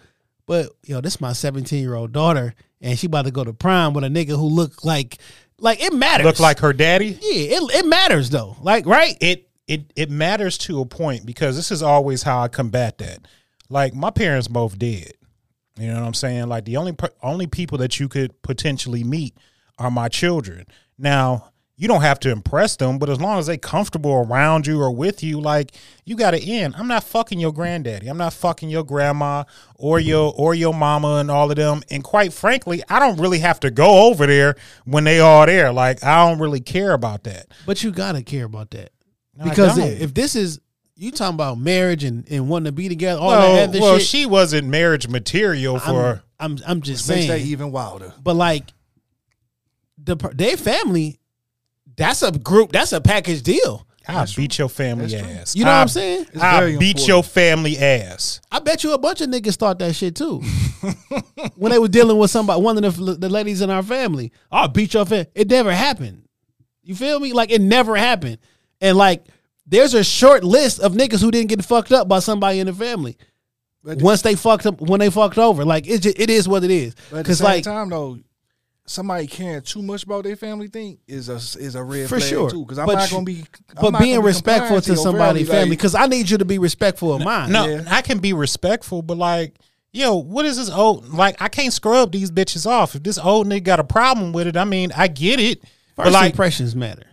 but 0.46 0.68
yo, 0.84 1.00
this 1.00 1.20
my 1.20 1.32
17 1.32 1.82
year 1.82 1.96
old 1.96 2.12
daughter, 2.12 2.54
and 2.80 2.96
she 2.96 3.08
about 3.08 3.24
to 3.24 3.32
go 3.32 3.42
to 3.42 3.52
prime 3.52 3.92
with 3.92 4.04
a 4.04 4.06
nigga 4.06 4.38
who 4.38 4.46
look 4.46 4.84
like, 4.84 5.18
like 5.58 5.82
it 5.82 5.92
matters. 5.92 6.24
look 6.24 6.38
like 6.38 6.60
her 6.60 6.72
daddy. 6.72 7.18
yeah, 7.20 7.58
it 7.58 7.74
it 7.74 7.84
matters 7.84 8.30
though. 8.30 8.56
Like 8.62 8.86
right, 8.86 9.18
it 9.20 9.48
it 9.66 9.92
it 9.96 10.10
matters 10.10 10.56
to 10.58 10.80
a 10.80 10.86
point 10.86 11.26
because 11.26 11.56
this 11.56 11.72
is 11.72 11.82
always 11.82 12.22
how 12.22 12.40
I 12.40 12.46
combat 12.46 12.98
that. 12.98 13.26
Like 13.68 13.94
my 13.94 14.10
parents 14.12 14.46
both 14.46 14.78
did. 14.78 15.14
You 15.76 15.88
know 15.88 15.94
what 15.94 16.06
I'm 16.06 16.14
saying? 16.14 16.46
Like 16.46 16.66
the 16.66 16.76
only 16.76 16.94
only 17.20 17.48
people 17.48 17.78
that 17.78 17.98
you 17.98 18.08
could 18.08 18.40
potentially 18.42 19.02
meet 19.02 19.36
are 19.78 19.90
my 19.90 20.08
children. 20.08 20.66
Now, 20.98 21.50
you 21.76 21.88
don't 21.88 22.02
have 22.02 22.20
to 22.20 22.30
impress 22.30 22.76
them, 22.76 22.98
but 22.98 23.10
as 23.10 23.20
long 23.20 23.38
as 23.38 23.46
they 23.46 23.58
comfortable 23.58 24.12
around 24.12 24.66
you 24.66 24.80
or 24.80 24.92
with 24.92 25.24
you, 25.24 25.40
like 25.40 25.72
you 26.04 26.14
got 26.14 26.30
to 26.30 26.40
end. 26.40 26.74
I'm 26.76 26.86
not 26.86 27.02
fucking 27.02 27.40
your 27.40 27.52
granddaddy. 27.52 28.06
I'm 28.06 28.16
not 28.16 28.32
fucking 28.32 28.70
your 28.70 28.84
grandma 28.84 29.42
or 29.74 29.98
your 29.98 30.32
or 30.36 30.54
your 30.54 30.72
mama 30.72 31.16
and 31.16 31.32
all 31.32 31.50
of 31.50 31.56
them. 31.56 31.82
And 31.90 32.04
quite 32.04 32.32
frankly, 32.32 32.82
I 32.88 33.00
don't 33.00 33.18
really 33.18 33.40
have 33.40 33.58
to 33.60 33.72
go 33.72 34.08
over 34.08 34.24
there 34.26 34.54
when 34.84 35.02
they 35.02 35.18
are 35.18 35.46
there. 35.46 35.72
Like 35.72 36.04
I 36.04 36.28
don't 36.28 36.38
really 36.38 36.60
care 36.60 36.92
about 36.92 37.24
that. 37.24 37.48
But 37.66 37.82
you 37.82 37.90
gotta 37.90 38.22
care 38.22 38.44
about 38.44 38.70
that 38.70 38.90
I 39.40 39.48
because 39.48 39.76
if 39.76 40.14
this 40.14 40.36
is 40.36 40.60
you 40.94 41.10
talking 41.10 41.34
about 41.34 41.58
marriage 41.58 42.04
and, 42.04 42.24
and 42.30 42.48
wanting 42.48 42.66
to 42.66 42.72
be 42.72 42.88
together, 42.88 43.20
all 43.20 43.30
well, 43.30 43.54
that 43.56 43.68
other 43.70 43.80
well, 43.80 43.98
shit. 43.98 44.06
she 44.06 44.26
wasn't 44.26 44.68
marriage 44.68 45.08
material 45.08 45.80
for. 45.80 46.22
I'm, 46.38 46.52
I'm 46.52 46.58
I'm 46.68 46.80
just 46.82 47.08
Makes 47.08 47.26
that 47.26 47.38
saying. 47.38 47.46
even 47.48 47.72
wilder. 47.72 48.12
But 48.22 48.36
like 48.36 48.70
the 49.98 50.16
their 50.34 50.56
family, 50.56 51.18
that's 51.96 52.22
a 52.22 52.32
group. 52.32 52.72
That's 52.72 52.92
a 52.92 53.00
package 53.00 53.42
deal. 53.42 53.86
I 54.06 54.26
beat 54.36 54.58
your 54.58 54.68
family 54.68 55.06
That's 55.06 55.22
true. 55.22 55.32
ass. 55.32 55.56
You 55.56 55.64
know 55.64 55.70
what 55.70 55.76
I- 55.76 55.80
I'm 55.80 55.88
saying? 55.88 56.26
It's 56.34 56.42
I 56.42 56.58
very 56.60 56.76
beat 56.76 56.88
important. 56.88 57.08
your 57.08 57.22
family 57.22 57.78
ass. 57.78 58.42
I 58.52 58.58
bet 58.58 58.84
you 58.84 58.92
a 58.92 58.98
bunch 58.98 59.22
of 59.22 59.30
niggas 59.30 59.56
thought 59.56 59.78
that 59.78 59.94
shit 59.96 60.14
too. 60.14 60.42
when 61.56 61.72
they 61.72 61.78
were 61.78 61.88
dealing 61.88 62.18
with 62.18 62.30
somebody, 62.30 62.60
one 62.60 62.82
of 62.84 62.96
the, 62.96 63.14
the 63.14 63.28
ladies 63.30 63.62
in 63.62 63.70
our 63.70 63.82
family, 63.82 64.30
I'll 64.52 64.68
beat 64.68 64.92
your 64.92 65.06
family. 65.06 65.26
It 65.34 65.48
never 65.48 65.72
happened. 65.72 66.28
You 66.82 66.94
feel 66.94 67.18
me? 67.18 67.32
Like 67.32 67.50
it 67.50 67.62
never 67.62 67.96
happened. 67.96 68.38
And 68.80 68.98
like, 68.98 69.24
there's 69.66 69.94
a 69.94 70.04
short 70.04 70.44
list 70.44 70.80
of 70.80 70.92
niggas 70.92 71.22
who 71.22 71.30
didn't 71.30 71.48
get 71.48 71.64
fucked 71.64 71.92
up 71.92 72.06
by 72.06 72.18
somebody 72.18 72.60
in 72.60 72.66
the 72.66 72.74
family. 72.74 73.16
But 73.82 74.02
Once 74.02 74.20
they 74.20 74.34
fucked 74.34 74.66
up, 74.66 74.82
when 74.82 75.00
they 75.00 75.08
fucked 75.10 75.38
over, 75.38 75.64
like 75.64 75.86
it, 75.86 76.02
just, 76.02 76.18
it 76.18 76.28
is 76.28 76.46
what 76.46 76.62
it 76.64 76.70
is. 76.70 76.94
But 76.94 77.02
at 77.04 77.10
the 77.10 77.22
Because 77.22 77.38
same 77.38 77.44
like, 77.46 77.64
time, 77.64 77.88
though, 77.88 78.18
somebody 78.86 79.26
caring 79.26 79.62
too 79.62 79.82
much 79.82 80.04
about 80.04 80.24
their 80.24 80.36
family 80.36 80.68
thing 80.68 80.98
is 81.06 81.28
a 81.28 81.36
is 81.36 81.74
a 81.74 81.82
red 81.82 82.08
For 82.08 82.18
flag 82.18 82.28
sure. 82.30 82.50
too. 82.50 82.60
Because 82.64 82.78
I'm 82.78 82.86
But 82.86 82.94
not 82.96 83.10
gonna 83.10 83.24
be. 83.24 83.44
I'm 83.76 83.92
but 83.92 83.98
being 83.98 84.20
be 84.20 84.26
respectful 84.26 84.80
to 84.80 84.88
your 84.94 84.96
somebody's 84.96 85.48
family, 85.48 85.62
like, 85.62 85.70
because 85.70 85.94
I 85.94 86.06
need 86.06 86.28
you 86.30 86.38
to 86.38 86.44
be 86.44 86.58
respectful 86.58 87.14
of 87.14 87.22
mine. 87.22 87.50
No, 87.52 87.66
Yeah. 87.66 87.84
I 87.88 88.02
can 88.02 88.18
be 88.18 88.32
respectful, 88.32 89.02
but 89.02 89.16
like, 89.16 89.54
yo, 89.92 90.16
what 90.16 90.44
is 90.44 90.56
this 90.58 90.70
old? 90.70 91.08
Like, 91.08 91.40
I 91.40 91.48
can't 91.48 91.72
scrub 91.72 92.12
these 92.12 92.30
bitches 92.30 92.66
off. 92.66 92.94
If 92.94 93.02
this 93.02 93.18
old 93.18 93.46
nigga 93.46 93.64
got 93.64 93.80
a 93.80 93.84
problem 93.84 94.32
with 94.32 94.46
it, 94.46 94.56
I 94.56 94.64
mean, 94.64 94.92
I 94.96 95.08
get 95.08 95.40
it. 95.40 95.60
First 95.62 95.70
but 95.96 96.12
like, 96.12 96.30
impressions 96.32 96.74
matter. 96.76 97.04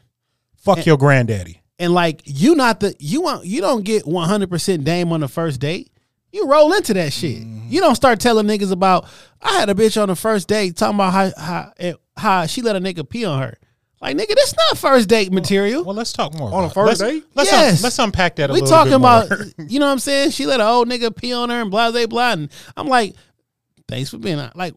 fuck 0.57 0.85
your 0.85 0.97
granddaddy. 0.97 1.61
and 1.79 1.93
like 1.93 2.21
you 2.25 2.55
not 2.55 2.79
the 2.79 2.95
you 2.99 3.21
want 3.21 3.45
you 3.45 3.61
don't 3.61 3.83
get 3.83 4.03
100% 4.05 4.83
dame 4.83 5.11
on 5.13 5.19
the 5.21 5.27
first 5.27 5.59
date 5.59 5.89
you 6.31 6.47
roll 6.47 6.73
into 6.73 6.93
that 6.93 7.11
shit 7.13 7.39
you 7.67 7.79
don't 7.81 7.95
start 7.95 8.19
telling 8.19 8.45
niggas 8.47 8.71
about 8.71 9.05
i 9.41 9.51
had 9.59 9.69
a 9.69 9.73
bitch 9.73 10.01
on 10.01 10.07
the 10.09 10.15
first 10.15 10.47
date 10.47 10.75
talking 10.75 10.95
about 10.95 11.11
how 11.13 11.31
how, 11.37 11.73
eh, 11.79 11.93
how 12.17 12.45
she 12.45 12.61
let 12.61 12.75
a 12.75 12.79
nigga 12.79 13.07
pee 13.07 13.25
on 13.25 13.41
her 13.41 13.57
like 14.01 14.17
nigga 14.17 14.29
that's 14.35 14.55
not 14.55 14.77
first 14.77 15.07
date 15.09 15.31
material 15.31 15.83
Well, 15.83 15.93
let's 15.95 16.11
talk 16.13 16.33
more 16.33 16.51
On 16.53 16.63
a 16.63 16.69
first 16.69 17.01
date? 17.01 17.23
Let's, 17.35 17.51
Yes. 17.51 17.77
un- 17.79 17.83
let's 17.83 17.99
unpack 17.99 18.35
that 18.37 18.49
a 18.49 18.53
little 18.53 18.65
bit. 18.67 18.71
we 18.71 18.97
little 18.97 19.01
talking 19.27 19.27
bit 19.27 19.37
about 19.59 19.69
you 19.71 19.79
know 19.79 19.85
what 19.85 19.91
i'm 19.91 19.99
saying 19.99 20.31
she 20.31 20.45
let 20.45 20.59
an 20.59 20.65
old 20.67 20.87
nigga 20.89 21.15
pee 21.15 21.33
on 21.33 21.49
her 21.49 21.61
and 21.61 21.69
blah 21.71 21.91
blah 21.91 22.05
blah 22.07 22.31
and 22.33 22.49
i'm 22.77 22.87
like 22.87 23.15
thanks 23.87 24.09
for 24.09 24.17
being 24.17 24.39
out 24.39 24.55
like 24.55 24.73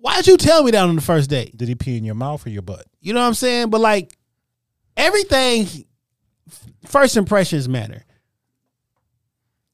why'd 0.00 0.26
you 0.26 0.36
tell 0.36 0.62
me 0.62 0.70
that 0.70 0.82
on 0.88 0.94
the 0.94 1.02
first 1.02 1.28
date 1.30 1.56
Did 1.56 1.68
he 1.68 1.74
pee 1.74 1.96
in 1.96 2.04
your 2.04 2.14
mouth 2.14 2.46
or 2.46 2.50
your 2.50 2.62
butt? 2.62 2.86
you 3.00 3.12
know 3.12 3.20
what 3.20 3.26
i'm 3.26 3.34
saying 3.34 3.70
but 3.70 3.80
like 3.80 4.16
everything 4.96 5.66
first 6.86 7.16
impressions 7.16 7.68
matter 7.68 8.04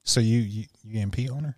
So 0.03 0.21
you 0.21 0.39
you, 0.41 0.65
you 0.95 1.01
didn't 1.01 1.13
pee 1.13 1.29
on 1.29 1.45
her? 1.45 1.57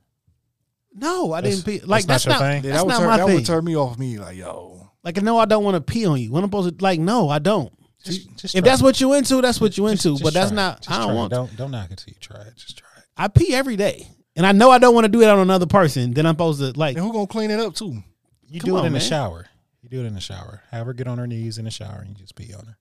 No, 0.94 1.32
I 1.32 1.40
That's- 1.42 1.62
didn't 1.62 1.80
pee. 1.82 1.86
Like 1.86 2.04
that's 2.06 2.24
that's, 2.24 2.26
not 2.26 2.40
not, 2.40 2.44
your 2.46 2.52
thing? 2.54 2.64
Yeah, 2.64 2.70
that's 2.72 2.82
that 2.82 2.86
would 2.86 2.90
not 2.92 2.98
turn, 2.98 3.06
my 3.08 3.16
that 3.18 3.26
thing. 3.26 3.34
would 3.36 3.46
turn 3.46 3.64
me 3.64 3.76
off. 3.76 3.98
Me 3.98 4.18
like 4.18 4.36
yo. 4.36 4.90
like 5.04 5.22
no, 5.22 5.38
I 5.38 5.44
don't 5.44 5.62
want 5.64 5.74
to 5.76 5.80
pee 5.80 6.06
on 6.06 6.18
you. 6.20 6.32
When 6.32 6.42
I'm 6.42 6.48
supposed 6.48 6.78
to 6.78 6.82
like 6.84 6.98
no, 7.00 7.28
I 7.28 7.38
don't. 7.38 7.72
Just, 8.02 8.36
just 8.36 8.54
If 8.54 8.62
try 8.62 8.70
that's 8.70 8.80
it. 8.80 8.84
what 8.84 9.00
you 9.00 9.12
into, 9.14 9.40
that's 9.42 9.60
what 9.60 9.76
you 9.76 9.88
Just- 9.90 10.06
into. 10.06 10.14
just 10.14 10.22
but 10.24 10.32
that's 10.32 10.50
try 10.50 10.54
it. 10.54 10.56
not. 10.56 10.76
Just 10.80 10.90
I 10.90 10.94
try 10.96 11.04
don't 11.06 11.12
it. 11.12 11.16
want. 11.18 11.30
Don't 11.32 11.56
don't 11.56 11.70
knock 11.70 11.90
it 11.90 11.98
till 11.98 12.12
you 12.12 12.20
try 12.20 12.40
it. 12.40 12.54
Just 12.56 12.78
try 12.78 12.88
it. 12.96 13.04
I 13.16 13.28
pee 13.28 13.54
every 13.54 13.76
day, 13.76 14.08
and 14.36 14.46
I 14.46 14.52
know 14.52 14.70
I 14.70 14.78
don't 14.78 14.94
want 14.94 15.04
to 15.04 15.08
do 15.10 15.20
it 15.22 15.28
on 15.28 15.38
another 15.38 15.66
person. 15.66 16.14
Then 16.14 16.24
I'm 16.26 16.34
supposed 16.34 16.60
to 16.60 16.78
like. 16.78 16.96
And 16.96 17.04
who 17.04 17.12
gonna 17.12 17.26
clean 17.26 17.50
it 17.50 17.60
up 17.60 17.74
too? 17.74 18.02
You 18.48 18.60
Come 18.60 18.70
do 18.70 18.76
it 18.76 18.80
on, 18.80 18.86
in 18.86 18.92
the 18.92 18.98
man. 19.00 19.08
shower. 19.08 19.46
You 19.82 19.88
do 19.90 20.00
it 20.00 20.06
in 20.06 20.14
the 20.14 20.20
shower. 20.20 20.62
Have 20.70 20.86
her 20.86 20.94
get 20.94 21.08
on 21.08 21.18
her 21.18 21.26
knees 21.26 21.58
in 21.58 21.64
the 21.66 21.70
shower 21.70 21.98
and 22.00 22.08
you 22.10 22.14
just 22.14 22.34
pee 22.36 22.54
on 22.54 22.64
her. 22.66 22.76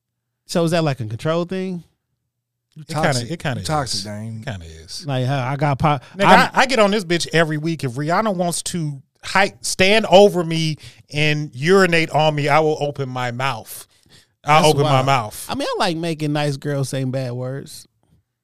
So 0.45 0.63
is 0.63 0.71
that 0.71 0.83
like 0.83 0.99
a 0.99 1.05
control 1.05 1.45
thing? 1.45 1.83
You 2.75 2.83
It 2.87 2.93
kind 2.93 3.05
of 3.07 3.13
toxic. 3.13 3.31
it 3.31 3.37
kind 3.39 3.55
You 3.57 3.61
of 3.61 3.67
toxic, 3.67 3.97
is. 3.99 4.03
Dame. 4.03 4.43
Kind 4.43 4.61
of 4.61 4.67
is. 4.67 5.05
Like 5.07 5.25
how 5.25 5.47
I 5.47 5.55
got 5.55 5.79
pop. 5.79 6.03
Nigga, 6.15 6.25
I'm- 6.25 6.49
I, 6.53 6.61
I 6.61 6.65
get 6.65 6.79
on 6.79 6.91
this 6.91 7.05
bitch 7.05 7.27
every 7.33 7.57
week. 7.57 7.83
If 7.83 7.93
Rihanna 7.93 8.35
wants 8.35 8.61
to 8.63 9.01
hike, 9.23 9.57
stand 9.61 10.05
over 10.07 10.43
me 10.43 10.75
and 11.13 11.49
urinate 11.55 12.09
on 12.11 12.35
me, 12.35 12.49
I 12.49 12.59
will 12.59 12.77
open 12.81 13.07
my 13.09 13.31
mouth. 13.31 13.87
I'll 14.43 14.67
open 14.67 14.83
wild. 14.83 15.05
my 15.07 15.11
mouth. 15.11 15.45
I 15.49 15.55
mean, 15.55 15.67
I 15.67 15.75
like 15.79 15.97
making 15.97 16.33
nice 16.33 16.57
girls 16.57 16.89
say 16.89 17.03
bad 17.05 17.31
words. 17.31 17.87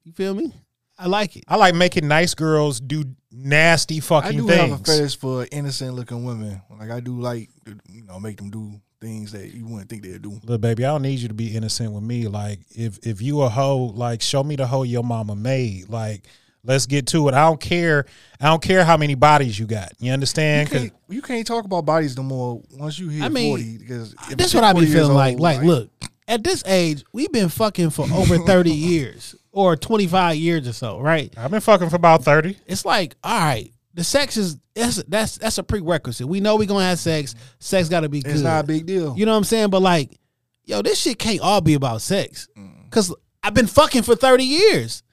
You 0.04 0.14
feel 0.14 0.34
me? 0.34 0.52
I 0.98 1.08
like 1.08 1.36
it. 1.36 1.44
I 1.48 1.58
like 1.58 1.76
making 1.76 2.08
nice 2.08 2.34
girls 2.34 2.80
do 2.80 3.04
nasty 3.32 3.98
I 3.98 4.00
fucking 4.00 4.38
do 4.38 4.48
things. 4.48 4.72
have 4.72 4.82
a 4.82 4.84
fetish 4.84 5.18
for 5.18 5.46
innocent 5.52 5.94
looking 5.96 6.24
women. 6.26 6.62
Like 6.80 6.90
I 6.90 7.00
do 7.02 7.20
like 7.20 7.50
you 7.90 8.04
know 8.04 8.20
make 8.20 8.38
them 8.38 8.50
do 8.50 8.80
things 9.02 9.32
that 9.32 9.54
you 9.54 9.66
wouldn't 9.66 9.90
think 9.90 10.04
they'd 10.04 10.22
do. 10.22 10.40
Look, 10.44 10.62
baby, 10.62 10.86
I 10.86 10.90
don't 10.90 11.02
need 11.02 11.20
you 11.20 11.28
to 11.28 11.34
be 11.34 11.56
innocent 11.56 11.92
with 11.92 12.04
me. 12.04 12.28
Like, 12.28 12.60
if 12.70 13.00
if 13.06 13.22
you 13.22 13.42
a 13.42 13.50
hoe, 13.50 13.92
like, 13.96 14.22
show 14.22 14.44
me 14.44 14.56
the 14.56 14.68
hoe 14.68 14.84
your 14.84 15.04
mama 15.04 15.36
made. 15.36 15.90
Like, 15.90 16.28
let's 16.64 16.86
get 16.86 17.08
to 17.08 17.28
it. 17.28 17.34
I 17.34 17.46
don't 17.48 17.60
care. 17.60 18.06
I 18.40 18.46
don't 18.46 18.62
care 18.62 18.86
how 18.86 18.96
many 18.98 19.16
bodies 19.16 19.58
you 19.60 19.66
got. 19.66 19.92
You 20.00 20.08
You 20.08 20.14
understand? 20.14 20.70
'Cause- 20.70 20.80
can't, 20.82 20.94
you 21.10 21.22
can't 21.22 21.46
talk 21.48 21.66
about 21.66 21.86
bodies 21.86 22.16
no 22.16 22.24
more 22.24 22.62
once 22.78 23.00
you 23.00 23.10
hit 23.10 23.24
I 23.24 23.30
mean, 23.30 23.50
forty. 23.52 23.78
Because 23.80 24.14
if 24.30 24.38
That's 24.38 24.54
what 24.54 24.64
I 24.64 24.72
be 24.74 24.82
40 24.82 24.88
years 24.92 25.00
feeling 25.02 25.16
like. 25.18 25.32
old, 25.34 25.42
Like, 25.42 25.62
look, 25.64 25.90
at 26.28 26.44
this 26.44 26.64
age, 26.68 27.04
we've 27.12 27.32
been 27.32 27.50
fucking 27.50 27.90
for 27.90 28.06
over 28.14 28.38
30 28.46 28.72
years 28.72 29.36
or 29.52 29.76
25 29.76 30.36
years 30.36 30.68
or 30.68 30.74
so, 30.74 31.00
right? 31.00 31.34
I've 31.36 31.52
been 31.52 31.60
fucking 31.60 31.90
for 31.90 31.96
about 31.98 32.24
thirty. 32.24 32.56
It's 32.68 32.86
like, 32.86 33.16
all 33.24 33.38
right, 33.40 33.74
the 33.94 34.04
sex 34.04 34.38
is 34.38 34.58
that's 34.76 35.04
that's 35.04 35.38
that's 35.38 35.58
a 35.58 35.64
prerequisite. 35.64 36.28
We 36.28 36.40
know 36.40 36.56
we're 36.56 36.68
gonna 36.68 36.86
have 36.86 37.00
sex. 37.00 37.36
Sex 37.60 37.90
gotta 37.90 38.10
be 38.10 38.22
good. 38.22 38.32
it's 38.34 38.42
not 38.42 38.64
a 38.64 38.68
big 38.68 38.86
deal. 38.86 39.16
You 39.18 39.26
know 39.26 39.34
what 39.34 39.40
I'm 39.40 39.44
saying? 39.44 39.70
But 39.70 39.82
like, 39.82 40.18
yo, 40.64 40.82
this 40.82 41.00
shit 41.00 41.20
can't 41.20 41.42
all 41.42 41.62
be 41.62 41.74
about 41.74 42.02
sex. 42.02 42.48
Cause 42.90 43.14
I've 43.44 43.54
been 43.54 43.68
fucking 43.68 44.04
for 44.04 44.16
30 44.16 44.44
years. 44.44 45.04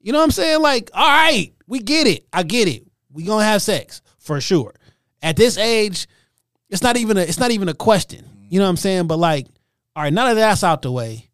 You 0.00 0.12
know 0.12 0.18
what 0.18 0.24
I'm 0.24 0.30
saying? 0.30 0.62
Like, 0.62 0.90
all 0.94 1.06
right, 1.06 1.52
we 1.66 1.80
get 1.80 2.06
it. 2.06 2.26
I 2.32 2.42
get 2.42 2.68
it. 2.68 2.86
We 3.12 3.24
gonna 3.24 3.44
have 3.44 3.62
sex 3.62 4.02
for 4.18 4.40
sure. 4.40 4.74
At 5.22 5.36
this 5.36 5.58
age, 5.58 6.06
it's 6.70 6.82
not 6.82 6.96
even 6.96 7.16
a 7.16 7.20
it's 7.20 7.38
not 7.40 7.50
even 7.50 7.68
a 7.68 7.74
question. 7.74 8.24
You 8.48 8.58
know 8.58 8.64
what 8.64 8.70
I'm 8.70 8.76
saying? 8.76 9.06
But 9.06 9.18
like, 9.18 9.46
all 9.94 10.02
right, 10.02 10.12
none 10.12 10.30
of 10.30 10.36
that's 10.36 10.62
out 10.64 10.82
the 10.82 10.92
way. 10.92 11.30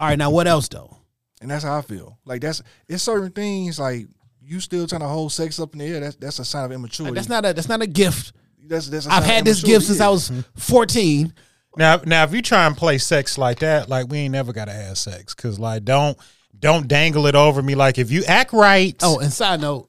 All 0.00 0.08
right, 0.08 0.18
now 0.18 0.30
what 0.30 0.46
else 0.46 0.68
though? 0.68 0.94
and 1.40 1.50
that's 1.50 1.64
how 1.64 1.78
I 1.78 1.82
feel. 1.82 2.18
Like 2.24 2.40
that's 2.40 2.62
it's 2.88 3.02
certain 3.02 3.30
things 3.30 3.78
like 3.78 4.06
you 4.48 4.60
still 4.60 4.86
trying 4.86 5.02
to 5.02 5.06
hold 5.08 5.30
sex 5.32 5.60
up 5.60 5.74
in 5.74 5.80
the 5.80 5.84
air. 5.86 6.00
That's 6.00 6.16
that's 6.16 6.38
a 6.38 6.44
sign 6.44 6.64
of 6.64 6.72
immaturity. 6.72 7.14
That's 7.14 7.28
not 7.28 7.44
a 7.44 7.52
that's 7.52 7.68
not 7.68 7.82
a 7.82 7.86
gift. 7.86 8.32
That's, 8.66 8.88
that's 8.88 9.06
a 9.06 9.12
I've 9.12 9.24
had 9.24 9.44
this 9.44 9.62
gift 9.62 9.86
since. 9.86 10.00
I 10.00 10.08
was 10.08 10.32
14. 10.56 11.32
Now, 11.76 12.00
now, 12.04 12.24
if 12.24 12.32
you 12.34 12.42
try 12.42 12.66
and 12.66 12.76
play 12.76 12.98
sex 12.98 13.38
like 13.38 13.60
that, 13.60 13.88
like 13.88 14.08
we 14.08 14.18
ain't 14.18 14.32
never 14.32 14.52
gotta 14.52 14.72
have 14.72 14.98
sex, 14.98 15.34
cause 15.34 15.58
like 15.58 15.84
don't 15.84 16.18
don't 16.58 16.88
dangle 16.88 17.26
it 17.26 17.34
over 17.34 17.62
me. 17.62 17.74
Like 17.74 17.98
if 17.98 18.10
you 18.10 18.24
act 18.24 18.52
right, 18.52 18.96
Oh, 19.02 19.20
and 19.20 19.32
side 19.32 19.60
note, 19.60 19.88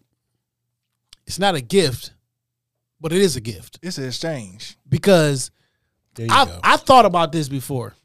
it's 1.26 1.40
not 1.40 1.56
a 1.56 1.62
gift, 1.62 2.12
but 3.02 3.12
it 3.14 3.22
is 3.22 3.36
a 3.36 3.42
gift 3.42 3.80
It's 3.82 3.98
an 3.98 4.06
exchange. 4.06 4.78
because 4.88 5.52
I 6.20 6.46
go. 6.46 6.60
I 6.64 6.78
thought 6.78 7.06
about 7.06 7.32
this 7.32 7.48
before, 7.50 7.96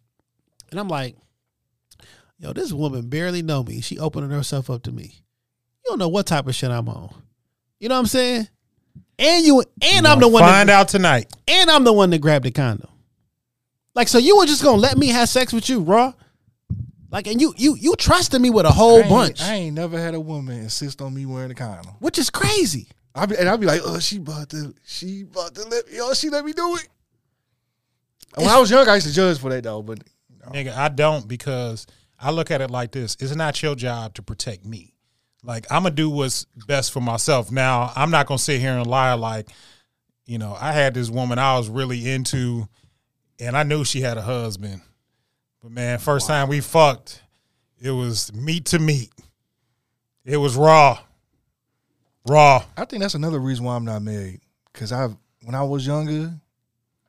and 0.70 0.78
I'm 0.80 0.88
like, 0.88 1.16
yo, 2.38 2.52
this 2.52 2.72
woman 2.72 3.08
barely 3.08 3.42
know 3.42 3.62
me. 3.64 3.80
She 3.80 3.98
opening 3.98 4.30
herself 4.30 4.70
up 4.70 4.82
to 4.84 4.92
me. 4.92 5.23
You 5.84 5.90
don't 5.90 5.98
know 5.98 6.08
what 6.08 6.26
type 6.26 6.46
of 6.46 6.54
shit 6.54 6.70
I'm 6.70 6.88
on. 6.88 7.14
You 7.78 7.88
know 7.88 7.96
what 7.96 8.00
I'm 8.00 8.06
saying? 8.06 8.48
And 9.18 9.44
you 9.44 9.62
and 9.82 10.06
I'm 10.06 10.18
the 10.18 10.28
one. 10.28 10.42
Find 10.42 10.68
that, 10.68 10.80
out 10.80 10.88
tonight. 10.88 11.32
And 11.46 11.70
I'm 11.70 11.84
the 11.84 11.92
one 11.92 12.10
that 12.10 12.18
grabbed 12.20 12.44
the 12.44 12.50
condom. 12.50 12.88
Like, 13.94 14.08
so 14.08 14.18
you 14.18 14.36
were 14.36 14.46
just 14.46 14.62
gonna 14.62 14.78
let 14.78 14.96
me 14.96 15.08
have 15.08 15.28
sex 15.28 15.52
with 15.52 15.68
you, 15.68 15.80
raw? 15.80 16.14
Like, 17.10 17.26
and 17.28 17.40
you 17.40 17.54
you 17.56 17.76
you 17.76 17.94
trusted 17.96 18.40
me 18.40 18.50
with 18.50 18.66
a 18.66 18.70
whole 18.70 18.98
ain't- 18.98 19.08
bunch, 19.08 19.42
I 19.42 19.54
ain't 19.54 19.74
never 19.76 19.98
had 20.00 20.14
a 20.14 20.20
woman 20.20 20.58
insist 20.58 21.00
on 21.00 21.14
me 21.14 21.26
wearing 21.26 21.50
a 21.50 21.54
condom. 21.54 21.94
which 22.00 22.18
is 22.18 22.30
crazy. 22.30 22.88
I 23.14 23.26
be 23.26 23.36
and 23.36 23.48
I'd 23.48 23.60
be 23.60 23.66
like, 23.66 23.82
oh, 23.84 24.00
she 24.00 24.16
about 24.16 24.48
to, 24.48 24.74
she 24.84 25.20
about 25.22 25.54
to 25.54 25.62
let 25.68 25.86
me, 25.86 25.98
oh, 26.00 26.14
she 26.14 26.30
let 26.30 26.44
me 26.44 26.52
do 26.52 26.74
it. 26.76 26.88
When 28.34 28.48
I 28.48 28.58
was 28.58 28.70
young, 28.70 28.88
I 28.88 28.96
used 28.96 29.06
to 29.06 29.12
judge 29.12 29.38
for 29.38 29.50
that 29.50 29.62
though, 29.62 29.82
but 29.82 30.00
Nigga, 30.50 30.74
I 30.74 30.88
don't 30.88 31.28
because 31.28 31.86
I 32.18 32.30
look 32.30 32.50
at 32.50 32.60
it 32.60 32.70
like 32.70 32.90
this. 32.90 33.16
It's 33.20 33.34
not 33.34 33.62
your 33.62 33.74
job 33.74 34.14
to 34.14 34.22
protect 34.22 34.64
me. 34.64 34.93
Like 35.44 35.66
I'm 35.70 35.82
gonna 35.82 35.94
do 35.94 36.08
what's 36.08 36.46
best 36.66 36.92
for 36.92 37.00
myself. 37.00 37.52
Now, 37.52 37.92
I'm 37.94 38.10
not 38.10 38.26
gonna 38.26 38.38
sit 38.38 38.60
here 38.60 38.72
and 38.72 38.86
lie 38.86 39.12
like, 39.12 39.48
you 40.26 40.38
know, 40.38 40.56
I 40.58 40.72
had 40.72 40.94
this 40.94 41.10
woman 41.10 41.38
I 41.38 41.56
was 41.58 41.68
really 41.68 42.10
into 42.10 42.66
and 43.38 43.56
I 43.56 43.62
knew 43.62 43.84
she 43.84 44.00
had 44.00 44.16
a 44.16 44.22
husband. 44.22 44.80
But 45.62 45.70
man, 45.70 45.98
first 45.98 46.26
time 46.26 46.48
we 46.48 46.60
fucked, 46.60 47.22
it 47.80 47.90
was 47.90 48.32
meat 48.32 48.66
to 48.66 48.78
meat. 48.78 49.12
It 50.24 50.38
was 50.38 50.56
raw. 50.56 50.98
Raw. 52.26 52.64
I 52.76 52.86
think 52.86 53.02
that's 53.02 53.14
another 53.14 53.38
reason 53.38 53.66
why 53.66 53.76
I'm 53.76 53.84
not 53.84 54.00
married. 54.00 54.40
Cause 54.72 54.92
I, 54.92 55.08
when 55.42 55.54
I 55.54 55.62
was 55.62 55.86
younger, 55.86 56.32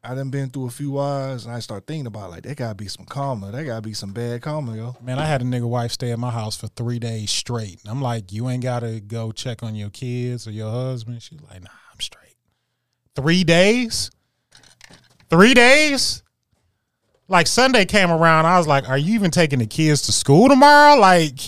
I 0.08 0.14
done 0.14 0.30
been 0.30 0.50
through 0.50 0.68
a 0.68 0.72
few 0.72 0.92
wives, 0.92 1.46
and 1.46 1.56
I 1.56 1.60
start 1.60 1.88
thinking 1.88 2.06
about 2.06 2.30
like 2.30 2.44
there 2.44 2.54
gotta 2.54 2.76
be 2.76 2.88
some 2.88 3.06
karma. 3.06 3.52
There 3.52 3.66
gotta 3.66 3.82
be 3.82 3.94
some 3.94 4.14
bad 4.14 4.42
karma, 4.42 4.76
yo. 4.76 4.96
Man, 5.02 5.18
I 5.18 5.26
had 5.26 5.42
a 5.42 5.46
nigga 5.46 5.68
wife 5.68 5.92
stay 5.92 6.12
at 6.12 6.20
my 6.20 6.30
house 6.30 6.56
for 6.56 6.68
three 6.68 7.00
days 7.00 7.32
straight. 7.32 7.80
I'm 7.88 8.02
like, 8.02 8.32
you 8.32 8.48
ain't 8.48 8.62
gotta 8.62 9.00
go 9.00 9.32
check 9.32 9.64
on 9.64 9.74
your 9.74 9.90
kids 9.90 10.48
or 10.48 10.52
your 10.52 10.70
husband. 10.70 11.24
She's 11.24 11.42
like, 11.42 11.64
nah, 11.64 11.70
I'm 11.92 12.00
straight. 12.00 12.36
Three 13.16 13.44
days? 13.44 14.12
Three 15.32 15.56
days? 15.56 16.22
Like 17.28 17.48
Sunday 17.48 17.86
came 17.86 18.12
around, 18.12 18.46
I 18.46 18.60
was 18.60 18.68
like, 18.68 18.88
are 18.88 19.00
you 19.00 19.16
even 19.16 19.32
taking 19.32 19.58
the 19.58 19.66
kids 19.66 20.04
to 20.04 20.12
school 20.12 20.48
tomorrow? 20.48 21.00
Like, 21.00 21.40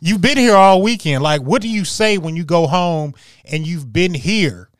you've 0.00 0.22
been 0.22 0.38
here 0.38 0.56
all 0.56 0.80
weekend. 0.80 1.22
Like, 1.22 1.42
what 1.42 1.60
do 1.60 1.68
you 1.68 1.84
say 1.84 2.16
when 2.16 2.34
you 2.34 2.44
go 2.44 2.66
home 2.66 3.12
and 3.44 3.66
you've 3.66 3.92
been 3.92 4.14
here? 4.14 4.70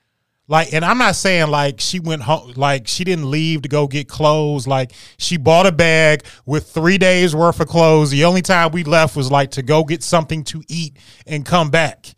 Like, 0.49 0.73
and 0.73 0.85
I'm 0.85 0.99
not 0.99 1.17
saying 1.17 1.51
like 1.51 1.81
she 1.81 1.99
went 1.99 2.23
home, 2.23 2.53
like 2.57 2.87
she 2.87 3.03
didn't 3.03 3.31
leave 3.31 3.63
to 3.63 3.69
go 3.69 3.89
get 3.89 4.09
clothes. 4.09 4.67
Like, 4.67 4.93
she 5.19 5.37
bought 5.37 5.67
a 5.67 5.73
bag 5.73 6.25
with 6.45 6.71
three 6.71 6.99
days 6.99 7.35
worth 7.35 7.59
of 7.61 7.69
clothes. 7.69 8.11
The 8.11 8.25
only 8.25 8.43
time 8.43 8.71
we 8.71 8.85
left 8.85 9.17
was 9.17 9.31
like 9.31 9.53
to 9.53 9.63
go 9.63 9.83
get 9.83 10.03
something 10.03 10.45
to 10.45 10.63
eat 10.69 10.97
and 11.27 11.45
come 11.45 11.71
back. 11.71 12.15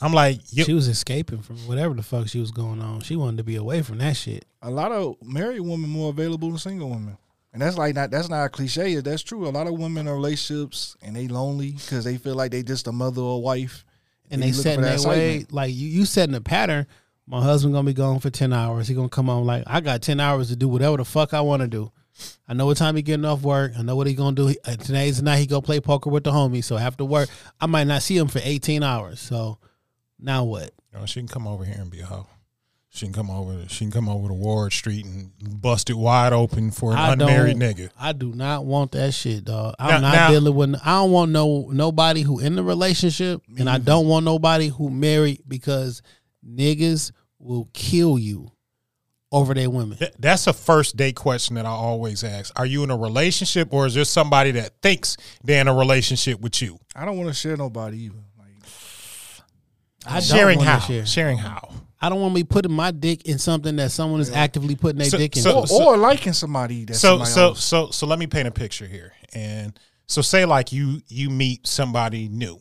I'm 0.00 0.12
like, 0.12 0.40
you, 0.50 0.64
She 0.64 0.74
was 0.74 0.88
escaping 0.88 1.42
from 1.42 1.56
whatever 1.66 1.94
the 1.94 2.02
fuck 2.02 2.28
she 2.28 2.38
was 2.38 2.50
going 2.50 2.80
on. 2.80 3.00
She 3.00 3.16
wanted 3.16 3.38
to 3.38 3.44
be 3.44 3.56
away 3.56 3.82
from 3.82 3.98
that 3.98 4.16
shit. 4.16 4.44
A 4.62 4.70
lot 4.70 4.92
of 4.92 5.16
married 5.22 5.60
women 5.60 5.88
more 5.88 6.10
available 6.10 6.48
than 6.48 6.58
single 6.58 6.90
women, 6.90 7.16
and 7.52 7.62
that's 7.62 7.78
like 7.78 7.94
not 7.94 8.10
that's 8.10 8.28
not 8.28 8.44
a 8.44 8.48
cliche. 8.48 8.96
That's 9.00 9.22
true. 9.22 9.46
A 9.46 9.50
lot 9.50 9.66
of 9.66 9.78
women 9.78 10.06
in 10.06 10.12
relationships 10.12 10.96
and 11.02 11.16
they 11.16 11.28
lonely 11.28 11.72
because 11.72 12.04
they 12.04 12.18
feel 12.18 12.34
like 12.34 12.50
they 12.50 12.62
just 12.62 12.86
a 12.88 12.92
mother 12.92 13.22
or 13.22 13.42
wife, 13.42 13.84
and 14.30 14.44
you 14.44 14.50
they 14.50 14.56
looking 14.56 14.62
setting 14.62 14.84
for 14.84 15.02
that 15.02 15.08
way 15.08 15.46
like 15.50 15.74
you, 15.74 15.88
you 15.88 16.04
setting 16.04 16.34
a 16.34 16.40
pattern. 16.40 16.86
My 17.28 17.42
husband 17.42 17.74
gonna 17.74 17.86
be 17.86 17.92
gone 17.92 18.20
for 18.20 18.30
ten 18.30 18.52
hours. 18.52 18.86
He 18.88 18.94
gonna 18.94 19.08
come 19.08 19.26
home 19.26 19.44
like 19.46 19.64
I 19.66 19.80
got 19.80 20.02
ten 20.02 20.20
hours 20.20 20.48
to 20.48 20.56
do 20.56 20.68
whatever 20.68 20.96
the 20.96 21.04
fuck 21.04 21.34
I 21.34 21.40
want 21.40 21.62
to 21.62 21.68
do. 21.68 21.90
I 22.48 22.54
know 22.54 22.66
what 22.66 22.76
time 22.76 22.96
he 22.96 23.02
getting 23.02 23.24
off 23.24 23.42
work. 23.42 23.72
I 23.78 23.82
know 23.82 23.96
what 23.96 24.06
he 24.06 24.14
gonna 24.14 24.36
do. 24.36 24.46
He- 24.46 24.58
uh, 24.64 24.76
Today's 24.76 25.18
the 25.18 25.24
night 25.24 25.38
he 25.38 25.46
go 25.46 25.60
play 25.60 25.80
poker 25.80 26.08
with 26.08 26.24
the 26.24 26.30
homies. 26.30 26.64
So 26.64 26.78
after 26.78 27.04
work, 27.04 27.28
I 27.60 27.66
might 27.66 27.86
not 27.88 28.02
see 28.02 28.16
him 28.16 28.28
for 28.28 28.40
eighteen 28.44 28.82
hours. 28.82 29.20
So 29.20 29.58
now 30.18 30.44
what? 30.44 30.70
you 30.92 31.00
know, 31.00 31.06
she 31.06 31.20
can 31.20 31.28
come 31.28 31.46
over 31.46 31.64
here 31.64 31.76
and 31.78 31.90
be 31.90 32.00
a 32.00 32.06
hoe. 32.06 32.26
She 32.90 33.04
can 33.04 33.12
come 33.12 33.28
over. 33.28 33.68
She 33.68 33.84
can 33.84 33.90
come 33.90 34.08
over 34.08 34.28
to 34.28 34.32
Ward 34.34 34.72
Street 34.72 35.04
and 35.04 35.30
bust 35.60 35.90
it 35.90 35.98
wide 35.98 36.32
open 36.32 36.70
for 36.70 36.92
an 36.92 36.96
I 36.98 37.12
unmarried 37.12 37.56
nigga. 37.58 37.90
I 37.98 38.12
do 38.12 38.32
not 38.32 38.64
want 38.64 38.92
that 38.92 39.12
shit, 39.12 39.44
dog. 39.44 39.74
I'm 39.78 39.88
Now- 39.88 39.98
not 40.00 40.14
now- 40.14 40.30
dealing 40.30 40.54
with. 40.54 40.74
I 40.82 40.92
don't 41.02 41.10
want 41.10 41.32
no 41.32 41.68
nobody 41.72 42.22
who 42.22 42.38
in 42.38 42.54
the 42.54 42.62
relationship, 42.62 43.42
and 43.58 43.68
I 43.68 43.76
don't 43.78 44.06
want 44.06 44.24
nobody 44.24 44.68
who 44.68 44.88
married 44.88 45.42
because 45.46 46.00
niggas 46.46 47.12
will 47.38 47.68
kill 47.72 48.18
you 48.18 48.50
over 49.32 49.52
their 49.54 49.68
women. 49.68 49.98
Th- 49.98 50.12
That's 50.18 50.46
a 50.46 50.52
first 50.52 50.96
date 50.96 51.16
question 51.16 51.56
that 51.56 51.66
I 51.66 51.70
always 51.70 52.22
ask. 52.24 52.52
Are 52.58 52.64
you 52.66 52.84
in 52.84 52.90
a 52.90 52.96
relationship 52.96 53.72
or 53.72 53.86
is 53.86 53.94
there 53.94 54.04
somebody 54.04 54.52
that 54.52 54.80
thinks 54.82 55.16
they're 55.44 55.60
in 55.60 55.68
a 55.68 55.74
relationship 55.74 56.40
with 56.40 56.62
you? 56.62 56.78
I 56.94 57.04
don't 57.04 57.16
want 57.16 57.28
to 57.28 57.34
share 57.34 57.56
nobody 57.56 58.04
either. 58.04 58.14
Like, 58.38 58.46
I 60.06 60.20
Sharing 60.20 60.60
how? 60.60 60.78
share. 60.78 61.04
Sharing 61.04 61.38
how? 61.38 61.68
I 62.00 62.08
don't 62.08 62.20
want 62.20 62.34
me 62.34 62.44
putting 62.44 62.72
my 62.72 62.90
dick 62.92 63.24
in 63.26 63.38
something 63.38 63.74
that 63.76 63.90
someone 63.90 64.20
is 64.20 64.30
actively 64.30 64.76
putting 64.76 64.98
their 64.98 65.08
So- 65.10 65.18
dick 65.18 65.36
in. 65.36 65.42
so- 65.42 65.64
or, 65.70 65.94
or 65.94 65.96
liking 65.96 66.32
somebody 66.32 66.84
that's 66.84 67.00
so 67.00 67.12
somebody 67.18 67.30
so 67.30 67.42
else. 67.48 67.64
so 67.64 67.90
so 67.90 68.06
let 68.06 68.18
me 68.18 68.26
paint 68.26 68.46
a 68.46 68.50
picture 68.52 68.86
here 68.86 69.12
and 69.34 69.78
so 70.06 70.22
say 70.22 70.44
like 70.44 70.72
you 70.72 71.00
you 71.08 71.30
meet 71.30 71.66
somebody 71.66 72.28
new 72.28 72.60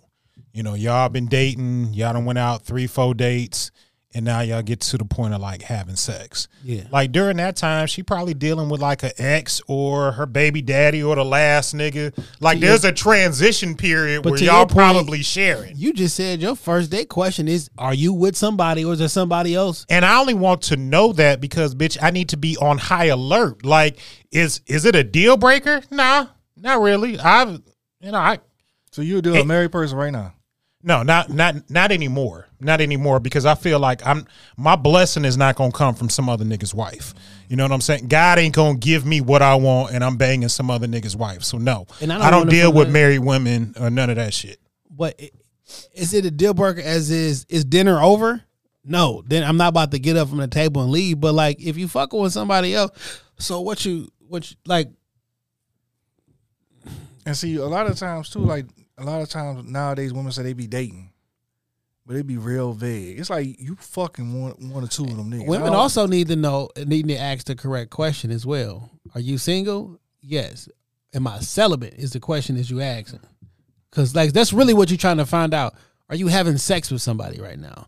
you 0.54 0.64
know 0.64 0.74
y'all 0.74 1.10
been 1.10 1.28
dating 1.28 1.94
y'all 1.94 2.14
done 2.14 2.26
went 2.26 2.40
out 2.40 2.64
three 2.66 2.88
four 2.88 3.14
dates 3.14 3.72
and 4.16 4.26
now 4.26 4.40
y'all 4.42 4.62
get 4.64 4.80
to 4.80 4.98
the 4.98 5.06
point 5.06 5.34
of 5.36 5.42
like 5.42 5.62
having 5.62 5.96
sex 5.96 6.48
Yeah. 6.64 6.84
like 6.92 7.12
during 7.12 7.38
that 7.38 7.56
time 7.56 7.86
she 7.86 8.02
probably 8.02 8.34
dealing 8.34 8.70
with 8.70 8.82
like 8.82 9.04
an 9.04 9.12
ex 9.20 9.62
or 9.68 10.14
her 10.14 10.26
baby 10.26 10.62
daddy 10.64 11.04
or 11.04 11.16
the 11.16 11.24
last 11.26 11.76
nigga 11.76 12.18
like 12.40 12.60
To 12.60 12.66
there's 12.66 12.86
a 12.86 12.92
transition 12.92 13.76
period 13.76 14.24
But 14.24 14.32
where 14.32 14.40
y'all 14.44 14.56
your 14.60 14.66
point- 14.66 14.72
probably 14.78 15.22
sharing 15.22 15.76
you 15.78 15.94
just 15.94 16.16
said 16.16 16.42
your 16.42 16.56
first 16.56 16.90
date 16.92 17.10
question 17.10 17.48
is: 17.48 17.70
Are 17.78 17.94
you 17.94 18.14
with 18.14 18.36
somebody 18.36 18.84
or 18.86 18.94
is 18.94 19.00
there 19.00 19.08
somebody 19.10 19.54
else? 19.54 19.86
and 19.90 20.04
I 20.06 20.20
only 20.20 20.34
want 20.34 20.62
to 20.64 20.78
know 20.78 21.12
that 21.14 21.42
because 21.42 21.76
bitch, 21.76 21.98
I 22.02 22.12
need 22.12 22.30
to 22.30 22.38
be 22.38 22.56
on 22.58 22.78
high 22.78 23.06
alert. 23.06 23.66
Like, 23.66 23.98
is 24.32 24.62
is 24.66 24.86
it 24.86 24.96
a 24.96 25.04
deal 25.04 25.36
breaker? 25.38 25.82
Nah, 25.92 26.28
not 26.56 26.80
really. 26.82 27.20
I've 27.20 27.62
you 28.00 28.12
know, 28.12 28.18
I 28.18 28.40
so 28.92 29.02
you're 29.02 29.22
dealing 29.22 29.42
a 29.42 29.46
married 29.46 29.72
person 29.74 29.98
right 29.98 30.12
now. 30.14 30.34
No, 30.86 31.02
not 31.04 31.30
not 31.30 31.70
not 31.70 31.92
anymore. 31.92 32.48
Not 32.62 32.80
anymore 32.80 33.20
because 33.20 33.46
I 33.46 33.56
feel 33.56 33.80
like 33.80 34.06
I'm 34.06 34.26
my 34.56 34.76
blessing 34.76 35.26
is 35.26 35.36
not 35.36 35.56
gonna 35.56 35.72
come 35.72 35.96
from 35.96 36.10
some 36.10 36.30
other 36.30 36.46
nigga's 36.46 36.74
wife. 36.74 37.14
You 37.50 37.56
know 37.58 37.64
what 37.64 37.72
I'm 37.72 37.82
saying? 37.82 38.08
God 38.08 38.38
ain't 38.40 38.56
gonna 38.56 38.78
give 38.78 39.06
me 39.06 39.20
what 39.20 39.42
I 39.42 39.56
want 39.56 39.94
and 39.94 40.04
I'm 40.04 40.16
banging 40.16 40.48
some 40.48 40.70
other 40.70 40.88
nigga's 40.88 41.16
wife. 41.16 41.44
So 41.44 41.58
no. 41.58 41.88
And 42.02 42.14
I 42.14 42.28
I 42.28 42.32
don't 42.32 42.42
don't, 42.44 42.50
deal 42.50 42.72
with 42.72 42.90
married 42.90 43.20
women 43.20 43.74
or 43.80 43.90
none 43.90 44.10
of 44.12 44.16
that 44.16 44.34
shit. 44.34 44.60
But 44.90 45.16
i- 45.20 45.32
is 45.94 46.14
it 46.14 46.24
a 46.26 46.32
deal 46.32 46.54
breaker? 46.54 46.82
As 46.82 47.10
is 47.10 47.46
is 47.50 47.66
dinner 47.66 48.00
over? 48.00 48.44
No, 48.84 49.24
then 49.26 49.44
I'm 49.44 49.58
not 49.58 49.70
about 49.70 49.90
to 49.92 50.00
get 50.00 50.16
up 50.16 50.30
from 50.30 50.38
the 50.38 50.48
table 50.48 50.84
and 50.84 50.92
leave. 50.92 51.20
But 51.20 51.34
like, 51.34 51.60
if 51.60 51.76
you 51.78 51.88
fucking 51.88 52.22
with 52.22 52.32
somebody 52.34 52.76
else, 52.76 52.92
so 53.40 53.60
what 53.62 53.84
you 53.84 54.12
what 54.28 54.52
you, 54.52 54.58
like? 54.68 54.90
And 57.26 57.36
see, 57.36 57.56
a 57.56 57.66
lot 57.66 57.88
of 57.88 57.98
times 57.98 58.30
too, 58.30 58.40
like 58.40 58.66
a 58.98 59.04
lot 59.04 59.22
of 59.22 59.30
times 59.30 59.70
nowadays, 59.70 60.14
women 60.14 60.32
say 60.32 60.44
they 60.44 60.54
be 60.54 60.68
dating, 60.68 61.12
but 62.06 62.14
they 62.16 62.22
be 62.22 62.38
real 62.38 62.74
vague. 62.74 63.20
It's 63.20 63.30
like 63.30 63.60
you 63.60 63.76
fucking 63.76 64.42
one, 64.42 64.54
one 64.70 64.84
or 64.84 64.88
two 64.88 65.04
of 65.04 65.16
them 65.18 65.32
niggas. 65.32 65.48
Women 65.48 65.74
also 65.74 66.08
need 66.08 66.28
to 66.30 66.36
know, 66.36 66.70
need 66.86 67.08
to 67.10 67.18
ask 67.18 67.46
the 67.46 67.56
correct 67.56 67.92
question 67.92 68.32
as 68.32 68.46
well. 68.46 68.90
Are 69.14 69.22
you 69.22 69.38
single? 69.38 70.00
Yes. 70.22 70.70
Am 71.14 71.28
I 71.28 71.40
celibate? 71.40 71.94
Is 71.96 72.12
the 72.12 72.20
question 72.20 72.56
that 72.58 72.70
you 72.70 72.82
asking? 72.82 73.22
Because 73.90 74.14
like 74.16 74.34
that's 74.34 74.52
really 74.54 74.74
what 74.74 74.90
you're 74.90 74.98
trying 74.98 75.18
to 75.18 75.26
find 75.26 75.54
out. 75.54 75.76
Are 76.10 76.16
you 76.16 76.28
having 76.28 76.58
sex 76.58 76.92
with 76.92 77.02
somebody 77.02 77.42
right 77.42 77.58
now? 77.58 77.88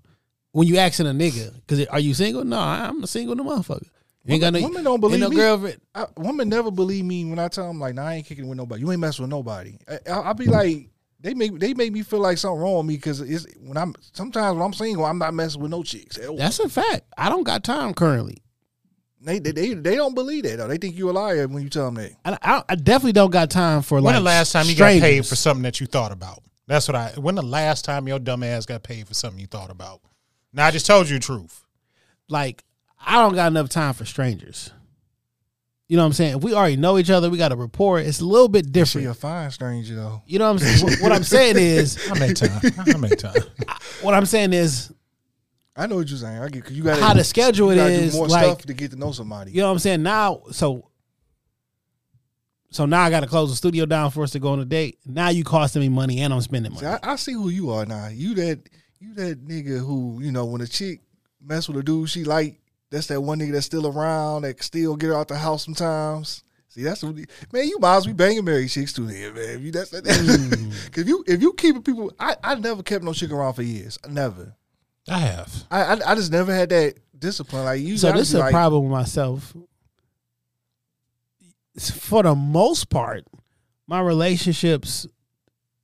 When 0.54 0.68
you 0.68 0.78
asking 0.78 1.08
a 1.08 1.12
nigga, 1.12 1.54
because 1.54 1.86
are 1.88 2.00
you 2.00 2.14
single? 2.14 2.44
No, 2.44 2.58
I'm 2.58 3.04
a 3.04 3.08
single 3.08 3.36
the 3.36 3.44
motherfucker. 3.44 3.88
You 4.24 4.34
ain't 4.34 4.42
got 4.42 4.54
no, 4.54 4.62
Women 4.62 4.84
don't 4.84 5.00
believe 5.00 5.20
no 5.20 5.30
me. 5.30 5.36
girlfriend. 5.36 5.80
I, 5.96 6.06
women 6.18 6.50
never 6.50 6.70
believe 6.72 7.06
me 7.06 7.24
when 7.26 7.40
I 7.40 7.48
tell 7.48 7.68
them 7.68 7.80
like, 7.80 7.96
"Nah, 7.96 8.08
I 8.08 8.16
ain't 8.16 8.26
kicking 8.26 8.48
with 8.48 8.58
nobody. 8.58 8.82
You 8.82 8.92
ain't 8.92 9.00
messing 9.00 9.24
with 9.24 9.30
nobody." 9.30 9.78
I, 9.90 10.00
I, 10.10 10.20
I'll 10.20 10.34
be 10.34 10.46
like, 10.48 10.90
they 11.20 11.34
make 11.34 11.60
they 11.60 11.74
make 11.74 11.92
me 11.92 12.04
feel 12.04 12.20
like 12.20 12.38
something 12.38 12.62
wrong 12.62 12.78
with 12.78 12.86
me 12.86 12.96
because 12.96 13.22
it's 13.22 13.46
when 13.60 13.78
I'm 13.78 13.96
sometimes 14.14 14.56
when 14.56 14.66
I'm 14.66 14.74
single, 14.74 15.06
I'm 15.06 15.18
not 15.18 15.34
messing 15.34 15.62
with 15.62 15.72
no 15.72 15.84
chicks. 15.84 16.18
That's 16.38 16.60
a 16.60 16.70
fact. 16.70 17.06
I 17.18 17.30
don't 17.30 17.44
got 17.44 17.64
time 17.64 17.94
currently. 17.94 18.38
They, 19.20 19.40
they 19.40 19.52
they 19.52 19.74
they 19.74 19.96
don't 19.96 20.14
believe 20.14 20.44
that 20.44 20.58
though. 20.58 20.68
They 20.68 20.78
think 20.78 20.96
you 20.96 21.10
a 21.10 21.12
liar 21.12 21.48
when 21.48 21.64
you 21.64 21.70
tell 21.70 21.86
them 21.86 21.96
that. 21.96 22.12
I, 22.24 22.38
I, 22.42 22.64
I 22.70 22.76
definitely 22.76 23.14
don't 23.14 23.32
got 23.32 23.50
time 23.50 23.82
for 23.82 23.96
When 23.96 24.04
like 24.04 24.14
When 24.14 24.24
the 24.24 24.30
last 24.30 24.52
time 24.52 24.68
you 24.68 24.76
got 24.76 25.00
paid 25.00 25.26
for 25.26 25.36
something 25.36 25.64
that 25.64 25.82
you 25.82 25.88
thought 25.88 26.12
about? 26.12 26.44
That's 26.68 26.88
what 26.88 26.96
I. 26.96 27.10
When 27.18 27.36
the 27.36 27.42
last 27.42 27.84
time 27.84 28.08
your 28.08 28.20
dumb 28.20 28.44
ass 28.44 28.66
got 28.66 28.84
paid 28.84 29.08
for 29.08 29.16
something 29.16 29.40
you 29.40 29.48
thought 29.48 29.72
about? 29.72 30.02
Now 30.54 30.68
I 30.68 30.72
just 30.72 30.86
told 30.86 31.10
you 31.10 31.18
the 31.18 31.24
truth. 31.26 31.64
like 32.30 32.64
I 33.04 33.16
don't 33.22 33.34
got 33.36 33.48
enough 33.48 33.70
time 33.70 33.94
for 33.94 34.06
strangers. 34.06 34.72
You 35.90 35.96
know 35.96 36.04
what 36.04 36.08
I'm 36.08 36.14
saying? 36.14 36.38
If 36.38 36.44
we 36.44 36.54
already 36.54 36.76
know 36.76 36.98
each 36.98 37.10
other, 37.10 37.30
we 37.30 37.38
got 37.38 37.54
a 37.54 37.56
rapport. 37.56 38.00
It's 38.00 38.20
a 38.20 38.26
little 38.26 38.50
bit 38.50 38.66
She 38.66 38.72
different. 38.72 39.08
a 39.08 39.14
fine 39.14 39.50
stranger 39.52 39.96
though. 39.96 40.22
You 40.26 40.38
know 40.40 40.52
what 40.52 40.62
I'm 40.62 40.68
saying? 40.68 40.84
what, 40.84 41.00
what 41.02 41.12
I'm 41.14 41.24
saying 41.24 41.56
is, 41.58 42.12
I 42.12 42.20
make 42.20 42.36
time. 42.36 42.60
I 42.80 42.98
make 42.98 43.18
time. 43.18 43.36
what 44.02 44.14
I'm 44.14 44.26
saying 44.26 44.52
is, 44.52 44.92
I 45.78 45.88
know 45.88 45.96
what 45.98 46.10
you're 46.10 46.18
saying. 46.18 46.40
I 46.40 46.50
get 46.50 46.66
cause 46.66 46.74
you 46.74 46.84
got 46.84 47.00
How 47.00 47.14
the 47.14 47.24
schedule 47.24 47.70
you 47.74 47.80
gotta 47.80 48.10
do 48.10 48.18
more 48.18 48.28
like- 48.28 48.44
stuff 48.46 48.62
to 48.64 48.74
get 48.74 48.92
to 48.92 48.98
know 48.98 49.12
somebody. 49.14 49.52
you 49.52 49.62
know 49.62 49.68
what 49.68 49.74
I'm 49.74 49.80
saying? 49.80 50.04
Now, 50.04 50.42
so, 50.52 50.90
so 52.70 52.86
now 52.86 53.04
I 53.04 53.10
got 53.10 53.22
to 53.22 53.28
close 53.28 53.50
the 53.50 53.56
studio 53.56 53.86
down 53.86 54.12
for 54.12 54.24
us 54.24 54.32
to 54.32 54.40
go 54.40 54.50
on 54.50 54.60
a 54.60 54.66
date. 54.66 55.00
Now 55.06 55.30
you 55.30 55.44
costing 55.44 55.82
me 55.82 55.90
money 55.90 56.20
and 56.20 56.34
I'm 56.34 56.42
spending 56.42 56.74
money. 56.74 56.86
See, 56.86 56.92
I, 56.92 57.00
I 57.04 57.16
see 57.16 57.34
who 57.34 57.48
you 57.50 57.70
are 57.72 57.86
now. 57.86 58.08
You 58.08 58.34
that 58.36 58.68
you 59.00 59.14
that 59.14 59.48
nigga 59.48 59.80
who 59.80 60.20
you 60.22 60.32
know 60.32 60.46
when 60.46 60.60
a 60.62 60.68
chick 60.68 61.00
mess 61.42 61.68
with 61.70 61.78
a 61.78 61.84
dude 61.84 62.10
she 62.10 62.24
like. 62.26 62.60
That's 62.90 63.08
that 63.08 63.22
one 63.22 63.40
nigga 63.40 63.52
that's 63.54 63.66
still 63.66 63.88
around 63.88 64.44
that 64.44 64.56
can 64.56 64.64
still 64.64 64.96
get 64.96 65.12
out 65.12 65.28
the 65.28 65.38
house 65.38 65.66
sometimes. 65.66 66.44
See, 66.70 66.84
that's 66.84 67.04
what, 67.04 67.16
man. 67.52 67.68
You 67.68 67.80
might 67.80 67.98
as 67.98 68.06
well 68.06 68.14
be 68.14 68.18
banging 68.18 68.46
married 68.46 68.70
chicks 68.70 68.94
too, 68.94 69.08
then, 69.08 69.34
man. 69.34 69.50
If 69.50 69.62
you 69.62 69.72
that's 69.72 69.90
that. 69.90 70.04
Mm. 70.04 70.74
If 70.98 71.08
you 71.08 71.24
if 71.28 71.42
you 71.42 71.54
keep 71.54 71.84
people, 71.84 72.12
I 72.20 72.36
I 72.44 72.56
never 72.56 72.84
kept 72.84 73.04
no 73.04 73.14
chick 73.14 73.32
around 73.32 73.54
for 73.54 73.64
years. 73.64 73.98
Never. 74.08 74.56
I 75.10 75.20
have. 75.20 75.66
I 75.72 75.84
I, 75.84 76.12
I 76.12 76.16
just 76.16 76.32
never 76.32 76.54
had 76.54 76.70
that 76.70 76.96
discipline. 77.18 77.66
Like 77.66 77.82
you. 77.82 77.98
so 77.98 78.12
this 78.12 78.30
is 78.30 78.36
a 78.36 78.40
like, 78.40 78.52
problem 78.52 78.84
with 78.84 78.92
myself. 78.92 79.56
For 81.80 82.24
the 82.24 82.36
most 82.36 82.90
part, 82.90 83.26
my 83.88 84.00
relationships 84.00 85.08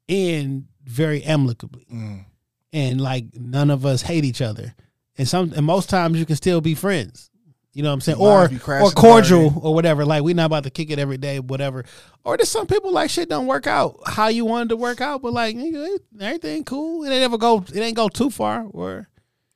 end 0.07 0.67
very 0.83 1.23
amicably. 1.23 1.85
Mm. 1.91 2.25
and 2.71 3.01
like 3.01 3.25
none 3.35 3.69
of 3.71 3.85
us 3.85 4.03
hate 4.03 4.25
each 4.25 4.41
other. 4.41 4.75
And 5.17 5.27
some 5.27 5.53
and 5.55 5.65
most 5.65 5.89
times 5.89 6.17
you 6.17 6.25
can 6.25 6.35
still 6.35 6.61
be 6.61 6.75
friends. 6.75 7.29
You 7.73 7.81
know 7.81 7.89
what 7.89 7.95
I'm 7.95 8.01
saying? 8.01 8.19
Or 8.19 8.49
or 8.69 8.91
cordial 8.91 9.59
or 9.63 9.73
whatever. 9.73 10.05
Like 10.05 10.21
we're 10.21 10.35
not 10.35 10.45
about 10.45 10.63
to 10.65 10.69
kick 10.69 10.91
it 10.91 10.99
every 10.99 11.17
day, 11.17 11.39
whatever. 11.39 11.85
Or 12.23 12.37
there's 12.37 12.49
some 12.49 12.67
people 12.67 12.91
like 12.91 13.09
shit 13.09 13.29
don't 13.29 13.47
work 13.47 13.65
out 13.65 13.99
how 14.05 14.27
you 14.27 14.45
wanted 14.45 14.69
to 14.69 14.77
work 14.77 15.01
out, 15.01 15.23
but 15.23 15.33
like 15.33 15.55
nigga, 15.55 15.97
everything 16.19 16.63
cool. 16.63 17.03
It 17.03 17.11
ain't 17.11 17.23
ever 17.23 17.37
go 17.37 17.65
it 17.73 17.79
ain't 17.79 17.95
go 17.95 18.09
too 18.09 18.29
far. 18.29 18.67
Or 18.69 19.07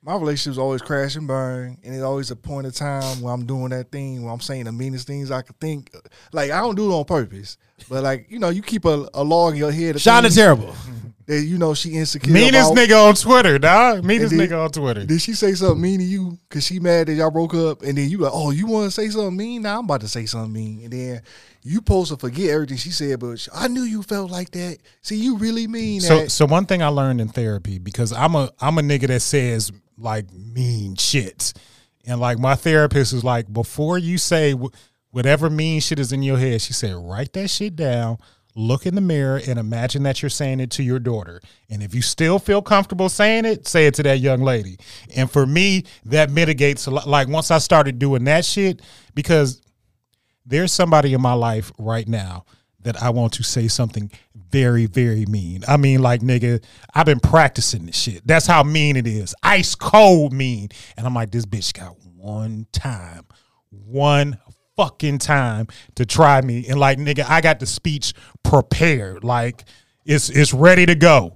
my 0.01 0.15
relationship's 0.15 0.57
always 0.57 0.81
crash 0.81 1.15
and 1.15 1.27
burn, 1.27 1.77
and 1.83 1.93
it's 1.93 2.03
always 2.03 2.31
a 2.31 2.35
point 2.35 2.65
of 2.65 2.73
time 2.73 3.21
where 3.21 3.33
I'm 3.33 3.45
doing 3.45 3.69
that 3.69 3.91
thing 3.91 4.23
where 4.23 4.33
I'm 4.33 4.39
saying 4.39 4.63
the 4.65 4.71
meanest 4.71 5.05
things 5.05 5.29
I 5.29 5.43
could 5.43 5.59
think. 5.59 5.93
Like 6.33 6.49
I 6.49 6.59
don't 6.59 6.75
do 6.75 6.91
it 6.91 6.95
on 6.95 7.05
purpose, 7.05 7.57
but 7.87 8.01
like 8.03 8.27
you 8.29 8.39
know, 8.39 8.49
you 8.49 8.63
keep 8.63 8.85
a, 8.85 9.07
a 9.13 9.23
log 9.23 9.53
in 9.53 9.59
your 9.59 9.71
head. 9.71 9.95
Shonda 9.97 10.23
things 10.23 10.35
terrible. 10.35 10.73
that 11.27 11.41
you 11.41 11.57
know 11.57 11.73
she 11.73 11.91
insecure. 11.91 12.33
Meanest 12.33 12.71
about. 12.71 12.77
nigga 12.87 13.09
on 13.09 13.15
Twitter, 13.15 13.59
dog. 13.59 14.03
Meanest 14.03 14.35
then- 14.35 14.47
nigga 14.49 14.63
on 14.63 14.71
Twitter. 14.71 15.05
Did 15.05 15.21
she 15.21 15.33
say 15.33 15.53
something 15.53 15.81
mean 15.81 15.99
to 15.99 16.05
you? 16.05 16.37
Cause 16.49 16.65
she 16.65 16.79
mad 16.79 17.07
that 17.07 17.13
y'all 17.13 17.29
broke 17.31 17.53
up, 17.53 17.81
and 17.83 17.97
then 17.97 18.09
you 18.09 18.17
like, 18.19 18.31
oh, 18.33 18.51
you 18.51 18.65
want 18.65 18.85
to 18.85 18.91
say 18.91 19.09
something 19.09 19.35
mean? 19.37 19.61
Now 19.61 19.79
I'm 19.79 19.85
about 19.85 20.01
to 20.01 20.07
say 20.07 20.25
something 20.25 20.51
mean, 20.53 20.83
and 20.83 20.91
then 20.93 21.21
you 21.63 21.75
supposed 21.75 22.11
to 22.11 22.17
forget 22.17 22.49
everything 22.49 22.77
she 22.77 22.91
said, 22.91 23.19
but 23.19 23.45
I 23.53 23.67
knew 23.67 23.81
you 23.83 24.01
felt 24.01 24.31
like 24.31 24.51
that. 24.51 24.77
See, 25.01 25.17
you 25.17 25.37
really 25.37 25.67
mean 25.67 25.99
So 26.01 26.19
that. 26.21 26.31
so 26.31 26.45
one 26.45 26.65
thing 26.65 26.81
I 26.81 26.87
learned 26.87 27.19
in 27.19 27.27
therapy 27.27 27.77
because 27.77 28.13
I'm 28.13 28.35
a 28.35 28.49
I'm 28.61 28.77
a 28.77 28.81
nigga 28.81 29.07
that 29.07 29.21
says 29.21 29.71
like 29.97 30.31
mean 30.33 30.95
shit, 30.95 31.53
and 32.05 32.21
like 32.21 32.39
my 32.39 32.55
therapist 32.55 33.11
is 33.11 33.25
like 33.25 33.51
before 33.51 33.97
you 33.97 34.17
say 34.17 34.55
whatever 35.11 35.49
mean 35.49 35.81
shit 35.81 35.99
is 35.99 36.13
in 36.13 36.23
your 36.23 36.37
head, 36.37 36.61
she 36.61 36.71
said 36.71 36.95
write 36.95 37.33
that 37.33 37.49
shit 37.49 37.75
down. 37.75 38.17
Look 38.59 38.87
in 38.87 38.95
the 38.95 39.01
mirror 39.01 39.39
and 39.47 39.59
imagine 39.59 40.01
that 40.03 40.23
you're 40.23 40.29
saying 40.29 40.59
it 40.61 40.71
to 40.71 40.83
your 40.83 40.97
daughter. 40.97 41.39
And 41.69 41.83
if 41.83 41.93
you 41.93 42.01
still 42.01 42.39
feel 42.39 42.63
comfortable 42.63 43.07
saying 43.07 43.45
it, 43.45 43.67
say 43.67 43.85
it 43.85 43.93
to 43.93 44.03
that 44.03 44.19
young 44.19 44.41
lady. 44.41 44.77
And 45.15 45.29
for 45.29 45.45
me, 45.45 45.83
that 46.05 46.31
mitigates 46.31 46.87
a 46.87 46.91
lot. 46.91 47.07
Like 47.07 47.27
once 47.27 47.51
I 47.51 47.59
started 47.59 47.99
doing 47.99 48.23
that 48.23 48.45
shit, 48.45 48.81
because 49.13 49.61
there's 50.43 50.73
somebody 50.73 51.13
in 51.13 51.21
my 51.21 51.33
life 51.33 51.71
right 51.77 52.07
now 52.07 52.45
that 52.81 52.99
I 52.99 53.11
want 53.11 53.33
to 53.33 53.43
say 53.43 53.67
something 53.67 54.09
very, 54.33 54.87
very 54.87 55.27
mean. 55.27 55.63
I 55.67 55.77
mean, 55.77 56.01
like, 56.01 56.21
nigga, 56.21 56.63
I've 56.95 57.05
been 57.05 57.19
practicing 57.19 57.85
this 57.85 57.95
shit. 57.95 58.25
That's 58.25 58.47
how 58.47 58.63
mean 58.63 58.95
it 58.95 59.05
is. 59.05 59.35
Ice 59.43 59.75
cold 59.75 60.33
mean. 60.33 60.69
And 60.95 61.05
I'm 61.05 61.13
like, 61.13 61.29
this 61.29 61.45
bitch 61.45 61.73
got 61.73 61.95
one 62.15 62.65
time, 62.71 63.27
one 63.69 64.39
fucking 64.77 65.17
time 65.17 65.67
to 65.95 66.05
try 66.05 66.39
me. 66.41 66.65
And 66.67 66.79
like, 66.79 66.97
nigga, 66.99 67.25
I 67.27 67.41
got 67.41 67.59
the 67.59 67.65
speech 67.65 68.13
prepared. 68.43 69.23
Like, 69.23 69.65
it's 70.05 70.29
it's 70.29 70.53
ready 70.53 70.85
to 70.85 70.95
go. 70.95 71.33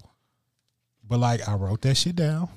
But 1.08 1.20
like, 1.20 1.48
I 1.48 1.56
wrote 1.56 1.82
that 1.82 1.96
shit 1.98 2.16
down. 2.16 2.48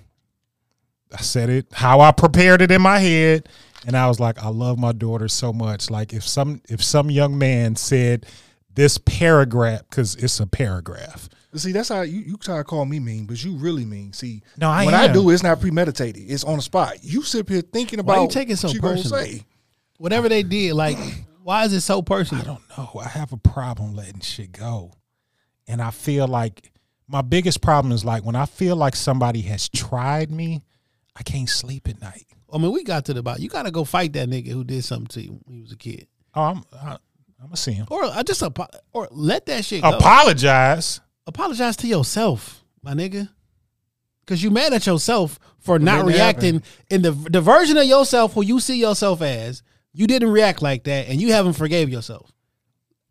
I 1.12 1.22
said 1.22 1.48
it 1.48 1.66
how 1.72 2.00
I 2.00 2.12
prepared 2.12 2.60
it 2.62 2.70
in 2.70 2.82
my 2.82 2.98
head, 2.98 3.48
and 3.86 3.96
I 3.96 4.08
was 4.08 4.18
like, 4.20 4.42
I 4.42 4.48
love 4.48 4.78
my 4.78 4.92
daughter 4.92 5.28
so 5.28 5.52
much. 5.52 5.90
Like 5.90 6.12
if 6.12 6.26
some 6.26 6.60
if 6.68 6.82
some 6.82 7.10
young 7.10 7.36
man 7.38 7.76
said 7.76 8.26
this 8.74 8.98
paragraph 8.98 9.82
because 9.88 10.16
it's 10.16 10.40
a 10.40 10.46
paragraph. 10.46 11.28
See, 11.54 11.70
that's 11.70 11.88
how 11.88 12.00
you, 12.02 12.18
you 12.18 12.36
try 12.36 12.56
to 12.56 12.64
call 12.64 12.84
me 12.84 12.98
mean, 12.98 13.26
but 13.26 13.42
you 13.44 13.52
really 13.54 13.84
mean. 13.84 14.12
See, 14.12 14.42
No, 14.58 14.68
I 14.68 14.86
when 14.86 14.94
I 14.94 15.06
do, 15.06 15.30
it's 15.30 15.44
not 15.44 15.60
premeditated. 15.60 16.24
It's 16.28 16.42
on 16.42 16.56
the 16.56 16.62
spot. 16.62 16.96
You 17.02 17.22
sit 17.22 17.48
here 17.48 17.60
thinking 17.60 18.00
about 18.00 18.16
Why 18.16 18.22
you 18.24 18.28
take 18.28 18.50
it 18.50 18.56
so 18.56 18.66
what 18.66 18.74
you 18.74 18.80
gonna 18.80 18.96
personal? 18.96 19.20
say. 19.20 19.46
Whatever 19.98 20.28
they 20.28 20.42
did, 20.42 20.74
like, 20.74 20.98
why 21.42 21.64
is 21.64 21.72
it 21.72 21.80
so 21.82 22.02
personal? 22.02 22.42
I 22.42 22.46
don't 22.46 22.62
know. 22.94 23.00
I 23.00 23.08
have 23.08 23.32
a 23.32 23.36
problem 23.36 23.94
letting 23.94 24.20
shit 24.20 24.52
go, 24.52 24.92
and 25.66 25.80
I 25.82 25.90
feel 25.90 26.26
like 26.28 26.72
my 27.06 27.22
biggest 27.22 27.60
problem 27.60 27.92
is 27.92 28.04
like 28.04 28.24
when 28.24 28.36
I 28.36 28.46
feel 28.46 28.76
like 28.76 28.96
somebody 28.96 29.42
has 29.42 29.68
tried 29.68 30.30
me, 30.30 30.62
I 31.16 31.22
can't 31.22 31.48
sleep 31.48 31.88
at 31.88 32.00
night. 32.00 32.26
I 32.52 32.58
mean, 32.58 32.72
we 32.72 32.82
got 32.84 33.04
to 33.06 33.14
the 33.14 33.22
bottom. 33.22 33.42
You 33.42 33.48
got 33.48 33.64
to 33.64 33.70
go 33.70 33.84
fight 33.84 34.12
that 34.14 34.28
nigga 34.28 34.48
who 34.48 34.64
did 34.64 34.84
something 34.84 35.06
to 35.08 35.22
you 35.22 35.40
when 35.44 35.56
you 35.56 35.62
was 35.62 35.72
a 35.72 35.76
kid, 35.76 36.06
Oh, 36.34 36.42
I'm 36.42 36.64
I, 36.72 36.92
I'm 37.40 37.46
gonna 37.48 37.56
see 37.56 37.72
him. 37.72 37.86
or 37.90 38.04
I 38.04 38.22
just 38.22 38.42
apo- 38.42 38.66
or 38.92 39.08
let 39.10 39.46
that 39.46 39.64
shit 39.64 39.82
go. 39.82 39.90
Apologize. 39.90 41.00
Apologize 41.26 41.76
to 41.78 41.86
yourself, 41.86 42.64
my 42.82 42.92
nigga, 42.94 43.28
because 44.20 44.42
you 44.42 44.50
mad 44.50 44.72
at 44.72 44.86
yourself 44.86 45.38
for 45.58 45.78
not 45.78 46.00
it 46.00 46.04
reacting 46.06 46.62
in 46.90 47.02
the 47.02 47.12
the 47.12 47.40
version 47.40 47.76
of 47.76 47.84
yourself 47.84 48.34
who 48.34 48.42
you 48.44 48.60
see 48.60 48.78
yourself 48.78 49.20
as. 49.22 49.62
You 49.94 50.06
didn't 50.06 50.30
react 50.30 50.60
like 50.60 50.84
that, 50.84 51.08
and 51.08 51.20
you 51.20 51.32
haven't 51.32 51.54
forgave 51.54 51.88
yourself. 51.88 52.30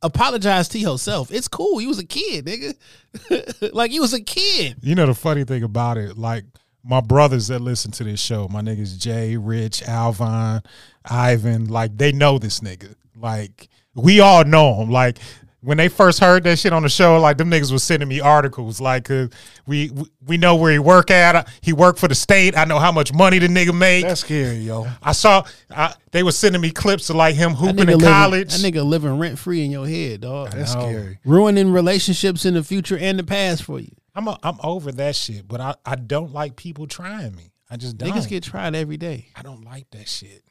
Apologize 0.02 0.68
to 0.70 0.80
yourself. 0.80 1.32
It's 1.32 1.48
cool. 1.48 1.80
You 1.80 1.88
was 1.88 1.98
a 1.98 2.06
kid, 2.06 2.46
nigga. 2.46 3.72
like 3.74 3.94
you 3.94 4.02
was 4.02 4.14
a 4.14 4.22
kid. 4.22 4.76
You 4.82 4.94
know 4.94 5.06
the 5.06 5.14
funny 5.14 5.46
thing 5.46 5.64
about 5.64 5.98
it, 5.98 6.18
like 6.18 6.44
my 6.84 7.00
brothers 7.00 7.48
that 7.48 7.60
listen 7.60 7.92
to 7.92 8.04
this 8.04 8.20
show, 8.20 8.50
my 8.50 8.62
niggas 8.62 9.00
Jay, 9.00 9.38
Rich, 9.38 9.84
Alvin, 9.84 10.62
Ivan, 11.06 11.70
like 11.70 11.98
they 11.98 12.12
know 12.12 12.38
this 12.38 12.60
nigga. 12.60 12.96
Like 13.16 13.70
we 13.96 14.20
all 14.20 14.44
know 14.44 14.82
him. 14.82 14.90
Like 14.90 15.20
when 15.64 15.78
they 15.78 15.88
first 15.88 16.20
heard 16.20 16.44
that 16.44 16.60
shit 16.60 16.74
on 16.74 16.84
the 16.84 16.90
show, 16.90 17.20
like 17.20 17.38
them 17.38 17.50
niggas 17.50 17.72
was 17.72 17.84
sending 17.84 18.08
me 18.10 18.20
articles. 18.20 18.80
Like 18.82 19.10
uh, 19.10 19.28
we 19.66 19.90
we- 19.92 20.10
we 20.26 20.38
know 20.38 20.56
where 20.56 20.72
he 20.72 20.80
work 20.80 21.12
at. 21.12 21.50
He 21.62 21.74
worked 21.74 22.00
for 22.00 22.08
the 22.08 22.16
state. 22.16 22.58
I 22.58 22.64
know 22.64 22.80
how 22.80 22.94
much 22.94 23.12
money 23.14 23.40
the 23.40 23.48
nigga 23.48 23.78
make. 23.78 24.04
That's 24.06 24.22
scary, 24.22 24.56
yo. 24.58 24.88
I 25.02 25.12
saw 25.12 25.44
I, 25.70 25.94
they 26.12 26.24
was 26.24 26.38
sending 26.38 26.62
me 26.62 26.72
clips 26.72 27.10
of 27.10 27.18
like 27.18 27.36
him 27.36 27.52
That 27.52 27.58
hooping 27.58 27.76
nigga 27.76 27.82
in 27.82 27.88
living- 27.88 28.00
college. 28.08 28.56
that 28.62 28.74
nigga 28.74 28.86
living 28.86 29.20
rent 29.20 29.38
free 29.38 29.66
in 29.66 29.72
your 29.72 29.86
head, 29.88 30.22
dog. 30.22 30.52
That's 30.52 30.72
scary. 30.72 31.20
Ruining 31.26 31.72
relationships 31.74 32.46
in 32.46 32.54
the 32.54 32.64
future 32.64 32.98
and 32.98 33.20
the 33.20 33.24
past 33.26 33.64
for 33.64 33.80
you. 33.80 33.92
I'm 34.16 34.28
a, 34.28 34.38
I'm 34.44 34.60
over 34.64 34.92
that 34.94 35.16
shit, 35.16 35.48
but 35.48 35.60
I, 35.60 35.76
I 35.86 35.96
don't 35.96 36.32
like 36.32 36.56
people 36.56 36.88
trying 36.88 37.36
me. 37.36 37.52
I 37.70 37.78
just 37.78 37.98
don't. 37.98 38.10
Niggas 38.10 38.30
get 38.30 38.44
tried 38.44 38.76
every 38.76 38.98
day. 38.98 39.28
I 39.36 39.42
don't 39.42 39.66
like 39.66 39.90
that 39.92 40.08
shit. 40.08 40.44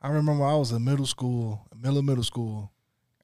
I 0.00 0.10
remember 0.10 0.44
I 0.44 0.54
was 0.54 0.70
in 0.70 0.84
middle 0.84 1.06
school, 1.06 1.66
middle 1.74 1.98
of 1.98 2.04
middle 2.04 2.22
school. 2.22 2.70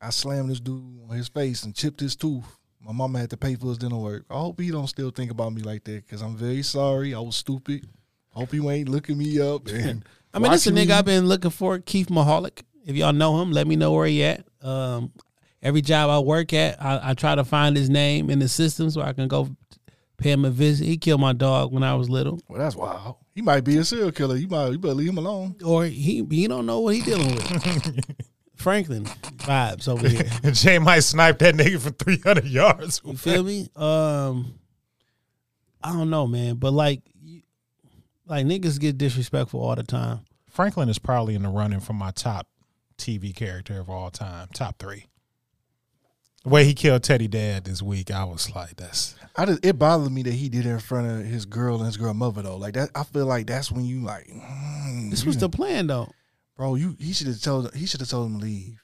I 0.01 0.11
slammed 0.11 0.51
this 0.51 0.61
dude 0.61 0.83
on 1.09 1.17
his 1.17 1.29
face 1.29 1.63
and 1.65 1.75
chipped 1.75 2.01
his 2.01 2.17
tooth. 2.17 2.45
My 2.81 2.93
mama 2.93 3.19
had 3.19 3.31
to 3.31 3.37
pay 3.37 3.55
for 3.55 3.69
his 3.69 3.79
dental 3.79 4.03
work. 4.03 4.25
I 4.29 4.35
hope 4.35 4.61
he 4.61 4.71
don't 4.71 4.87
still 4.87 5.11
think 5.11 5.31
about 5.31 5.53
me 5.55 5.63
like 5.63 5.85
that 5.85 6.05
because 6.07 6.21
I'm 6.21 6.37
very 6.37 6.63
sorry. 6.63 7.15
I 7.15 7.21
was 7.21 7.37
stupid. 7.37 7.89
Hope 8.31 8.51
he 8.53 8.67
ain't 8.69 8.89
looking 8.89 9.17
me 9.17 9.41
up. 9.41 9.69
And 9.69 10.05
I 10.35 10.39
mean, 10.41 10.51
this 10.51 10.67
a 10.67 10.73
nigga. 10.73 10.91
I've 10.91 11.05
been 11.05 11.27
looking 11.27 11.53
for, 11.53 11.79
Keith 11.79 12.09
Mahalik. 12.09 12.63
If 12.85 12.97
y'all 12.97 13.13
know 13.13 13.41
him, 13.41 13.53
let 13.53 13.67
me 13.69 13.77
know 13.77 13.93
where 13.93 14.07
he 14.07 14.25
at. 14.25 14.45
Um, 14.61 15.13
every 15.63 15.81
job 15.81 16.11
I 16.11 16.19
work 16.19 16.53
at, 16.53 16.83
I, 16.83 17.11
I 17.11 17.15
try 17.15 17.37
to 17.37 17.45
find 17.45 17.77
his 17.77 17.89
name 17.89 18.29
in 18.31 18.41
the 18.41 18.49
system 18.49 18.91
so 18.91 19.01
I 19.01 19.13
can 19.13 19.29
go 19.29 19.49
pay 20.19 20.33
him 20.33 20.45
a 20.45 20.51
visit. 20.51 20.87
He 20.87 20.97
killed 20.97 21.21
my 21.21 21.33
dog 21.33 21.73
when 21.73 21.85
I 21.85 21.95
was 21.95 22.11
little, 22.11 22.41
Well, 22.49 22.59
that's 22.59 22.75
wild. 22.77 23.17
He 23.35 23.43
might 23.43 23.63
be 23.63 23.77
a 23.79 23.85
serial 23.85 24.11
killer. 24.13 24.37
You 24.37 24.49
might 24.49 24.69
you 24.71 24.79
better 24.79 24.95
leave 24.95 25.09
him 25.09 25.19
alone. 25.19 25.55
or 25.65 25.85
he 25.87 26.25
he 26.29 26.47
don't 26.49 26.67
know 26.67 26.81
what 26.81 26.95
he 26.97 27.01
dealing 27.03 27.35
with. 27.35 28.01
Franklin 28.65 29.05
vibes 29.05 29.89
over 29.89 30.09
here. 30.09 30.25
And 30.43 30.55
Jay 30.55 30.79
might 30.79 31.01
snipe 31.01 31.39
that 31.41 31.55
nigga 31.55 31.79
from 31.79 31.93
300 31.93 32.47
yards. 32.47 33.03
You 33.05 33.15
feel 33.15 33.43
me? 33.43 33.69
Um, 33.77 34.55
I 35.83 35.93
don't 35.93 36.09
know, 36.09 36.27
man, 36.27 36.55
but 36.55 36.73
like, 36.73 37.03
like 38.27 38.47
niggas 38.47 38.81
get 38.81 38.97
disrespectful 38.97 39.61
all 39.61 39.75
the 39.75 39.83
time. 39.83 40.21
Franklin 40.49 40.89
is 40.89 40.99
probably 40.99 41.35
in 41.35 41.43
the 41.43 41.51
running 41.51 41.81
for 41.81 41.93
my 41.93 42.11
top 42.11 42.47
TV 42.97 43.37
character 43.37 43.79
of 43.79 43.91
all 43.91 44.11
time, 44.11 44.49
top 44.55 44.79
three. 44.79 45.09
The 46.45 46.49
way 46.49 46.65
he 46.65 46.73
killed 46.73 47.03
Teddy 47.03 47.29
Dad 47.29 47.65
this 47.65 47.83
week, 47.83 48.11
I 48.11 48.25
was 48.25 48.55
like, 48.55 48.77
that's 48.77 49.15
I 49.37 49.45
just, 49.45 49.65
it 49.65 49.79
bothered 49.79 50.11
me 50.11 50.23
that 50.23 50.33
he 50.33 50.49
did 50.49 50.65
it 50.65 50.71
in 50.71 50.79
front 50.79 51.11
of 51.11 51.27
his 51.27 51.45
girl 51.45 51.77
and 51.77 51.85
his 51.85 51.99
girl 51.99 52.15
mother 52.15 52.41
though. 52.41 52.57
Like 52.57 52.75
that, 52.75 52.89
I 52.95 53.05
feel 53.05 53.27
like 53.27 53.47
that's 53.47 53.71
when 53.71 53.85
you 53.85 54.01
like, 54.01 54.27
mm, 54.27 55.11
This 55.11 55.23
you 55.25 55.27
was 55.27 55.37
the 55.37 55.51
plan, 55.51 55.87
though. 55.87 56.11
Bro. 56.57 56.75
You 56.75 56.97
he 56.99 57.13
should 57.13 57.27
have 57.29 57.41
told 57.41 57.75
he 57.75 57.87
should 57.87 58.01
have 58.01 58.09
told 58.11 58.31
him 58.31 58.39
to 58.39 58.45
leave. 58.45 58.81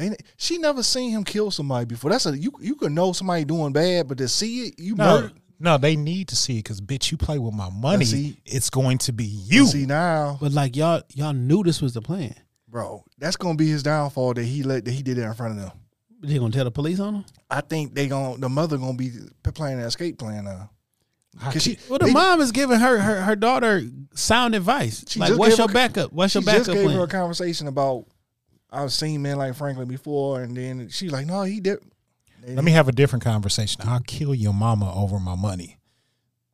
Ain't 0.00 0.20
she 0.36 0.58
never 0.58 0.82
seen 0.82 1.10
him 1.10 1.22
kill 1.24 1.50
somebody 1.50 1.84
before. 1.86 2.10
That's 2.10 2.26
a 2.26 2.36
you 2.36 2.52
you 2.60 2.74
could 2.76 2.92
know 2.92 3.12
somebody 3.12 3.44
doing 3.44 3.72
bad, 3.72 4.08
but 4.08 4.18
to 4.18 4.28
see 4.28 4.66
it, 4.68 4.74
you 4.78 4.94
no, 4.94 5.04
murder. 5.04 5.32
no. 5.60 5.78
They 5.78 5.96
need 5.96 6.28
to 6.28 6.36
see 6.36 6.54
it 6.54 6.64
because, 6.64 6.80
bitch, 6.80 7.10
you 7.12 7.18
play 7.18 7.38
with 7.38 7.54
my 7.54 7.68
money. 7.70 8.04
see- 8.06 8.38
it's 8.46 8.70
going 8.70 8.98
to 8.98 9.12
be 9.12 9.24
you. 9.26 9.66
See 9.66 9.86
now, 9.86 10.38
But 10.40 10.52
like 10.52 10.76
y'all, 10.76 11.02
y'all 11.14 11.32
knew 11.34 11.62
this 11.62 11.80
was 11.82 11.92
the 11.94 12.00
plan. 12.02 12.34
bro, 12.68 13.04
that's 13.18 13.36
gonna 13.36 13.54
be 13.56 13.68
his 13.68 13.82
downfall 13.82 14.34
that 14.34 14.44
he 14.44 14.62
let 14.62 14.84
that 14.86 14.90
he 14.92 15.02
did 15.02 15.18
it 15.18 15.22
in 15.22 15.34
front 15.34 15.58
of 15.58 15.60
them. 15.64 15.72
They 16.24 16.38
gonna 16.38 16.52
tell 16.52 16.64
the 16.64 16.70
police 16.70 16.98
on 17.00 17.16
him? 17.16 17.24
I 17.50 17.60
think 17.60 17.94
they 17.94 18.08
gon' 18.08 18.40
the 18.40 18.48
mother 18.48 18.78
gonna 18.78 18.94
be 18.96 19.10
playing 19.54 19.78
an 19.78 19.84
escape 19.84 20.18
plan 20.18 20.44
now. 20.44 20.70
I 21.40 21.52
Cause 21.52 21.62
she, 21.62 21.78
Well, 21.88 21.98
the 21.98 22.06
they- 22.06 22.12
mom 22.12 22.40
is 22.40 22.52
giving 22.52 22.78
her 22.78 22.98
her, 22.98 23.22
her 23.22 23.36
daughter 23.36 23.82
sound 24.14 24.54
advice. 24.54 25.04
She 25.08 25.18
like, 25.18 25.36
what's 25.36 25.56
your 25.58 25.68
her- 25.68 25.72
backup? 25.74 26.12
What's 26.12 26.34
your 26.34 26.42
backup? 26.42 26.60
she 26.60 26.66
just 26.66 26.76
gave 26.76 26.84
plan? 26.86 26.96
her 26.98 27.04
a 27.04 27.08
conversation 27.08 27.66
about 27.68 28.04
I've 28.70 28.92
seen 28.92 29.22
men 29.22 29.36
like 29.38 29.54
Franklin 29.54 29.88
before, 29.88 30.42
and 30.42 30.56
then 30.56 30.88
she 30.88 31.08
like, 31.08 31.26
no, 31.26 31.42
he 31.42 31.60
did. 31.60 31.78
Let 32.46 32.64
me 32.64 32.72
have 32.72 32.88
a 32.88 32.92
different 32.92 33.22
conversation. 33.24 33.82
I'll 33.86 34.00
kill 34.00 34.34
your 34.34 34.52
mama 34.54 34.92
over 34.94 35.18
my 35.20 35.36
money. 35.36 35.78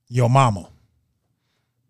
Your 0.09 0.29
mama. 0.29 0.68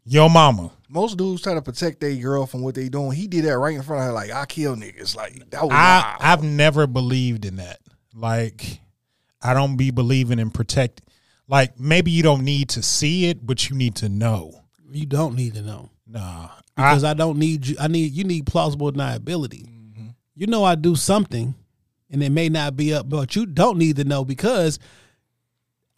Your 0.04 0.30
mama. 0.30 0.70
Most 0.88 1.16
dudes 1.18 1.42
try 1.42 1.54
to 1.54 1.62
protect 1.62 2.00
their 2.00 2.14
girl 2.16 2.46
from 2.46 2.62
what 2.62 2.74
they 2.74 2.88
doing. 2.88 3.12
He 3.12 3.26
did 3.26 3.44
that 3.44 3.58
right 3.58 3.74
in 3.74 3.82
front 3.82 4.00
of 4.02 4.06
her, 4.06 4.12
like 4.12 4.30
I 4.30 4.46
kill 4.46 4.74
niggas. 4.76 5.14
Like 5.16 5.50
that 5.50 5.62
was 5.62 5.72
I 5.72 6.00
wild. 6.02 6.16
I've 6.22 6.42
never 6.42 6.86
believed 6.86 7.44
in 7.44 7.56
that. 7.56 7.80
Like 8.14 8.80
I 9.42 9.52
don't 9.52 9.76
be 9.76 9.90
believing 9.90 10.38
in 10.38 10.50
protect. 10.50 11.02
Like 11.48 11.78
maybe 11.80 12.10
you 12.10 12.22
don't 12.22 12.44
need 12.44 12.68
to 12.70 12.82
see 12.82 13.26
it, 13.26 13.44
but 13.46 13.68
you 13.70 13.76
need 13.76 13.96
to 13.96 14.08
know. 14.08 14.62
you 14.92 15.06
don't 15.06 15.34
need 15.34 15.54
to 15.54 15.62
know 15.62 15.90
Nah, 16.06 16.48
because 16.76 17.04
I, 17.04 17.10
I, 17.10 17.14
don't 17.14 17.38
need 17.38 17.66
you. 17.66 17.76
I 17.80 17.88
need 17.88 18.12
you 18.12 18.24
need 18.24 18.46
plausible 18.46 18.92
deniability. 18.92 19.66
Mm-hmm. 19.66 20.08
You 20.34 20.46
know 20.46 20.64
I 20.64 20.74
do 20.74 20.94
something, 20.94 21.54
and 22.10 22.22
it 22.22 22.30
may 22.30 22.48
not 22.48 22.76
be 22.76 22.94
up, 22.94 23.08
but 23.08 23.34
you 23.36 23.46
don't 23.46 23.78
need 23.78 23.96
to 23.96 24.04
know 24.04 24.24
because 24.24 24.78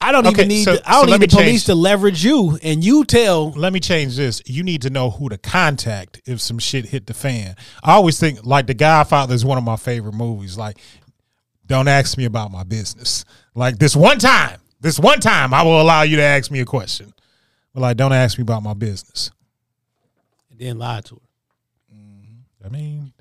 I 0.01 0.13
don't 0.13 0.27
Okay, 0.27 0.35
even 0.43 0.49
need. 0.49 0.65
so- 0.65 0.77
to, 0.77 0.89
I 0.89 0.93
don't 0.93 1.09
so 1.11 1.17
need 1.19 1.31
the 1.31 1.37
police 1.37 1.47
change- 1.47 1.65
to 1.67 1.75
leverage 1.75 2.25
you, 2.25 2.59
and 2.63 2.83
you 2.83 3.05
tell. 3.05 3.51
Let 3.51 3.73
me 3.73 3.81
change 3.81 4.17
this. 4.17 4.41
You 4.47 4.63
need 4.63 4.83
to 4.83 4.91
know 4.91 5.11
who 5.11 5.29
to 5.29 5.37
contact 5.39 6.23
if 6.27 6.41
some 6.41 6.59
shit 6.59 6.87
hit 6.87 7.07
the 7.07 7.15
fan. 7.15 7.55
I 7.85 7.93
always 7.93 8.19
think 8.19 8.45
like 8.47 8.67
The 8.67 8.75
Godfather 8.75 9.35
is 9.35 9.45
one 9.45 9.59
of 9.59 9.65
my 9.65 9.77
favorite 9.77 10.15
movies. 10.15 10.57
Like, 10.57 10.79
don't 11.67 11.87
ask 11.89 12.17
me 12.17 12.25
about 12.25 12.51
my 12.51 12.63
business. 12.65 13.25
Like 13.55 13.79
this 13.79 13.95
one 13.95 14.19
time, 14.19 14.60
this 14.81 14.99
one 14.99 15.21
time, 15.21 15.53
I 15.53 15.63
will 15.63 15.81
allow 15.81 16.03
you 16.03 16.17
to 16.17 16.23
ask 16.23 16.51
me 16.51 16.61
a 16.61 16.65
question. 16.65 17.13
But 17.75 17.81
like, 17.81 17.97
don't 17.97 18.13
ask 18.13 18.39
me 18.39 18.43
about 18.43 18.63
my 18.63 18.75
business. 18.75 19.31
And 20.51 20.59
then 20.59 20.79
lie 20.79 21.03
to 21.03 21.15
her. 21.15 21.21
Mm-hmm. 21.95 22.67
I 22.67 22.69
mean, 22.69 23.13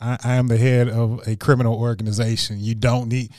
I, 0.00 0.18
I 0.22 0.34
am 0.36 0.48
the 0.48 0.56
head 0.56 0.88
of 0.88 1.26
a 1.26 1.36
criminal 1.36 1.74
organization. 1.74 2.56
You 2.58 2.74
don't 2.74 3.08
need, 3.08 3.30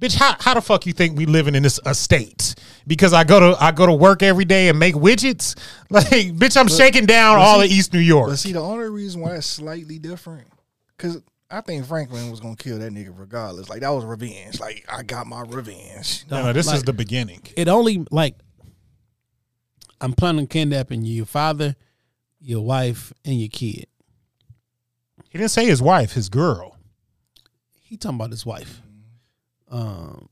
bitch. 0.00 0.16
How 0.16 0.36
how 0.38 0.54
the 0.54 0.60
fuck 0.60 0.86
you 0.86 0.92
think 0.92 1.18
we 1.18 1.26
living 1.26 1.54
in 1.54 1.62
this 1.62 1.78
estate? 1.84 2.54
Because 2.86 3.12
I 3.12 3.24
go 3.24 3.40
to 3.40 3.62
I 3.62 3.72
go 3.72 3.86
to 3.86 3.92
work 3.92 4.22
every 4.22 4.44
day 4.44 4.68
and 4.68 4.78
make 4.78 4.94
widgets. 4.94 5.56
Like, 5.92 6.06
bitch, 6.06 6.56
I'm 6.56 6.68
shaking 6.68 7.04
down 7.04 7.38
all 7.40 7.58
see- 7.58 7.66
of 7.66 7.72
East 7.72 7.92
New 7.92 7.98
York. 7.98 8.28
But 8.28 8.38
see, 8.38 8.52
the 8.52 8.60
only 8.60 8.88
reason 8.88 9.20
why 9.22 9.34
it's 9.34 9.46
slightly 9.46 9.98
different, 9.98 10.46
because 10.96 11.20
I 11.50 11.60
think 11.60 11.84
Franklin 11.86 12.30
was 12.30 12.40
gonna 12.40 12.56
kill 12.56 12.78
that 12.78 12.92
nigga 12.92 13.12
regardless. 13.14 13.68
Like 13.68 13.80
that 13.80 13.90
was 13.90 14.04
revenge. 14.04 14.60
Like 14.60 14.84
I 14.88 15.02
got 15.02 15.26
my 15.26 15.42
revenge. 15.42 16.24
no, 16.30 16.42
no, 16.44 16.52
this 16.52 16.72
is 16.72 16.84
the 16.84 16.92
beginning. 16.92 17.42
It 17.56 17.68
only 17.68 18.06
like 18.10 18.36
I'm 20.00 20.12
planning 20.12 20.40
on 20.40 20.46
kidnapping 20.46 21.04
you, 21.04 21.14
your 21.14 21.26
father, 21.26 21.76
your 22.40 22.64
wife, 22.64 23.12
and 23.24 23.38
your 23.38 23.48
kid. 23.48 23.86
He 25.28 25.38
didn't 25.38 25.50
say 25.50 25.66
his 25.66 25.82
wife, 25.82 26.12
his 26.12 26.28
girl. 26.28 26.76
He 27.82 27.96
talking 27.96 28.16
about 28.16 28.30
his 28.30 28.46
wife. 28.46 28.80
Um, 29.70 30.28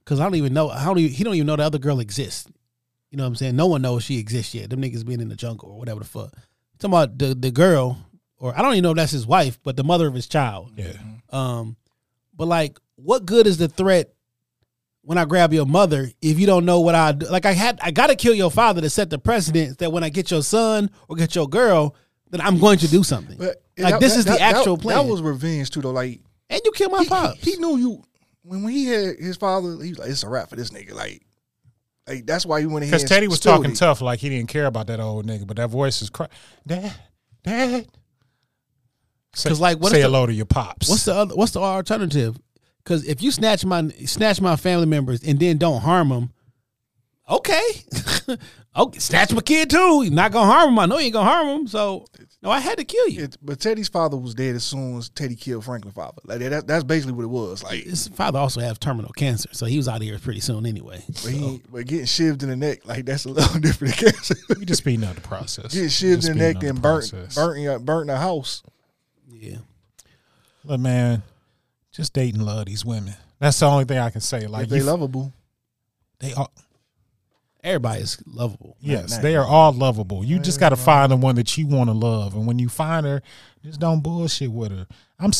because 0.00 0.20
I 0.20 0.24
don't 0.24 0.36
even 0.36 0.54
know. 0.54 0.68
How 0.68 0.94
do 0.94 1.06
he 1.06 1.22
don't 1.22 1.34
even 1.34 1.46
know 1.46 1.56
the 1.56 1.64
other 1.64 1.78
girl 1.78 2.00
exists. 2.00 2.50
You 3.10 3.16
know 3.16 3.24
what 3.24 3.28
I'm 3.28 3.36
saying? 3.36 3.56
No 3.56 3.66
one 3.66 3.82
knows 3.82 4.02
she 4.02 4.18
exists 4.18 4.54
yet. 4.54 4.70
Them 4.70 4.82
niggas 4.82 5.06
being 5.06 5.20
in 5.20 5.28
the 5.28 5.36
jungle 5.36 5.70
or 5.70 5.78
whatever 5.78 6.00
the 6.00 6.06
fuck. 6.06 6.32
Talking 6.78 6.94
about 6.94 7.18
the 7.18 7.34
the 7.34 7.50
girl, 7.50 7.98
or 8.38 8.56
I 8.56 8.62
don't 8.62 8.72
even 8.72 8.82
know 8.82 8.90
if 8.90 8.96
that's 8.96 9.12
his 9.12 9.26
wife, 9.26 9.58
but 9.62 9.76
the 9.76 9.84
mother 9.84 10.06
of 10.06 10.14
his 10.14 10.26
child. 10.26 10.72
Yeah. 10.76 10.92
Um, 11.30 11.76
but 12.34 12.46
like, 12.48 12.78
what 12.96 13.26
good 13.26 13.46
is 13.46 13.58
the 13.58 13.68
threat 13.68 14.12
when 15.02 15.18
I 15.18 15.24
grab 15.24 15.52
your 15.52 15.66
mother 15.66 16.10
if 16.20 16.38
you 16.38 16.46
don't 16.46 16.64
know 16.64 16.80
what 16.80 16.94
I 16.94 17.12
do? 17.12 17.26
Like, 17.26 17.46
I 17.46 17.52
had, 17.52 17.78
I 17.82 17.90
got 17.90 18.08
to 18.08 18.16
kill 18.16 18.34
your 18.34 18.50
father 18.50 18.80
to 18.80 18.90
set 18.90 19.10
the 19.10 19.18
precedent 19.18 19.78
that 19.78 19.90
when 19.90 20.04
I 20.04 20.08
get 20.08 20.30
your 20.30 20.42
son 20.42 20.90
or 21.08 21.16
get 21.16 21.34
your 21.34 21.48
girl, 21.48 21.94
then 22.30 22.40
I'm 22.40 22.58
going 22.58 22.78
to 22.78 22.88
do 22.88 23.02
something. 23.02 23.36
But 23.36 23.62
like, 23.76 23.94
that- 23.94 24.00
this 24.00 24.12
that- 24.14 24.18
is 24.18 24.24
the 24.26 24.40
actual 24.40 24.76
that, 24.76 24.82
plan. 24.82 24.96
That 24.98 25.10
was 25.10 25.22
revenge 25.22 25.70
too, 25.70 25.80
though. 25.80 25.90
Like 25.90 26.20
and 26.50 26.60
you 26.64 26.72
killed 26.72 26.92
my 26.92 27.02
he, 27.02 27.08
pops. 27.08 27.44
he, 27.44 27.52
he 27.52 27.56
knew 27.58 27.76
you 27.76 28.02
when 28.42 28.62
when 28.62 28.72
he 28.72 28.86
had 28.86 29.16
his 29.18 29.36
father. 29.36 29.82
He 29.82 29.90
was 29.90 29.98
like, 29.98 30.10
"It's 30.10 30.22
a 30.22 30.28
wrap 30.28 30.48
for 30.48 30.56
this 30.56 30.70
nigga." 30.70 30.94
Like, 30.94 31.22
like 32.06 32.26
that's 32.26 32.46
why 32.46 32.60
he 32.60 32.66
went 32.66 32.84
ahead. 32.84 32.92
Because 32.92 33.08
Teddy 33.08 33.28
was 33.28 33.40
talking 33.40 33.72
it. 33.72 33.76
tough, 33.76 34.00
like 34.00 34.20
he 34.20 34.28
didn't 34.28 34.48
care 34.48 34.66
about 34.66 34.86
that 34.86 35.00
old 35.00 35.26
nigga, 35.26 35.46
but 35.46 35.56
that 35.58 35.68
voice 35.68 36.00
is 36.00 36.08
cry. 36.10 36.28
Dad, 36.66 36.94
dad. 37.42 37.86
Say, 39.34 39.50
'Cause, 39.50 39.60
like, 39.60 39.78
what 39.78 39.90
say 39.92 39.98
is 39.98 40.02
the- 40.04 40.08
hello 40.08 40.26
to 40.26 40.32
your 40.32 40.46
pops. 40.46 40.88
What's 40.88 41.04
the 41.04 41.14
other? 41.14 41.34
What's 41.36 41.52
the 41.52 41.60
alternative? 41.60 42.38
Because 42.82 43.04
if 43.04 43.22
you 43.22 43.30
snatch 43.30 43.64
my 43.64 43.88
snatch 44.06 44.40
my 44.40 44.56
family 44.56 44.86
members 44.86 45.22
and 45.22 45.38
then 45.38 45.58
don't 45.58 45.80
harm 45.82 46.08
them, 46.08 46.32
okay, 47.28 47.60
okay, 48.76 48.98
snatch 48.98 49.32
my 49.32 49.42
kid 49.42 49.68
too. 49.70 50.02
You're 50.04 50.12
not 50.12 50.32
gonna 50.32 50.50
harm 50.50 50.70
him. 50.70 50.78
I 50.78 50.86
know 50.86 50.98
you 50.98 51.04
ain't 51.06 51.12
gonna 51.12 51.28
harm 51.30 51.48
him. 51.48 51.66
So 51.66 52.06
no, 52.42 52.50
I 52.50 52.60
had 52.60 52.78
to 52.78 52.84
kill 52.84 53.08
you. 53.08 53.24
It, 53.24 53.36
but 53.42 53.60
Teddy's 53.60 53.88
father 53.88 54.16
was 54.16 54.34
dead 54.34 54.54
as 54.56 54.64
soon 54.64 54.96
as 54.96 55.10
Teddy 55.10 55.36
killed 55.36 55.64
Franklin's 55.66 55.94
father. 55.94 56.22
Like 56.24 56.38
that, 56.38 56.66
that's 56.66 56.84
basically 56.84 57.12
what 57.12 57.24
it 57.24 57.28
was. 57.30 57.62
Like, 57.62 57.84
His 57.84 58.08
father 58.08 58.38
also 58.38 58.60
has 58.60 58.78
terminal 58.78 59.12
cancer, 59.12 59.50
so 59.52 59.66
he 59.66 59.76
was 59.76 59.86
out 59.88 59.96
of 59.96 60.02
here 60.02 60.18
pretty 60.18 60.40
soon 60.40 60.64
anyway. 60.64 61.04
but 61.08 61.30
he, 61.32 61.60
but 61.70 61.86
getting 61.86 62.06
shivved 62.06 62.42
in 62.42 62.48
the 62.48 62.56
neck, 62.56 62.86
like 62.86 63.04
that's 63.04 63.26
a 63.26 63.28
little 63.30 63.60
different 63.60 63.96
than 63.96 64.12
cancer. 64.12 64.34
You 64.58 64.64
just 64.64 64.78
speeding 64.82 65.04
up 65.06 65.14
the 65.16 65.20
process. 65.20 65.74
Getting 65.74 65.82
You 65.82 65.88
shivved 65.90 66.30
in 66.30 66.38
the 66.38 66.44
neck 66.44 66.62
and 66.62 66.78
the 66.78 66.80
burnt, 66.80 67.10
process. 67.10 67.34
burnt, 67.34 67.84
burnt 67.84 68.06
the 68.06 68.16
house. 68.16 68.62
Yeah, 69.40 69.58
Look, 70.64 70.80
man, 70.80 71.22
just 71.92 72.12
date 72.12 72.34
and 72.34 72.44
love 72.44 72.66
these 72.66 72.84
women. 72.84 73.14
That's 73.38 73.58
the 73.60 73.66
only 73.66 73.84
thing 73.84 73.98
I 73.98 74.10
can 74.10 74.20
say. 74.20 74.46
Like 74.46 74.64
if 74.64 74.70
they 74.70 74.78
you- 74.78 74.82
lovable, 74.84 75.32
they 76.18 76.32
are. 76.34 76.48
everybody 77.62 78.02
is 78.02 78.20
lovable. 78.26 78.76
Yes, 78.80 79.12
not- 79.12 79.22
they 79.22 79.36
are 79.36 79.46
all 79.46 79.72
lovable. 79.72 80.24
You 80.24 80.38
just 80.40 80.58
got 80.60 80.70
to 80.70 80.76
find 80.76 81.12
the 81.12 81.16
one 81.16 81.36
that 81.36 81.56
you 81.56 81.66
want 81.66 81.88
to 81.88 81.94
love, 81.94 82.34
and 82.34 82.46
when 82.46 82.58
you 82.58 82.68
find 82.68 83.06
her, 83.06 83.22
just 83.64 83.78
don't 83.80 84.00
bullshit 84.02 84.50
with 84.50 84.72
her. 84.72 84.86
I'm. 85.18 85.30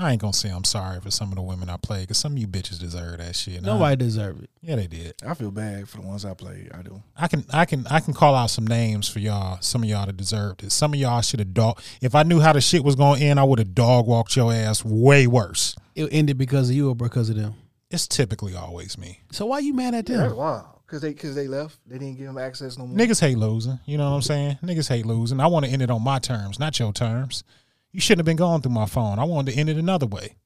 S- 0.00 0.04
I 0.04 0.12
ain't 0.12 0.20
gonna 0.20 0.32
say 0.32 0.48
I'm 0.50 0.64
sorry 0.64 1.00
for 1.00 1.10
some 1.10 1.28
of 1.30 1.36
the 1.36 1.42
women 1.42 1.68
I 1.68 1.76
played 1.76 2.02
because 2.02 2.18
some 2.18 2.32
of 2.32 2.38
you 2.38 2.46
bitches 2.48 2.78
deserve 2.80 3.18
that 3.18 3.36
shit. 3.36 3.58
And 3.58 3.66
I- 3.68 3.72
Nobody 3.74 3.96
deserve 3.96 4.42
it. 4.42 4.50
yeah, 4.62 4.76
they 4.76 4.86
did. 4.86 5.14
I 5.26 5.34
feel 5.34 5.50
bad 5.50 5.88
for 5.88 5.98
the 5.98 6.06
ones 6.06 6.24
I 6.24 6.34
played. 6.34 6.70
I 6.72 6.82
do. 6.82 7.02
I 7.16 7.28
can 7.28 7.44
I 7.52 7.64
can 7.64 7.86
I 7.88 8.00
can 8.00 8.14
call 8.14 8.34
out 8.34 8.50
some 8.50 8.66
names 8.66 9.08
for 9.08 9.18
y'all. 9.18 9.58
Some 9.60 9.82
of 9.82 9.88
y'all 9.88 10.06
that 10.06 10.16
deserved 10.16 10.62
it. 10.64 10.72
Some 10.72 10.94
of 10.94 11.00
y'all 11.00 11.20
should 11.20 11.38
have 11.40 11.54
dog. 11.54 11.80
If 12.00 12.14
I 12.14 12.22
knew 12.22 12.40
how 12.40 12.52
the 12.52 12.60
shit 12.60 12.82
was 12.84 12.94
going 12.96 13.20
to 13.20 13.26
end, 13.26 13.38
I 13.40 13.44
would 13.44 13.58
have 13.58 13.74
dog 13.74 14.06
walked 14.06 14.36
your 14.36 14.52
ass 14.52 14.84
way 14.84 15.26
worse. 15.26 15.76
It 15.94 16.08
ended 16.12 16.38
because 16.38 16.70
of 16.70 16.76
you 16.76 16.88
or 16.90 16.94
because 16.96 17.28
of 17.30 17.36
them. 17.36 17.54
It's 17.90 18.06
typically 18.06 18.54
always 18.54 18.96
me. 18.96 19.20
So 19.32 19.46
why 19.46 19.58
you 19.58 19.74
mad 19.74 19.94
at 19.94 20.06
That's 20.06 20.28
them? 20.28 20.36
wild. 20.36 20.66
Cause 20.86 21.02
they, 21.02 21.14
cause 21.14 21.36
they 21.36 21.46
left. 21.46 21.78
They 21.86 21.98
didn't 21.98 22.16
give 22.16 22.26
them 22.26 22.38
access 22.38 22.76
no 22.76 22.84
more. 22.86 22.96
Niggas 22.98 23.20
hate 23.20 23.38
losing. 23.38 23.78
You 23.86 23.96
know 23.96 24.10
what 24.10 24.16
I'm 24.16 24.22
saying? 24.22 24.58
Niggas 24.62 24.88
hate 24.88 25.06
losing. 25.06 25.38
I 25.38 25.46
want 25.46 25.64
to 25.66 25.70
end 25.70 25.82
it 25.82 25.90
on 25.90 26.02
my 26.02 26.18
terms, 26.18 26.58
not 26.58 26.78
your 26.80 26.92
terms. 26.92 27.44
You 27.92 28.00
shouldn't 28.00 28.20
have 28.20 28.26
been 28.26 28.36
going 28.36 28.62
through 28.62 28.72
my 28.72 28.86
phone. 28.86 29.18
I 29.18 29.24
wanted 29.24 29.52
to 29.52 29.58
end 29.58 29.68
it 29.68 29.76
another 29.76 30.06
way. 30.06 30.36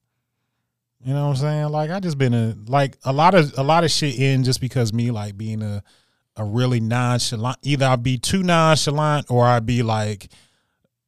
You 1.03 1.13
know 1.13 1.25
what 1.25 1.29
I'm 1.31 1.35
saying? 1.35 1.69
Like 1.69 1.91
I 1.91 1.99
just 1.99 2.17
been 2.17 2.33
a 2.33 2.55
like 2.67 2.97
a 3.03 3.13
lot 3.13 3.35
of 3.35 3.53
a 3.57 3.63
lot 3.63 3.83
of 3.83 3.91
shit 3.91 4.17
in 4.17 4.43
just 4.43 4.59
because 4.59 4.91
me 4.91 5.11
like 5.11 5.37
being 5.37 5.61
a 5.61 5.83
a 6.35 6.43
really 6.43 6.79
nonchalant. 6.79 7.57
Either 7.61 7.85
I'd 7.85 8.03
be 8.03 8.17
too 8.17 8.41
nonchalant 8.43 9.27
or 9.29 9.45
I'd 9.45 9.65
be 9.65 9.83
like 9.83 10.29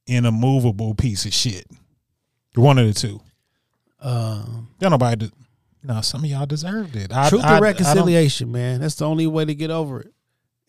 an 0.07 0.25
immovable 0.25 0.93
piece 0.93 1.25
of 1.25 1.33
shit. 1.33 1.65
One 2.55 2.77
of 2.77 2.87
the 2.87 2.93
two. 2.93 3.21
Um, 3.99 4.69
Don't 4.79 4.91
nobody. 4.91 5.27
De- 5.27 5.31
no, 5.83 6.01
some 6.01 6.23
of 6.23 6.29
y'all 6.29 6.45
deserved 6.45 6.95
it. 6.95 7.11
I, 7.13 7.29
truth 7.29 7.43
I- 7.43 7.53
and 7.55 7.61
reconciliation, 7.63 8.51
man. 8.51 8.81
That's 8.81 8.95
the 8.95 9.05
only 9.07 9.25
way 9.27 9.45
to 9.45 9.55
get 9.55 9.71
over 9.71 10.01
it. 10.01 10.13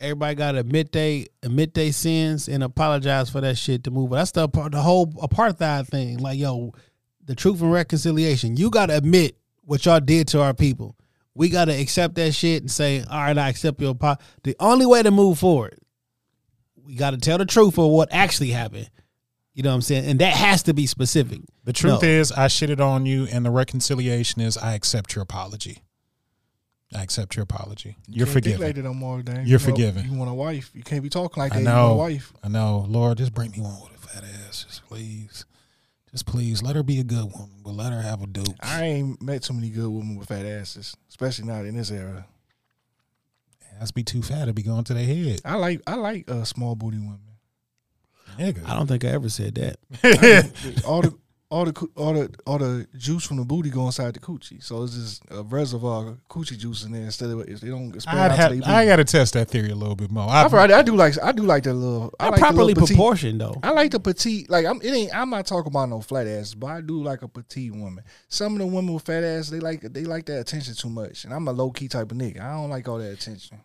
Everybody 0.00 0.34
got 0.36 0.52
to 0.52 0.58
admit 0.58 0.92
they 0.92 1.26
admit 1.42 1.74
they 1.74 1.90
sins 1.90 2.48
and 2.48 2.62
apologize 2.62 3.30
for 3.30 3.40
that 3.40 3.58
shit 3.58 3.84
to 3.84 3.90
move. 3.90 4.10
But 4.10 4.16
That's 4.16 4.30
the 4.32 4.48
the 4.70 4.80
whole 4.80 5.06
apartheid 5.08 5.88
thing. 5.88 6.18
Like 6.18 6.38
yo, 6.38 6.72
the 7.24 7.34
truth 7.34 7.60
and 7.60 7.72
reconciliation. 7.72 8.56
You 8.56 8.70
got 8.70 8.86
to 8.86 8.96
admit 8.96 9.36
what 9.64 9.84
y'all 9.86 10.00
did 10.00 10.28
to 10.28 10.40
our 10.42 10.54
people. 10.54 10.96
We 11.34 11.48
got 11.50 11.66
to 11.66 11.72
accept 11.72 12.14
that 12.16 12.32
shit 12.32 12.62
and 12.62 12.70
say, 12.70 13.02
all 13.08 13.20
right, 13.20 13.36
I 13.36 13.48
accept 13.48 13.80
your 13.80 13.90
apology. 13.90 14.22
The 14.42 14.56
only 14.58 14.86
way 14.86 15.02
to 15.02 15.10
move 15.10 15.38
forward, 15.38 15.78
we 16.84 16.94
got 16.94 17.10
to 17.10 17.16
tell 17.18 17.38
the 17.38 17.44
truth 17.46 17.78
of 17.78 17.90
what 17.90 18.08
actually 18.12 18.50
happened. 18.50 18.90
You 19.54 19.62
know 19.62 19.70
what 19.70 19.76
I'm 19.76 19.82
saying? 19.82 20.06
And 20.06 20.18
that 20.20 20.32
has 20.34 20.62
to 20.64 20.74
be 20.74 20.86
specific. 20.86 21.40
The 21.64 21.72
truth 21.72 22.02
No. 22.02 22.08
is, 22.08 22.32
I 22.32 22.46
shitted 22.46 22.80
on 22.80 23.06
you, 23.06 23.26
and 23.30 23.44
the 23.44 23.50
reconciliation 23.50 24.40
is, 24.40 24.56
I 24.56 24.74
accept 24.74 25.14
your 25.14 25.22
apology. 25.22 25.82
I 26.94 27.02
accept 27.02 27.36
your 27.36 27.42
apology. 27.42 27.96
You're 28.08 28.26
Can't 28.26 28.34
forgiven. 28.34 28.60
like 28.66 28.76
no 28.76 28.94
more, 28.94 29.20
Dave. 29.22 29.36
You're 29.36 29.44
You 29.46 29.52
know, 29.52 29.58
forgiven. 29.58 30.10
You 30.10 30.16
want 30.18 30.30
a 30.30 30.34
wife. 30.34 30.70
You 30.74 30.82
can't 30.82 31.02
be 31.02 31.10
talking 31.10 31.40
like 31.42 31.52
I 31.52 31.56
that. 31.56 31.60
You 31.62 31.66
want 31.68 31.78
a 31.78 31.88
know. 31.88 31.94
wife. 31.96 32.32
I 32.42 32.48
know. 32.48 32.86
Lord, 32.88 33.18
just 33.18 33.34
bring 33.34 33.50
me 33.50 33.60
one 33.60 33.78
with 33.82 33.94
a 34.02 34.06
fat 34.08 34.24
ass, 34.24 34.64
just 34.66 34.86
please. 34.86 35.44
Just 36.10 36.24
please 36.24 36.62
let 36.62 36.74
her 36.76 36.82
be 36.82 36.98
a 37.00 37.04
good 37.04 37.24
woman, 37.32 37.60
but 37.62 37.72
let 37.72 37.92
her 37.92 38.00
have 38.00 38.22
a 38.22 38.26
duke. 38.26 38.56
I 38.60 38.84
ain't 38.84 39.20
met 39.20 39.42
too 39.42 39.52
many 39.52 39.68
good 39.68 39.90
women 39.90 40.16
with 40.16 40.28
fat 40.28 40.46
asses, 40.46 40.96
especially 41.10 41.44
not 41.46 41.66
in 41.66 41.76
this 41.76 41.90
era. 41.90 42.24
Ass 43.78 43.90
be 43.90 44.02
too 44.02 44.22
fat 44.22 44.46
to 44.46 44.54
be 44.54 44.62
going 44.62 44.84
to 44.84 44.94
their 44.94 45.04
head, 45.04 45.40
I 45.44 45.56
like 45.56 45.82
I 45.86 45.94
like 45.96 46.30
uh, 46.30 46.44
small 46.44 46.74
booty 46.74 46.98
women. 46.98 47.20
nigga. 48.38 48.66
I 48.66 48.74
don't 48.74 48.86
think 48.86 49.04
I 49.04 49.08
ever 49.08 49.28
said 49.28 49.54
that. 49.56 50.82
all 50.86 51.02
the 51.02 51.14
all 51.50 51.64
the 51.64 51.88
all 51.96 52.12
the 52.12 52.30
all 52.46 52.58
the 52.58 52.86
juice 52.98 53.24
from 53.24 53.38
the 53.38 53.44
booty 53.44 53.70
go 53.70 53.86
inside 53.86 54.12
the 54.12 54.20
coochie, 54.20 54.62
so 54.62 54.82
it's 54.82 54.94
just 54.94 55.22
a 55.30 55.42
reservoir 55.42 56.08
of 56.08 56.28
coochie 56.28 56.58
juice 56.58 56.84
in 56.84 56.92
there 56.92 57.04
instead 57.04 57.30
of 57.30 57.40
if 57.48 57.60
they 57.62 57.68
don't 57.68 57.98
spread 58.02 58.16
I'd 58.18 58.30
out 58.32 58.36
have, 58.38 58.60
to 58.60 58.68
I 58.68 58.84
got 58.84 58.96
to 58.96 59.04
test 59.04 59.32
that 59.32 59.48
theory 59.48 59.70
a 59.70 59.74
little 59.74 59.96
bit 59.96 60.10
more. 60.10 60.28
I, 60.28 60.44
I've 60.44 60.52
I 60.52 60.82
do 60.82 60.94
like 60.94 61.14
I 61.22 61.32
do 61.32 61.44
like 61.44 61.62
that 61.62 61.72
little. 61.72 62.12
I 62.20 62.24
Not 62.24 62.30
like 62.32 62.40
the 62.40 62.44
properly 62.44 62.64
little 62.74 62.82
petite- 62.82 62.96
proportioned 62.96 63.40
though. 63.40 63.56
I 63.62 63.70
like 63.70 63.92
the 63.92 64.00
petite. 64.00 64.50
Like 64.50 64.66
I'm. 64.66 64.82
It 64.82 64.92
ain't. 64.92 65.14
I'm 65.16 65.30
not 65.30 65.46
talking 65.46 65.72
about 65.72 65.88
no 65.88 66.02
flat 66.02 66.26
ass, 66.26 66.52
but 66.52 66.66
I 66.66 66.80
do 66.82 67.02
like 67.02 67.22
a 67.22 67.28
petite 67.28 67.72
woman. 67.74 68.04
Some 68.28 68.52
of 68.52 68.58
the 68.58 68.66
women 68.66 68.92
with 68.92 69.04
fat 69.04 69.24
ass, 69.24 69.48
they 69.48 69.60
like 69.60 69.80
they 69.80 70.04
like 70.04 70.26
that 70.26 70.40
attention 70.40 70.74
too 70.74 70.90
much, 70.90 71.24
and 71.24 71.32
I'm 71.32 71.48
a 71.48 71.52
low 71.52 71.70
key 71.70 71.88
type 71.88 72.12
of 72.12 72.18
nigga. 72.18 72.42
I 72.42 72.52
don't 72.52 72.68
like 72.68 72.86
all 72.88 72.98
that 72.98 73.10
attention. 73.10 73.58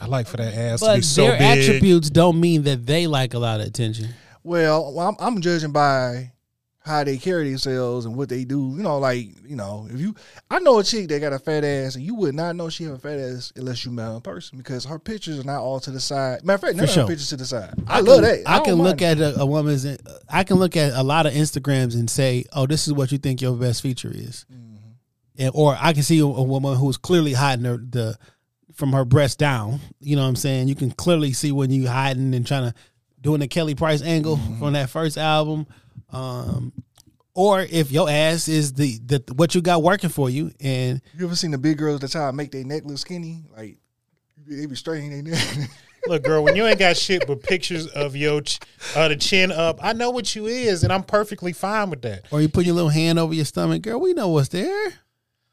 I 0.00 0.06
like 0.06 0.26
for 0.26 0.36
that 0.36 0.54
ass 0.54 0.80
to 0.80 0.86
But 0.86 0.96
be 0.96 1.02
so 1.02 1.22
their 1.22 1.38
big. 1.38 1.58
attributes 1.60 2.10
don't 2.10 2.40
mean 2.40 2.62
that 2.62 2.86
they 2.86 3.06
like 3.06 3.34
a 3.34 3.38
lot 3.38 3.60
of 3.60 3.66
attention. 3.66 4.08
Well, 4.48 4.98
I'm, 4.98 5.14
I'm 5.18 5.40
judging 5.42 5.72
by 5.72 6.32
how 6.80 7.04
they 7.04 7.18
carry 7.18 7.50
themselves 7.50 8.06
and 8.06 8.16
what 8.16 8.30
they 8.30 8.44
do. 8.44 8.72
You 8.74 8.82
know, 8.82 8.98
like 8.98 9.26
you 9.46 9.56
know, 9.56 9.86
if 9.90 10.00
you, 10.00 10.14
I 10.50 10.58
know 10.58 10.78
a 10.78 10.82
chick 10.84 11.08
that 11.08 11.20
got 11.20 11.34
a 11.34 11.38
fat 11.38 11.64
ass, 11.64 11.96
and 11.96 12.04
you 12.04 12.14
would 12.14 12.34
not 12.34 12.56
know 12.56 12.70
she 12.70 12.84
have 12.84 12.94
a 12.94 12.98
fat 12.98 13.18
ass 13.18 13.52
unless 13.56 13.84
you 13.84 13.90
met 13.90 14.06
her 14.06 14.14
in 14.14 14.20
person 14.22 14.56
because 14.56 14.86
her 14.86 14.98
pictures 14.98 15.38
are 15.38 15.44
not 15.44 15.60
all 15.60 15.80
to 15.80 15.90
the 15.90 16.00
side. 16.00 16.44
Matter 16.44 16.54
of 16.54 16.60
fact, 16.62 16.76
none 16.76 16.88
of 16.88 16.94
her 16.94 17.06
pictures 17.06 17.28
to 17.28 17.36
the 17.36 17.44
side. 17.44 17.74
I, 17.86 18.00
love 18.00 18.22
that. 18.22 18.42
I, 18.46 18.56
don't 18.56 18.64
can 18.64 18.74
look 18.76 19.02
at 19.02 19.20
a, 19.20 19.40
a 19.40 19.44
woman's. 19.44 19.86
I 20.30 20.44
can 20.44 20.56
look 20.56 20.78
at 20.78 20.94
a 20.94 21.02
lot 21.02 21.26
of 21.26 21.34
Instagrams 21.34 21.92
and 21.92 22.08
say, 22.08 22.46
"Oh, 22.54 22.66
this 22.66 22.86
is 22.86 22.94
what 22.94 23.12
you 23.12 23.18
think 23.18 23.42
your 23.42 23.54
best 23.54 23.82
feature 23.82 24.10
is," 24.10 24.46
Mm-hmm. 24.50 24.92
and, 25.36 25.50
or 25.54 25.76
I 25.78 25.92
can 25.92 26.02
see 26.02 26.20
a, 26.20 26.24
a 26.24 26.42
woman 26.42 26.74
who's 26.76 26.96
clearly 26.96 27.34
hiding 27.34 27.66
her, 27.66 27.76
the 27.76 28.18
from 28.72 28.92
her 28.94 29.04
breast 29.04 29.38
down. 29.38 29.80
You 30.00 30.16
know 30.16 30.22
what 30.22 30.28
I'm 30.28 30.36
saying? 30.36 30.68
You 30.68 30.74
can 30.74 30.90
clearly 30.90 31.34
see 31.34 31.52
when 31.52 31.70
you 31.70 31.86
hiding 31.86 32.34
and 32.34 32.46
trying 32.46 32.70
to 32.70 32.74
doing 33.20 33.40
the 33.40 33.48
Kelly 33.48 33.74
Price 33.74 34.02
angle 34.02 34.36
from 34.58 34.72
that 34.74 34.90
first 34.90 35.18
album. 35.18 35.66
Um, 36.10 36.72
or 37.34 37.60
if 37.62 37.90
your 37.92 38.08
ass 38.10 38.48
is 38.48 38.72
the, 38.72 38.98
the 39.04 39.22
what 39.34 39.54
you 39.54 39.60
got 39.62 39.82
working 39.82 40.10
for 40.10 40.28
you, 40.30 40.50
and 40.60 41.00
You 41.16 41.26
ever 41.26 41.36
seen 41.36 41.50
the 41.52 41.58
big 41.58 41.78
girls 41.78 42.00
that 42.00 42.10
try 42.10 42.26
to 42.26 42.32
make 42.32 42.50
their 42.50 42.64
neck 42.64 42.82
look 42.84 42.98
skinny? 42.98 43.44
Like 43.56 43.76
they 44.46 44.66
be 44.66 44.74
straightening 44.74 45.24
their 45.24 45.34
neck. 45.34 45.70
Look, 46.06 46.22
girl, 46.22 46.42
when 46.42 46.56
you 46.56 46.64
ain't 46.66 46.78
got 46.78 46.96
shit 46.96 47.26
but 47.26 47.42
pictures 47.42 47.86
of 47.88 48.16
your 48.16 48.40
ch- 48.40 48.60
uh, 48.96 49.08
the 49.08 49.16
chin 49.16 49.52
up, 49.52 49.78
I 49.82 49.92
know 49.92 50.10
what 50.10 50.34
you 50.34 50.46
is, 50.46 50.82
and 50.84 50.92
I'm 50.92 51.02
perfectly 51.02 51.52
fine 51.52 51.90
with 51.90 52.00
that. 52.02 52.22
or 52.30 52.40
you 52.40 52.48
put 52.48 52.64
your 52.64 52.76
little 52.76 52.88
hand 52.88 53.18
over 53.18 53.34
your 53.34 53.44
stomach, 53.44 53.82
girl, 53.82 54.00
we 54.00 54.14
know 54.14 54.28
what's 54.28 54.48
there. 54.48 54.92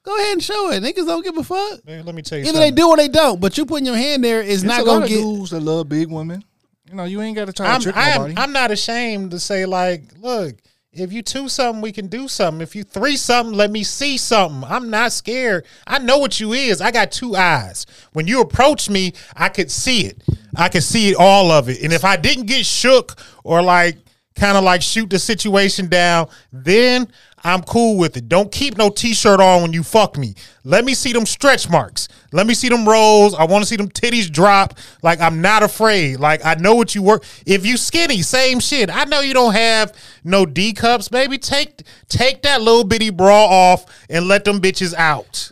Go 0.04 0.16
ahead 0.16 0.34
and 0.34 0.44
show 0.44 0.70
it. 0.72 0.82
Niggas 0.84 1.08
don't 1.08 1.24
give 1.24 1.36
a 1.36 1.44
fuck. 1.44 1.84
Man, 1.86 2.06
let 2.06 2.14
me 2.16 2.22
tell 2.22 2.38
you 2.38 2.46
Either 2.46 2.60
they 2.60 2.72
do 2.72 2.88
or 2.88 2.96
they 2.96 3.08
don't. 3.10 3.42
But 3.42 3.58
you 3.58 3.66
putting 3.66 3.88
your 3.88 3.98
hand 3.98 4.24
there 4.24 4.40
is 4.42 4.64
It's 4.64 4.64
not 4.64 4.84
a 4.84 4.86
gonna 4.86 5.06
of 5.06 5.10
get. 5.10 5.16
dudes 5.18 5.50
that 5.50 5.60
love 5.62 5.90
big 5.90 6.10
women. 6.10 6.44
You 6.88 6.95
know, 6.95 7.06
you 7.06 7.22
ain't 7.22 7.36
got 7.36 7.45
to 7.45 7.53
try 7.53 7.68
I'm, 7.68 7.80
to 7.80 7.84
trick 7.84 7.98
I'm, 7.98 8.12
nobody. 8.16 8.34
I'm 8.38 8.52
not 8.52 8.72
ashamed 8.72 9.32
to 9.32 9.40
say 9.40 9.66
like, 9.66 10.03
look, 10.20 10.56
if 10.91 11.12
you 11.12 11.22
two 11.22 11.49
something, 11.49 11.82
we 11.82 11.91
can 11.91 12.07
do 12.07 12.28
something. 12.28 12.62
If 12.62 12.76
you 12.76 12.84
three 12.84 13.18
something, 13.18 13.53
let 13.53 13.72
me 13.72 13.84
see 13.84 14.18
something. 14.18 14.64
I'm 14.70 14.90
not 14.90 15.12
scared. 15.12 15.66
I 15.86 15.99
know 15.99 16.20
what 16.20 16.40
you 16.40 16.53
is. 16.53 16.82
I 16.82 16.91
got 16.91 17.12
two 17.12 17.36
eyes. 17.36 17.86
When 18.14 18.28
you 18.28 18.40
approach 18.40 18.90
me, 18.90 19.14
I 19.36 19.49
could 19.49 19.70
see 19.70 20.06
it. 20.06 20.24
I 20.56 20.70
could 20.70 20.84
see 20.84 21.10
it, 21.10 21.18
all 21.18 21.52
of 21.52 21.70
it. 21.70 21.82
And 21.82 21.91
if 21.91 22.06
I 22.06 22.16
didn't 22.16 22.45
get 22.45 22.66
shook 22.66 23.20
or 23.44 23.62
like 23.62 23.98
kind 24.36 24.57
of 24.57 24.64
like 24.64 24.82
shoot 24.82 25.10
the 25.10 25.20
situation 25.20 25.88
down, 25.88 26.30
then 26.52 27.07
I'm 27.46 27.62
cool 27.62 27.98
with 28.00 28.18
it. 28.18 28.28
Don't 28.28 28.52
keep 28.52 28.76
no 28.76 28.90
t-shirt 28.90 29.40
on 29.40 29.62
when 29.62 29.72
you 29.72 29.84
fuck 29.84 30.18
me. 30.18 30.34
Let 30.64 30.84
me 30.84 30.96
see 30.96 31.14
them 31.14 31.28
stretch 31.28 31.70
marks. 31.70 32.08
Let 32.32 32.48
me 32.48 32.56
see 32.56 32.70
them 32.70 32.90
rolls. 32.90 33.36
I 33.36 33.44
want 33.44 33.64
to 33.64 33.68
see 33.68 33.76
them 33.76 33.88
titties 33.88 34.32
drop. 34.32 34.80
Like 35.04 35.22
I'm 35.22 35.42
not 35.42 35.62
afraid. 35.62 36.20
Like 36.20 36.44
I 36.44 36.56
know 36.56 36.74
what 36.74 36.96
you 36.96 37.04
work. 37.04 37.24
If 37.46 37.64
you 37.64 37.78
skinny, 37.78 38.24
same 38.24 38.60
shit. 38.60 38.90
I 38.90 39.04
know 39.04 39.20
you 39.20 39.36
don't 39.36 39.54
have 39.54 39.96
no 40.24 40.48
D 40.48 40.74
cups. 40.74 41.08
Baby, 41.08 41.38
take 41.38 41.84
take 42.10 42.42
that 42.42 42.64
little 42.64 42.84
bitty 42.84 43.12
bra 43.12 43.46
off 43.46 43.86
and 44.10 44.28
let 44.28 44.44
them 44.44 44.60
bitches 44.60 44.96
out. 44.96 45.52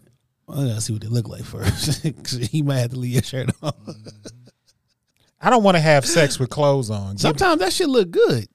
I 0.50 0.56
gotta 0.66 0.82
see 0.82 0.94
what 0.94 1.04
they 1.04 1.10
look 1.10 1.30
like 1.30 1.44
first. 1.44 2.02
he 2.50 2.64
might 2.64 2.80
have 2.80 2.90
to 2.90 2.98
leave 2.98 3.14
your 3.14 3.22
shirt 3.22 3.52
on. 3.62 3.74
I 5.40 5.52
don't 5.52 5.64
want 5.64 5.78
to 5.78 5.82
have 5.82 6.08
sex 6.08 6.40
with 6.40 6.50
clothes 6.50 6.90
on. 6.90 7.12
Get, 7.14 7.22
Sometimes 7.22 7.60
that 7.60 7.72
shit 7.72 7.88
look 7.88 8.10
good. 8.10 8.48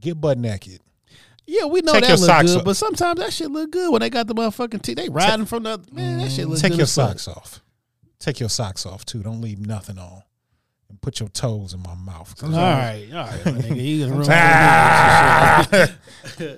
get 0.00 0.20
butt 0.20 0.38
naked. 0.38 0.80
Yeah, 1.46 1.66
we 1.66 1.80
know 1.80 1.92
Take 1.92 2.04
that 2.04 2.20
look 2.20 2.46
good, 2.46 2.64
but 2.64 2.76
sometimes 2.76 3.20
that 3.20 3.32
shit 3.32 3.50
look 3.50 3.72
good 3.72 3.90
when 3.90 4.00
they 4.00 4.10
got 4.10 4.26
the 4.26 4.34
motherfucking 4.34 4.82
teeth. 4.82 4.96
They 4.96 5.08
riding 5.08 5.46
from 5.46 5.64
the 5.64 5.80
man. 5.90 6.18
That 6.18 6.30
shit 6.30 6.46
look 6.46 6.58
Take 6.58 6.72
good 6.72 6.78
your 6.78 6.86
fuck. 6.86 7.18
socks 7.18 7.28
off. 7.28 7.60
Take 8.18 8.40
your 8.40 8.48
socks 8.48 8.86
off 8.86 9.04
too. 9.04 9.22
Don't 9.22 9.40
leave 9.40 9.58
nothing 9.58 9.98
on. 9.98 10.22
And 10.88 11.00
put 11.00 11.18
your 11.18 11.28
toes 11.28 11.74
in 11.74 11.82
my 11.82 11.94
mouth. 11.94 12.34
All 12.42 12.50
right, 12.50 13.08
all 13.12 13.26
right, 13.26 13.40
nigga. 13.44 13.84
You 13.84 14.06
gonna 14.06 14.16
ruin! 14.16 14.28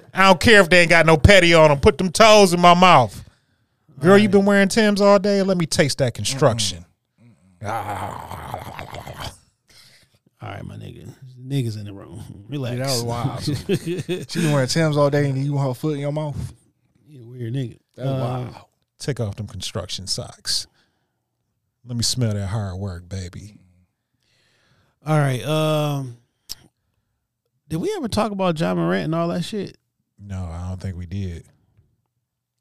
I 0.14 0.26
don't 0.26 0.40
care 0.40 0.60
if 0.60 0.68
they 0.68 0.80
ain't 0.80 0.90
got 0.90 1.06
no 1.06 1.16
petty 1.16 1.54
on 1.54 1.70
them. 1.70 1.80
Put 1.80 1.98
them 1.98 2.12
toes 2.12 2.52
in 2.52 2.60
my 2.60 2.74
mouth. 2.74 3.20
Girl, 4.00 4.18
you 4.18 4.28
been 4.28 4.44
wearing 4.44 4.68
Tim's 4.68 5.00
all 5.00 5.18
day. 5.18 5.42
Let 5.42 5.56
me 5.56 5.66
taste 5.66 5.98
that 5.98 6.14
construction. 6.14 6.84
All 10.44 10.50
right, 10.50 10.64
my 10.64 10.76
nigga. 10.76 11.08
Niggas 11.40 11.78
in 11.78 11.84
the 11.86 11.92
room. 11.94 12.22
Relax. 12.48 12.76
Yeah, 12.76 12.84
that 12.86 12.92
was 12.92 13.02
wild. 13.04 13.42
she 14.30 14.40
been 14.40 14.52
wearing 14.52 14.68
Tim's 14.68 14.96
all 14.96 15.08
day 15.10 15.28
and 15.30 15.38
you 15.38 15.54
want 15.54 15.68
her 15.68 15.74
foot 15.74 15.94
in 15.94 16.00
your 16.00 16.12
mouth. 16.12 16.36
You 17.08 17.22
a 17.22 17.26
weird 17.26 17.54
nigga. 17.54 17.78
That's 17.96 18.08
Uh, 18.08 18.48
wild. 18.52 18.64
Take 18.98 19.20
off 19.20 19.36
them 19.36 19.46
construction 19.46 20.06
socks. 20.06 20.66
Let 21.86 21.96
me 21.96 22.02
smell 22.02 22.34
that 22.34 22.46
hard 22.48 22.76
work, 22.78 23.08
baby. 23.08 23.58
All 25.06 25.18
right. 25.18 25.42
Um, 25.44 26.16
did 27.68 27.76
we 27.76 27.92
ever 27.96 28.08
talk 28.08 28.30
about 28.32 28.58
Ja 28.58 28.74
Morant 28.74 29.04
and 29.04 29.14
all 29.14 29.28
that 29.28 29.44
shit? 29.44 29.76
No, 30.18 30.44
I 30.44 30.68
don't 30.68 30.80
think 30.80 30.96
we 30.96 31.06
did. 31.06 31.44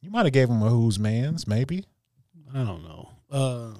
You 0.01 0.09
might 0.09 0.25
have 0.25 0.33
gave 0.33 0.49
him 0.49 0.61
a 0.61 0.69
who's 0.69 0.99
man's, 0.99 1.47
maybe. 1.47 1.85
I 2.53 2.63
don't 2.63 2.83
know. 2.83 3.09
Uh, 3.31 3.77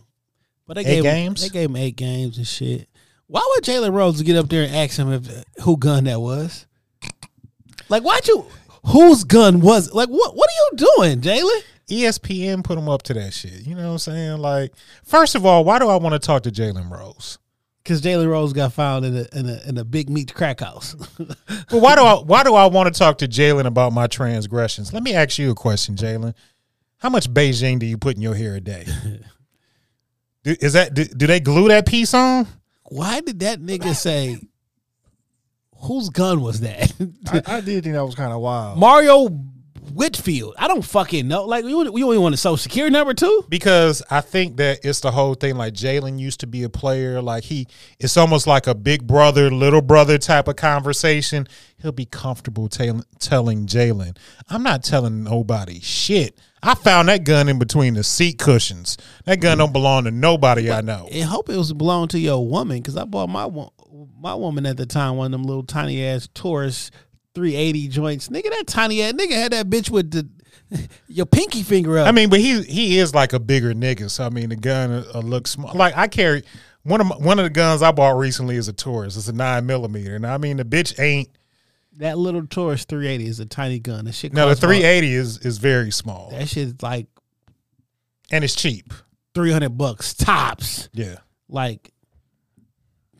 but 0.66 0.76
they 0.76 0.82
Eight 0.82 0.86
gave 0.86 1.04
games? 1.04 1.44
Him, 1.44 1.50
they 1.50 1.54
gave 1.60 1.70
him 1.70 1.76
eight 1.76 1.96
games 1.98 2.38
and 2.38 2.48
shit. 2.48 2.88
Why 3.34 3.42
would 3.56 3.64
Jalen 3.64 3.94
Rose 3.94 4.22
get 4.22 4.36
up 4.36 4.48
there 4.48 4.62
and 4.62 4.76
ask 4.76 4.96
him 4.96 5.12
if 5.12 5.28
who 5.64 5.76
gun 5.76 6.04
that 6.04 6.22
was? 6.22 6.68
Like, 7.90 8.04
why'd 8.04 8.28
you? 8.28 8.46
Whose 8.86 9.24
gun 9.24 9.60
was? 9.60 9.92
Like, 9.92 10.08
what? 10.10 10.36
What 10.36 10.48
are 10.48 10.54
you 10.54 10.88
doing, 10.98 11.22
Jalen? 11.22 11.62
ESPN 11.90 12.64
put 12.64 12.78
him 12.78 12.88
up 12.88 13.02
to 13.02 13.16
that 13.16 13.34
shit. 13.34 13.66
You 13.66 13.74
know 13.74 13.88
what 13.88 13.94
I'm 13.94 13.98
saying? 13.98 14.38
Like, 14.38 14.74
first 15.04 15.34
of 15.34 15.48
all, 15.48 15.64
why 15.64 15.80
do 15.80 15.88
I 15.88 15.96
want 15.96 16.14
to 16.14 16.20
talk 16.20 16.44
to 16.44 16.52
Jalen 16.52 16.92
Rose? 16.92 17.40
Because 17.82 18.04
Jalen 18.04 18.30
Rose 18.30 18.54
got 18.54 18.72
found 18.72 19.04
in 19.04 19.18
a 19.18 19.26
in 19.34 19.50
a 19.50 19.62
in 19.68 19.78
a 19.80 19.84
big 19.84 20.12
meat 20.12 20.32
crack 20.36 20.60
house. 20.60 20.96
But 21.18 21.82
why 21.82 21.96
do 21.96 22.04
I 22.04 22.14
why 22.14 22.44
do 22.44 22.54
I 22.54 22.68
want 22.68 22.94
to 22.94 23.00
talk 23.00 23.18
to 23.18 23.28
Jalen 23.28 23.66
about 23.66 23.94
my 23.94 24.06
transgressions? 24.06 24.94
Let 24.94 25.02
me 25.02 25.16
ask 25.16 25.40
you 25.40 25.50
a 25.50 25.56
question, 25.56 25.96
Jalen. 25.96 26.36
How 26.98 27.10
much 27.10 27.34
Bigen 27.34 27.80
do 27.80 27.88
you 27.88 27.98
put 27.98 28.16
in 28.16 28.22
your 28.22 28.36
hair 28.36 28.54
a 28.54 28.62
day? 28.62 28.86
Do, 30.44 30.54
is 30.60 30.74
that 30.74 30.94
do, 30.94 31.06
do 31.06 31.26
they 31.26 31.40
glue 31.40 31.70
that 31.70 31.88
piece 31.88 32.14
on? 32.14 32.46
Why 32.94 33.22
did 33.22 33.40
that 33.40 33.60
nigga 33.60 33.96
say? 33.96 34.38
Whose 35.78 36.10
gun 36.10 36.42
was 36.42 36.60
that? 36.60 36.94
I, 37.28 37.58
I 37.58 37.62
did 37.62 37.84
think 37.84 37.96
that 37.96 38.06
was 38.06 38.14
kind 38.14 38.32
of 38.32 38.40
wild. 38.40 38.78
Mario 38.78 39.30
Whitfield. 39.94 40.54
I 40.60 40.68
don't 40.68 40.86
fucking 40.86 41.28
know. 41.28 41.46
Like, 41.46 41.66
we 41.66 41.72
you 41.72 42.06
only 42.06 42.20
want 42.20 42.36
a 42.36 42.38
social 42.38 42.58
security 42.58 42.94
number 42.94 43.16
too? 43.16 43.46
Because 43.50 44.04
I 44.12 44.22
think 44.22 44.58
that 44.58 44.80
it's 44.84 45.00
the 45.00 45.10
whole 45.10 45.34
thing. 45.34 45.56
Like 45.56 45.74
Jalen 45.74 46.20
used 46.20 46.42
to 46.42 46.48
be 46.48 46.62
a 46.62 46.70
player. 46.70 47.20
Like 47.20 47.46
he, 47.46 47.68
it's 48.00 48.16
almost 48.16 48.46
like 48.46 48.68
a 48.68 48.76
big 48.76 49.08
brother, 49.08 49.50
little 49.50 49.82
brother 49.82 50.20
type 50.20 50.48
of 50.48 50.56
conversation. 50.56 51.48
He'll 51.78 51.92
be 51.92 52.06
comfortable 52.06 52.70
tell, 52.70 53.02
telling 53.20 53.66
Jalen, 53.66 54.18
"I'm 54.50 54.62
not 54.62 54.84
telling 54.84 55.24
nobody 55.24 55.80
shit." 55.80 56.38
I 56.64 56.76
found 56.76 57.10
that 57.10 57.26
gun 57.26 57.50
in 57.50 57.60
between 57.60 57.94
the 57.94 58.04
seat 58.04 58.40
cushions. 58.40 58.98
That 59.26 59.42
gun 59.42 59.58
don't 59.58 59.74
belong 59.74 60.06
to 60.06 60.12
nobody 60.12 60.72
I 60.72 60.82
know. 60.82 61.10
I 61.14 61.20
hope 61.20 61.50
it 61.50 61.58
was 61.58 61.74
belong 61.74 62.08
to 62.10 62.20
your 62.20 62.48
woman 62.48 62.78
because 62.78 62.96
I 62.96 63.04
bought 63.04 63.30
my 63.30 63.50
my 64.20 64.34
woman 64.34 64.66
at 64.66 64.78
the 64.78 64.86
time 64.86 65.18
one 65.18 65.28
of 65.28 65.32
them 65.34 65.44
little 65.44 65.64
tiny 65.64 66.04
ass 66.04 66.30
Taurus 66.34 66.90
380 67.36 67.88
joints. 67.90 68.30
Nigga, 68.30 68.50
that 68.50 68.64
tiny 68.68 69.02
ass 69.02 69.14
nigga 69.14 69.34
had 69.34 69.52
that 69.52 69.70
bitch 69.70 69.90
with 69.90 70.12
the 70.12 70.28
your 71.08 71.26
pinky 71.26 71.64
finger 71.64 71.98
up. 71.98 72.08
I 72.08 72.12
mean, 72.12 72.30
but 72.30 72.40
he 72.40 72.62
he 72.64 72.98
is 72.98 73.14
like 73.14 73.34
a 73.34 73.40
bigger 73.40 73.74
nigga. 73.74 74.10
So 74.10 74.26
I 74.26 74.30
mean, 74.30 74.50
the 74.50 74.56
gun 74.56 75.06
uh, 75.14 75.20
looks 75.20 75.52
small. 75.52 75.74
Like 75.74 75.96
I 75.98 76.08
carry 76.08 76.44
one 76.84 77.02
of 77.02 77.08
my, 77.08 77.16
one 77.18 77.40
of 77.40 77.44
the 77.44 77.50
guns 77.50 77.82
I 77.82 77.92
bought 77.92 78.18
recently 78.18 78.56
is 78.56 78.68
a 78.68 78.74
Taurus. 78.74 79.18
It's 79.18 79.28
a 79.28 79.34
nine 79.34 79.66
millimeter, 79.66 80.16
and 80.16 80.26
I 80.26 80.38
mean 80.38 80.58
the 80.58 80.66
bitch 80.66 81.00
ain't. 81.00 81.30
That 81.98 82.18
little 82.18 82.46
Taurus 82.48 82.86
380 82.86 83.30
is 83.30 83.40
a 83.40 83.46
tiny 83.46 83.80
gun. 83.80 84.06
That 84.06 84.14
shit. 84.14 84.34
No, 84.34 84.42
the 84.42 84.52
costs 84.52 84.64
about- 84.64 84.68
three 84.70 84.84
eighty 84.84 85.14
is 85.14 85.38
is 85.40 85.58
very 85.58 85.92
small, 85.92 86.30
That 86.32 86.48
shit 86.50 86.68
is 86.68 86.82
like 86.82 87.08
and 88.32 88.44
it's 88.44 88.56
cheap. 88.56 88.94
300 89.36 89.70
bucks 89.78 90.14
tops. 90.14 90.90
Yeah. 90.94 91.18
Like, 91.50 91.92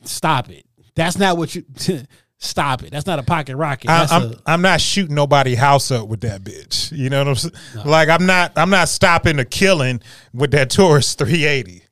stop 0.02 0.50
it. 0.50 0.64
That's 0.94 1.18
not 1.18 1.36
what 1.36 1.54
you. 1.54 1.64
stop 2.38 2.82
it. 2.82 2.90
That's 2.90 3.06
not 3.06 3.18
a 3.18 3.22
pocket 3.22 3.56
rocket. 3.56 3.90
I, 3.90 3.98
That's 4.00 4.12
I'm 4.12 4.22
a, 4.22 4.34
I'm 4.46 4.62
not 4.62 4.80
shooting 4.80 5.14
nobody 5.14 5.54
house 5.54 5.90
up 5.90 6.08
with 6.08 6.20
that 6.22 6.42
bitch. 6.42 6.92
You 6.92 7.10
know 7.10 7.18
what 7.20 7.28
I'm 7.28 7.34
saying? 7.36 7.54
Like 7.84 8.08
I'm 8.08 8.26
not 8.26 8.52
I'm 8.56 8.70
not 8.70 8.88
stopping 8.88 9.36
the 9.36 9.44
killing 9.44 10.00
with 10.32 10.50
that 10.52 10.70
Taurus 10.70 11.14
380. 11.14 11.83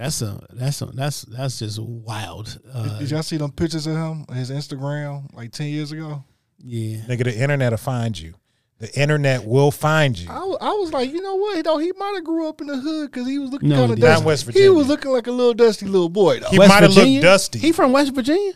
That's 0.00 0.22
a 0.22 0.40
that's 0.54 0.80
a 0.80 0.86
that's 0.86 1.22
that's 1.22 1.58
just 1.58 1.78
wild. 1.78 2.58
Uh, 2.72 2.98
Did 2.98 3.10
y'all 3.10 3.22
see 3.22 3.36
them 3.36 3.52
pictures 3.52 3.86
of 3.86 3.92
him 3.96 4.24
on 4.30 4.34
his 4.34 4.50
Instagram 4.50 5.30
like 5.34 5.52
ten 5.52 5.66
years 5.66 5.92
ago? 5.92 6.24
yeah. 6.58 7.00
Nigga, 7.06 7.24
the 7.24 7.38
internet 7.38 7.70
will 7.70 7.76
find 7.76 8.18
you. 8.18 8.32
The 8.78 8.90
internet 8.98 9.44
will 9.44 9.70
find 9.70 10.18
you. 10.18 10.30
I, 10.30 10.36
I 10.36 10.72
was 10.72 10.90
like, 10.94 11.10
you 11.12 11.20
know 11.20 11.34
what? 11.34 11.56
He, 11.56 11.84
he 11.84 11.92
might 11.98 12.12
have 12.14 12.24
grew 12.24 12.48
up 12.48 12.62
in 12.62 12.68
the 12.68 12.78
hood 12.78 13.10
because 13.12 13.28
he 13.28 13.38
was 13.38 13.50
looking 13.50 13.68
No, 13.68 13.74
kind 13.76 13.88
he 13.88 13.92
of 13.92 14.00
dusty. 14.00 14.20
Not 14.22 14.26
West 14.26 14.50
He 14.52 14.68
was 14.70 14.88
looking 14.88 15.10
like 15.10 15.26
a 15.26 15.32
little 15.32 15.52
dusty 15.52 15.84
little 15.84 16.08
boy 16.08 16.40
though. 16.40 16.48
He 16.48 16.56
might 16.56 16.82
have 16.82 16.94
looked 16.94 17.20
dusty. 17.22 17.58
He 17.58 17.72
from 17.72 17.92
West 17.92 18.14
Virginia? 18.14 18.54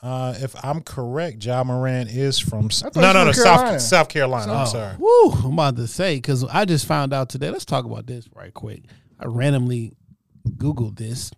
Uh, 0.00 0.34
if 0.38 0.54
I'm 0.64 0.80
correct, 0.80 1.44
Ja 1.44 1.62
Morant 1.62 2.08
is 2.10 2.38
from 2.38 2.70
I 2.82 2.88
no, 2.94 3.00
he 3.06 3.12
no, 3.12 3.12
no, 3.12 3.26
was 3.26 3.36
from 3.36 3.44
South 3.44 3.58
Carolina. 3.58 3.80
South 3.80 4.08
Carolina. 4.08 4.52
I'm 4.54 4.62
Oh, 4.62 4.64
sorry. 4.64 4.96
Woo! 4.98 5.30
I'm 5.46 5.52
about 5.52 5.76
to 5.76 5.86
say 5.86 6.16
because 6.16 6.42
I 6.44 6.64
just 6.64 6.86
found 6.86 7.12
out 7.12 7.28
today. 7.28 7.50
Let's 7.50 7.66
talk 7.66 7.84
about 7.84 8.06
this 8.06 8.26
right 8.34 8.52
quick. 8.54 8.84
I 9.20 9.26
randomly 9.26 9.92
googled 10.48 10.96
this. 10.98 11.30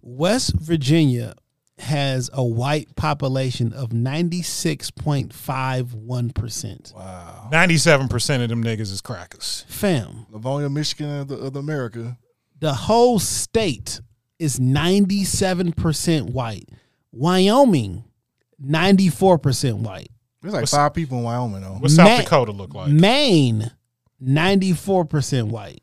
West 0.00 0.54
Virginia 0.56 1.34
has 1.78 2.28
a 2.32 2.44
white 2.44 2.94
population 2.96 3.72
of 3.72 3.92
ninety 3.92 4.42
six 4.42 4.90
point 4.90 5.32
five 5.32 5.94
one 5.94 6.30
percent. 6.30 6.92
Wow. 6.94 7.48
Ninety-seven 7.50 8.08
percent 8.08 8.42
of 8.42 8.48
them 8.48 8.62
niggas 8.62 8.92
is 8.92 9.00
crackers. 9.00 9.64
Fam, 9.68 10.26
Livonia, 10.30 10.68
Michigan 10.70 11.20
of, 11.20 11.28
the, 11.28 11.36
of 11.36 11.56
America. 11.56 12.18
the 12.60 12.72
whole 12.74 13.18
state 13.18 14.00
is 14.38 14.60
ninety 14.60 15.24
seven 15.24 15.72
percent 15.72 16.30
white. 16.30 16.68
Wyoming, 17.10 18.04
ninety 18.58 19.08
four 19.08 19.38
percent 19.38 19.78
white. 19.78 20.10
There's 20.40 20.52
like 20.54 20.62
What's- 20.62 20.72
five 20.74 20.94
people 20.94 21.18
in 21.18 21.24
Wyoming 21.24 21.62
though. 21.62 21.74
What 21.74 21.90
South 21.90 22.22
Dakota 22.24 22.52
look 22.52 22.74
like? 22.74 22.88
Maine, 22.90 23.70
94% 24.22 25.48
white. 25.48 25.82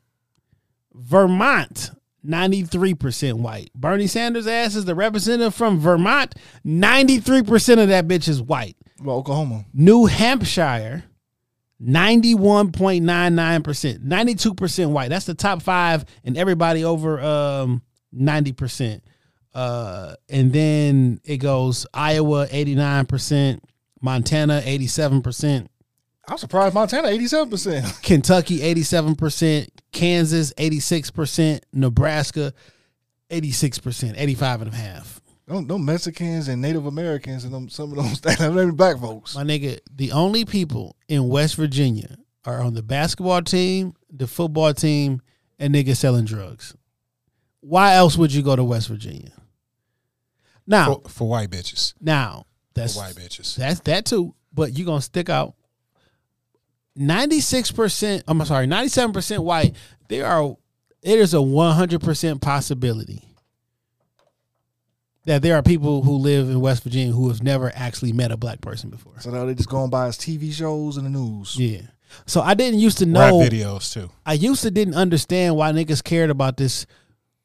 Vermont, 0.94 1.90
93% 2.26 3.34
white. 3.34 3.70
Bernie 3.74 4.06
Sanders' 4.06 4.46
ass 4.46 4.74
is 4.74 4.84
the 4.84 4.94
representative 4.94 5.54
from 5.54 5.78
Vermont. 5.78 6.34
93% 6.66 7.82
of 7.82 7.88
that 7.88 8.06
bitch 8.06 8.28
is 8.28 8.42
white. 8.42 8.76
Well, 9.02 9.16
Oklahoma. 9.16 9.64
New 9.72 10.06
Hampshire, 10.06 11.04
91.99%, 11.82 14.04
92% 14.04 14.90
white. 14.90 15.08
That's 15.08 15.26
the 15.26 15.34
top 15.34 15.62
five, 15.62 16.04
and 16.24 16.36
everybody 16.36 16.84
over 16.84 17.20
um, 17.20 17.82
90%. 18.14 19.00
Uh, 19.52 20.14
and 20.28 20.52
then 20.52 21.20
it 21.24 21.38
goes 21.38 21.86
Iowa, 21.92 22.46
89%, 22.48 23.60
Montana, 24.00 24.62
87%, 24.64 25.66
I'm 26.30 26.38
surprised 26.38 26.74
Montana, 26.74 27.08
87%. 27.08 28.02
Kentucky, 28.04 28.60
87%, 28.60 29.68
Kansas, 29.90 30.52
86%, 30.52 31.60
Nebraska, 31.72 32.54
86%, 33.30 34.14
85 34.16 34.62
and 34.62 34.72
a 34.72 34.76
half. 34.76 35.20
Them, 35.48 35.66
them 35.66 35.84
Mexicans 35.84 36.46
and 36.46 36.62
Native 36.62 36.86
Americans 36.86 37.42
and 37.42 37.52
them, 37.52 37.68
some 37.68 37.90
of 37.90 37.96
those 37.96 38.20
them 38.38 38.76
black 38.76 39.00
folks. 39.00 39.34
My 39.34 39.42
nigga, 39.42 39.80
the 39.92 40.12
only 40.12 40.44
people 40.44 40.94
in 41.08 41.28
West 41.28 41.56
Virginia 41.56 42.16
are 42.44 42.62
on 42.62 42.74
the 42.74 42.82
basketball 42.84 43.42
team, 43.42 43.94
the 44.08 44.28
football 44.28 44.72
team, 44.72 45.20
and 45.58 45.74
niggas 45.74 45.96
selling 45.96 46.26
drugs. 46.26 46.76
Why 47.58 47.94
else 47.94 48.16
would 48.16 48.32
you 48.32 48.42
go 48.42 48.54
to 48.54 48.62
West 48.62 48.86
Virginia? 48.86 49.32
Now, 50.64 50.94
for, 50.94 51.08
for 51.08 51.28
white 51.28 51.50
bitches. 51.50 51.94
now 52.00 52.46
that's 52.74 52.94
For 52.94 53.00
white 53.00 53.16
bitches. 53.16 53.56
That's 53.56 53.80
that 53.80 54.04
too. 54.04 54.36
But 54.54 54.78
you 54.78 54.84
gonna 54.84 55.02
stick 55.02 55.28
out. 55.28 55.54
Ninety 56.96 57.40
six 57.40 57.70
percent. 57.70 58.24
I'm 58.26 58.44
sorry, 58.44 58.66
ninety 58.66 58.88
seven 58.88 59.12
percent 59.12 59.42
white. 59.42 59.74
There 60.08 60.26
are. 60.26 60.56
It 61.02 61.18
is 61.18 61.32
a 61.34 61.40
one 61.40 61.74
hundred 61.74 62.02
percent 62.02 62.40
possibility 62.42 63.24
that 65.24 65.42
there 65.42 65.54
are 65.54 65.62
people 65.62 66.02
who 66.02 66.12
live 66.16 66.48
in 66.48 66.60
West 66.60 66.82
Virginia 66.82 67.12
who 67.12 67.28
have 67.28 67.42
never 67.42 67.70
actually 67.74 68.12
met 68.12 68.32
a 68.32 68.36
black 68.36 68.60
person 68.60 68.90
before. 68.90 69.20
So 69.20 69.30
now 69.30 69.44
they 69.44 69.54
just 69.54 69.68
going 69.68 69.90
by 69.90 70.06
his 70.06 70.16
TV 70.16 70.52
shows 70.52 70.96
and 70.96 71.06
the 71.06 71.10
news. 71.10 71.56
Yeah. 71.58 71.82
So 72.26 72.40
I 72.40 72.54
didn't 72.54 72.80
used 72.80 72.98
to 72.98 73.06
Rap 73.06 73.30
know. 73.30 73.38
videos 73.38 73.92
too. 73.92 74.10
I 74.26 74.32
used 74.32 74.62
to 74.62 74.70
didn't 74.70 74.94
understand 74.94 75.56
why 75.56 75.70
niggas 75.72 76.02
cared 76.02 76.30
about 76.30 76.56
this. 76.56 76.86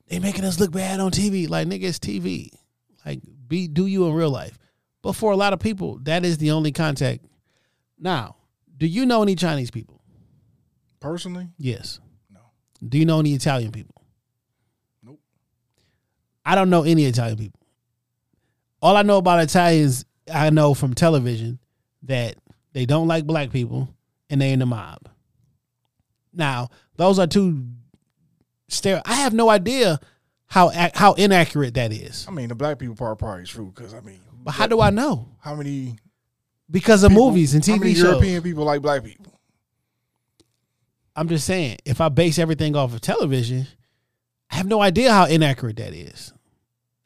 They 0.07 0.19
making 0.19 0.45
us 0.45 0.59
look 0.59 0.71
bad 0.71 0.99
on 0.99 1.11
TV. 1.11 1.49
Like 1.49 1.67
niggas 1.67 1.99
TV. 1.99 2.49
Like 3.05 3.19
be 3.47 3.67
do 3.67 3.85
you 3.85 4.07
in 4.07 4.13
real 4.13 4.31
life. 4.31 4.57
But 5.01 5.13
for 5.13 5.31
a 5.31 5.35
lot 5.35 5.53
of 5.53 5.59
people, 5.59 5.99
that 6.03 6.25
is 6.25 6.39
the 6.39 6.51
only 6.51 6.71
contact. 6.71 7.23
Now, 7.99 8.37
do 8.77 8.87
you 8.87 9.05
know 9.05 9.21
any 9.23 9.35
Chinese 9.35 9.71
people? 9.71 10.01
Personally, 10.99 11.49
Yes. 11.57 11.99
No. 12.31 12.39
Do 12.87 12.97
you 12.97 13.05
know 13.05 13.19
any 13.19 13.33
Italian 13.33 13.71
people? 13.71 14.01
Nope. 15.03 15.19
I 16.45 16.55
don't 16.55 16.69
know 16.69 16.83
any 16.83 17.05
Italian 17.05 17.37
people. 17.37 17.59
All 18.81 18.97
I 18.97 19.01
know 19.03 19.17
about 19.17 19.39
Italians, 19.43 20.05
I 20.33 20.49
know 20.49 20.73
from 20.73 20.93
television 20.93 21.59
that 22.03 22.35
they 22.73 22.85
don't 22.85 23.07
like 23.07 23.25
black 23.25 23.51
people 23.51 23.89
and 24.29 24.41
they're 24.41 24.53
in 24.53 24.59
the 24.59 24.65
mob. 24.65 25.07
Now, 26.33 26.69
those 26.97 27.19
are 27.19 27.27
two 27.27 27.65
stare. 28.67 29.01
I 29.05 29.13
have 29.15 29.33
no 29.33 29.49
idea 29.49 29.99
how 30.47 30.69
how 30.93 31.13
inaccurate 31.13 31.75
that 31.75 31.91
is. 31.91 32.25
I 32.27 32.31
mean 32.31 32.49
the 32.49 32.55
black 32.55 32.77
people 32.79 32.95
part 32.95 33.17
probably 33.19 33.43
is 33.43 33.49
true 33.49 33.71
because 33.73 33.93
I 33.93 34.01
mean, 34.01 34.19
But 34.43 34.51
how 34.51 34.67
do 34.67 34.81
I 34.81 34.89
know? 34.89 35.29
how 35.39 35.55
many 35.55 35.97
Because 36.69 37.03
of 37.03 37.11
people- 37.11 37.27
movies 37.29 37.53
and 37.53 37.65
how 37.65 37.73
TV 37.75 37.79
many 37.79 37.93
shows. 37.93 38.03
European 38.03 38.41
people 38.43 38.63
like 38.63 38.81
black 38.81 39.03
people? 39.03 39.31
I'm 41.15 41.29
just 41.29 41.45
saying, 41.45 41.77
if 41.85 42.01
I 42.01 42.09
base 42.09 42.39
everything 42.39 42.75
off 42.75 42.93
of 42.93 43.01
television, 43.01 43.67
I 44.51 44.55
have 44.55 44.65
no 44.67 44.81
idea 44.81 45.11
how 45.13 45.25
inaccurate 45.25 45.77
that 45.77 45.93
is. 45.93 46.33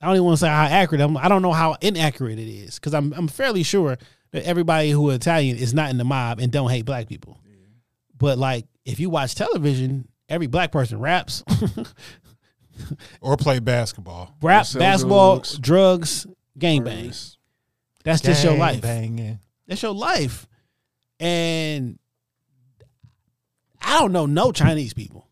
I 0.02 0.06
don't 0.08 0.16
even 0.16 0.26
want 0.26 0.38
to 0.40 0.42
say 0.46 0.48
how 0.48 0.64
accurate. 0.64 1.02
I'm, 1.02 1.18
I 1.18 1.28
don't 1.28 1.42
know 1.42 1.52
how 1.52 1.76
inaccurate 1.82 2.40
it 2.40 2.48
is 2.48 2.76
because 2.76 2.94
I'm 2.94 3.14
I'm 3.14 3.28
fairly 3.28 3.64
sure 3.64 3.98
that 4.32 4.44
everybody 4.46 4.92
who 4.92 5.10
is 5.10 5.18
Italian 5.18 5.58
is 5.58 5.74
not 5.74 5.90
in 5.90 5.98
the 5.98 6.04
mob 6.06 6.40
and 6.40 6.52
don't 6.52 6.70
hate 6.70 6.86
black 6.86 7.08
people. 7.08 7.38
But 8.18 8.38
like, 8.38 8.66
if 8.86 9.00
you 9.00 9.10
watch 9.10 9.36
television, 9.36 10.08
every 10.30 10.48
black 10.48 10.72
person 10.72 11.00
raps, 11.00 11.44
Or 13.22 13.36
play 13.36 13.60
basketball. 13.60 14.34
rap, 14.42 14.66
basketball, 14.74 15.36
drugs. 15.40 15.58
drugs, 15.60 16.28
gangbang. 16.58 17.36
That's 18.06 18.22
just 18.22 18.44
your 18.44 18.56
life. 18.56 18.82
Banging. 18.82 19.40
That's 19.70 19.84
your 19.84 19.94
life. 19.94 20.48
And 21.20 22.00
I 23.82 24.00
don't 24.00 24.12
know 24.12 24.26
no 24.26 24.52
Chinese 24.52 24.94
people. 24.94 25.28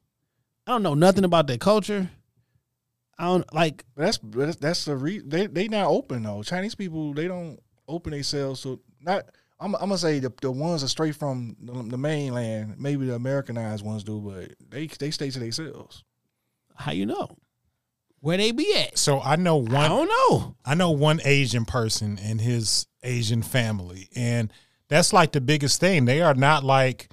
I 0.65 0.71
don't 0.71 0.83
know 0.83 0.93
nothing 0.93 1.23
about 1.23 1.47
their 1.47 1.57
culture. 1.57 2.09
I 3.17 3.25
don't 3.25 3.51
like 3.51 3.83
that's 3.95 4.19
that's 4.23 4.57
that's 4.57 4.85
the 4.85 4.95
re- 4.95 5.23
they 5.25 5.47
they 5.47 5.67
not 5.67 5.87
open 5.87 6.21
though. 6.23 6.43
Chinese 6.43 6.75
people 6.75 7.13
they 7.15 7.27
don't 7.27 7.59
open 7.87 8.11
themselves 8.11 8.59
so 8.61 8.79
not. 9.01 9.25
I'm, 9.59 9.73
I'm 9.73 9.81
gonna 9.89 9.97
say 9.97 10.19
the 10.19 10.31
the 10.39 10.51
ones 10.51 10.83
are 10.83 10.87
straight 10.87 11.15
from 11.15 11.55
the, 11.59 11.73
the 11.81 11.97
mainland. 11.97 12.75
Maybe 12.77 13.07
the 13.07 13.15
Americanized 13.15 13.83
ones 13.83 14.03
do, 14.03 14.19
but 14.19 14.53
they 14.69 14.85
they 14.85 15.09
stay 15.09 15.31
to 15.31 15.39
themselves. 15.39 16.03
how 16.75 16.91
you 16.91 17.07
know 17.07 17.35
where 18.19 18.37
they 18.37 18.51
be 18.51 18.73
at. 18.75 18.97
So 18.97 19.21
I 19.21 19.35
know 19.35 19.57
one. 19.57 19.75
I 19.75 19.87
don't 19.87 20.07
know. 20.07 20.55
I 20.65 20.75
know 20.75 20.91
one 20.91 21.21
Asian 21.23 21.65
person 21.65 22.19
and 22.21 22.41
his 22.41 22.87
Asian 23.03 23.41
family, 23.41 24.09
and 24.15 24.51
that's 24.87 25.13
like 25.13 25.31
the 25.31 25.41
biggest 25.41 25.79
thing. 25.79 26.05
They 26.05 26.21
are 26.21 26.33
not 26.33 26.63
like 26.63 27.09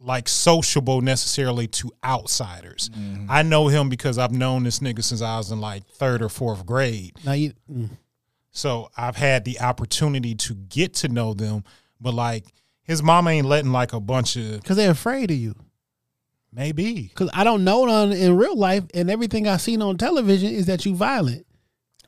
like 0.00 0.28
sociable 0.28 1.00
necessarily 1.00 1.66
to 1.66 1.90
outsiders. 2.04 2.90
I 3.28 3.42
know 3.42 3.68
him 3.68 3.88
because 3.88 4.18
I've 4.18 4.32
known 4.32 4.64
this 4.64 4.80
nigga 4.80 5.02
since 5.02 5.22
I 5.22 5.38
was 5.38 5.50
in 5.50 5.60
like 5.60 5.86
third 5.86 6.20
or 6.20 6.28
fourth 6.28 6.66
grade. 6.66 7.14
Now 7.24 7.32
you 7.32 7.54
mm. 7.70 7.88
So 8.50 8.88
I've 8.96 9.16
had 9.16 9.44
the 9.44 9.60
opportunity 9.60 10.34
to 10.36 10.54
get 10.54 10.94
to 10.94 11.08
know 11.08 11.34
them, 11.34 11.64
but 12.00 12.14
like 12.14 12.44
his 12.82 13.02
mama 13.02 13.30
ain't 13.30 13.48
letting 13.48 13.72
like 13.72 13.92
a 13.92 14.00
bunch 14.00 14.36
of 14.36 14.62
Cause 14.62 14.76
they're 14.76 14.90
afraid 14.90 15.30
of 15.30 15.36
you. 15.36 15.54
Maybe. 16.54 17.10
Cause 17.14 17.30
I 17.34 17.44
don't 17.44 17.64
know 17.64 17.84
none 17.86 18.12
in 18.12 18.36
real 18.36 18.56
life, 18.56 18.84
and 18.94 19.10
everything 19.10 19.46
I've 19.48 19.60
seen 19.60 19.82
on 19.82 19.96
television 19.98 20.50
is 20.52 20.66
that 20.66 20.84
you 20.86 20.94
violent, 20.94 21.46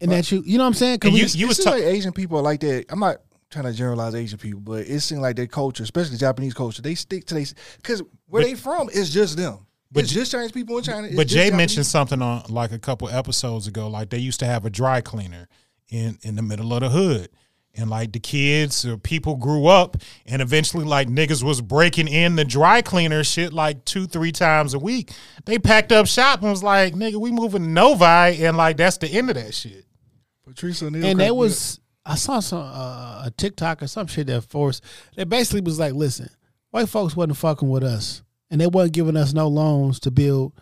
and 0.01 0.11
that 0.13 0.31
you, 0.31 0.43
you 0.47 0.59
know 0.59 0.65
what 0.65 0.69
I'm 0.69 0.75
saying? 0.75 0.99
Cause 1.01 1.13
you- 1.13 1.41
you 1.41 1.49
was 1.49 1.59
ta- 1.59 1.71
like 1.73 1.83
Asian 1.83 2.13
people 2.13 2.39
are 2.39 2.43
like 2.43 2.61
that. 2.61 2.87
I'm 2.89 3.01
not 3.01 3.17
trying 3.51 3.65
to 3.67 3.73
generalize 3.73 4.15
Asian 4.15 4.39
people, 4.39 4.61
but 4.61 4.87
it 4.87 5.01
seems 5.01 5.21
like 5.21 5.37
their 5.37 5.47
culture, 5.47 5.83
especially 5.83 6.13
the 6.13 6.19
Japanese 6.19 6.55
culture, 6.55 6.83
they 6.83 6.95
stick 6.95 7.25
to 7.27 7.35
they 7.35 7.47
because 7.77 8.03
where 8.29 8.43
But- 8.43 8.49
they 8.49 8.55
from 8.55 8.89
is 8.91 9.11
just 9.13 9.37
them. 9.37 9.59
But 9.93 10.03
it's 10.03 10.13
just 10.13 10.33
Chinese 10.33 10.51
people 10.53 10.77
in 10.79 10.83
China. 10.85 11.07
It's 11.07 11.17
But 11.17 11.29
Jay 11.29 11.45
Japanese- 11.45 11.57
mentioned 11.57 11.87
something 11.87 12.21
on 12.21 12.43
like 12.49 12.73
a 12.73 12.79
couple 12.79 13.09
episodes 13.09 13.67
ago. 13.69 13.89
Like 13.89 14.11
they 14.11 14.19
used 14.19 14.41
to 14.41 14.47
have 14.47 14.65
a 14.67 14.71
dry 14.71 15.01
cleaner 15.01 15.49
in 15.89 16.19
in 16.23 16.35
the 16.35 16.43
middle 16.43 16.73
of 16.75 16.81
the 16.81 16.89
hood, 16.91 17.29
and 17.77 17.91
like 17.91 18.13
the 18.13 18.21
kids 18.21 18.85
or 18.87 18.97
people 18.97 19.37
grew 19.37 19.67
up, 19.67 19.97
and 20.27 20.43
eventually 20.43 20.85
like 20.85 21.09
niggas 21.09 21.43
was 21.43 21.61
breaking 21.61 22.09
in 22.09 22.37
the 22.37 22.45
dry 22.45 22.83
cleaner 22.83 23.23
shit 23.25 23.53
like 23.53 23.85
two 23.85 24.07
three 24.07 24.33
times 24.33 24.75
a 24.75 24.79
week. 24.79 25.13
They 25.45 25.59
packed 25.59 25.93
up 25.93 26.07
shop 26.07 26.41
and 26.41 26.51
was 26.51 26.63
like, 26.63 26.95
"Nigga, 26.95 27.17
we 27.17 27.31
moving 27.31 27.63
to 27.63 27.69
Novi," 27.69 28.45
and 28.45 28.57
like 28.57 28.77
that's 28.77 28.99
the 28.99 29.09
end 29.09 29.31
of 29.31 29.37
that 29.37 29.55
shit. 29.55 29.85
Patrice 30.47 30.83
O'Neal 30.83 30.97
and 30.97 31.03
cracked 31.05 31.19
there 31.19 31.33
me 31.33 31.39
was 31.39 31.81
I 32.05 32.15
saw 32.15 32.41
some 32.41 32.63
uh, 32.63 33.25
a 33.27 33.33
TikTok 33.37 33.83
or 33.83 33.89
some 33.89 34.07
shit 34.07 34.29
that 34.29 34.43
forced 34.43 34.83
that 35.17 35.29
basically 35.29 35.61
was 35.61 35.79
like, 35.79 35.93
listen, 35.93 36.31
white 36.71 36.89
folks 36.89 37.17
wasn't 37.17 37.37
fucking 37.37 37.69
with 37.69 37.83
us, 37.83 38.23
and 38.51 38.61
they 38.61 38.67
wasn't 38.67 38.95
giving 38.95 39.17
us 39.17 39.33
no 39.33 39.49
loans 39.49 39.99
to 40.01 40.11
build 40.11 40.53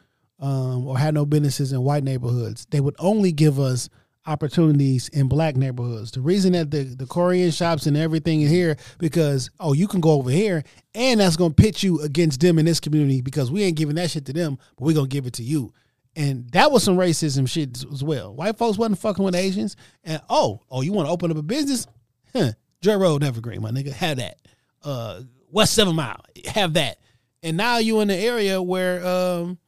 um, 0.40 0.86
or 0.86 0.98
had 0.98 1.14
no 1.14 1.26
businesses 1.26 1.72
in 1.72 1.82
white 1.82 2.02
neighborhoods. 2.02 2.66
They 2.70 2.80
would 2.80 2.96
only 2.98 3.30
give 3.30 3.60
us 3.60 3.88
opportunities 4.26 5.08
in 5.08 5.28
black 5.28 5.56
neighborhoods. 5.56 6.10
The 6.10 6.20
reason 6.20 6.52
that 6.52 6.70
the, 6.70 6.82
the 6.82 7.06
Korean 7.06 7.50
shops 7.50 7.86
and 7.86 7.96
everything 7.96 8.42
is 8.42 8.50
here 8.50 8.76
because 8.98 9.50
oh 9.60 9.72
you 9.72 9.86
can 9.86 10.00
go 10.00 10.12
over 10.12 10.30
here 10.30 10.64
and 10.94 11.20
that's 11.20 11.36
gonna 11.36 11.54
pit 11.54 11.82
you 11.82 12.00
against 12.00 12.40
them 12.40 12.58
in 12.58 12.64
this 12.64 12.80
community 12.80 13.20
because 13.20 13.50
we 13.50 13.62
ain't 13.62 13.76
giving 13.76 13.96
that 13.96 14.10
shit 14.10 14.24
to 14.26 14.32
them, 14.32 14.58
but 14.76 14.84
we're 14.84 14.94
gonna 14.94 15.08
give 15.08 15.26
it 15.26 15.34
to 15.34 15.42
you. 15.42 15.72
And 16.16 16.48
that 16.50 16.70
was 16.70 16.84
some 16.84 16.96
racism 16.96 17.48
shit 17.48 17.84
as 17.92 18.04
well. 18.04 18.34
White 18.34 18.56
folks 18.56 18.78
wasn't 18.78 19.00
fucking 19.00 19.24
with 19.24 19.34
Asians. 19.34 19.76
And 20.04 20.22
oh, 20.30 20.60
oh, 20.70 20.80
you 20.80 20.92
want 20.92 21.08
to 21.08 21.12
open 21.12 21.30
up 21.30 21.36
a 21.36 21.42
business? 21.42 21.86
Huh. 22.32 22.52
Joy 22.80 22.96
Road 22.96 23.24
Evergreen, 23.24 23.62
my 23.62 23.70
nigga. 23.70 23.92
Have 23.92 24.18
that. 24.18 24.38
Uh 24.82 25.22
West 25.50 25.74
Seven 25.74 25.94
Mile. 25.94 26.20
Have 26.46 26.74
that. 26.74 26.98
And 27.42 27.56
now 27.56 27.78
you 27.78 28.00
in 28.00 28.08
the 28.08 28.16
area 28.16 28.62
where 28.62 29.04
um 29.06 29.58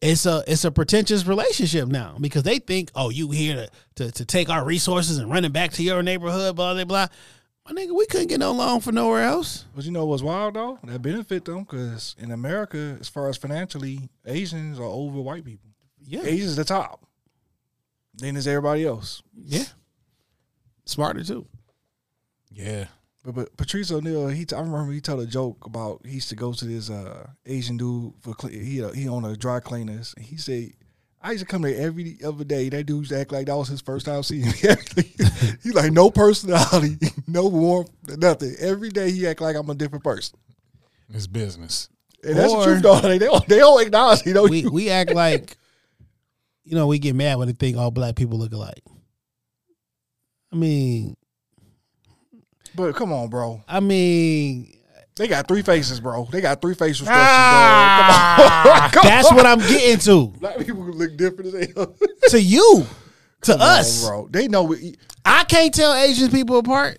it's 0.00 0.26
a 0.26 0.42
it's 0.46 0.64
a 0.64 0.70
pretentious 0.70 1.26
relationship 1.26 1.88
now 1.88 2.16
because 2.20 2.42
they 2.42 2.58
think, 2.58 2.90
oh, 2.94 3.10
you 3.10 3.30
here 3.30 3.54
to 3.54 3.70
to, 3.96 4.12
to 4.12 4.24
take 4.24 4.48
our 4.48 4.64
resources 4.64 5.18
and 5.18 5.30
run 5.30 5.44
it 5.44 5.52
back 5.52 5.72
to 5.72 5.82
your 5.82 6.02
neighborhood, 6.02 6.56
blah 6.56 6.74
blah 6.74 6.84
blah. 6.84 7.06
My 7.66 7.72
nigga, 7.72 7.94
we 7.94 8.06
couldn't 8.06 8.28
get 8.28 8.40
no 8.40 8.52
loan 8.52 8.80
for 8.80 8.92
nowhere 8.92 9.24
else. 9.24 9.66
But 9.76 9.84
you 9.84 9.90
know 9.90 10.06
what's 10.06 10.22
wild 10.22 10.54
though? 10.54 10.78
That 10.84 11.02
benefit 11.02 11.44
them 11.44 11.64
because 11.64 12.16
in 12.18 12.30
America, 12.30 12.96
as 13.00 13.08
far 13.08 13.28
as 13.28 13.36
financially, 13.36 14.08
Asians 14.24 14.78
are 14.78 14.84
over 14.84 15.20
white 15.20 15.44
people. 15.44 15.70
Yeah. 16.02 16.22
Asians 16.22 16.56
the 16.56 16.64
top. 16.64 17.04
Then 18.14 18.34
there's 18.34 18.46
everybody 18.46 18.86
else. 18.86 19.22
Yeah. 19.36 19.64
Smarter 20.86 21.22
too. 21.22 21.46
Yeah, 22.50 22.86
But, 23.28 23.34
but 23.34 23.56
Patrice 23.58 23.92
O'Neal, 23.92 24.28
he 24.28 24.46
t- 24.46 24.56
I 24.56 24.60
remember 24.60 24.90
he 24.90 25.02
told 25.02 25.20
a 25.20 25.26
joke 25.26 25.66
about 25.66 26.00
he 26.06 26.14
used 26.14 26.30
to 26.30 26.34
go 26.34 26.54
to 26.54 26.64
this 26.64 26.88
uh, 26.88 27.26
Asian 27.44 27.76
dude 27.76 28.14
for 28.22 28.32
cle- 28.32 28.48
he 28.48 28.82
uh, 28.82 28.90
he 28.92 29.06
owned 29.06 29.26
a 29.26 29.36
dry 29.36 29.60
cleaners. 29.60 30.14
He 30.18 30.38
said. 30.38 30.70
I 31.20 31.32
used 31.32 31.44
to 31.44 31.50
come 31.50 31.62
there 31.62 31.74
every 31.76 32.16
other 32.24 32.44
day. 32.44 32.68
That 32.68 32.84
dude 32.86 32.98
used 33.00 33.10
to 33.10 33.18
act 33.20 33.32
like 33.32 33.46
that 33.46 33.56
was 33.56 33.66
his 33.68 33.80
first 33.82 34.06
time 34.06 34.22
seeing 34.22 34.46
me. 34.46 34.52
he 35.64 35.72
like 35.72 35.90
no 35.92 36.10
personality, 36.12 36.96
no 37.26 37.48
warmth, 37.48 37.90
nothing. 38.16 38.54
Every 38.60 38.88
day 38.90 39.10
he 39.10 39.26
act 39.26 39.40
like 39.42 39.56
I'm 39.56 39.68
a 39.68 39.74
different 39.74 40.04
person. 40.04 40.38
It's 41.12 41.26
business. 41.26 41.88
And 42.22 42.36
that's 42.38 42.52
the 42.52 42.58
Or- 42.58 42.64
truth, 42.64 42.82
though. 42.82 43.00
They 43.02 43.18
don't, 43.18 43.46
they 43.48 43.58
don't 43.58 43.82
acknowledge, 43.84 44.24
you 44.26 44.32
know. 44.32 44.44
we 44.44 44.60
you- 44.60 44.70
we 44.70 44.90
act 44.90 45.12
like 45.12 45.56
you 46.64 46.76
know 46.76 46.86
we 46.86 46.98
get 47.00 47.14
mad 47.16 47.36
when 47.36 47.48
they 47.48 47.54
think 47.54 47.76
all 47.76 47.90
black 47.90 48.14
people 48.14 48.38
look 48.38 48.52
alike. 48.52 48.82
I 50.52 50.56
mean, 50.56 51.16
but 52.78 52.94
come 52.96 53.12
on, 53.12 53.28
bro. 53.28 53.62
I 53.68 53.80
mean 53.80 54.72
They 55.16 55.28
got 55.28 55.46
three 55.48 55.62
faces, 55.62 56.00
bro. 56.00 56.26
They 56.30 56.40
got 56.40 56.62
three 56.62 56.74
facial 56.74 57.04
structures, 57.06 57.26
Ah! 57.28 58.62
dog. 58.64 58.64
Come 58.64 58.82
on. 58.84 58.90
Come 58.92 59.04
that's 59.04 59.28
on. 59.30 59.36
what 59.36 59.46
I'm 59.46 59.58
getting 59.58 59.98
to. 59.98 60.26
Black 60.40 60.58
people 60.58 60.82
look 60.84 61.16
different 61.16 61.54
as 61.54 61.72
hell. 61.74 61.94
To 62.28 62.40
you, 62.40 62.86
to 63.42 63.52
Come 63.52 63.60
on, 63.60 63.68
us, 63.80 64.06
bro. 64.06 64.28
They 64.30 64.48
know. 64.48 64.62
We, 64.64 64.96
I 65.24 65.44
can't 65.44 65.74
tell 65.74 65.92
Asian 65.94 66.30
people 66.30 66.58
apart 66.58 66.98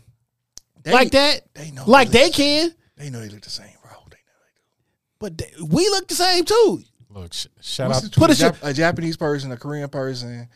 they, 0.83 0.91
like 0.91 1.11
that. 1.11 1.41
They 1.55 1.71
know. 1.71 1.83
like 1.87 2.09
they, 2.09 2.25
they 2.25 2.29
can, 2.31 2.75
They 2.97 3.09
know 3.09 3.21
they 3.21 3.29
look 3.29 3.41
the 3.41 3.49
same, 3.49 3.67
bro. 3.81 3.91
They 4.09 4.17
know 4.17 4.39
they 4.43 4.53
do. 4.55 5.17
but 5.19 5.37
they, 5.37 5.51
we 5.75 5.87
look 5.89 6.07
the 6.07 6.15
same 6.15 6.45
too. 6.45 6.81
Look, 7.09 7.33
sh- 7.33 7.47
shout 7.61 7.91
out. 7.91 8.03
Put 8.13 8.29
a 8.29 8.33
a, 8.33 8.51
Jap- 8.51 8.59
a 8.69 8.73
Japanese 8.73 9.17
person, 9.17 9.51
a 9.51 9.57
Korean 9.57 9.89
person. 9.89 10.47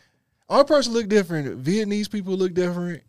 Our 0.50 0.64
person 0.66 0.94
look 0.94 1.08
different. 1.08 1.64
Vietnamese 1.64 2.12
people 2.12 2.36
look 2.36 2.54
different. 2.54 3.02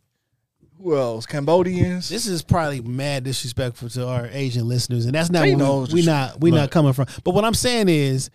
Who 0.80 0.96
else? 0.96 1.26
Cambodians. 1.26 2.08
This 2.08 2.26
is 2.26 2.42
probably 2.42 2.80
mad 2.80 3.24
disrespectful 3.24 3.88
to 3.90 4.06
our 4.06 4.26
Asian 4.26 4.68
listeners, 4.68 5.06
and 5.06 5.14
that's 5.14 5.30
not 5.30 5.44
we, 5.44 5.54
we 5.54 6.04
not 6.04 6.40
we 6.40 6.50
Look. 6.50 6.60
not 6.60 6.70
coming 6.70 6.92
from. 6.92 7.06
But 7.22 7.34
what 7.34 7.44
I'm 7.44 7.54
saying 7.54 7.88
is, 7.88 8.30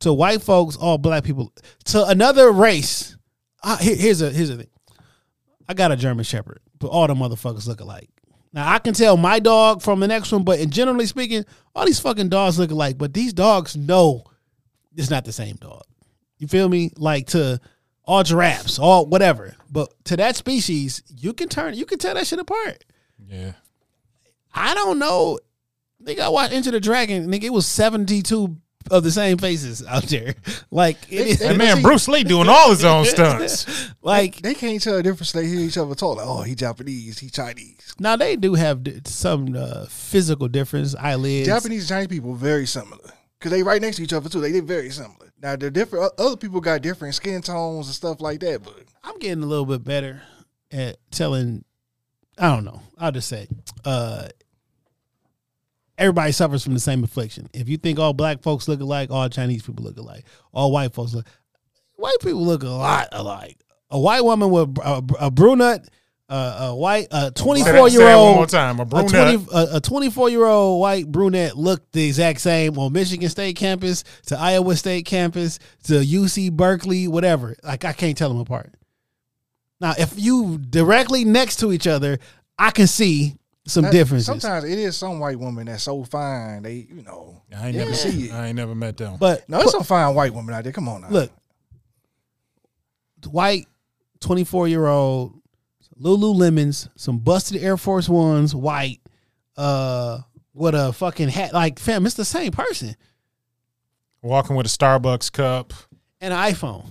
to 0.00 0.12
white 0.12 0.42
folks, 0.42 0.76
all 0.76 0.98
black 0.98 1.24
people, 1.24 1.52
to 1.86 2.04
another 2.06 2.50
race. 2.50 3.16
I, 3.62 3.76
here's 3.76 4.20
a 4.20 4.30
here's 4.30 4.50
a 4.50 4.56
thing. 4.56 4.68
I 5.68 5.74
got 5.74 5.92
a 5.92 5.96
German 5.96 6.24
Shepherd, 6.24 6.60
but 6.78 6.88
all 6.88 7.06
the 7.06 7.14
motherfuckers 7.14 7.66
look 7.66 7.80
alike. 7.80 8.08
Now 8.52 8.70
I 8.72 8.78
can 8.78 8.94
tell 8.94 9.16
my 9.16 9.38
dog 9.38 9.82
from 9.82 10.00
the 10.00 10.08
next 10.08 10.32
one, 10.32 10.44
but 10.44 10.60
in 10.60 10.70
generally 10.70 11.06
speaking, 11.06 11.44
all 11.74 11.86
these 11.86 12.00
fucking 12.00 12.28
dogs 12.28 12.58
look 12.58 12.70
alike. 12.70 12.98
But 12.98 13.14
these 13.14 13.32
dogs 13.32 13.76
know 13.76 14.24
it's 14.96 15.10
not 15.10 15.24
the 15.24 15.32
same 15.32 15.56
dog. 15.56 15.82
You 16.38 16.48
feel 16.48 16.68
me? 16.68 16.90
Like 16.96 17.28
to 17.28 17.60
all 18.06 18.22
giraffes, 18.22 18.78
all 18.78 19.06
whatever. 19.06 19.56
But 19.70 19.92
to 20.04 20.16
that 20.16 20.36
species, 20.36 21.02
you 21.16 21.32
can 21.32 21.48
turn, 21.48 21.74
you 21.74 21.84
can 21.86 21.98
tell 21.98 22.14
that 22.14 22.26
shit 22.26 22.38
apart. 22.38 22.84
Yeah. 23.28 23.52
I 24.54 24.74
don't 24.74 24.98
know. 24.98 25.38
Nigga, 26.02 26.20
I 26.20 26.28
watched 26.28 26.52
Enter 26.52 26.70
the 26.70 26.80
Dragon. 26.80 27.26
Nigga, 27.28 27.44
it 27.44 27.52
was 27.52 27.66
seventy 27.66 28.22
two 28.22 28.56
of 28.90 29.02
the 29.02 29.10
same 29.10 29.36
faces 29.38 29.84
out 29.86 30.04
there. 30.04 30.34
Like 30.70 30.96
it 31.10 31.26
is. 31.26 31.38
They- 31.38 31.48
And 31.48 31.58
man, 31.58 31.76
see- 31.78 31.82
Bruce 31.82 32.06
Lee 32.08 32.22
doing 32.22 32.48
all 32.50 32.70
his 32.70 32.84
own 32.84 33.04
stunts. 33.04 33.90
like 34.02 34.36
they 34.42 34.54
can't 34.54 34.80
tell 34.82 34.96
the 34.96 35.02
difference. 35.02 35.32
They 35.32 35.46
hear 35.46 35.60
each 35.60 35.76
other 35.78 35.94
talk. 35.94 36.18
Like, 36.18 36.26
oh, 36.26 36.42
he 36.42 36.54
Japanese. 36.54 37.18
He 37.18 37.28
Chinese. 37.30 37.94
now 37.98 38.16
they 38.16 38.36
do 38.36 38.54
have 38.54 38.86
some 39.04 39.56
uh, 39.56 39.86
physical 39.86 40.48
difference. 40.48 40.94
Eyelids. 40.94 41.46
Japanese 41.48 41.82
and 41.82 41.88
Chinese 41.88 42.08
people 42.08 42.34
very 42.34 42.66
similar 42.66 43.10
because 43.38 43.50
they 43.52 43.62
right 43.62 43.80
next 43.82 43.96
to 43.96 44.02
each 44.02 44.12
other 44.12 44.28
too. 44.28 44.40
They 44.40 44.52
they 44.52 44.60
very 44.60 44.90
similar. 44.90 45.25
Now 45.42 45.56
they're 45.56 45.70
different. 45.70 46.12
Other 46.18 46.36
people 46.36 46.60
got 46.60 46.82
different 46.82 47.14
skin 47.14 47.42
tones 47.42 47.86
and 47.86 47.94
stuff 47.94 48.20
like 48.20 48.40
that. 48.40 48.62
But 48.62 48.84
I'm 49.04 49.18
getting 49.18 49.42
a 49.42 49.46
little 49.46 49.66
bit 49.66 49.84
better 49.84 50.22
at 50.70 50.96
telling. 51.10 51.64
I 52.38 52.54
don't 52.54 52.64
know. 52.64 52.82
I'll 52.98 53.12
just 53.12 53.28
say, 53.28 53.48
uh, 53.84 54.28
everybody 55.98 56.32
suffers 56.32 56.62
from 56.62 56.74
the 56.74 56.80
same 56.80 57.02
affliction. 57.04 57.48
If 57.54 57.68
you 57.68 57.76
think 57.76 57.98
all 57.98 58.12
black 58.12 58.42
folks 58.42 58.68
look 58.68 58.80
alike, 58.80 59.10
all 59.10 59.28
Chinese 59.28 59.62
people 59.62 59.84
look 59.84 59.96
alike, 59.96 60.24
all 60.52 60.72
white 60.72 60.92
folks 60.92 61.14
look. 61.14 61.26
White 61.94 62.18
people 62.20 62.44
look 62.44 62.62
a 62.62 62.68
lot 62.68 63.08
alike. 63.12 63.58
A 63.90 63.98
white 63.98 64.22
woman 64.24 64.50
with 64.50 64.76
a, 64.78 65.02
a 65.20 65.30
brunette, 65.30 65.88
uh, 66.28 66.68
a 66.70 66.74
white, 66.76 67.06
a 67.12 67.30
24 67.30 67.72
that- 67.72 67.88
say 67.90 67.96
year 67.98 68.04
that 68.06 68.16
one 68.16 68.26
more 68.32 68.38
old, 68.40 68.48
time. 68.48 68.78
A 68.80 68.82
a 68.82 68.84
brunette. 68.86 69.40
a, 69.52 69.76
a 69.76 69.80
24 69.80 70.28
year 70.30 70.44
old 70.44 70.80
white 70.80 71.06
brunette 71.10 71.56
looked 71.56 71.92
the 71.92 72.04
exact 72.06 72.40
same 72.40 72.76
on 72.78 72.92
Michigan 72.92 73.28
State 73.28 73.56
campus 73.56 74.02
to 74.26 74.38
Iowa 74.38 74.74
State 74.76 75.06
campus 75.06 75.58
to 75.84 75.94
UC 75.94 76.52
Berkeley, 76.52 77.06
whatever. 77.06 77.54
Like 77.62 77.84
I 77.84 77.92
can't 77.92 78.16
tell 78.18 78.28
them 78.28 78.40
apart. 78.40 78.74
Now, 79.80 79.94
if 79.98 80.14
you 80.18 80.58
directly 80.58 81.24
next 81.24 81.56
to 81.60 81.72
each 81.72 81.86
other, 81.86 82.18
I 82.58 82.70
can 82.72 82.86
see 82.88 83.36
some 83.66 83.84
that- 83.84 83.92
differences. 83.92 84.26
Sometimes 84.26 84.64
it 84.64 84.78
is 84.78 84.96
some 84.96 85.20
white 85.20 85.38
woman 85.38 85.66
that's 85.66 85.84
so 85.84 86.02
fine. 86.04 86.62
They 86.62 86.86
you 86.90 87.02
know. 87.02 87.42
I 87.56 87.68
ain't 87.68 87.76
never 87.76 87.90
can 87.90 87.98
see 87.98 88.26
it. 88.28 88.32
I 88.32 88.46
ain't 88.48 88.56
never 88.56 88.74
met 88.74 88.96
them. 88.96 89.16
but 89.20 89.48
No, 89.48 89.60
it's 89.60 89.70
some 89.70 89.84
fine 89.84 90.12
white 90.14 90.34
woman 90.34 90.54
out 90.54 90.64
there. 90.64 90.72
Come 90.72 90.88
on 90.88 91.02
now. 91.02 91.08
look, 91.10 91.30
white 93.30 93.66
24 94.20 94.68
year 94.68 94.86
old 94.86 95.40
Lululemons, 96.00 96.88
some 96.96 97.18
busted 97.18 97.62
Air 97.62 97.76
Force 97.76 98.08
Ones, 98.08 98.54
white, 98.54 99.00
uh, 99.56 100.18
with 100.54 100.74
a 100.74 100.92
fucking 100.92 101.28
hat. 101.28 101.52
Like, 101.52 101.78
fam, 101.78 102.06
it's 102.06 102.14
the 102.14 102.24
same 102.24 102.52
person. 102.52 102.96
Walking 104.22 104.56
with 104.56 104.66
a 104.66 104.70
Starbucks 104.70 105.30
cup. 105.32 105.72
and 106.20 106.32
an 106.34 106.52
iPhone 106.52 106.86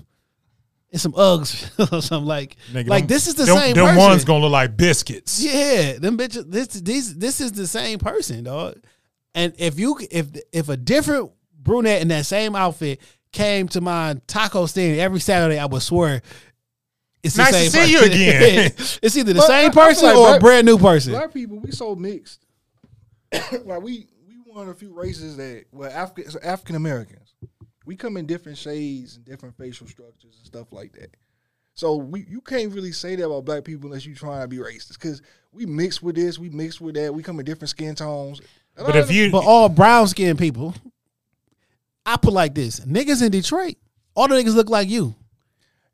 and 0.91 1.01
some 1.01 1.11
Uggs 1.13 1.69
or 1.93 2.01
something 2.01 2.25
like 2.27 2.55
Nigga, 2.71 2.87
like 2.87 3.03
them- 3.03 3.07
this 3.07 3.27
is 3.27 3.35
the 3.35 3.45
them, 3.45 3.57
same 3.57 3.75
Them 3.75 3.85
person. 3.87 3.97
ones 4.01 4.23
gonna 4.25 4.43
look 4.43 4.51
like 4.51 4.77
biscuits. 4.77 5.43
yeah, 5.43 5.93
them 5.93 6.17
bitches. 6.17 6.49
This 6.49 6.67
these 6.67 7.15
this 7.17 7.41
is 7.41 7.51
the 7.51 7.67
same 7.67 7.99
person, 7.99 8.43
dog. 8.45 8.77
And 9.33 9.53
if 9.57 9.77
you 9.79 9.99
if 10.11 10.27
if 10.53 10.69
a 10.69 10.77
different 10.77 11.31
brunette 11.61 12.01
in 12.01 12.07
that 12.09 12.25
same 12.25 12.55
outfit 12.55 13.01
came 13.33 13.67
to 13.69 13.81
my 13.81 14.15
taco 14.27 14.65
stand 14.67 14.97
every 14.99 15.19
Saturday, 15.19 15.59
I 15.59 15.65
would 15.65 15.81
swear. 15.81 16.21
It's 17.25 17.35
the 17.35 17.41
Nice 17.43 17.51
to 17.65 17.69
same 17.71 17.85
see 17.85 17.91
you 17.91 17.97
person. 17.99 18.11
again. 18.13 18.71
it's 19.01 19.17
either 19.17 19.33
the 19.33 19.39
But 19.39 19.49
I- 19.49 19.57
I 19.57 19.61
same 19.63 19.71
feel 19.71 19.83
person 19.83 20.05
like 20.09 20.17
or 20.17 20.35
a 20.35 20.39
brand 20.39 20.65
new 20.65 20.77
person. 20.77 21.11
Black 21.13 21.33
people, 21.33 21.59
we 21.59 21.71
so 21.71 21.95
mixed. 21.95 22.45
like 23.65 23.81
we 23.81 24.07
we 24.27 24.35
one 24.45 24.67
of 24.69 24.73
the 24.73 24.79
few 24.79 24.93
races 24.93 25.37
that 25.37 25.65
well 25.71 25.91
African 25.91 26.31
African 26.43 26.75
Americans. 26.75 27.33
We 27.85 27.95
come 27.95 28.17
in 28.17 28.25
different 28.25 28.57
shades 28.57 29.15
and 29.15 29.25
different 29.25 29.57
facial 29.57 29.87
structures 29.87 30.37
and 30.37 30.45
stuff 30.45 30.71
like 30.71 30.93
that. 30.93 31.15
So 31.73 31.95
we 31.97 32.25
you 32.29 32.41
can't 32.41 32.71
really 32.73 32.91
say 32.93 33.15
that 33.15 33.25
about 33.25 33.45
black 33.45 33.63
people 33.63 33.87
unless 33.87 34.05
you're 34.05 34.15
trying 34.15 34.41
to 34.41 34.47
be 34.47 34.57
racist 34.57 34.93
because 34.93 35.21
we 35.51 35.65
mix 35.65 36.01
with 36.01 36.15
this, 36.15 36.39
we 36.39 36.49
mix 36.49 36.79
with 36.79 36.95
that, 36.95 37.13
we 37.13 37.21
come 37.23 37.39
in 37.39 37.45
different 37.45 37.69
skin 37.69 37.95
tones. 37.95 38.41
But 38.77 38.95
if 38.95 39.11
you 39.11 39.31
But 39.31 39.45
all 39.45 39.69
brown 39.69 40.07
skinned 40.07 40.37
people, 40.39 40.73
I 42.05 42.17
put 42.17 42.33
like 42.33 42.53
this: 42.55 42.79
niggas 42.81 43.23
in 43.23 43.31
Detroit, 43.31 43.75
all 44.15 44.27
the 44.27 44.35
niggas 44.35 44.55
look 44.55 44.69
like 44.69 44.89
you. 44.89 45.15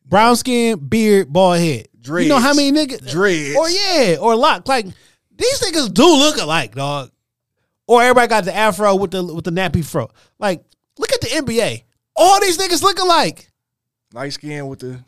Brown 0.06 0.36
skin, 0.36 0.80
beard, 0.80 1.32
bald 1.32 1.60
head. 1.60 1.88
You 2.04 2.28
know 2.28 2.40
how 2.40 2.54
many 2.54 2.72
niggas? 2.72 3.12
Dreads. 3.12 3.56
Or 3.56 3.70
yeah, 3.70 4.18
or 4.20 4.36
lock. 4.36 4.68
Like 4.68 4.86
these 5.36 5.60
niggas 5.62 5.94
do 5.94 6.06
look 6.06 6.38
alike, 6.38 6.76
dog. 6.76 7.12
Or 7.88 8.02
everybody 8.02 8.28
got 8.28 8.46
the 8.46 8.56
afro 8.56 8.96
with 8.96 9.12
the 9.12 9.24
with 9.24 9.46
the 9.46 9.52
nappy 9.52 9.84
fro. 9.86 10.10
Like, 10.40 10.64
look 10.98 11.12
at 11.12 11.22
the 11.22 11.28
NBA. 11.28 11.84
All 12.16 12.40
these 12.42 12.58
niggas 12.58 12.82
look 12.82 13.00
alike. 13.00 13.52
light 14.14 14.34
skin 14.34 14.68
with 14.68 14.80
the 14.80 15.04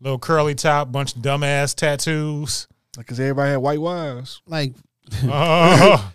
little 0.00 0.18
curly 0.18 0.54
top, 0.54 0.90
bunch 0.92 1.16
of 1.16 1.22
dumbass 1.22 1.74
tattoos. 1.74 2.66
because 2.96 3.18
everybody 3.18 3.50
had 3.52 3.56
white 3.58 3.80
wives. 3.80 4.40
Like, 4.46 4.72
uh-huh. 5.12 5.98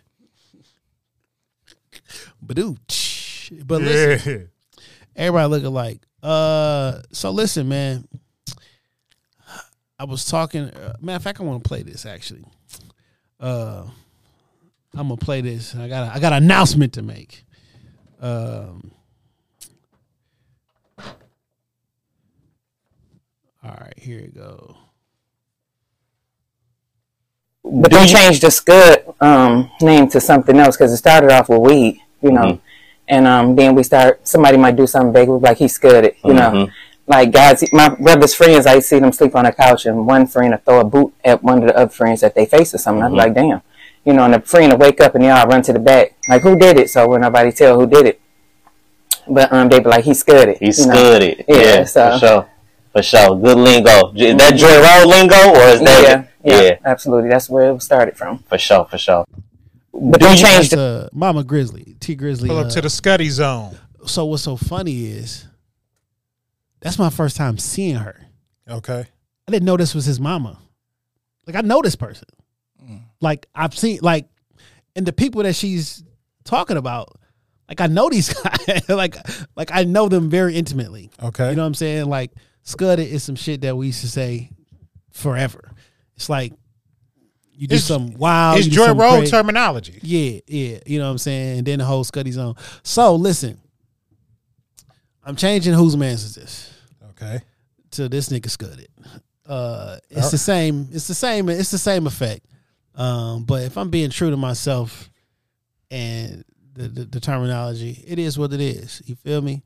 Oh, 2.41 2.45
badoo. 2.45 2.77
But 3.65 3.81
listen, 3.81 4.49
yeah. 4.77 4.83
Everybody 5.15 5.49
look 5.49 5.63
alike. 5.63 6.01
Uh, 6.21 7.01
so 7.11 7.31
listen, 7.31 7.67
man. 7.69 8.07
I 9.97 10.05
was 10.05 10.25
talking. 10.25 10.69
Uh, 10.69 10.95
matter 11.01 11.17
of 11.17 11.23
fact, 11.23 11.41
I 11.41 11.43
want 11.43 11.63
to 11.63 11.67
play 11.67 11.83
this 11.83 12.05
actually. 12.05 12.45
Uh, 13.39 13.83
I'm 14.93 15.09
gonna 15.09 15.17
play 15.17 15.41
this. 15.41 15.75
I 15.75 15.87
got. 15.87 16.15
I 16.15 16.19
got 16.19 16.33
an 16.33 16.43
announcement 16.43 16.93
to 16.93 17.01
make. 17.01 17.43
Um. 18.21 18.91
All 23.61 23.75
right, 23.81 23.97
here 23.97 24.19
you 24.19 24.29
go. 24.29 24.77
But 27.63 27.91
they 27.91 28.05
changed 28.07 28.41
the 28.41 28.51
Scud 28.51 29.03
um, 29.19 29.69
name 29.81 30.09
to 30.09 30.21
something 30.21 30.57
else 30.57 30.77
because 30.77 30.93
it 30.93 30.97
started 30.97 31.29
off 31.31 31.49
with 31.49 31.59
weed, 31.61 32.01
you 32.21 32.31
know. 32.31 32.61
And 33.11 33.25
um, 33.25 33.55
then 33.55 33.73
we 33.73 33.81
start, 33.83 34.25
somebody 34.27 34.55
might 34.57 34.75
do 34.75 34.85
something 34.85 35.11
big, 35.11 35.27
like 35.29 35.57
he 35.57 35.67
scudded, 35.67 36.15
you 36.23 36.33
know. 36.33 36.69
Like 37.07 37.31
guys, 37.31 37.63
my 37.73 37.89
brother's 37.89 38.35
friends, 38.35 38.67
I 38.67 38.77
see 38.79 38.99
them 38.99 39.11
sleep 39.11 39.35
on 39.35 39.47
a 39.47 39.51
couch 39.51 39.87
and 39.87 40.05
one 40.05 40.27
friend 40.27 40.51
will 40.51 40.59
throw 40.59 40.79
a 40.81 40.83
boot 40.83 41.11
at 41.25 41.41
one 41.41 41.57
of 41.63 41.67
the 41.67 41.75
other 41.75 41.89
friends 41.89 42.21
that 42.21 42.35
they 42.35 42.45
face 42.45 42.71
or 42.75 42.77
something. 42.77 43.03
I'd 43.03 43.09
be 43.09 43.15
like, 43.15 43.33
damn. 43.33 43.61
You 44.05 44.13
know, 44.13 44.25
and 44.25 44.35
the 44.35 44.41
friend 44.41 44.71
will 44.71 44.77
wake 44.77 45.01
up 45.01 45.15
and 45.15 45.23
they 45.23 45.29
all 45.31 45.47
run 45.47 45.63
to 45.63 45.73
the 45.73 45.79
back. 45.79 46.15
Like, 46.27 46.43
who 46.43 46.55
did 46.55 46.77
it? 46.77 46.91
So 46.91 47.07
when 47.07 47.21
nobody 47.21 47.51
tell 47.51 47.79
who 47.79 47.87
did 47.87 48.05
it. 48.05 48.21
But 49.27 49.51
um, 49.51 49.69
they 49.69 49.79
be 49.79 49.85
like, 49.89 50.03
he 50.03 50.13
scudded. 50.13 50.57
He 50.59 50.71
scudded. 50.71 51.45
Yeah, 51.47 51.55
Yeah, 51.57 51.83
so- 51.85 52.11
for 52.11 52.19
sure. 52.19 52.49
For 52.93 53.03
sure. 53.03 53.35
Good 53.39 53.57
lingo. 53.57 54.13
Is 54.15 54.35
that 54.37 54.55
Joy 54.55 54.77
Road 54.81 55.09
lingo 55.09 55.59
or 55.59 55.67
is 55.73 55.79
that 55.81 56.03
Yeah. 56.03 56.23
Yeah, 56.43 56.61
Yeah. 56.61 56.77
absolutely. 56.85 57.29
That's 57.29 57.49
where 57.49 57.71
it 57.71 57.81
started 57.81 58.15
from. 58.17 58.39
For 58.49 58.57
sure, 58.59 58.85
for 58.85 58.97
sure. 58.99 59.25
But 59.93 60.21
they 60.21 60.27
changed 60.35 60.71
That's, 60.71 60.73
it. 60.73 60.79
uh, 60.79 61.09
Mama 61.11 61.43
Grizzly, 61.43 61.95
T 61.99 62.15
Grizzly. 62.15 62.49
Pull 62.49 62.57
up 62.59 62.67
uh, 62.67 62.69
to 62.71 62.81
the 62.81 62.87
Scuddy 62.87 63.29
zone. 63.29 63.77
so 64.05 64.25
what's 64.25 64.43
so 64.43 64.55
funny 64.55 65.05
is 65.07 65.45
that's 66.79 66.97
my 66.99 67.09
first 67.09 67.35
time 67.35 67.57
seeing 67.57 67.95
her. 67.95 68.25
Okay. 68.69 69.05
I 69.47 69.51
didn't 69.51 69.65
know 69.65 69.77
this 69.77 69.95
was 69.95 70.05
his 70.05 70.19
mama. 70.19 70.59
Like 71.47 71.55
I 71.55 71.61
know 71.61 71.81
this 71.81 71.95
person. 71.95 72.27
Like 73.21 73.47
I've 73.53 73.77
seen 73.77 73.99
like 74.01 74.29
and 74.95 75.05
the 75.05 75.11
people 75.11 75.43
that 75.43 75.53
she's 75.55 76.03
talking 76.45 76.77
about, 76.77 77.19
like 77.67 77.81
I 77.81 77.87
know 77.87 78.09
these 78.09 78.31
guys. 78.67 78.87
like 78.87 79.15
like 79.57 79.71
I 79.73 79.83
know 79.83 80.07
them 80.07 80.29
very 80.29 80.55
intimately. 80.55 81.09
Okay. 81.21 81.49
You 81.49 81.55
know 81.55 81.63
what 81.63 81.67
I'm 81.67 81.73
saying? 81.73 82.05
Like 82.05 82.31
Scudder 82.63 83.01
is 83.01 83.23
some 83.23 83.35
shit 83.35 83.61
that 83.61 83.75
we 83.75 83.87
used 83.87 84.01
to 84.01 84.07
say 84.07 84.51
forever. 85.11 85.71
It's 86.15 86.29
like 86.29 86.53
you 87.59 87.67
do 87.67 87.75
It's- 87.75 87.85
some 87.87 88.13
wild. 88.13 88.57
it's 88.59 88.67
Joy 88.67 88.93
Road 88.93 89.17
crazy. 89.19 89.31
terminology. 89.31 89.99
Yeah, 90.01 90.39
yeah. 90.47 90.79
You 90.85 90.99
know 90.99 91.05
what 91.05 91.11
I'm 91.11 91.17
saying? 91.17 91.57
And 91.59 91.67
then 91.67 91.79
the 91.79 91.85
whole 91.85 92.03
Scuddy 92.05 92.31
zone. 92.31 92.55
So 92.83 93.15
listen, 93.15 93.59
I'm 95.23 95.35
changing 95.35 95.73
whose 95.73 95.97
man's 95.97 96.23
is 96.23 96.35
this 96.35 96.73
Okay. 97.11 97.41
to 97.91 98.07
this 98.09 98.29
nigga 98.29 98.49
Scudded. 98.49 98.87
Uh, 99.45 99.97
it's 100.09 100.31
the 100.31 100.37
same. 100.37 100.87
It's 100.91 101.07
the 101.07 101.13
same. 101.13 101.49
It's 101.49 101.71
the 101.71 101.77
same 101.77 102.07
effect. 102.07 102.45
Um, 102.95 103.43
but 103.43 103.63
if 103.63 103.77
I'm 103.77 103.89
being 103.89 104.09
true 104.09 104.29
to 104.29 104.37
myself 104.37 105.09
and 105.91 106.43
the, 106.73 106.87
the, 106.87 107.05
the 107.05 107.19
terminology, 107.19 108.03
it 108.07 108.19
is 108.19 108.37
what 108.37 108.53
it 108.53 108.61
is. 108.61 109.01
You 109.05 109.15
feel 109.15 109.41
me? 109.41 109.63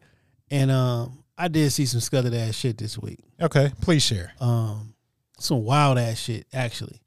And 0.49 0.71
um, 0.71 1.23
I 1.37 1.47
did 1.47 1.71
see 1.71 1.85
some 1.85 1.99
Scudded 2.01 2.33
ass 2.33 2.55
shit 2.55 2.77
this 2.77 2.97
week. 2.97 3.19
Okay. 3.41 3.71
Please 3.81 4.03
share. 4.03 4.31
Um, 4.39 4.93
some 5.39 5.63
wild 5.63 5.97
ass 5.97 6.19
shit 6.19 6.47
actually. 6.53 7.01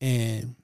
And 0.00 0.54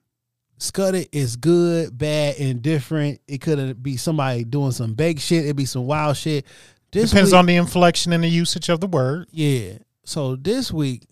Scudded 0.59 1.09
is 1.13 1.37
good, 1.37 1.97
bad, 1.97 2.37
and 2.39 2.63
different. 2.63 3.21
It 3.27 3.41
could 3.41 3.83
be 3.83 3.97
somebody 3.97 4.45
doing 4.45 4.71
some 4.73 4.95
big 4.95 5.19
shit. 5.19 5.45
It'd 5.45 5.57
be 5.57 5.65
some 5.65 5.87
wild 5.87 6.17
shit. 6.17 6.47
This 6.93 7.11
Depends 7.11 7.31
week- 7.33 7.39
on 7.39 7.47
the 7.47 7.57
inflection 7.57 8.13
and 8.13 8.23
the 8.23 8.29
usage 8.29 8.69
of 8.69 8.81
the 8.81 8.87
word. 8.87 9.29
yeah. 9.33 9.79
So 10.05 10.35
this 10.37 10.73
week 10.73 11.07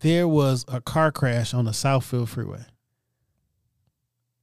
there 0.00 0.26
was 0.28 0.64
a 0.68 0.80
car 0.80 1.10
crash 1.12 1.52
on 1.54 1.64
the 1.66 1.72
Southfield 1.72 2.28
Freeway. 2.28 2.64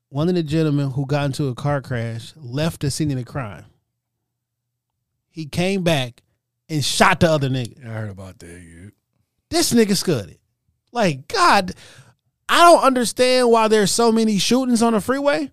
One 0.10 0.30
of 0.30 0.36
the 0.36 0.44
gentlemen 0.44 0.92
who 0.92 1.06
got 1.06 1.26
into 1.26 1.48
a 1.48 1.56
car 1.56 1.82
crash 1.82 2.34
left 2.36 2.82
the 2.82 2.92
scene 2.92 3.12
of 3.12 3.18
the 3.18 3.24
crime. 3.24 3.66
He 5.30 5.46
came 5.46 5.84
back 5.84 6.22
and 6.70 6.84
shot 6.86 7.20
the 7.22 7.32
other 7.32 7.50
nigga. 7.50 7.84
I 7.86 7.90
heard 7.90 8.10
about 8.12 8.38
that. 8.40 8.48
Dude. 8.48 8.92
This 9.50 9.74
nigga 9.74 9.96
scudded. 9.98 10.38
Like 10.92 11.28
God, 11.28 11.74
I 12.54 12.72
don't 12.72 12.84
understand 12.84 13.50
why 13.50 13.68
there's 13.68 13.90
so 13.90 14.12
many 14.12 14.38
shootings 14.38 14.84
on 14.84 14.94
the 14.94 15.02
freeway 15.02 15.52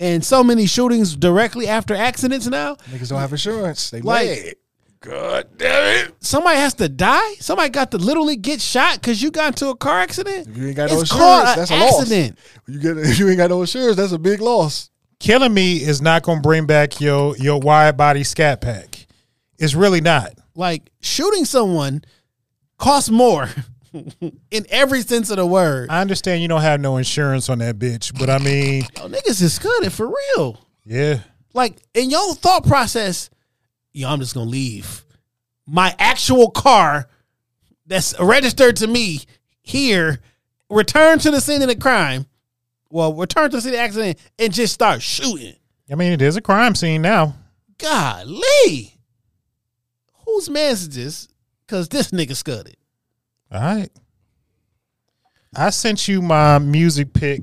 and 0.00 0.24
so 0.24 0.42
many 0.42 0.66
shootings 0.66 1.14
directly 1.14 1.68
after 1.68 1.94
accidents 1.94 2.48
now. 2.48 2.74
Niggas 2.90 3.10
don't 3.10 3.20
have 3.20 3.30
insurance. 3.30 3.90
They 3.90 4.00
Like- 4.00 4.26
mad. 4.28 4.54
God 5.00 5.46
damn 5.58 6.06
it. 6.06 6.14
Somebody 6.20 6.56
has 6.56 6.74
to 6.74 6.88
die. 6.88 7.34
Somebody 7.38 7.68
got 7.68 7.90
to 7.90 7.98
literally 7.98 8.36
get 8.36 8.60
shot 8.60 8.94
because 8.94 9.22
you 9.22 9.30
got 9.30 9.48
into 9.48 9.68
a 9.68 9.76
car 9.76 10.00
accident. 10.00 10.48
If 10.48 10.56
you 10.56 10.66
ain't 10.68 10.76
got 10.76 10.90
no 10.90 11.00
insurance, 11.00 11.54
that's 11.56 11.70
a 11.70 11.76
loss. 11.76 12.10
You 12.10 12.78
get 12.80 12.96
if 12.98 13.18
you 13.18 13.28
ain't 13.28 13.36
got 13.36 13.50
no 13.50 13.60
insurance, 13.60 13.96
that's 13.96 14.12
a 14.12 14.18
big 14.18 14.40
loss. 14.40 14.88
Killing 15.20 15.52
me 15.52 15.76
is 15.76 16.00
not 16.00 16.22
going 16.22 16.38
to 16.38 16.42
bring 16.42 16.64
back 16.66 17.00
your 17.02 17.36
your 17.36 17.60
wide 17.60 17.96
body 17.98 18.24
scat 18.24 18.60
pack. 18.62 19.06
It's 19.58 19.74
really 19.74 20.00
not. 20.00 20.32
Like 20.54 20.90
shooting 21.00 21.44
someone 21.44 22.02
costs 22.78 23.10
more 23.10 23.50
in 24.50 24.66
every 24.70 25.02
sense 25.02 25.30
of 25.30 25.36
the 25.36 25.46
word. 25.46 25.88
I 25.90 26.00
understand 26.00 26.42
you 26.42 26.48
don't 26.48 26.60
have 26.62 26.80
no 26.80 26.96
insurance 26.96 27.48
on 27.48 27.58
that 27.58 27.78
bitch, 27.78 28.16
but 28.18 28.28
I 28.28 28.38
mean, 28.38 28.82
Yo, 28.96 29.08
niggas 29.08 29.40
is 29.42 29.54
scudded 29.54 29.92
for 29.92 30.12
real. 30.36 30.60
yeah. 30.84 31.20
Like 31.52 31.76
in 31.94 32.10
your 32.10 32.34
thought 32.34 32.66
process, 32.66 33.30
yo, 33.92 34.08
I'm 34.08 34.18
just 34.18 34.34
gonna 34.34 34.50
leave 34.50 35.04
my 35.66 35.94
actual 35.98 36.50
car 36.50 37.08
that's 37.86 38.18
registered 38.18 38.76
to 38.76 38.86
me 38.88 39.20
here, 39.62 40.20
return 40.68 41.18
to 41.20 41.30
the 41.30 41.40
scene 41.40 41.62
of 41.62 41.68
the 41.68 41.76
crime. 41.76 42.26
Well, 42.90 43.14
return 43.14 43.50
to 43.50 43.56
the 43.56 43.60
scene 43.62 43.70
of 43.72 43.76
the 43.78 43.82
accident 43.82 44.18
and 44.38 44.52
just 44.52 44.74
start 44.74 45.00
shooting. 45.00 45.54
I 45.90 45.94
mean, 45.94 46.12
it 46.12 46.22
is 46.22 46.36
a 46.36 46.40
crime 46.40 46.74
scene 46.74 47.02
now. 47.02 47.34
Golly. 47.78 48.98
Whose 50.26 50.50
man's 50.50 50.82
is 50.82 50.88
this? 50.90 51.28
Cause 51.68 51.88
this 51.88 52.10
nigga 52.10 52.34
scudded. 52.34 52.76
All 53.52 53.60
right. 53.60 53.90
I 55.56 55.70
sent 55.70 56.08
you 56.08 56.20
my 56.20 56.58
music 56.58 57.12
pick 57.12 57.40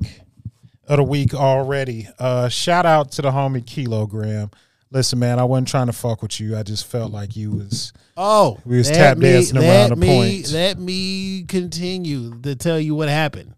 of 0.86 0.98
the 0.98 1.02
week 1.04 1.34
already. 1.34 2.08
Uh 2.18 2.48
shout 2.48 2.84
out 2.86 3.12
to 3.12 3.22
the 3.22 3.30
homie 3.30 3.64
Kilogram. 3.66 4.50
Listen, 4.90 5.18
man, 5.20 5.38
I 5.38 5.44
wasn't 5.44 5.68
trying 5.68 5.86
to 5.86 5.92
fuck 5.94 6.20
with 6.20 6.38
you. 6.38 6.54
I 6.54 6.62
just 6.62 6.86
felt 6.86 7.10
like 7.12 7.34
you 7.34 7.50
was 7.52 7.94
Oh, 8.16 8.58
We 8.66 8.76
was 8.76 8.90
tap 8.90 9.16
me- 9.16 9.32
dancing 9.32 9.56
around 9.56 9.64
let 9.66 9.88
the 9.90 9.96
me, 9.96 10.06
point. 10.42 10.52
Let 10.52 10.78
me 10.78 11.44
continue 11.44 12.38
to 12.42 12.54
tell 12.56 12.78
you 12.78 12.94
what 12.94 13.08
happened. 13.08 13.54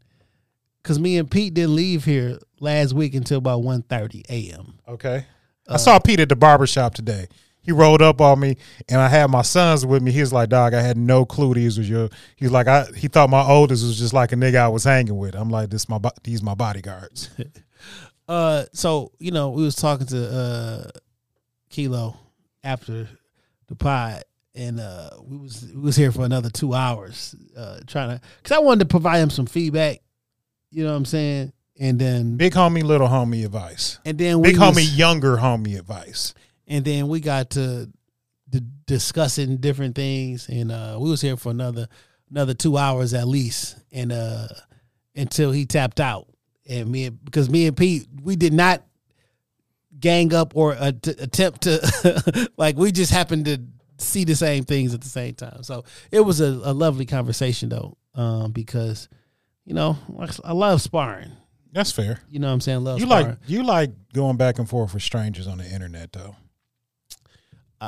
Cause 0.85 0.99
me 1.01 1.16
and 1.16 1.29
Pete 1.29 1.55
didn't 1.55 1.75
leave 1.75 2.05
here 2.05 2.39
last 2.61 2.93
week 2.93 3.15
until 3.15 3.39
about 3.39 3.62
1.30 3.62 4.23
a.m. 4.29 4.75
okay. 4.87 5.27
Uh, 5.66 5.75
I 5.75 5.77
saw 5.79 5.99
Pete 5.99 6.21
at 6.21 6.29
the 6.29 6.37
barber 6.37 6.66
shop 6.66 6.95
today. 6.95 7.27
He 7.65 7.73
rolled 7.73 8.03
up 8.03 8.20
on 8.20 8.41
me, 8.41 8.57
and 8.89 9.01
I 9.01 9.09
had 9.09 9.31
my 9.31 9.43
sons 9.43 9.85
with 9.86 10.03
me. 10.03 10.12
He 10.12 10.20
was 10.20 10.32
like, 10.32 10.51
"Dog, 10.51 10.74
I 10.74 10.82
had 10.82 10.97
no 10.97 11.24
clue 11.24 11.55
these 11.55 11.78
was 11.78 11.89
your." 11.89 12.11
He's 12.36 12.51
like, 12.51 12.69
"I." 12.69 12.85
He 12.97 13.09
thought 13.09 13.31
my 13.31 13.43
oldest 13.43 13.82
was 13.85 13.99
just 13.99 14.12
like 14.12 14.32
a 14.32 14.36
nigga 14.36 14.57
I 14.57 14.69
was 14.69 14.85
hanging 14.85 15.16
with. 15.16 15.35
I'm 15.35 15.49
like, 15.51 15.70
"This 15.70 15.89
my 15.89 15.99
these 16.23 16.43
my 16.43 16.55
bodyguards." 16.55 17.31
Uh, 18.27 18.65
so 18.73 19.12
you 19.19 19.31
know, 19.31 19.51
we 19.51 19.62
was 19.62 19.77
talking 19.77 20.07
to 20.07 20.31
uh 20.35 20.91
Kilo 21.69 22.16
after 22.62 23.07
the 23.69 23.74
pod, 23.74 24.23
and 24.55 24.81
uh, 24.81 25.11
we 25.23 25.36
was 25.36 25.70
we 25.74 25.81
was 25.82 25.97
here 25.97 26.11
for 26.11 26.24
another 26.24 26.49
two 26.49 26.73
hours, 26.73 27.35
uh, 27.55 27.81
trying 27.86 28.16
to 28.16 28.20
because 28.43 28.57
I 28.57 28.61
wanted 28.61 28.81
to 28.81 28.86
provide 28.86 29.19
him 29.19 29.28
some 29.28 29.45
feedback. 29.45 29.99
You 30.70 30.85
know 30.85 30.91
what 30.93 30.97
I'm 30.97 31.05
saying? 31.05 31.53
And 31.78 31.99
then 31.99 32.36
Big 32.39 32.55
homie, 32.55 32.82
little 32.82 33.09
homie 33.09 33.45
advice. 33.45 33.99
and 34.07 34.16
then 34.16 34.41
we 34.41 34.53
Big 34.53 34.59
was- 34.59 34.77
homie, 34.78 34.97
younger 34.97 35.36
homie 35.36 35.78
advice. 35.78 36.32
And 36.66 36.85
then 36.85 37.09
we 37.09 37.20
got 37.20 37.51
to 37.51 37.91
d- 38.49 38.61
discussing 38.86 39.57
different 39.59 39.95
things 39.95 40.49
and 40.49 40.70
uh 40.73 40.97
we 41.01 41.11
was 41.11 41.20
here 41.20 41.36
for 41.36 41.51
another 41.51 41.86
another 42.31 42.55
two 42.55 42.77
hours 42.77 43.15
at 43.15 43.27
least 43.28 43.77
and 43.93 44.12
uh 44.12 44.47
until 45.16 45.53
he 45.53 45.65
tapped 45.66 46.01
out 46.01 46.27
and 46.69 46.91
me 46.91 47.05
and- 47.07 47.24
because 47.24 47.49
me 47.51 47.66
and 47.66 47.77
pete 47.77 48.07
we 48.23 48.36
did 48.36 48.53
not 48.53 48.82
gang 50.01 50.35
up 50.35 50.57
or 50.57 50.74
uh, 50.74 50.93
t- 51.01 51.15
attempt 51.20 51.62
to 51.62 52.51
like 52.57 52.77
we 52.77 52.91
just 52.93 53.12
happened 53.12 53.45
to 53.45 53.61
see 53.99 54.24
the 54.24 54.35
same 54.35 54.65
things 54.65 54.93
at 54.93 55.01
the 55.01 55.09
same 55.09 55.35
time 55.35 55.62
so 55.62 55.85
it 56.11 56.20
was 56.20 56.41
a, 56.41 56.47
a 56.65 56.73
lovely 56.73 57.07
conversation 57.07 57.69
though 57.69 57.97
um 58.15 58.51
because 58.51 59.09
you 59.65 59.73
know 59.74 59.97
I- 60.19 60.28
i 60.47 60.53
love 60.53 60.82
sparring 60.82 61.31
That's 61.73 61.93
fair. 61.93 62.19
you 62.28 62.41
know 62.41 62.49
what 62.49 62.55
i'm 62.55 62.61
saying 62.61 62.82
love 62.82 62.99
You 62.99 63.07
sparring. 63.07 63.27
like 63.28 63.39
you 63.47 63.62
like 63.62 63.91
going 64.12 64.36
back 64.36 64.59
and 64.59 64.69
forth 64.69 64.95
with 64.95 65.03
strangers 65.03 65.47
on 65.47 65.59
the 65.59 65.66
internet 65.66 66.12
though. 66.12 66.35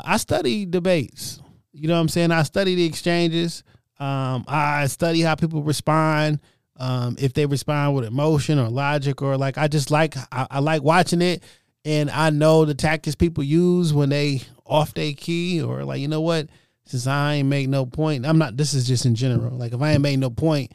I 0.05 0.17
study 0.17 0.67
debates. 0.67 1.41
You 1.73 1.89
know 1.89 1.95
what 1.95 2.01
I'm 2.01 2.09
saying? 2.09 2.31
I 2.31 2.43
study 2.43 2.75
the 2.75 2.85
exchanges. 2.85 3.63
Um, 3.99 4.45
I 4.49 4.87
study 4.87 5.21
how 5.21 5.35
people 5.35 5.63
respond. 5.63 6.41
Um, 6.79 7.17
if 7.19 7.33
they 7.33 7.47
respond 7.47 7.95
with 7.95 8.05
emotion 8.05 8.59
or 8.59 8.69
logic 8.69 9.23
or 9.23 9.37
like, 9.37 9.57
I 9.57 9.69
just 9.69 9.91
like 9.91 10.17
I, 10.31 10.47
I 10.51 10.59
like 10.61 10.83
watching 10.83 11.23
it, 11.23 11.43
and 11.85 12.11
I 12.11 12.31
know 12.31 12.65
the 12.65 12.75
tactics 12.75 13.17
people 13.17 13.45
use 13.45 13.95
when 13.95 14.09
they 14.11 14.43
off 14.67 14.93
their 14.95 15.13
key 15.13 15.63
or 15.63 15.85
like, 15.85 16.01
you 16.01 16.09
know 16.09 16.21
what? 16.21 16.49
Since 16.85 17.07
I 17.07 17.35
ain't 17.35 17.49
make 17.49 17.69
no 17.69 17.87
point, 17.87 18.27
I'm 18.27 18.39
not. 18.39 18.57
This 18.57 18.75
is 18.75 18.87
just 18.87 19.07
in 19.07 19.15
general. 19.15 19.57
Like, 19.57 19.73
if 19.73 19.81
I 19.81 19.93
ain't 19.93 20.03
made 20.03 20.19
no 20.19 20.31
point, 20.31 20.73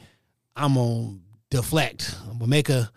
I'm 0.56 0.74
gonna 0.74 1.18
deflect. 1.50 2.14
I'm 2.28 2.38
gonna 2.38 2.48
make 2.48 2.68
a 2.68 2.90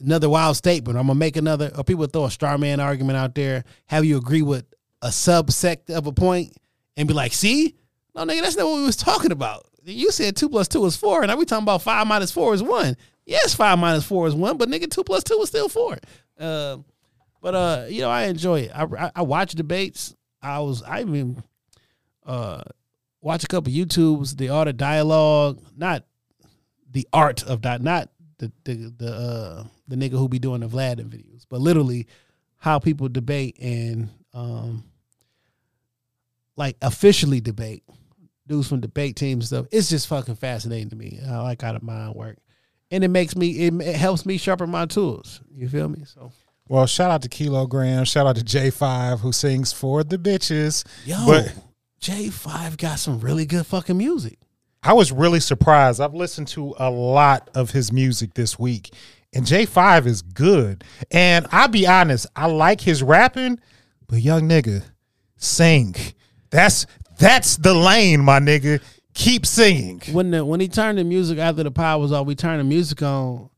another 0.00 0.28
wild 0.28 0.56
statement. 0.56 0.98
I'm 0.98 1.06
gonna 1.06 1.18
make 1.18 1.36
another. 1.36 1.70
Or 1.76 1.84
people 1.84 2.06
throw 2.06 2.24
a 2.24 2.30
straw 2.30 2.56
man 2.56 2.80
argument 2.80 3.18
out 3.18 3.34
there. 3.34 3.64
Have 3.86 4.04
you 4.04 4.16
agree 4.16 4.42
with 4.42 4.64
a 5.02 5.08
subsect 5.08 5.90
of 5.90 6.06
a 6.06 6.12
point 6.12 6.56
and 6.96 7.08
be 7.08 7.14
like, 7.14 7.32
see, 7.32 7.76
no 8.14 8.22
nigga, 8.24 8.42
that's 8.42 8.56
not 8.56 8.66
what 8.66 8.76
we 8.76 8.86
was 8.86 8.96
talking 8.96 9.32
about. 9.32 9.66
You 9.84 10.12
said 10.12 10.36
two 10.36 10.48
plus 10.48 10.68
two 10.68 10.84
is 10.86 10.96
four, 10.96 11.22
and 11.22 11.28
now 11.28 11.36
we 11.36 11.44
talking 11.44 11.64
about 11.64 11.82
five 11.82 12.06
minus 12.06 12.30
four 12.30 12.54
is 12.54 12.62
one. 12.62 12.96
Yes, 13.26 13.54
five 13.54 13.78
minus 13.78 14.04
four 14.04 14.26
is 14.26 14.34
one, 14.34 14.56
but 14.56 14.68
nigga, 14.68 14.90
two 14.90 15.04
plus 15.04 15.24
two 15.24 15.40
is 15.40 15.48
still 15.48 15.68
four. 15.68 15.98
Uh, 16.38 16.78
but 17.40 17.54
uh, 17.54 17.86
you 17.88 18.00
know, 18.00 18.10
I 18.10 18.24
enjoy 18.24 18.60
it. 18.60 18.70
I, 18.74 18.84
I 18.84 19.10
I 19.16 19.22
watch 19.22 19.52
debates. 19.52 20.14
I 20.40 20.60
was 20.60 20.82
I 20.82 21.00
even 21.00 21.42
uh 22.24 22.62
watch 23.20 23.42
a 23.42 23.48
couple 23.48 23.72
YouTubes, 23.72 24.36
the 24.36 24.50
art 24.50 24.68
of 24.68 24.76
dialogue, 24.76 25.60
not 25.76 26.04
the 26.90 27.08
art 27.12 27.42
of 27.42 27.62
that, 27.62 27.82
not 27.82 28.10
the 28.38 28.52
the 28.64 28.92
the 28.96 29.12
uh 29.12 29.64
the 29.88 29.96
nigga 29.96 30.12
who 30.12 30.28
be 30.28 30.38
doing 30.38 30.60
the 30.60 30.68
Vlad 30.68 31.00
videos, 31.00 31.44
but 31.48 31.60
literally 31.60 32.06
how 32.56 32.78
people 32.78 33.08
debate 33.08 33.58
and 33.60 34.08
um 34.32 34.84
like 36.56 36.76
officially 36.82 37.40
debate 37.40 37.82
dudes 38.46 38.68
from 38.68 38.80
debate 38.80 39.16
teams 39.16 39.46
stuff. 39.46 39.66
It's 39.70 39.88
just 39.88 40.06
fucking 40.08 40.34
fascinating 40.36 40.90
to 40.90 40.96
me. 40.96 41.18
I 41.26 41.38
like 41.38 41.62
how 41.62 41.72
the 41.72 41.80
mind 41.82 42.14
work. 42.14 42.38
and 42.90 43.02
it 43.04 43.08
makes 43.08 43.34
me 43.36 43.66
it, 43.66 43.74
it 43.80 43.96
helps 43.96 44.26
me 44.26 44.36
sharpen 44.36 44.70
my 44.70 44.86
tools. 44.86 45.40
You 45.54 45.68
feel 45.68 45.88
me? 45.88 46.04
So 46.04 46.32
Well, 46.68 46.86
shout 46.86 47.10
out 47.10 47.22
to 47.22 47.28
Kilogram. 47.28 48.04
Shout 48.04 48.26
out 48.26 48.36
to 48.36 48.44
J5 48.44 49.20
who 49.20 49.32
sings 49.32 49.72
for 49.72 50.02
the 50.04 50.18
bitches. 50.18 50.84
yo, 51.04 51.24
But 51.26 51.54
J 52.00 52.28
Five 52.30 52.76
got 52.76 52.98
some 52.98 53.20
really 53.20 53.46
good 53.46 53.64
fucking 53.66 53.96
music. 53.96 54.38
I 54.82 54.92
was 54.94 55.12
really 55.12 55.38
surprised. 55.38 56.00
I've 56.00 56.14
listened 56.14 56.48
to 56.48 56.74
a 56.78 56.90
lot 56.90 57.48
of 57.54 57.70
his 57.70 57.92
music 57.92 58.34
this 58.34 58.58
week, 58.58 58.92
and 59.32 59.46
J5 59.46 60.06
is 60.06 60.22
good. 60.22 60.82
And 61.12 61.46
I'll 61.52 61.68
be 61.68 61.86
honest, 61.86 62.26
I 62.34 62.46
like 62.46 62.80
his 62.80 63.00
rapping, 63.00 63.60
but 64.08 64.16
young 64.16 64.48
nigga, 64.48 64.82
sing. 65.36 65.94
That's 66.52 66.86
that's 67.18 67.56
the 67.56 67.74
lane, 67.74 68.20
my 68.20 68.38
nigga. 68.38 68.80
Keep 69.14 69.44
singing. 69.44 70.00
When 70.12 70.30
the 70.30 70.44
when 70.44 70.60
he 70.60 70.68
turned 70.68 70.98
the 70.98 71.04
music 71.04 71.38
after 71.38 71.62
the 71.64 71.70
power 71.72 72.00
was 72.00 72.12
off, 72.12 72.26
we 72.26 72.34
turned 72.36 72.60
the 72.60 72.64
music 72.64 73.02
on. 73.02 73.50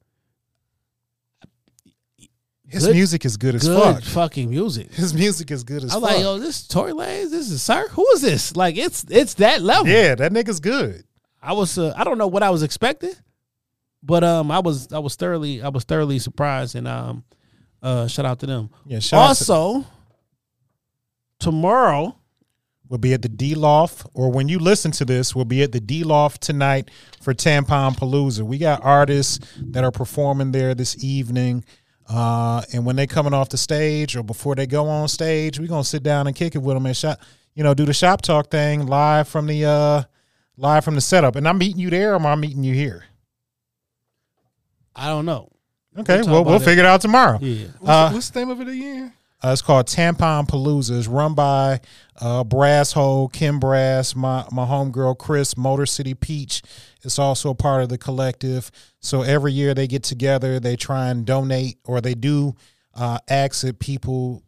His 2.67 2.87
Good- 2.87 2.95
music 2.97 3.25
is 3.25 3.37
good 3.37 3.55
as 3.55 3.63
Good 3.63 3.95
fuck. 3.97 4.03
fucking 4.03 4.51
music. 4.51 4.93
His 4.95 5.15
music 5.15 5.51
is 5.53 5.63
good 5.63 5.85
as 5.85 5.93
fuck. 5.93 5.99
I 5.99 6.01
was 6.01 6.09
fuck. 6.11 6.17
like, 6.17 6.25
yo, 6.25 6.39
this 6.39 6.61
is 6.61 6.67
Tory 6.67 6.93
Lanez. 6.93 7.31
This 7.31 7.51
is 7.51 7.63
Sir. 7.63 7.87
Who 7.91 8.05
is 8.15 8.21
this? 8.23 8.57
Like, 8.57 8.77
it's 8.77 9.05
it's 9.11 9.35
that 9.35 9.63
level. 9.63 9.87
yeah, 9.87 10.15
that 10.17 10.33
nigga's 10.33 10.59
good. 10.61 11.05
I 11.43 11.53
was 11.53 11.79
uh, 11.79 11.95
I 11.97 12.03
don't 12.05 12.19
know 12.19 12.27
what 12.27 12.43
I 12.43 12.51
was 12.51 12.63
expecting, 12.65 13.13
but 14.03 14.25
um 14.25 14.51
I 14.51 14.59
was 14.61 14.93
I 14.93 14.99
was 14.99 15.15
thoroughly 15.15 15.63
I 15.63 15.69
was 15.69 15.85
thoroughly 15.85 16.19
surprised 16.19 16.75
and 16.75 16.89
um 16.89 17.23
uh 17.83 18.09
shout 18.09 18.25
out 18.27 18.41
to 18.41 18.47
them. 18.47 18.71
Yeah, 18.87 18.99
shout 18.99 19.19
out 19.21 19.23
to- 19.37 19.53
also 19.53 19.87
tomorrow 21.39 22.17
We'll 22.89 22.99
be 22.99 23.15
at 23.15 23.23
the 23.23 23.29
D 23.31 23.55
Loft, 23.55 24.07
or 24.13 24.31
when 24.31 24.49
you 24.49 24.59
listen 24.59 24.91
to 24.93 25.05
this, 25.05 25.35
we'll 25.35 25.47
be 25.47 25.63
at 25.63 25.73
the 25.73 25.81
D 25.81 26.05
Loft 26.05 26.43
tonight 26.43 26.91
for 27.23 27.33
Tampon 27.33 27.97
Palooza. 27.97 28.43
We 28.43 28.59
got 28.59 28.85
artists 28.85 29.39
that 29.59 29.85
are 29.85 29.91
performing 29.91 30.53
there 30.53 30.75
this 30.75 31.03
evening. 31.03 31.65
Uh, 32.07 32.61
and 32.75 32.85
when 32.85 32.97
they 32.97 33.07
coming 33.07 33.33
off 33.33 33.49
the 33.49 33.57
stage 33.57 34.15
or 34.15 34.23
before 34.23 34.55
they 34.55 34.67
go 34.67 34.87
on 34.87 35.09
stage, 35.09 35.59
we're 35.59 35.67
gonna 35.69 35.83
sit 35.83 36.03
down 36.03 36.27
and 36.27 36.37
kick 36.37 36.55
it 36.55 36.59
with 36.59 36.77
them 36.77 36.85
and 36.85 36.95
shop, 36.95 37.19
you 37.55 37.65
know, 37.65 37.73
do 37.73 37.87
the 37.87 37.95
shop 37.95 38.21
talk 38.21 38.51
thing 38.51 38.87
live 38.87 39.27
from 39.27 39.47
the 39.47 39.65
uh 39.65 40.03
live 40.59 40.85
from 40.85 40.95
the 40.97 41.01
setup. 41.01 41.35
And 41.37 41.49
I'm 41.49 41.57
meeting 41.57 41.81
you 41.81 41.89
there 41.89 42.13
or 42.13 42.17
am 42.17 42.27
I 42.27 42.35
meeting 42.35 42.63
you 42.63 42.75
here? 42.75 43.05
I 44.95 45.09
don't 45.09 45.25
know. 45.25 45.51
Okay, 45.97 46.19
talk 46.19 46.27
well 46.27 46.45
we'll 46.45 46.57
about 46.57 46.63
it. 46.63 46.65
figure 46.67 46.85
it 46.85 46.87
out 46.87 47.01
tomorrow. 47.01 47.39
Yeah. 47.41 47.69
What's, 47.79 47.89
Uh, 47.91 48.11
what's 48.13 48.31
the 48.31 48.41
name 48.41 48.51
of 48.51 48.61
it 48.61 48.69
again? 48.69 49.13
Uh, 49.45 49.53
it's 49.53 49.61
called 49.61 49.87
Tampon 49.87 50.49
Palooza. 50.49 50.97
It's 50.97 51.07
run 51.07 51.35
by 51.35 51.81
uh, 52.19 52.45
Brass 52.45 52.93
Hole, 52.93 53.29
Kim 53.29 53.61
Brass, 53.61 54.17
my 54.17 54.47
my 54.51 54.65
homegirl 54.65 55.19
Chris, 55.19 55.55
Motor 55.55 55.85
City 55.85 56.15
Peach. 56.15 56.63
It's 57.03 57.19
also 57.19 57.51
a 57.51 57.55
part 57.55 57.83
of 57.83 57.91
the 57.91 57.99
collective. 57.99 58.71
So 59.01 59.21
every 59.21 59.53
year 59.53 59.75
they 59.75 59.87
get 59.87 60.03
together, 60.03 60.59
they 60.59 60.77
try 60.77 61.11
and 61.11 61.27
donate, 61.27 61.77
or 61.85 62.01
they 62.01 62.15
do 62.15 62.55
uh, 62.95 63.19
ask 63.29 63.67
that 63.67 63.81
people 63.81 64.43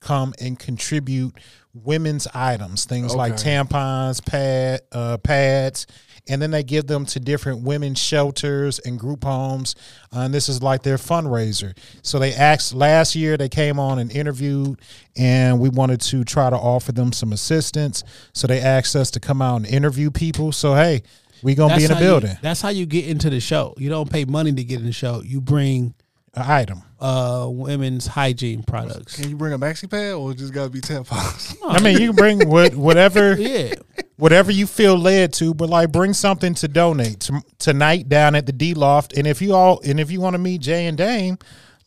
come 0.00 0.34
and 0.40 0.58
contribute 0.58 1.36
women's 1.72 2.26
items, 2.34 2.86
things 2.86 3.14
like 3.14 3.34
tampons, 3.34 4.24
pad, 4.24 4.80
uh, 4.90 5.16
pads, 5.18 5.86
and 6.26 6.40
then 6.40 6.50
they 6.50 6.62
give 6.62 6.86
them 6.86 7.04
to 7.06 7.20
different 7.20 7.62
women's 7.62 7.98
shelters 7.98 8.78
and 8.78 8.98
group 8.98 9.24
homes. 9.24 9.74
Uh, 10.14 10.20
and 10.20 10.32
this 10.34 10.48
is 10.48 10.62
like 10.62 10.82
their 10.82 10.96
fundraiser. 10.96 11.76
So 12.02 12.18
they 12.18 12.32
asked 12.32 12.72
last 12.74 13.14
year, 13.14 13.36
they 13.36 13.48
came 13.50 13.78
on 13.78 13.98
and 13.98 14.10
interviewed, 14.10 14.80
and 15.16 15.60
we 15.60 15.68
wanted 15.68 16.00
to 16.02 16.24
try 16.24 16.48
to 16.50 16.56
offer 16.56 16.92
them 16.92 17.12
some 17.12 17.32
assistance. 17.32 18.04
So 18.32 18.46
they 18.46 18.60
asked 18.60 18.96
us 18.96 19.10
to 19.12 19.20
come 19.20 19.42
out 19.42 19.56
and 19.56 19.66
interview 19.66 20.10
people. 20.10 20.52
So 20.52 20.74
hey, 20.74 21.02
we 21.42 21.54
gonna 21.54 21.76
be 21.76 21.84
in 21.84 21.88
the 21.88 21.94
how 21.96 22.00
you- 22.00 22.06
building. 22.06 22.38
that's 22.40 22.62
how 22.62 22.70
you 22.70 22.86
get 22.86 23.06
into 23.06 23.28
the 23.28 23.40
show. 23.40 23.74
You 23.76 23.90
don't 23.90 24.10
pay 24.10 24.24
money 24.24 24.52
to 24.52 24.64
get 24.64 24.80
in 24.80 24.86
the 24.86 24.92
show. 24.92 25.20
You 25.22 25.42
bring 25.42 25.92
An 26.32 26.42
item. 26.50 26.82
uh 27.00 27.46
women's 27.50 28.06
hygiene 28.06 28.62
products. 28.62 29.16
Can 29.20 29.28
you 29.28 29.36
bring 29.36 29.52
a 29.52 29.58
maxi 29.58 29.90
pad 29.90 30.14
or 30.14 30.32
just 30.32 30.54
gotta 30.54 30.70
be 30.70 30.80
tampons? 30.80 31.54
I 31.62 31.82
mean, 31.82 31.98
you 32.00 32.08
can 32.08 32.16
bring 32.16 32.48
what, 32.48 32.74
whatever. 32.74 33.34
Yeah. 33.38 33.74
Whatever 34.16 34.50
you 34.52 34.66
feel 34.66 34.96
led 34.96 35.32
to, 35.34 35.54
but 35.54 35.68
like 35.68 35.92
bring 35.92 36.12
something 36.12 36.54
to 36.54 36.68
donate 36.68 37.20
to, 37.20 37.40
tonight 37.58 38.08
down 38.08 38.34
at 38.34 38.46
the 38.46 38.52
D 38.52 38.74
Loft. 38.74 39.16
And 39.16 39.26
if 39.26 39.40
you 39.42 39.54
all 39.54 39.80
and 39.84 39.98
if 40.00 40.10
you 40.10 40.20
want 40.20 40.34
to 40.34 40.38
meet 40.38 40.60
Jay 40.60 40.86
and 40.86 40.96
Dame, 40.96 41.38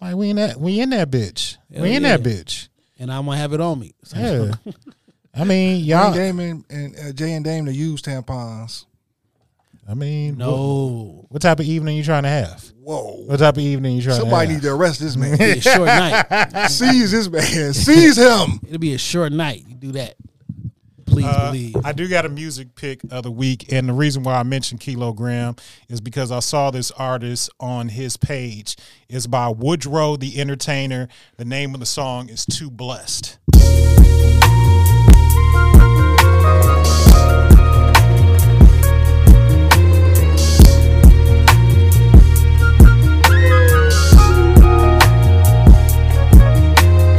like 0.02 0.16
we 0.16 0.30
in 0.30 0.36
that 0.38 0.60
we 0.60 0.80
in 0.80 0.90
that 0.92 1.10
bitch. 1.10 1.58
Hell 1.74 1.84
we 1.84 1.96
in 1.96 2.04
yeah. 2.04 2.18
that 2.18 2.28
bitch. 2.28 2.70
And 3.00 3.12
I'm 3.12 3.26
gonna 3.26 3.38
have 3.38 3.54
it 3.54 3.62
on 3.62 3.80
me. 3.80 3.94
So- 4.04 4.52
Yeah. 4.66 4.72
I 5.40 5.44
mean, 5.44 5.84
Young 5.86 6.06
y'all. 6.06 6.14
Dame 6.14 6.40
and, 6.40 6.66
and 6.70 6.96
uh, 6.98 7.14
Jay 7.14 7.34
and 7.34 7.46
Dame 7.46 7.66
to 7.68 7.74
use 7.74 8.02
tampons. 8.02 8.86
I 9.88 9.94
mean, 9.94 10.38
what, 10.38 10.46
No. 10.46 11.26
what 11.30 11.42
type 11.42 11.60
of 11.60 11.66
evening 11.66 11.96
you 11.96 12.04
trying 12.04 12.24
to 12.24 12.30
have? 12.30 12.64
Whoa. 12.82 13.24
What 13.26 13.38
type 13.38 13.56
of 13.56 13.62
evening 13.64 13.96
you 13.96 14.02
trying 14.02 14.20
Somebody 14.20 14.48
to 14.48 14.54
need 14.54 14.62
to 14.64 14.74
arrest 14.74 15.00
this 15.00 15.16
man. 15.16 15.34
It'll 15.34 15.46
be 15.54 15.60
a 15.60 15.62
short 15.62 15.86
night. 15.88 16.68
Seize 16.70 17.12
this 17.12 17.30
man. 17.30 17.74
Seize 17.74 18.18
him. 18.18 18.60
It'll 18.66 18.80
be 18.80 18.96
a 18.96 18.98
short 18.98 19.32
night. 19.32 19.64
You 19.68 19.76
do 19.76 19.92
that. 19.94 20.16
Please 21.08 21.26
Uh, 21.26 21.52
believe. 21.52 21.76
I 21.84 21.94
do 21.94 22.08
got 22.08 22.26
a 22.26 22.30
music 22.30 22.76
pick 22.76 23.02
of 23.12 23.24
the 23.24 23.32
week, 23.32 23.72
and 23.72 23.88
the 23.90 23.94
reason 23.94 24.24
why 24.24 24.36
I 24.36 24.44
mentioned 24.44 24.80
Kilogram 24.82 25.56
is 25.90 26.02
because 26.02 26.32
I 26.32 26.40
saw 26.40 26.70
this 26.70 26.92
artist 26.92 27.50
on 27.60 27.90
his 27.90 28.18
page. 28.18 28.76
It's 29.10 29.26
by 29.26 29.48
Woodrow 29.50 30.18
the 30.18 30.40
Entertainer. 30.40 31.08
The 31.38 31.46
name 31.46 31.74
of 31.74 31.80
the 31.80 31.86
song 31.86 32.30
is 32.30 32.46
"Too 32.46 32.70
Blessed." 32.70 33.38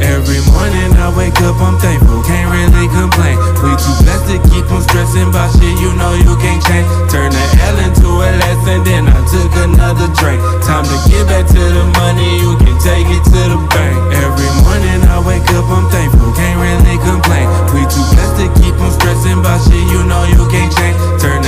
Every 0.01 0.39
morning 0.51 0.91
I 0.97 1.13
wake 1.17 1.39
up, 1.41 1.55
I'm 1.61 1.77
thankful, 1.79 2.07
can't 2.07 2.07
really 2.07 2.18
complain. 2.91 3.37
We 3.61 3.71
too 3.77 3.95
blessed 4.03 4.27
to 4.33 4.37
keep 4.49 4.65
on 4.71 4.81
stressing 4.83 5.29
about 5.29 5.53
shit 5.55 5.75
you 5.79 5.91
know 5.95 6.13
you 6.17 6.33
can't 6.41 6.61
change. 6.65 6.87
Turn 7.09 7.29
the 7.31 7.43
L 7.69 7.77
into 7.85 8.09
a 8.09 8.29
lesson, 8.41 8.83
then 8.83 9.07
I 9.07 9.19
took 9.29 9.53
another 9.63 10.09
drink. 10.17 10.39
Time 10.65 10.85
to 10.85 10.97
get 11.09 11.25
back 11.29 11.45
to 11.49 11.63
the 11.63 11.85
money, 11.97 12.29
you 12.41 12.57
can 12.59 12.77
take 12.81 13.07
it 13.07 13.23
to 13.33 13.41
the 13.53 13.59
bank. 13.73 13.95
Every 14.13 14.49
morning 14.63 14.99
I 15.09 15.17
wake 15.21 15.47
up, 15.55 15.65
I'm 15.69 15.87
thankful, 15.89 16.31
can't 16.33 16.57
really 16.59 16.97
complain. 17.01 17.47
We 17.73 17.85
too 17.89 18.05
blessed 18.13 18.37
to 18.41 18.47
keep 18.61 18.75
on 18.77 18.91
stressing 18.97 19.39
about 19.39 19.61
shit 19.65 19.85
you 19.89 20.01
know 20.05 20.23
you 20.29 20.43
can't 20.49 20.71
change. 20.73 20.97
Turn 21.21 21.41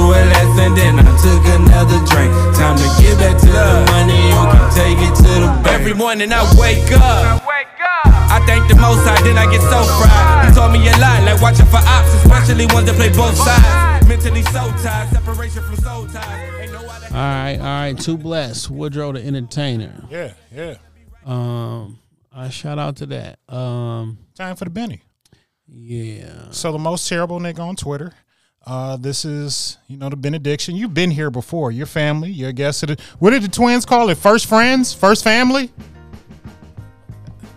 the 0.00 0.06
L 0.08 0.12
into 0.12 0.16
a 0.16 0.22
lesson, 0.32 0.74
then 0.74 0.98
I 0.98 1.12
took 1.20 1.44
another 1.60 2.00
drink. 2.08 2.32
Time 2.56 2.76
to 2.76 2.88
get 3.00 3.18
back 3.18 3.36
to 3.40 3.46
the 3.46 3.84
money, 3.92 4.16
you 4.28 4.42
can 4.48 4.70
take 4.72 4.98
it 4.98 5.14
to 5.16 5.32
the 5.44 5.50
bank. 5.62 5.80
Every 5.80 5.94
morning 5.94 6.32
I 6.32 6.42
wake 6.58 6.90
up. 6.92 7.42
I 8.30 8.38
thank 8.46 8.68
the 8.68 8.76
most 8.76 9.02
high, 9.06 9.20
then 9.22 9.36
I 9.36 9.50
get 9.50 9.60
so 9.60 9.82
fried. 9.98 10.48
He 10.48 10.54
told 10.54 10.72
me 10.72 10.86
a 10.86 10.92
lot, 10.98 11.22
like 11.24 11.40
watching 11.42 11.66
for 11.66 11.82
ops, 11.82 12.14
especially 12.14 12.66
ones 12.66 12.86
that 12.86 12.94
play 12.96 13.08
both 13.08 13.36
sides. 13.36 14.06
Mentally 14.06 14.42
so 14.42 14.70
tired, 14.82 15.08
separation 15.10 15.62
from 15.64 15.76
soul 15.76 16.06
ties. 16.06 16.60
Ain't 16.60 16.72
no 16.72 16.78
other 16.78 17.06
all 17.10 17.16
right, 17.16 17.56
all 17.58 17.64
right. 17.64 17.98
Too 17.98 18.16
blessed. 18.16 18.70
Woodrow 18.70 19.12
the 19.12 19.24
entertainer. 19.24 20.04
Yeah, 20.10 20.32
yeah. 20.54 20.76
Um, 21.24 21.98
I 22.32 22.50
shout 22.50 22.78
out 22.78 22.96
to 22.96 23.06
that. 23.06 23.38
Um, 23.48 24.18
Time 24.36 24.54
for 24.54 24.64
the 24.64 24.70
Benny. 24.70 25.02
yeah. 25.66 26.50
So 26.52 26.70
the 26.72 26.78
most 26.78 27.08
terrible 27.08 27.40
nigga 27.40 27.60
on 27.60 27.74
Twitter. 27.74 28.12
Uh, 28.70 28.96
this 28.96 29.24
is 29.24 29.78
you 29.88 29.96
know 29.96 30.08
the 30.08 30.14
benediction. 30.14 30.76
You've 30.76 30.94
been 30.94 31.10
here 31.10 31.28
before. 31.28 31.72
Your 31.72 31.86
family. 31.86 32.30
Your 32.30 32.52
guest. 32.52 32.84
At 32.84 32.90
the, 32.90 33.02
what 33.18 33.30
did 33.30 33.42
the 33.42 33.48
twins 33.48 33.84
call 33.84 34.10
it? 34.10 34.14
First 34.16 34.46
friends. 34.46 34.94
First 34.94 35.24
family. 35.24 35.72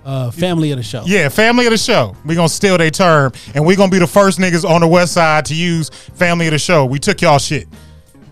Uh, 0.03 0.31
family 0.31 0.71
of 0.71 0.77
the 0.77 0.83
show. 0.83 1.03
Yeah, 1.05 1.29
family 1.29 1.67
of 1.67 1.71
the 1.71 1.77
show. 1.77 2.15
we 2.25 2.33
gonna 2.33 2.49
steal 2.49 2.79
their 2.79 2.89
term, 2.89 3.31
and 3.53 3.63
we 3.63 3.75
gonna 3.75 3.91
be 3.91 3.99
the 3.99 4.07
first 4.07 4.39
niggas 4.39 4.67
on 4.67 4.81
the 4.81 4.87
west 4.87 5.13
side 5.13 5.45
to 5.45 5.55
use 5.55 5.89
family 5.89 6.47
of 6.47 6.51
the 6.51 6.57
show. 6.57 6.83
We 6.83 6.97
took 6.97 7.21
y'all 7.21 7.37
shit. 7.37 7.67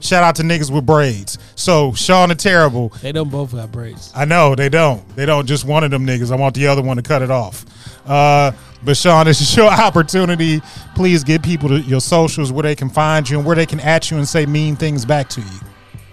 Shout 0.02 0.24
out 0.24 0.36
to 0.38 0.44
niggas 0.44 0.72
with 0.72 0.86
braids. 0.86 1.38
So 1.56 1.94
Sean 1.94 2.30
the 2.30 2.36
Terrible. 2.36 2.90
They 3.02 3.12
don't 3.12 3.30
both 3.30 3.52
got 3.52 3.72
braids. 3.72 4.12
I 4.16 4.26
know 4.26 4.56
they 4.56 4.68
don't. 4.68 5.08
They 5.16 5.26
don't. 5.28 5.46
Just 5.46 5.64
one 5.64 5.84
of 5.84 5.92
them 5.92 6.06
niggas. 6.06 6.32
I 6.32 6.36
want 6.36 6.56
the 6.56 6.68
other 6.68 6.82
one 6.82 6.98
to 6.98 7.04
cut 7.04 7.22
it 7.22 7.30
off. 7.30 7.66
Uh, 8.08 8.52
but 8.84 8.98
Sean, 8.98 9.26
this 9.28 9.42
is 9.42 9.56
your 9.56 9.72
opportunity. 9.72 10.60
Please 10.96 11.24
give 11.24 11.44
people 11.44 11.70
to 11.70 11.80
your 11.82 12.02
socials 12.02 12.52
where 12.52 12.64
they 12.64 12.76
can 12.76 12.90
find 12.90 13.30
you 13.30 13.38
and 13.38 13.46
where 13.46 13.56
they 13.56 13.68
can 13.68 13.80
at 13.80 14.10
you 14.10 14.18
and 14.18 14.28
say 14.28 14.46
mean 14.46 14.76
things 14.76 15.06
back 15.06 15.30
to 15.30 15.42
you. 15.42 15.60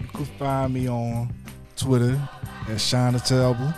You 0.00 0.08
can 0.08 0.24
find 0.38 0.74
me 0.74 0.86
on 0.88 1.32
Twitter 1.76 2.20
at 2.68 2.80
Sean 2.80 3.14
the 3.14 3.20
Terrible. 3.20 3.72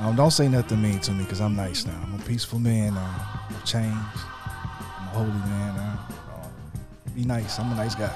Um, 0.00 0.16
don't 0.16 0.30
say 0.30 0.48
nothing 0.48 0.82
mean 0.82 0.98
to 1.00 1.12
me 1.12 1.24
because 1.24 1.40
I'm 1.40 1.56
nice 1.56 1.86
now. 1.86 1.98
I'm 2.02 2.20
a 2.20 2.22
peaceful 2.24 2.58
man 2.58 2.94
now. 2.94 3.44
I've 3.48 3.64
changed. 3.64 3.94
I'm 3.94 5.08
a 5.08 5.10
holy 5.12 5.28
man 5.30 5.76
now. 5.76 6.08
Uh, 6.30 6.46
be 7.14 7.24
nice. 7.24 7.58
I'm 7.58 7.72
a 7.72 7.74
nice 7.74 7.94
guy. 7.94 8.14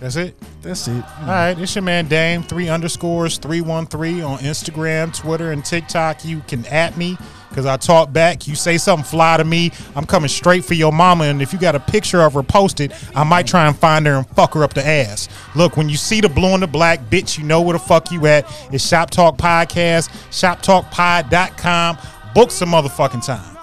That's 0.00 0.16
it. 0.16 0.34
That's 0.62 0.88
it. 0.88 1.04
All 1.20 1.26
right, 1.26 1.58
it's 1.58 1.74
your 1.74 1.82
man 1.82 2.06
Dame 2.06 2.42
three 2.42 2.68
underscores 2.68 3.38
three 3.38 3.60
one 3.60 3.86
three 3.86 4.20
on 4.20 4.38
Instagram, 4.38 5.14
Twitter, 5.16 5.52
and 5.52 5.64
TikTok. 5.64 6.24
You 6.24 6.40
can 6.46 6.66
at 6.66 6.96
me 6.96 7.16
because 7.48 7.64
I 7.66 7.78
talk 7.78 8.12
back. 8.12 8.46
You 8.46 8.54
say 8.54 8.76
something 8.76 9.04
fly 9.04 9.38
to 9.38 9.44
me, 9.44 9.72
I'm 9.94 10.04
coming 10.04 10.28
straight 10.28 10.64
for 10.64 10.74
your 10.74 10.92
mama. 10.92 11.24
And 11.24 11.40
if 11.40 11.52
you 11.54 11.58
got 11.58 11.74
a 11.74 11.80
picture 11.80 12.20
of 12.20 12.34
her 12.34 12.42
posted, 12.42 12.92
I 13.14 13.24
might 13.24 13.46
try 13.46 13.66
and 13.66 13.76
find 13.76 14.06
her 14.06 14.16
and 14.16 14.28
fuck 14.28 14.52
her 14.54 14.62
up 14.62 14.74
the 14.74 14.86
ass. 14.86 15.28
Look, 15.54 15.76
when 15.78 15.88
you 15.88 15.96
see 15.96 16.20
the 16.20 16.28
blue 16.28 16.52
and 16.52 16.62
the 16.62 16.66
black, 16.66 17.00
bitch, 17.08 17.38
you 17.38 17.44
know 17.44 17.62
where 17.62 17.72
the 17.72 17.78
fuck 17.78 18.10
you 18.10 18.26
at. 18.26 18.44
It's 18.72 18.86
Shop 18.86 19.10
Talk 19.10 19.38
Podcast, 19.38 20.10
shoptalkpod.com. 20.30 21.98
Book 22.34 22.50
some 22.50 22.70
motherfucking 22.70 23.24
time. 23.24 23.55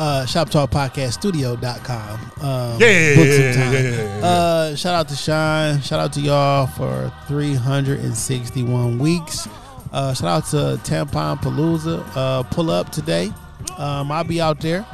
Uh, 0.00 0.24
shoptalkpodcaststudio.com. 0.24 2.20
Um, 2.40 2.80
Yeah, 2.80 2.88
yeah, 2.88 3.14
book 3.16 3.26
yeah, 3.26 3.36
yeah, 3.36 3.70
yeah, 3.70 3.80
yeah, 3.80 4.18
yeah. 4.18 4.26
Uh, 4.26 4.74
shout 4.74 4.94
out 4.94 5.08
to 5.08 5.14
Sean. 5.14 5.80
Shout 5.82 6.00
out 6.00 6.14
to 6.14 6.20
y'all 6.20 6.66
for 6.66 7.12
361 7.28 8.98
weeks. 8.98 9.46
Uh, 9.92 10.14
shout 10.14 10.28
out 10.28 10.46
to 10.46 10.80
Tampon 10.88 11.38
Palooza. 11.42 12.02
Uh, 12.16 12.42
pull 12.44 12.70
up 12.70 12.90
today. 12.90 13.30
Um, 13.76 14.10
I'll 14.10 14.24
be 14.24 14.40
out 14.40 14.60
there. 14.60 14.86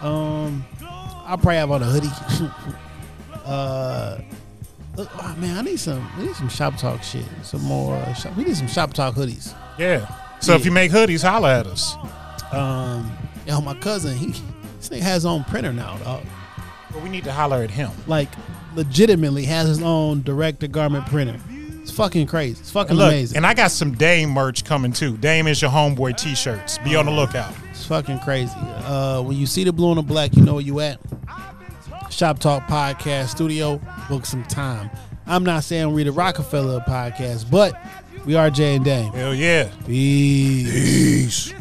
Um, 0.00 0.64
I'll 1.26 1.36
probably 1.36 1.56
have 1.56 1.70
on 1.70 1.82
a 1.82 1.86
hoodie. 1.86 2.08
uh, 3.44 4.18
look, 4.96 5.10
oh, 5.22 5.34
man, 5.36 5.58
I 5.58 5.62
need 5.62 5.78
some. 5.78 6.10
We 6.16 6.28
need 6.28 6.36
some 6.36 6.48
shop 6.48 6.78
talk 6.78 7.02
shit. 7.02 7.26
Some 7.42 7.62
more. 7.62 8.02
Shop, 8.14 8.34
we 8.34 8.44
need 8.44 8.56
some 8.56 8.68
shop 8.68 8.94
talk 8.94 9.16
hoodies. 9.16 9.54
Yeah. 9.78 10.10
So 10.40 10.54
if 10.54 10.64
you 10.64 10.70
make 10.70 10.92
hoodies, 10.92 11.22
holla 11.22 11.58
at 11.60 11.66
us. 11.66 11.94
Um, 12.52 13.10
yo, 13.46 13.60
my 13.60 13.74
cousin, 13.74 14.16
he 14.16 14.26
this 14.78 14.88
nigga 14.88 15.00
has 15.00 15.14
his 15.14 15.26
own 15.26 15.44
printer 15.44 15.72
now, 15.72 15.96
dog. 15.98 16.24
But 16.92 17.02
we 17.02 17.08
need 17.08 17.24
to 17.24 17.32
holler 17.32 17.62
at 17.62 17.70
him. 17.70 17.90
like 18.06 18.28
legitimately 18.74 19.44
has 19.44 19.68
his 19.68 19.82
own 19.82 20.22
direct 20.22 20.60
to 20.60 20.68
garment 20.68 21.06
printer. 21.06 21.40
It's 21.82 21.90
fucking 21.90 22.26
crazy. 22.26 22.58
It's 22.60 22.70
fucking 22.70 22.96
look, 22.96 23.08
amazing. 23.08 23.36
and 23.36 23.46
I 23.46 23.54
got 23.54 23.70
some 23.70 23.92
Dame 23.94 24.30
merch 24.30 24.64
coming 24.64 24.92
too. 24.92 25.16
Dame 25.16 25.46
is 25.46 25.62
your 25.62 25.70
homeboy 25.70 26.16
t-shirts. 26.16 26.78
Be 26.78 26.96
on 26.96 27.06
the 27.06 27.12
lookout. 27.12 27.54
it's 27.70 27.86
fucking 27.86 28.18
crazy. 28.20 28.52
Uh, 28.56 29.22
when 29.22 29.36
you 29.36 29.46
see 29.46 29.64
the 29.64 29.72
blue 29.72 29.90
and 29.90 29.98
the 29.98 30.02
black, 30.02 30.34
you 30.36 30.42
know 30.42 30.54
where 30.54 30.62
you 30.62 30.80
at. 30.80 30.98
Shop 32.10 32.38
Talk 32.38 32.64
Podcast 32.64 33.28
Studio. 33.28 33.80
Book 34.08 34.26
some 34.26 34.42
time. 34.44 34.90
I'm 35.26 35.44
not 35.44 35.64
saying 35.64 35.92
we're 35.92 36.04
the 36.04 36.12
Rockefeller 36.12 36.80
podcast, 36.80 37.50
but 37.50 37.74
we 38.24 38.34
are 38.34 38.50
Jay 38.50 38.76
and 38.76 38.84
Dame. 38.84 39.12
Hell 39.12 39.34
yeah. 39.34 39.70
Peace. 39.86 41.44
Somebody 41.46 41.55